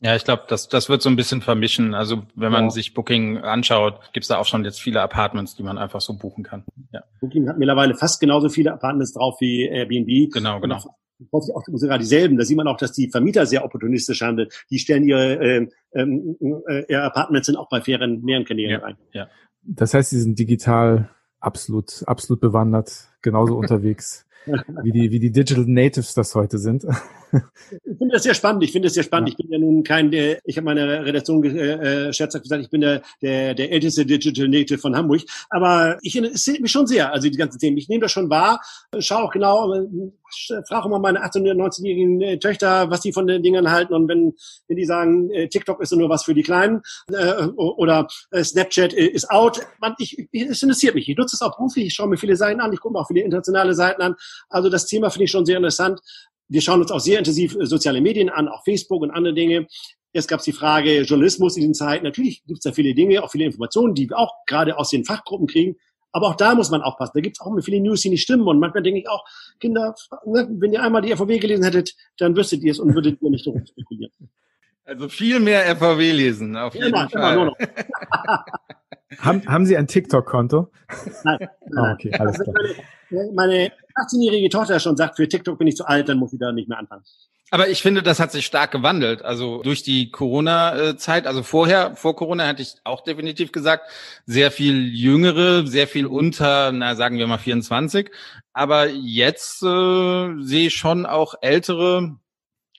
Ja, 0.00 0.14
ich 0.14 0.24
glaube, 0.24 0.44
das, 0.48 0.68
das 0.68 0.88
wird 0.88 1.02
so 1.02 1.08
ein 1.08 1.16
bisschen 1.16 1.42
vermischen. 1.42 1.92
Also 1.94 2.22
wenn 2.36 2.52
man 2.52 2.64
ja. 2.64 2.70
sich 2.70 2.94
Booking 2.94 3.38
anschaut, 3.38 4.12
gibt's 4.12 4.28
da 4.28 4.38
auch 4.38 4.46
schon 4.46 4.64
jetzt 4.64 4.80
viele 4.80 5.02
Apartments, 5.02 5.56
die 5.56 5.64
man 5.64 5.76
einfach 5.76 6.00
so 6.00 6.16
buchen 6.16 6.44
kann. 6.44 6.64
Ja. 6.92 7.02
Booking 7.20 7.48
hat 7.48 7.58
mittlerweile 7.58 7.94
fast 7.94 8.20
genauso 8.20 8.48
viele 8.48 8.72
Apartments 8.72 9.14
drauf 9.14 9.40
wie 9.40 9.64
Airbnb. 9.64 10.32
Genau, 10.32 10.60
genau. 10.60 10.78
Häufig 11.32 11.52
auch 11.52 11.64
sogar 11.66 11.98
dieselben. 11.98 12.38
Da 12.38 12.44
sieht 12.44 12.56
man 12.56 12.68
auch, 12.68 12.76
dass 12.76 12.92
die 12.92 13.10
Vermieter 13.10 13.44
sehr 13.44 13.64
opportunistisch 13.64 14.20
handeln. 14.22 14.48
Die 14.70 14.78
stellen 14.78 15.02
ihre, 15.02 15.34
äh, 15.34 15.66
äh, 15.90 16.84
ihre 16.88 17.02
Apartments 17.02 17.46
sind 17.46 17.56
auch 17.56 17.68
bei 17.68 17.80
fairen 17.80 18.22
mehreren 18.22 18.44
Kanälen 18.44 18.70
ja, 18.70 18.78
rein. 18.78 18.96
Ja. 19.12 19.28
Das 19.68 19.94
heißt, 19.94 20.10
sie 20.10 20.20
sind 20.20 20.38
digital 20.38 21.10
absolut, 21.40 22.02
absolut 22.06 22.40
bewandert, 22.40 23.08
genauso 23.22 23.56
unterwegs 23.58 24.24
wie 24.82 24.92
die, 24.92 25.10
wie 25.10 25.18
die 25.18 25.30
Digital 25.30 25.64
Natives 25.66 26.14
das 26.14 26.34
heute 26.34 26.58
sind. 26.58 26.84
Ich 27.84 27.98
finde 27.98 28.14
das 28.14 28.22
sehr 28.22 28.34
spannend. 28.34 28.64
Ich 28.64 28.72
finde 28.72 28.86
das 28.86 28.94
sehr 28.94 29.02
spannend. 29.02 29.28
Ja. 29.28 29.32
Ich 29.32 29.36
bin 29.36 29.52
ja 29.52 29.58
nun 29.58 29.82
kein, 29.82 30.10
der, 30.10 30.38
ich 30.44 30.56
habe 30.56 30.64
meine 30.64 31.04
Redaktion 31.04 31.44
äh, 31.44 32.08
äh 32.08 32.12
scherzhaft 32.12 32.44
gesagt, 32.44 32.62
ich 32.62 32.70
bin 32.70 32.80
der, 32.80 33.02
der, 33.20 33.54
der 33.54 33.70
älteste 33.70 34.06
Digital 34.06 34.48
Native 34.48 34.78
von 34.78 34.96
Hamburg. 34.96 35.22
Aber 35.50 35.98
ich 36.02 36.16
interessiere 36.16 36.60
mich 36.60 36.72
schon 36.72 36.86
sehr, 36.86 37.12
also 37.12 37.28
die 37.28 37.36
ganzen 37.36 37.58
Themen. 37.58 37.76
Ich 37.76 37.88
nehme 37.88 38.02
das 38.02 38.12
schon 38.12 38.30
wahr, 38.30 38.60
schaue 38.98 39.24
auch 39.24 39.32
genau, 39.32 39.74
frage 40.68 40.86
immer 40.86 40.98
meine 40.98 41.24
18- 41.24 41.42
oder 41.42 41.52
19-jährigen 41.52 42.20
äh, 42.20 42.38
Töchter, 42.38 42.90
was 42.90 43.00
die 43.00 43.12
von 43.12 43.26
den 43.26 43.42
Dingern 43.42 43.70
halten. 43.70 43.94
Und 43.94 44.08
wenn, 44.08 44.34
wenn 44.66 44.76
die 44.76 44.84
sagen, 44.84 45.30
äh, 45.30 45.48
TikTok 45.48 45.80
ist 45.80 45.92
nur 45.92 46.08
was 46.08 46.24
für 46.24 46.34
die 46.34 46.42
Kleinen 46.42 46.82
äh, 47.12 47.44
oder 47.56 48.08
äh, 48.30 48.44
Snapchat 48.44 48.92
ist 48.92 49.30
out, 49.30 49.60
man, 49.80 49.94
ich, 49.98 50.28
es 50.32 50.62
interessiert 50.62 50.94
mich. 50.94 51.08
Ich 51.08 51.16
nutze 51.16 51.36
es 51.36 51.42
auch 51.42 51.56
beruflich, 51.56 51.86
ich 51.86 51.94
schaue 51.94 52.08
mir 52.08 52.16
viele 52.18 52.36
Seiten 52.36 52.60
an, 52.60 52.72
ich 52.72 52.80
gucke 52.80 52.94
mir 52.94 53.00
auch 53.00 53.08
viele 53.08 53.20
internationale 53.20 53.74
Seiten 53.74 54.02
an. 54.02 54.14
Also 54.48 54.68
das 54.68 54.86
Thema 54.86 55.10
finde 55.10 55.24
ich 55.24 55.30
schon 55.30 55.46
sehr 55.46 55.56
interessant. 55.56 56.00
Wir 56.48 56.60
schauen 56.60 56.80
uns 56.80 56.90
auch 56.90 57.00
sehr 57.00 57.18
intensiv 57.18 57.56
soziale 57.60 58.00
Medien 58.00 58.30
an, 58.30 58.48
auch 58.48 58.64
Facebook 58.64 59.02
und 59.02 59.10
andere 59.10 59.34
Dinge. 59.34 59.66
Jetzt 60.14 60.28
gab 60.28 60.38
es 60.40 60.46
die 60.46 60.52
Frage 60.52 61.02
Journalismus 61.02 61.56
in 61.56 61.64
den 61.64 61.74
Zeiten. 61.74 62.04
Natürlich 62.04 62.42
gibt 62.46 62.58
es 62.58 62.62
da 62.62 62.72
viele 62.72 62.94
Dinge, 62.94 63.22
auch 63.22 63.30
viele 63.30 63.44
Informationen, 63.44 63.94
die 63.94 64.08
wir 64.08 64.18
auch 64.18 64.32
gerade 64.46 64.78
aus 64.78 64.88
den 64.88 65.04
Fachgruppen 65.04 65.46
kriegen. 65.46 65.76
Aber 66.12 66.28
auch 66.28 66.36
da 66.36 66.54
muss 66.54 66.70
man 66.70 66.82
aufpassen. 66.82 67.12
Da 67.14 67.20
gibt 67.20 67.36
es 67.36 67.40
auch 67.40 67.50
immer 67.50 67.62
viele 67.62 67.80
News, 67.80 68.00
die 68.00 68.10
nicht 68.10 68.22
stimmen. 68.22 68.46
Und 68.46 68.58
manchmal 68.58 68.82
denke 68.82 69.00
ich 69.00 69.08
auch, 69.08 69.24
Kinder, 69.60 69.94
ne, 70.24 70.48
wenn 70.50 70.72
ihr 70.72 70.82
einmal 70.82 71.02
die 71.02 71.14
FVW 71.14 71.38
gelesen 71.38 71.64
hättet, 71.64 71.94
dann 72.18 72.36
wüsstet 72.36 72.62
ihr 72.62 72.72
es 72.72 72.78
und 72.78 72.94
würdet 72.94 73.20
ihr 73.20 73.30
nicht 73.30 73.46
darum 73.46 73.64
spekulieren. 73.66 74.12
Also 74.84 75.08
viel 75.08 75.38
mehr 75.38 75.76
FVW 75.76 76.12
lesen, 76.12 76.56
auf 76.56 76.74
jeden 76.74 76.88
immer, 76.88 77.08
Fall. 77.10 77.20
Immer 77.20 77.34
nur 77.34 77.44
noch. 77.46 77.58
haben, 79.18 79.46
haben 79.46 79.66
Sie 79.66 79.76
ein 79.76 79.86
TikTok-Konto? 79.86 80.70
Nein. 81.24 81.38
nein. 81.40 81.48
Oh, 81.76 81.92
okay, 81.92 82.12
alles 82.18 82.38
klar. 82.38 82.54
Meine, 83.10 83.32
meine 83.34 83.72
18-jährige 83.96 84.48
Tochter 84.48 84.80
schon 84.80 84.96
sagt, 84.96 85.16
für 85.16 85.28
TikTok 85.28 85.58
bin 85.58 85.68
ich 85.68 85.76
zu 85.76 85.86
alt, 85.86 86.08
dann 86.08 86.18
muss 86.18 86.32
ich 86.32 86.38
da 86.38 86.52
nicht 86.52 86.68
mehr 86.68 86.78
anfangen. 86.78 87.04
Aber 87.50 87.68
ich 87.68 87.80
finde, 87.80 88.02
das 88.02 88.20
hat 88.20 88.30
sich 88.30 88.44
stark 88.44 88.72
gewandelt. 88.72 89.22
Also 89.22 89.62
durch 89.62 89.82
die 89.82 90.10
Corona-Zeit, 90.10 91.26
also 91.26 91.42
vorher, 91.42 91.96
vor 91.96 92.14
Corona 92.14 92.46
hätte 92.46 92.60
ich 92.60 92.74
auch 92.84 93.02
definitiv 93.02 93.52
gesagt, 93.52 93.90
sehr 94.26 94.50
viel 94.50 94.94
Jüngere, 94.94 95.66
sehr 95.66 95.88
viel 95.88 96.06
unter, 96.06 96.72
na 96.72 96.94
sagen 96.94 97.16
wir 97.18 97.26
mal 97.26 97.38
24. 97.38 98.10
Aber 98.52 98.88
jetzt 98.90 99.62
äh, 99.62 100.34
sehe 100.40 100.66
ich 100.66 100.74
schon 100.74 101.06
auch 101.06 101.34
Ältere, 101.40 102.18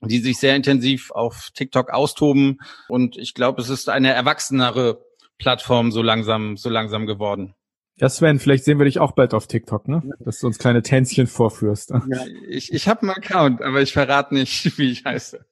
die 0.02 0.20
sich 0.20 0.38
sehr 0.38 0.56
intensiv 0.56 1.10
auf 1.12 1.50
TikTok 1.56 1.90
austoben. 1.90 2.60
Und 2.88 3.18
ich 3.18 3.34
glaube, 3.34 3.62
es 3.62 3.70
ist 3.70 3.90
eine 3.90 4.14
erwachsenere 4.14 5.04
Plattform 5.40 5.92
so 5.92 6.04
langsam, 6.04 6.58
so 6.58 6.70
langsam 6.70 7.08
geworden. 7.08 7.56
Ja, 8.00 8.08
Sven, 8.08 8.40
vielleicht 8.40 8.64
sehen 8.64 8.78
wir 8.78 8.86
dich 8.86 9.00
auch 9.00 9.12
bald 9.12 9.34
auf 9.34 9.48
TikTok, 9.48 9.88
ne? 9.88 10.02
Dass 10.20 10.40
du 10.40 10.48
uns 10.48 10.58
kleine 10.58 10.82
Tänzchen 10.82 11.28
vorführst. 11.28 11.90
Ja, 11.90 12.26
ich, 12.48 12.72
ich 12.72 12.88
habe 12.88 13.02
einen 13.02 13.12
Account, 13.12 13.62
aber 13.62 13.82
ich 13.82 13.92
verrate 13.92 14.34
nicht, 14.34 14.78
wie 14.78 14.92
ich 14.92 15.04
heiße. 15.04 15.46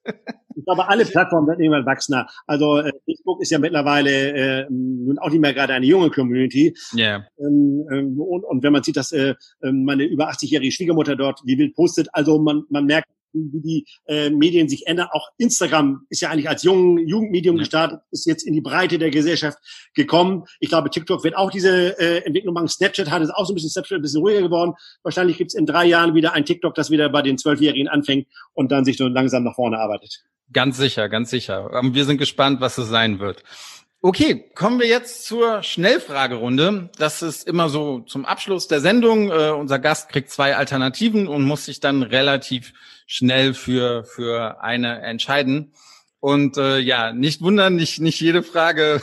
Ich 0.56 0.66
glaube, 0.66 0.88
alle 0.88 1.06
Plattformen 1.06 1.48
werden 1.48 1.62
irgendwann 1.62 1.86
wachsener. 1.86 2.28
Also 2.48 2.80
äh, 2.80 2.92
Facebook 3.06 3.42
ist 3.42 3.52
ja 3.52 3.60
mittlerweile 3.60 4.64
äh, 4.64 4.66
nun 4.70 5.20
auch 5.20 5.30
nicht 5.30 5.42
mehr 5.42 5.54
gerade 5.54 5.74
eine 5.74 5.86
junge 5.86 6.10
Community. 6.10 6.76
Ja. 6.94 7.06
Yeah. 7.06 7.28
Ähm, 7.40 7.86
ähm, 7.92 8.22
und, 8.22 8.44
und 8.44 8.64
wenn 8.64 8.74
man 8.74 8.82
sieht, 8.82 8.98
dass 8.98 9.12
äh, 9.12 9.36
ähm, 9.62 9.84
meine 9.84 10.06
über 10.06 10.30
80-jährige 10.30 10.72
Schwiegermutter 10.72 11.16
dort 11.16 11.42
wie 11.46 11.58
wild 11.58 11.76
postet, 11.76 12.08
also 12.14 12.40
man, 12.40 12.64
man 12.70 12.86
merkt, 12.86 13.08
wie 13.52 13.62
die 13.62 13.86
äh, 14.08 14.30
Medien 14.30 14.70
sich 14.70 14.88
ändern. 14.88 15.08
Auch 15.12 15.30
Instagram 15.38 16.06
ist 16.10 16.22
ja 16.22 16.30
eigentlich 16.30 16.50
als 16.50 16.64
jungen 16.64 17.08
Jugendmedium 17.08 17.58
gestartet, 17.58 18.02
ist 18.12 18.26
jetzt 18.26 18.44
in 18.44 18.54
die 18.54 18.62
Breite 18.62 18.98
der 18.98 19.10
Gesellschaft 19.10 19.58
gekommen. 19.94 20.44
Ich 20.60 20.70
glaube, 20.70 20.90
TikTok 20.90 21.24
wird 21.24 21.36
auch 21.36 21.52
diese 21.52 22.00
äh, 22.00 22.26
Entwicklung 22.26 22.54
machen. 22.54 22.68
Snapchat 22.68 23.10
hat 23.10 23.22
es 23.22 23.30
auch 23.30 23.46
so 23.46 23.54
ein 23.54 23.56
bisschen, 23.56 23.70
Snapchat 23.70 24.00
ein 24.00 24.02
bisschen 24.02 24.22
ruhiger 24.22 24.42
geworden. 24.42 24.74
Wahrscheinlich 25.04 25.38
gibt 25.38 25.52
es 25.52 25.56
in 25.56 25.66
drei 25.66 25.86
Jahren 25.86 26.16
wieder 26.16 26.34
ein 26.34 26.46
TikTok, 26.46 26.76
das 26.76 26.90
wieder 26.90 27.10
bei 27.10 27.22
den 27.22 27.38
Zwölfjährigen 27.38 27.88
anfängt 27.88 28.28
und 28.54 28.72
dann 28.72 28.86
sich 28.86 28.98
so 28.98 29.08
langsam 29.08 29.44
nach 29.44 29.56
vorne 29.56 29.80
arbeitet. 29.80 30.24
Ganz 30.54 30.78
sicher, 30.78 31.10
ganz 31.10 31.30
sicher. 31.30 31.70
Wir 31.92 32.06
sind 32.06 32.18
gespannt, 32.18 32.62
was 32.62 32.78
es 32.78 32.88
sein 32.88 33.20
wird. 33.20 33.44
Okay, 34.02 34.46
kommen 34.54 34.80
wir 34.80 34.88
jetzt 34.88 35.26
zur 35.26 35.64
Schnellfragerunde. 35.64 36.92
Das 36.98 37.24
ist 37.24 37.48
immer 37.48 37.68
so 37.68 38.02
zum 38.02 38.26
Abschluss 38.26 38.68
der 38.68 38.80
Sendung. 38.80 39.32
Uh, 39.32 39.56
unser 39.56 39.80
Gast 39.80 40.10
kriegt 40.10 40.30
zwei 40.30 40.56
Alternativen 40.56 41.28
und 41.28 41.44
muss 41.44 41.66
sich 41.66 41.80
dann 41.80 42.04
relativ 42.04 42.74
schnell 43.08 43.56
für, 43.56 44.04
für 44.04 44.62
eine 44.62 45.02
entscheiden. 45.02 45.74
Und 46.20 46.58
äh, 46.58 46.78
ja, 46.78 47.14
nicht 47.14 47.42
wundern, 47.42 47.76
nicht, 47.76 48.00
nicht 48.00 48.20
jede 48.20 48.44
Frage 48.44 49.02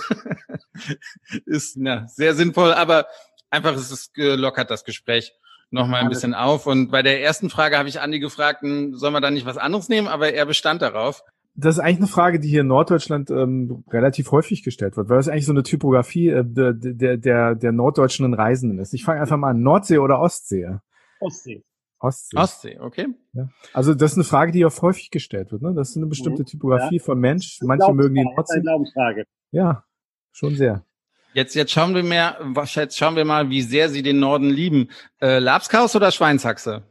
ist 1.46 1.76
na, 1.76 2.06
sehr 2.06 2.34
sinnvoll, 2.34 2.72
aber 2.72 3.06
einfach 3.50 3.74
ist 3.74 3.90
es 3.90 4.12
gelockert 4.12 4.70
das 4.70 4.84
Gespräch 4.84 5.32
noch 5.70 5.88
mal 5.88 6.00
ein 6.00 6.08
bisschen 6.08 6.34
auf. 6.34 6.66
Und 6.66 6.90
bei 6.90 7.02
der 7.02 7.22
ersten 7.22 7.50
Frage 7.50 7.78
habe 7.78 7.88
ich 7.88 8.00
Andi 8.00 8.20
gefragt, 8.20 8.62
hm, 8.62 8.94
soll 8.94 9.10
man 9.10 9.22
da 9.22 9.30
nicht 9.30 9.46
was 9.46 9.56
anderes 9.56 9.88
nehmen? 9.88 10.06
Aber 10.06 10.32
er 10.32 10.46
bestand 10.46 10.82
darauf. 10.82 11.22
Das 11.56 11.76
ist 11.76 11.80
eigentlich 11.80 11.98
eine 11.98 12.06
Frage, 12.08 12.40
die 12.40 12.48
hier 12.48 12.62
in 12.62 12.66
Norddeutschland 12.66 13.30
ähm, 13.30 13.84
relativ 13.90 14.32
häufig 14.32 14.64
gestellt 14.64 14.96
wird, 14.96 15.08
weil 15.08 15.18
das 15.18 15.28
eigentlich 15.28 15.46
so 15.46 15.52
eine 15.52 15.62
Typografie 15.62 16.28
äh, 16.28 16.44
der, 16.44 16.72
der, 16.72 17.16
der, 17.16 17.54
der 17.54 17.72
norddeutschen 17.72 18.34
Reisenden 18.34 18.80
ist. 18.80 18.92
Ich 18.92 19.04
fange 19.04 19.20
einfach 19.20 19.36
mal 19.36 19.50
an, 19.50 19.62
Nordsee 19.62 19.98
oder 19.98 20.20
Ostsee? 20.20 20.78
Ostsee. 21.20 21.62
Ostsee. 22.04 22.36
Ostsee, 22.36 22.78
okay. 22.80 23.06
Ja. 23.32 23.48
Also 23.72 23.94
das 23.94 24.12
ist 24.12 24.18
eine 24.18 24.24
Frage, 24.24 24.52
die 24.52 24.64
oft 24.66 24.82
häufig 24.82 25.10
gestellt 25.10 25.52
wird. 25.52 25.62
Ne? 25.62 25.72
Das 25.74 25.90
ist 25.90 25.96
eine 25.96 26.06
bestimmte 26.06 26.42
mhm. 26.42 26.46
Typografie 26.46 26.98
ja. 26.98 27.02
von 27.02 27.18
Mensch. 27.18 27.60
Manche 27.62 27.92
mögen 27.94 28.14
die 28.14 28.24
Nordsee. 28.24 28.60
Glaubensfrage. 28.60 29.24
Ja, 29.52 29.84
schon 30.30 30.54
sehr. 30.54 30.84
Jetzt, 31.32 31.54
jetzt 31.54 31.72
schauen 31.72 31.94
wir 31.94 32.02
mehr, 32.02 32.38
jetzt 32.74 32.98
schauen 32.98 33.16
wir 33.16 33.24
mal, 33.24 33.48
wie 33.48 33.62
sehr 33.62 33.88
Sie 33.88 34.02
den 34.02 34.20
Norden 34.20 34.50
lieben. 34.50 34.90
Äh, 35.20 35.38
Lapskaus 35.38 35.96
oder 35.96 36.12
Schweinshaxe? 36.12 36.82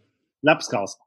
Lapskaus. 0.41 0.99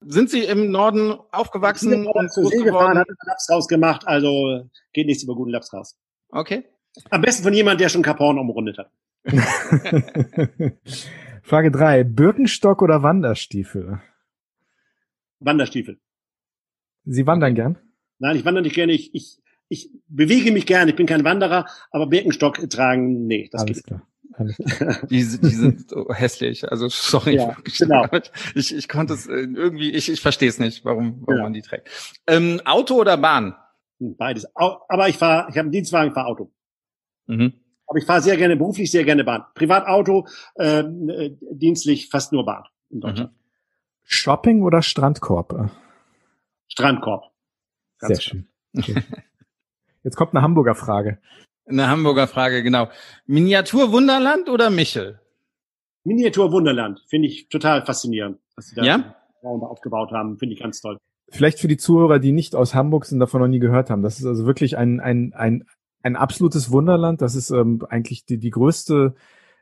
Sind 0.00 0.30
Sie 0.30 0.42
im 0.42 0.70
Norden 0.70 1.18
aufgewachsen? 1.30 1.92
Ich 1.92 1.98
bin 1.98 2.06
und 2.06 2.32
zur 2.32 2.46
See 2.46 2.62
gefahren, 2.62 2.98
hat 2.98 3.06
Lapskaus 3.26 3.68
gemacht, 3.68 4.08
also 4.08 4.70
geht 4.94 5.06
nichts 5.06 5.22
über 5.22 5.34
guten 5.34 5.50
Lapskaus. 5.50 5.98
Okay. 6.30 6.64
Am 7.10 7.20
besten 7.20 7.42
von 7.42 7.52
jemand, 7.52 7.78
der 7.80 7.90
schon 7.90 8.02
Kaporn 8.02 8.38
umrundet 8.38 8.78
hat. 8.78 8.90
Frage 11.50 11.72
drei: 11.72 12.04
Birkenstock 12.04 12.80
oder 12.80 13.02
Wanderstiefel? 13.02 14.00
Wanderstiefel. 15.40 15.98
Sie 17.04 17.26
wandern 17.26 17.56
gern? 17.56 17.76
Nein, 18.20 18.36
ich 18.36 18.44
wandere 18.44 18.62
nicht 18.62 18.76
gerne. 18.76 18.92
Ich, 18.92 19.12
ich, 19.16 19.42
ich 19.68 19.90
bewege 20.06 20.52
mich 20.52 20.64
gerne. 20.64 20.92
Ich 20.92 20.96
bin 20.96 21.06
kein 21.06 21.24
Wanderer, 21.24 21.66
aber 21.90 22.06
Birkenstock 22.06 22.70
tragen, 22.70 23.26
nee, 23.26 23.48
das 23.50 23.62
Alles 23.62 23.78
geht 23.78 23.86
klar. 23.86 24.06
die, 25.10 25.16
die 25.16 25.24
sind 25.24 25.92
hässlich. 26.10 26.70
Also 26.70 26.88
sorry. 26.88 27.34
Ja, 27.34 27.56
genau. 27.76 28.06
Ich, 28.54 28.72
ich 28.72 28.88
konnte 28.88 29.14
es 29.14 29.26
äh, 29.26 29.32
irgendwie, 29.32 29.90
ich, 29.90 30.08
ich 30.08 30.20
verstehe 30.20 30.48
es 30.48 30.60
nicht, 30.60 30.84
warum, 30.84 31.22
warum 31.22 31.36
ja. 31.36 31.42
man 31.42 31.52
die 31.52 31.62
trägt. 31.62 31.88
Ähm, 32.28 32.60
Auto 32.64 32.94
oder 32.94 33.16
Bahn? 33.16 33.56
Hm, 33.98 34.14
beides. 34.16 34.46
Aber 34.54 35.08
ich 35.08 35.16
fahre, 35.16 35.48
ich 35.50 35.56
habe 35.56 35.62
einen 35.62 35.72
Dienstwagen, 35.72 36.10
ich 36.10 36.14
fahre 36.14 36.28
Auto. 36.28 36.52
Mhm. 37.26 37.54
Aber 37.90 37.98
ich 37.98 38.04
fahre 38.04 38.22
sehr 38.22 38.36
gerne, 38.36 38.56
beruflich 38.56 38.88
sehr 38.88 39.02
gerne 39.02 39.24
Bahn. 39.24 39.42
Privatauto, 39.52 40.28
ähm, 40.60 41.08
äh, 41.08 41.32
dienstlich 41.50 42.08
fast 42.08 42.32
nur 42.32 42.46
Bahn 42.46 42.62
in 42.88 43.00
Deutschland. 43.00 43.32
Mhm. 43.32 43.36
Shopping 44.04 44.62
oder 44.62 44.80
Strandkorb? 44.80 45.70
Strandkorb. 46.68 47.24
Ganz 47.98 48.18
sehr 48.18 48.22
schön. 48.22 48.48
Okay. 48.78 49.02
Jetzt 50.04 50.14
kommt 50.14 50.32
eine 50.34 50.42
Hamburger 50.42 50.76
Frage. 50.76 51.18
Eine 51.66 51.88
Hamburger 51.88 52.28
Frage, 52.28 52.62
genau. 52.62 52.88
Miniatur 53.26 53.90
Wunderland 53.90 54.48
oder 54.48 54.70
Michel? 54.70 55.18
Miniatur 56.04 56.52
Wunderland. 56.52 57.04
Finde 57.08 57.26
ich 57.26 57.48
total 57.48 57.84
faszinierend, 57.84 58.38
was 58.54 58.68
sie 58.68 58.76
da 58.76 58.84
ja? 58.84 59.16
aufgebaut 59.42 60.12
haben. 60.12 60.38
Finde 60.38 60.54
ich 60.54 60.60
ganz 60.60 60.80
toll. 60.80 60.96
Vielleicht 61.28 61.58
für 61.58 61.68
die 61.68 61.76
Zuhörer, 61.76 62.20
die 62.20 62.30
nicht 62.30 62.54
aus 62.54 62.72
Hamburg 62.72 63.04
sind, 63.04 63.18
davon 63.18 63.40
noch 63.40 63.48
nie 63.48 63.58
gehört 63.58 63.90
haben. 63.90 64.02
Das 64.02 64.20
ist 64.20 64.26
also 64.26 64.46
wirklich 64.46 64.76
ein, 64.76 65.00
ein, 65.00 65.32
ein 65.34 65.64
ein 66.02 66.16
absolutes 66.16 66.70
Wunderland. 66.70 67.20
Das 67.22 67.34
ist 67.34 67.50
ähm, 67.50 67.84
eigentlich 67.88 68.24
die, 68.24 68.38
die 68.38 68.50
größte 68.50 69.14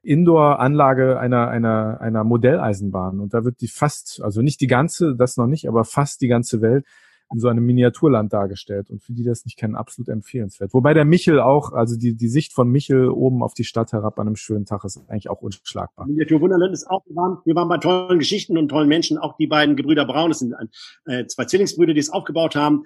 Indoor-Anlage 0.03 1.19
einer, 1.19 1.49
einer, 1.49 2.01
einer 2.01 2.25
Modelleisenbahn. 2.25 3.21
Und 3.21 3.35
da 3.35 3.45
wird 3.45 3.61
die 3.61 3.69
fast, 3.69 4.21
also 4.23 4.43
nicht 4.43 4.61
die 4.61 4.67
ganze, 4.67 5.17
das 5.17 5.37
noch 5.37 5.47
nicht, 5.47 5.69
aber 5.69 5.85
fast 5.85 6.21
die 6.21 6.29
ganze 6.29 6.61
Welt 6.61 6.87
in 7.31 7.41
so 7.41 7.49
einem 7.49 7.67
Miniaturland 7.67 8.33
dargestellt. 8.33 8.89
Und 8.91 9.03
für 9.03 9.13
die 9.13 9.23
das 9.23 9.45
nicht 9.45 9.59
kennen, 9.59 9.75
absolut 9.75 10.09
empfehlenswert. 10.09 10.73
Wobei 10.73 10.95
der 10.95 11.05
Michel 11.05 11.41
auch, 11.41 11.73
also 11.73 11.97
die, 11.97 12.17
die 12.17 12.29
Sicht 12.29 12.55
von 12.55 12.71
Michel 12.71 13.09
oben 13.09 13.43
auf 13.43 13.53
die 13.53 13.65
Stadt 13.65 13.93
herab 13.93 14.19
an 14.19 14.29
einem 14.29 14.37
schönen 14.37 14.65
Tag 14.65 14.85
ist 14.85 14.99
eigentlich 15.09 15.29
auch 15.29 15.43
unschlagbar. 15.43 16.07
Miniatur 16.07 16.41
Wunderland 16.41 16.73
ist 16.73 16.89
auch, 16.89 17.05
wir 17.07 17.17
waren, 17.17 17.39
wir 17.45 17.55
waren 17.55 17.69
bei 17.69 17.79
tollen 17.79 18.19
Geschichten 18.19 18.57
und 18.57 18.69
tollen 18.69 18.89
Menschen. 18.89 19.19
Auch 19.19 19.37
die 19.37 19.47
beiden 19.47 19.77
Gebrüder 19.77 20.07
Braun, 20.07 20.31
das 20.31 20.39
sind 20.39 20.55
ein, 20.55 20.71
äh, 21.05 21.27
zwei 21.27 21.45
Zwillingsbrüder, 21.45 21.93
die 21.93 22.01
es 22.01 22.11
aufgebaut 22.11 22.57
haben 22.57 22.85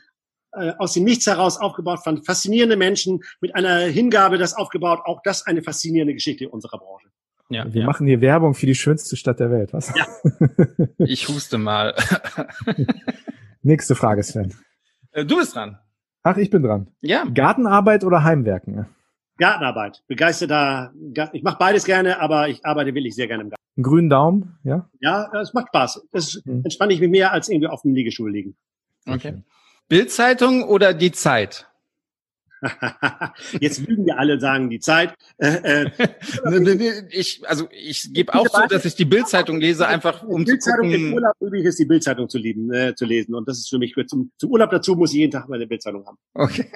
äh, 0.52 0.72
aus 0.78 0.92
dem 0.92 1.04
Nichts 1.04 1.26
heraus 1.26 1.58
aufgebaut, 1.58 2.00
fand 2.04 2.26
faszinierende 2.26 2.76
Menschen 2.76 3.20
mit 3.40 3.54
einer 3.54 3.78
Hingabe 3.80 4.38
das 4.38 4.54
aufgebaut. 4.54 5.00
Auch 5.04 5.20
das 5.22 5.46
eine 5.46 5.62
faszinierende 5.62 6.14
Geschichte 6.14 6.48
unserer 6.48 6.78
Branche. 6.78 7.08
Ja, 7.48 7.72
wir 7.72 7.82
ja. 7.82 7.86
machen 7.86 8.06
hier 8.06 8.20
Werbung 8.20 8.54
für 8.54 8.66
die 8.66 8.74
schönste 8.74 9.16
Stadt 9.16 9.40
der 9.40 9.50
Welt, 9.50 9.72
was? 9.72 9.92
Ja. 9.94 10.06
ich 10.98 11.28
huste 11.28 11.58
mal. 11.58 11.94
Nächste 13.62 13.94
Frage, 13.94 14.22
Sven. 14.22 14.54
Äh, 15.12 15.24
du 15.24 15.36
bist 15.36 15.54
dran. 15.54 15.78
Ach, 16.22 16.36
ich 16.36 16.50
bin 16.50 16.62
dran. 16.62 16.88
Ja. 17.00 17.24
Gartenarbeit 17.24 18.04
oder 18.04 18.24
Heimwerken? 18.24 18.86
Gartenarbeit. 19.38 20.02
Begeisterter. 20.06 20.92
Ich 21.32 21.42
mache 21.42 21.58
beides 21.58 21.84
gerne, 21.84 22.20
aber 22.20 22.48
ich 22.48 22.64
arbeite 22.64 22.94
wirklich 22.94 23.14
sehr 23.14 23.26
gerne 23.26 23.42
im 23.42 23.50
Garten. 23.50 23.62
Einen 23.76 23.84
grünen 23.84 24.10
Daumen, 24.10 24.58
ja? 24.64 24.88
Ja, 25.00 25.30
es 25.40 25.54
macht 25.54 25.68
Spaß. 25.68 26.08
Das 26.12 26.40
hm. 26.44 26.62
entspanne 26.64 26.92
ich 26.92 27.00
mich 27.00 27.10
mehr 27.10 27.32
als 27.32 27.48
irgendwie 27.48 27.68
auf 27.68 27.82
dem 27.82 27.94
Liegestuhl 27.94 28.30
liegen. 28.30 28.56
Okay. 29.06 29.42
Bildzeitung 29.92 30.64
oder 30.64 30.94
die 30.94 31.12
Zeit? 31.12 31.68
Jetzt 33.60 33.86
lügen 33.86 34.06
wir 34.06 34.18
alle, 34.18 34.40
sagen 34.40 34.70
die 34.70 34.80
Zeit. 34.80 35.12
Äh, 35.36 35.84
äh, 35.84 37.06
ich, 37.10 37.42
also 37.46 37.68
ich 37.70 38.10
gebe 38.14 38.32
auch 38.32 38.48
zu, 38.48 38.68
dass 38.68 38.86
ich 38.86 38.94
die 38.94 39.04
Bildzeitung 39.04 39.60
lese, 39.60 39.86
einfach 39.86 40.22
um 40.22 40.46
zu 40.46 40.56
gucken. 40.56 40.92
Im 40.92 41.12
Urlaub 41.12 41.34
üblich 41.42 41.66
ist 41.66 41.78
die 41.78 41.84
Bildzeitung 41.84 42.30
zu, 42.30 42.38
lieben, 42.38 42.72
äh, 42.72 42.94
zu 42.94 43.04
lesen 43.04 43.34
und 43.34 43.46
das 43.46 43.58
ist 43.58 43.68
für 43.68 43.76
mich 43.76 43.94
zum, 44.06 44.32
zum 44.38 44.50
Urlaub 44.50 44.70
dazu 44.70 44.94
muss 44.94 45.12
ich 45.12 45.18
jeden 45.18 45.32
Tag 45.32 45.50
meine 45.50 45.66
Bildzeitung 45.66 46.06
haben. 46.06 46.16
Okay. 46.32 46.70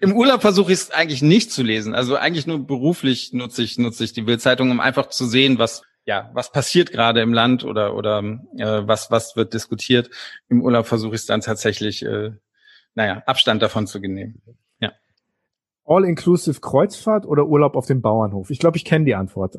Im 0.00 0.16
Urlaub 0.16 0.40
versuche 0.40 0.70
ich 0.70 0.78
es 0.78 0.90
eigentlich 0.92 1.22
nicht 1.22 1.50
zu 1.50 1.64
lesen. 1.64 1.92
Also 1.92 2.14
eigentlich 2.14 2.46
nur 2.46 2.64
beruflich 2.64 3.32
nutze 3.32 3.64
ich 3.64 3.78
nutze 3.78 4.04
ich 4.04 4.12
die 4.12 4.22
Bildzeitung, 4.22 4.70
um 4.70 4.78
einfach 4.78 5.08
zu 5.08 5.26
sehen, 5.26 5.58
was 5.58 5.82
ja, 6.08 6.30
was 6.32 6.50
passiert 6.50 6.90
gerade 6.90 7.20
im 7.20 7.34
Land 7.34 7.64
oder 7.64 7.94
oder 7.94 8.20
äh, 8.56 8.88
was 8.88 9.10
was 9.10 9.36
wird 9.36 9.52
diskutiert. 9.52 10.08
Im 10.48 10.62
Urlaub 10.62 10.86
versuche 10.86 11.14
ich 11.14 11.20
es 11.20 11.26
dann 11.26 11.42
tatsächlich, 11.42 12.02
äh, 12.02 12.30
naja, 12.94 13.22
Abstand 13.26 13.60
davon 13.60 13.86
zu 13.86 13.98
nehmen. 13.98 14.40
Ja. 14.80 14.92
All-inclusive 15.84 16.60
Kreuzfahrt 16.62 17.26
oder 17.26 17.44
Urlaub 17.46 17.76
auf 17.76 17.84
dem 17.84 18.00
Bauernhof? 18.00 18.48
Ich 18.48 18.58
glaube, 18.58 18.78
ich 18.78 18.86
kenne 18.86 19.04
die 19.04 19.14
Antwort. 19.14 19.56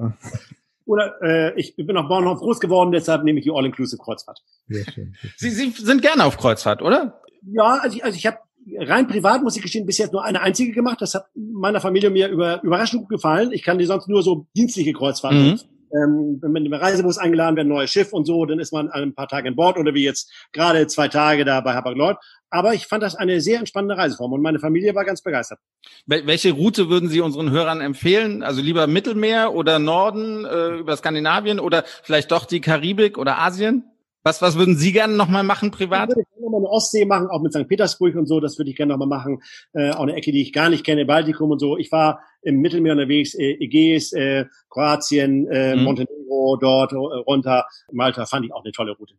Oder 0.86 1.22
äh, 1.22 1.54
ich 1.60 1.76
bin 1.76 1.96
auf 1.98 2.08
Bornholm 2.08 2.40
groß 2.40 2.60
geworden, 2.60 2.92
deshalb 2.92 3.24
nehme 3.24 3.38
ich 3.38 3.46
die 3.46 3.52
All-Inclusive-Kreuzfahrt. 3.52 4.42
Sehr 4.68 4.92
schön. 4.92 5.16
Sie, 5.38 5.52
Sie 5.52 5.70
sind 5.70 6.02
gerne 6.02 6.26
auf 6.26 6.38
Kreuzfahrt, 6.38 6.82
oder? 6.82 7.22
Ja, 7.44 7.78
also 7.84 7.96
ich, 7.96 8.04
also 8.04 8.18
ich 8.18 8.26
habe 8.26 8.40
rein 8.76 9.08
privat, 9.08 9.44
muss 9.44 9.56
ich 9.56 9.62
gestehen, 9.62 9.86
bis 9.86 10.00
jetzt 10.00 10.14
nur 10.14 10.24
eine 10.24 10.42
einzige 10.42 10.72
gemacht. 10.72 11.00
Das 11.00 11.14
hat 11.14 11.28
meiner 11.36 11.80
Familie 11.80 12.10
mir 12.10 12.28
über, 12.30 12.64
überraschend 12.64 13.04
gut 13.04 13.10
gefallen. 13.10 13.52
Ich 13.52 13.62
kann 13.62 13.78
die 13.78 13.86
sonst 13.86 14.08
nur 14.08 14.24
so 14.24 14.48
dienstliche 14.58 14.94
Kreuzfahrten. 14.94 15.52
Mhm. 15.52 15.60
Ähm, 15.94 16.40
wenn 16.42 16.52
man 16.52 16.66
im 16.66 16.74
Reisebus 16.74 17.18
eingeladen 17.18 17.56
wird, 17.56 17.66
ein 17.66 17.70
neues 17.70 17.92
Schiff 17.92 18.14
und 18.14 18.26
so, 18.26 18.46
dann 18.46 18.60
ist 18.60 18.72
man 18.72 18.90
ein 18.90 19.14
paar 19.14 19.28
Tage 19.28 19.48
an 19.48 19.56
Bord 19.56 19.78
oder 19.78 19.94
wie 19.94 20.04
jetzt 20.04 20.32
gerade 20.52 20.88
zwei 20.88 21.08
Tage 21.08 21.46
da 21.46 21.62
bei 21.62 21.74
Hapag-Lloyd. 21.74 22.18
Aber 22.52 22.74
ich 22.74 22.88
fand 22.88 23.04
das 23.04 23.16
eine 23.16 23.42
sehr 23.42 23.60
entspannende 23.60 23.98
Reiseform 23.98 24.34
und 24.34 24.42
meine 24.42 24.60
Familie 24.60 24.96
war 24.96 25.06
ganz 25.06 25.22
begeistert. 25.22 25.60
Welche 26.08 26.52
Route 26.52 26.90
würden 26.90 27.10
Sie 27.10 27.22
unseren 27.22 27.52
Hörern 27.52 27.82
empfehlen? 27.82 28.42
Also 28.42 28.62
lieber 28.62 28.88
Mittelmeer 28.88 29.54
oder 29.54 29.78
Norden 29.78 30.46
äh, 30.46 30.80
über 30.80 30.98
Skandinavien 30.98 31.60
oder 31.60 31.84
vielleicht 32.04 32.32
doch 32.32 32.46
die 32.46 32.62
Karibik 32.62 33.18
oder 33.18 33.40
Asien? 33.40 33.84
Was, 34.30 34.44
was 34.44 34.58
würden 34.60 34.78
Sie 34.78 34.92
gerne 34.92 35.16
nochmal 35.16 35.42
machen 35.42 35.72
privat? 35.72 36.12
Ich 36.12 36.16
würde 36.18 36.30
gerne 36.30 36.46
nochmal 36.46 36.60
eine 36.60 36.70
Ostsee 36.70 37.04
machen, 37.04 37.30
auch 37.32 37.42
mit 37.42 37.52
St. 37.52 37.68
Petersburg 37.68 38.14
und 38.14 38.28
so. 38.28 38.40
Das 38.40 38.60
würde 38.60 38.70
ich 38.70 38.78
gerne 38.78 38.92
nochmal 38.92 39.08
machen. 39.08 39.42
Äh, 39.74 39.90
auch 39.90 40.04
eine 40.04 40.14
Ecke, 40.14 40.32
die 40.32 40.44
ich 40.44 40.54
gar 40.54 40.70
nicht 40.70 40.86
kenne, 40.86 41.04
Baltikum 41.06 41.50
und 41.50 41.58
so. 41.58 41.80
Ich 41.80 41.92
war 41.92 42.22
im 42.44 42.62
Mittelmeer 42.62 42.92
unterwegs, 42.92 43.34
äh, 43.34 43.54
Ägäis, 43.54 44.14
äh, 44.14 44.46
Kroatien, 44.70 45.48
äh, 45.48 45.76
mhm. 45.76 45.84
Montenegro, 45.84 46.58
dort 46.62 46.92
äh, 46.92 46.96
runter, 46.96 47.66
Malta. 47.92 48.28
Fand 48.28 48.46
ich 48.46 48.54
auch 48.54 48.64
eine 48.64 48.72
tolle 48.72 48.92
Route. 48.92 49.16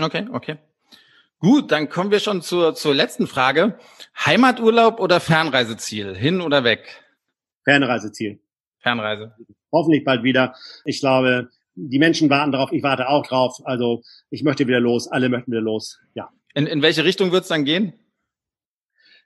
Okay, 0.00 0.26
okay. 0.32 0.56
Gut, 1.38 1.70
dann 1.70 1.88
kommen 1.88 2.10
wir 2.10 2.18
schon 2.18 2.42
zur, 2.42 2.74
zur 2.74 2.96
letzten 2.96 3.28
Frage. 3.28 3.78
Heimaturlaub 4.26 4.98
oder 4.98 5.20
Fernreiseziel? 5.20 6.16
Hin 6.16 6.40
oder 6.40 6.64
weg? 6.64 7.04
Fernreiseziel. 7.62 8.40
Fernreise. 8.80 9.36
Hoffentlich 9.70 10.04
bald 10.04 10.24
wieder. 10.24 10.56
Ich 10.84 10.98
glaube, 10.98 11.48
die 11.78 11.98
Menschen 11.98 12.28
warten 12.28 12.52
darauf, 12.52 12.72
ich 12.72 12.82
warte 12.82 13.08
auch 13.08 13.26
drauf. 13.26 13.60
Also 13.64 14.02
ich 14.30 14.42
möchte 14.42 14.66
wieder 14.66 14.80
los, 14.80 15.08
alle 15.08 15.28
möchten 15.28 15.52
wieder 15.52 15.60
los. 15.60 16.00
Ja. 16.14 16.30
In, 16.54 16.66
in 16.66 16.82
welche 16.82 17.04
Richtung 17.04 17.30
wird 17.30 17.42
es 17.42 17.48
dann 17.48 17.64
gehen? 17.64 17.92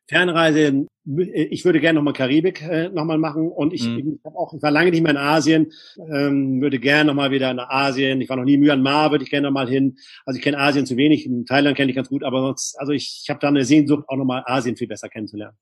Fernreise, 0.08 0.86
ich 1.04 1.64
würde 1.64 1.80
gerne 1.80 1.96
nochmal 1.96 2.12
Karibik 2.12 2.60
äh, 2.62 2.88
nochmal 2.88 3.18
machen 3.18 3.48
und 3.48 3.72
ich, 3.72 3.86
mhm. 3.86 4.18
ich, 4.22 4.34
auch, 4.34 4.52
ich 4.52 4.62
war 4.62 4.70
lange 4.70 4.90
nicht 4.90 5.02
mehr 5.02 5.12
in 5.12 5.16
Asien, 5.16 5.72
ähm, 5.96 6.60
würde 6.60 6.80
gerne 6.80 7.08
nochmal 7.08 7.30
wieder 7.30 7.54
nach 7.54 7.70
Asien. 7.70 8.20
Ich 8.20 8.28
war 8.28 8.36
noch 8.36 8.44
nie 8.44 8.54
in 8.54 8.60
Myanmar, 8.60 9.12
würde 9.12 9.24
ich 9.24 9.30
gerne 9.30 9.46
nochmal 9.46 9.68
hin. 9.68 9.96
Also 10.26 10.38
ich 10.38 10.44
kenne 10.44 10.58
Asien 10.58 10.86
zu 10.86 10.96
wenig, 10.96 11.24
in 11.24 11.46
Thailand 11.46 11.76
kenne 11.76 11.90
ich 11.90 11.96
ganz 11.96 12.08
gut, 12.08 12.24
aber 12.24 12.40
sonst, 12.40 12.78
also 12.78 12.92
ich, 12.92 13.20
ich 13.22 13.30
habe 13.30 13.40
da 13.40 13.48
eine 13.48 13.64
Sehnsucht, 13.64 14.04
auch 14.08 14.16
nochmal 14.16 14.42
Asien 14.44 14.76
viel 14.76 14.88
besser 14.88 15.08
kennenzulernen. 15.08 15.56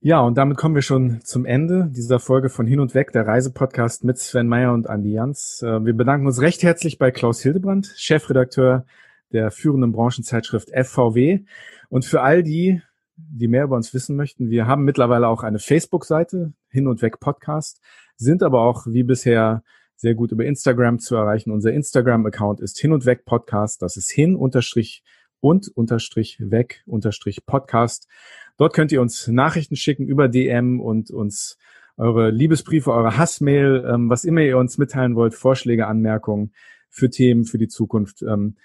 Ja, 0.00 0.20
und 0.20 0.38
damit 0.38 0.56
kommen 0.56 0.76
wir 0.76 0.82
schon 0.82 1.20
zum 1.24 1.44
Ende 1.44 1.90
dieser 1.90 2.20
Folge 2.20 2.50
von 2.50 2.68
Hin 2.68 2.78
und 2.78 2.94
Weg, 2.94 3.10
der 3.10 3.26
Reisepodcast 3.26 4.04
mit 4.04 4.16
Sven 4.16 4.46
Meyer 4.46 4.72
und 4.72 4.88
Andi 4.88 5.10
Jans. 5.10 5.60
Äh, 5.60 5.84
wir 5.84 5.92
bedanken 5.92 6.28
uns 6.28 6.40
recht 6.40 6.62
herzlich 6.62 6.98
bei 6.98 7.10
Klaus 7.10 7.40
Hildebrand, 7.42 7.92
Chefredakteur 7.96 8.86
der 9.32 9.50
führenden 9.50 9.90
Branchenzeitschrift 9.90 10.70
FVW. 10.70 11.40
Und 11.88 12.04
für 12.04 12.22
all 12.22 12.44
die, 12.44 12.80
die 13.16 13.48
mehr 13.48 13.64
über 13.64 13.74
uns 13.74 13.92
wissen 13.92 14.14
möchten, 14.14 14.50
wir 14.50 14.68
haben 14.68 14.84
mittlerweile 14.84 15.26
auch 15.26 15.42
eine 15.42 15.58
Facebook-Seite, 15.58 16.52
Hin 16.68 16.86
und 16.86 17.02
Weg 17.02 17.18
Podcast, 17.18 17.80
sind 18.16 18.44
aber 18.44 18.60
auch 18.60 18.86
wie 18.86 19.02
bisher 19.02 19.64
sehr 19.96 20.14
gut 20.14 20.30
über 20.30 20.44
Instagram 20.44 21.00
zu 21.00 21.16
erreichen. 21.16 21.50
Unser 21.50 21.72
Instagram-Account 21.72 22.60
ist 22.60 22.78
Hin 22.78 22.92
und 22.92 23.04
Weg 23.04 23.24
Podcast. 23.24 23.82
Das 23.82 23.96
ist 23.96 24.12
hin 24.12 24.36
unterstrich 24.36 25.02
und 25.40 25.68
unterstrich 25.68 26.38
weg 26.40 26.82
unterstrich 26.86 27.46
Podcast. 27.46 28.08
Dort 28.56 28.74
könnt 28.74 28.92
ihr 28.92 29.00
uns 29.00 29.28
Nachrichten 29.28 29.76
schicken 29.76 30.06
über 30.06 30.28
DM 30.28 30.80
und 30.80 31.10
uns 31.10 31.58
eure 31.96 32.30
Liebesbriefe, 32.30 32.92
eure 32.92 33.16
Hassmail, 33.16 33.84
ähm, 33.88 34.10
was 34.10 34.24
immer 34.24 34.40
ihr 34.42 34.58
uns 34.58 34.78
mitteilen 34.78 35.16
wollt, 35.16 35.34
Vorschläge, 35.34 35.86
Anmerkungen 35.86 36.52
für 36.90 37.10
Themen 37.10 37.44
für 37.44 37.58
die 37.58 37.68
Zukunft. 37.68 38.22
Ähm, 38.22 38.56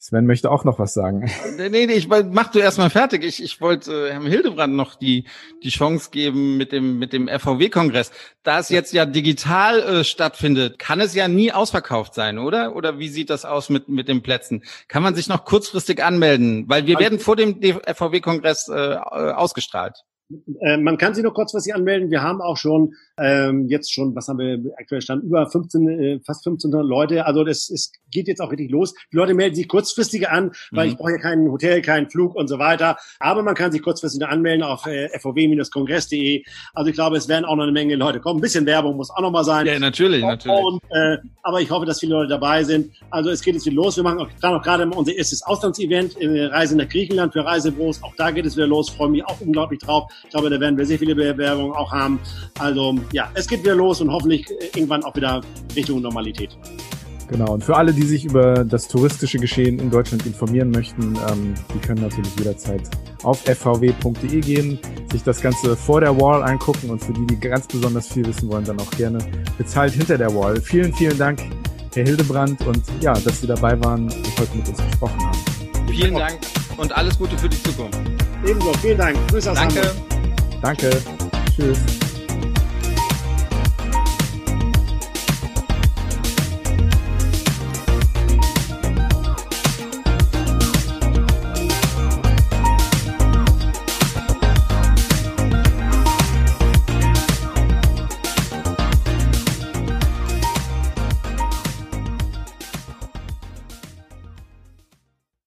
Sven 0.00 0.26
möchte 0.26 0.50
auch 0.50 0.64
noch 0.64 0.78
was 0.78 0.94
sagen. 0.94 1.28
Nee, 1.56 1.86
nee, 1.86 1.92
ich 1.92 2.08
mach 2.08 2.52
du 2.52 2.60
erstmal 2.60 2.88
fertig. 2.88 3.24
Ich, 3.24 3.42
ich 3.42 3.60
wollte 3.60 4.08
äh, 4.08 4.12
Herrn 4.12 4.26
Hildebrand 4.26 4.74
noch 4.74 4.94
die, 4.94 5.24
die 5.64 5.70
Chance 5.70 6.10
geben 6.12 6.56
mit 6.56 6.70
dem, 6.70 6.98
mit 7.00 7.12
dem 7.12 7.26
FVW-Kongress. 7.26 8.12
Da 8.44 8.60
es 8.60 8.68
jetzt 8.68 8.92
ja 8.92 9.06
digital 9.06 9.80
äh, 9.80 10.04
stattfindet, 10.04 10.78
kann 10.78 11.00
es 11.00 11.14
ja 11.14 11.26
nie 11.26 11.50
ausverkauft 11.50 12.14
sein, 12.14 12.38
oder? 12.38 12.76
Oder 12.76 13.00
wie 13.00 13.08
sieht 13.08 13.28
das 13.28 13.44
aus 13.44 13.70
mit, 13.70 13.88
mit 13.88 14.06
den 14.06 14.22
Plätzen? 14.22 14.62
Kann 14.86 15.02
man 15.02 15.16
sich 15.16 15.28
noch 15.28 15.44
kurzfristig 15.44 16.02
anmelden? 16.02 16.68
Weil 16.68 16.86
wir 16.86 17.00
werden 17.00 17.18
vor 17.18 17.34
dem 17.34 17.60
FVW-Kongress 17.60 18.68
äh, 18.68 18.94
ausgestrahlt. 18.94 20.04
Äh, 20.60 20.76
man 20.76 20.98
kann 20.98 21.14
sich 21.14 21.24
noch 21.24 21.32
kurzfristig 21.32 21.74
anmelden. 21.74 22.10
Wir 22.10 22.22
haben 22.22 22.40
auch 22.40 22.56
schon 22.56 22.94
ähm, 23.18 23.66
jetzt 23.68 23.92
schon, 23.92 24.14
was 24.14 24.28
haben 24.28 24.38
wir 24.38 24.58
aktuell 24.78 25.00
stand, 25.00 25.24
über 25.24 25.48
15, 25.48 25.88
äh, 25.88 26.20
fast 26.24 26.46
1500 26.46 26.86
Leute. 26.86 27.26
Also 27.26 27.44
das 27.44 27.70
ist, 27.70 27.94
geht 28.10 28.28
jetzt 28.28 28.40
auch 28.40 28.50
richtig 28.50 28.70
los. 28.70 28.94
Die 29.12 29.16
Leute 29.16 29.34
melden 29.34 29.56
sich 29.56 29.68
kurzfristig 29.68 30.28
an, 30.28 30.52
weil 30.70 30.86
mhm. 30.86 30.92
ich 30.92 30.98
brauche 30.98 31.12
ja 31.12 31.18
kein 31.18 31.50
Hotel, 31.50 31.80
keinen 31.80 32.10
Flug 32.10 32.34
und 32.34 32.48
so 32.48 32.58
weiter. 32.58 32.96
Aber 33.20 33.42
man 33.42 33.54
kann 33.54 33.72
sich 33.72 33.82
kurzfristig 33.82 34.24
anmelden 34.26 34.62
auf 34.62 34.86
äh, 34.86 35.08
fov-kongress.de. 35.18 36.44
Also 36.74 36.90
ich 36.90 36.94
glaube, 36.94 37.16
es 37.16 37.28
werden 37.28 37.44
auch 37.44 37.56
noch 37.56 37.64
eine 37.64 37.72
Menge 37.72 37.96
Leute 37.96 38.20
kommen. 38.20 38.38
Ein 38.38 38.42
bisschen 38.42 38.66
Werbung 38.66 38.96
muss 38.96 39.10
auch 39.10 39.22
noch 39.22 39.30
mal 39.30 39.44
sein. 39.44 39.66
Ja, 39.66 39.78
natürlich, 39.78 40.22
und, 40.22 40.28
natürlich. 40.28 40.58
Und, 40.58 40.82
äh, 40.90 41.16
aber 41.42 41.60
ich 41.60 41.70
hoffe, 41.70 41.86
dass 41.86 42.00
viele 42.00 42.14
Leute 42.14 42.28
dabei 42.28 42.64
sind. 42.64 42.92
Also 43.10 43.30
es 43.30 43.40
geht 43.40 43.54
jetzt 43.54 43.64
wieder 43.64 43.76
los. 43.76 43.96
Wir 43.96 44.04
machen 44.04 44.18
auch, 44.18 44.28
auch 44.42 44.62
gerade 44.62 44.86
unser 44.88 45.14
erstes 45.14 45.42
Auslandsevent, 45.42 46.20
äh, 46.20 46.44
Reise 46.46 46.76
nach 46.76 46.88
Griechenland 46.88 47.32
für 47.32 47.44
Reisebüros. 47.44 48.02
Auch 48.02 48.14
da 48.16 48.30
geht 48.30 48.44
es 48.44 48.56
wieder 48.56 48.66
los. 48.66 48.90
Freue 48.90 49.08
mich 49.08 49.24
auch 49.24 49.40
unglaublich 49.40 49.80
drauf. 49.80 50.12
Ich 50.24 50.30
glaube, 50.30 50.50
da 50.50 50.60
werden 50.60 50.76
wir 50.76 50.84
sehr 50.84 50.98
viele 50.98 51.14
Bewerbungen 51.14 51.72
auch 51.72 51.92
haben. 51.92 52.18
Also 52.58 52.94
ja, 53.12 53.30
es 53.34 53.46
geht 53.46 53.62
wieder 53.62 53.74
los 53.74 54.00
und 54.00 54.10
hoffentlich 54.10 54.46
irgendwann 54.74 55.02
auch 55.04 55.14
wieder 55.14 55.40
Richtung 55.74 56.02
Normalität. 56.02 56.56
Genau, 57.28 57.52
und 57.52 57.62
für 57.62 57.76
alle, 57.76 57.92
die 57.92 58.02
sich 58.02 58.24
über 58.24 58.64
das 58.64 58.88
touristische 58.88 59.38
Geschehen 59.38 59.78
in 59.78 59.90
Deutschland 59.90 60.24
informieren 60.24 60.70
möchten, 60.70 61.14
ähm, 61.30 61.54
die 61.74 61.78
können 61.78 62.00
natürlich 62.00 62.34
jederzeit 62.38 62.80
auf 63.22 63.42
fvw.de 63.44 64.40
gehen, 64.40 64.78
sich 65.12 65.22
das 65.22 65.42
Ganze 65.42 65.76
vor 65.76 66.00
der 66.00 66.18
Wall 66.18 66.42
angucken 66.42 66.88
und 66.88 67.04
für 67.04 67.12
die, 67.12 67.26
die 67.26 67.38
ganz 67.38 67.66
besonders 67.66 68.08
viel 68.08 68.24
wissen 68.24 68.48
wollen, 68.50 68.64
dann 68.64 68.80
auch 68.80 68.90
gerne 68.92 69.18
bezahlt 69.58 69.92
hinter 69.92 70.16
der 70.16 70.34
Wall. 70.34 70.58
Vielen, 70.60 70.94
vielen 70.94 71.18
Dank, 71.18 71.40
Herr 71.94 72.04
Hildebrand, 72.04 72.66
und 72.66 72.82
ja, 73.00 73.12
dass 73.12 73.42
Sie 73.42 73.46
dabei 73.46 73.78
waren 73.84 74.04
und 74.04 74.38
heute 74.40 74.56
mit 74.56 74.68
uns 74.68 74.78
gesprochen 74.78 75.20
haben. 75.20 75.38
Vielen 75.88 76.14
Dank 76.14 76.38
und 76.78 76.96
alles 76.96 77.18
Gute 77.18 77.36
für 77.36 77.48
die 77.48 77.62
Zukunft. 77.62 77.98
Ebenso, 78.44 78.72
vielen 78.74 78.98
Dank. 78.98 79.16
Grüße 79.28 79.50
aus 79.50 79.58
Danke. 79.58 79.80
Hamburg. 79.80 80.60
Danke. 80.62 80.90
Tschüss. 81.56 81.78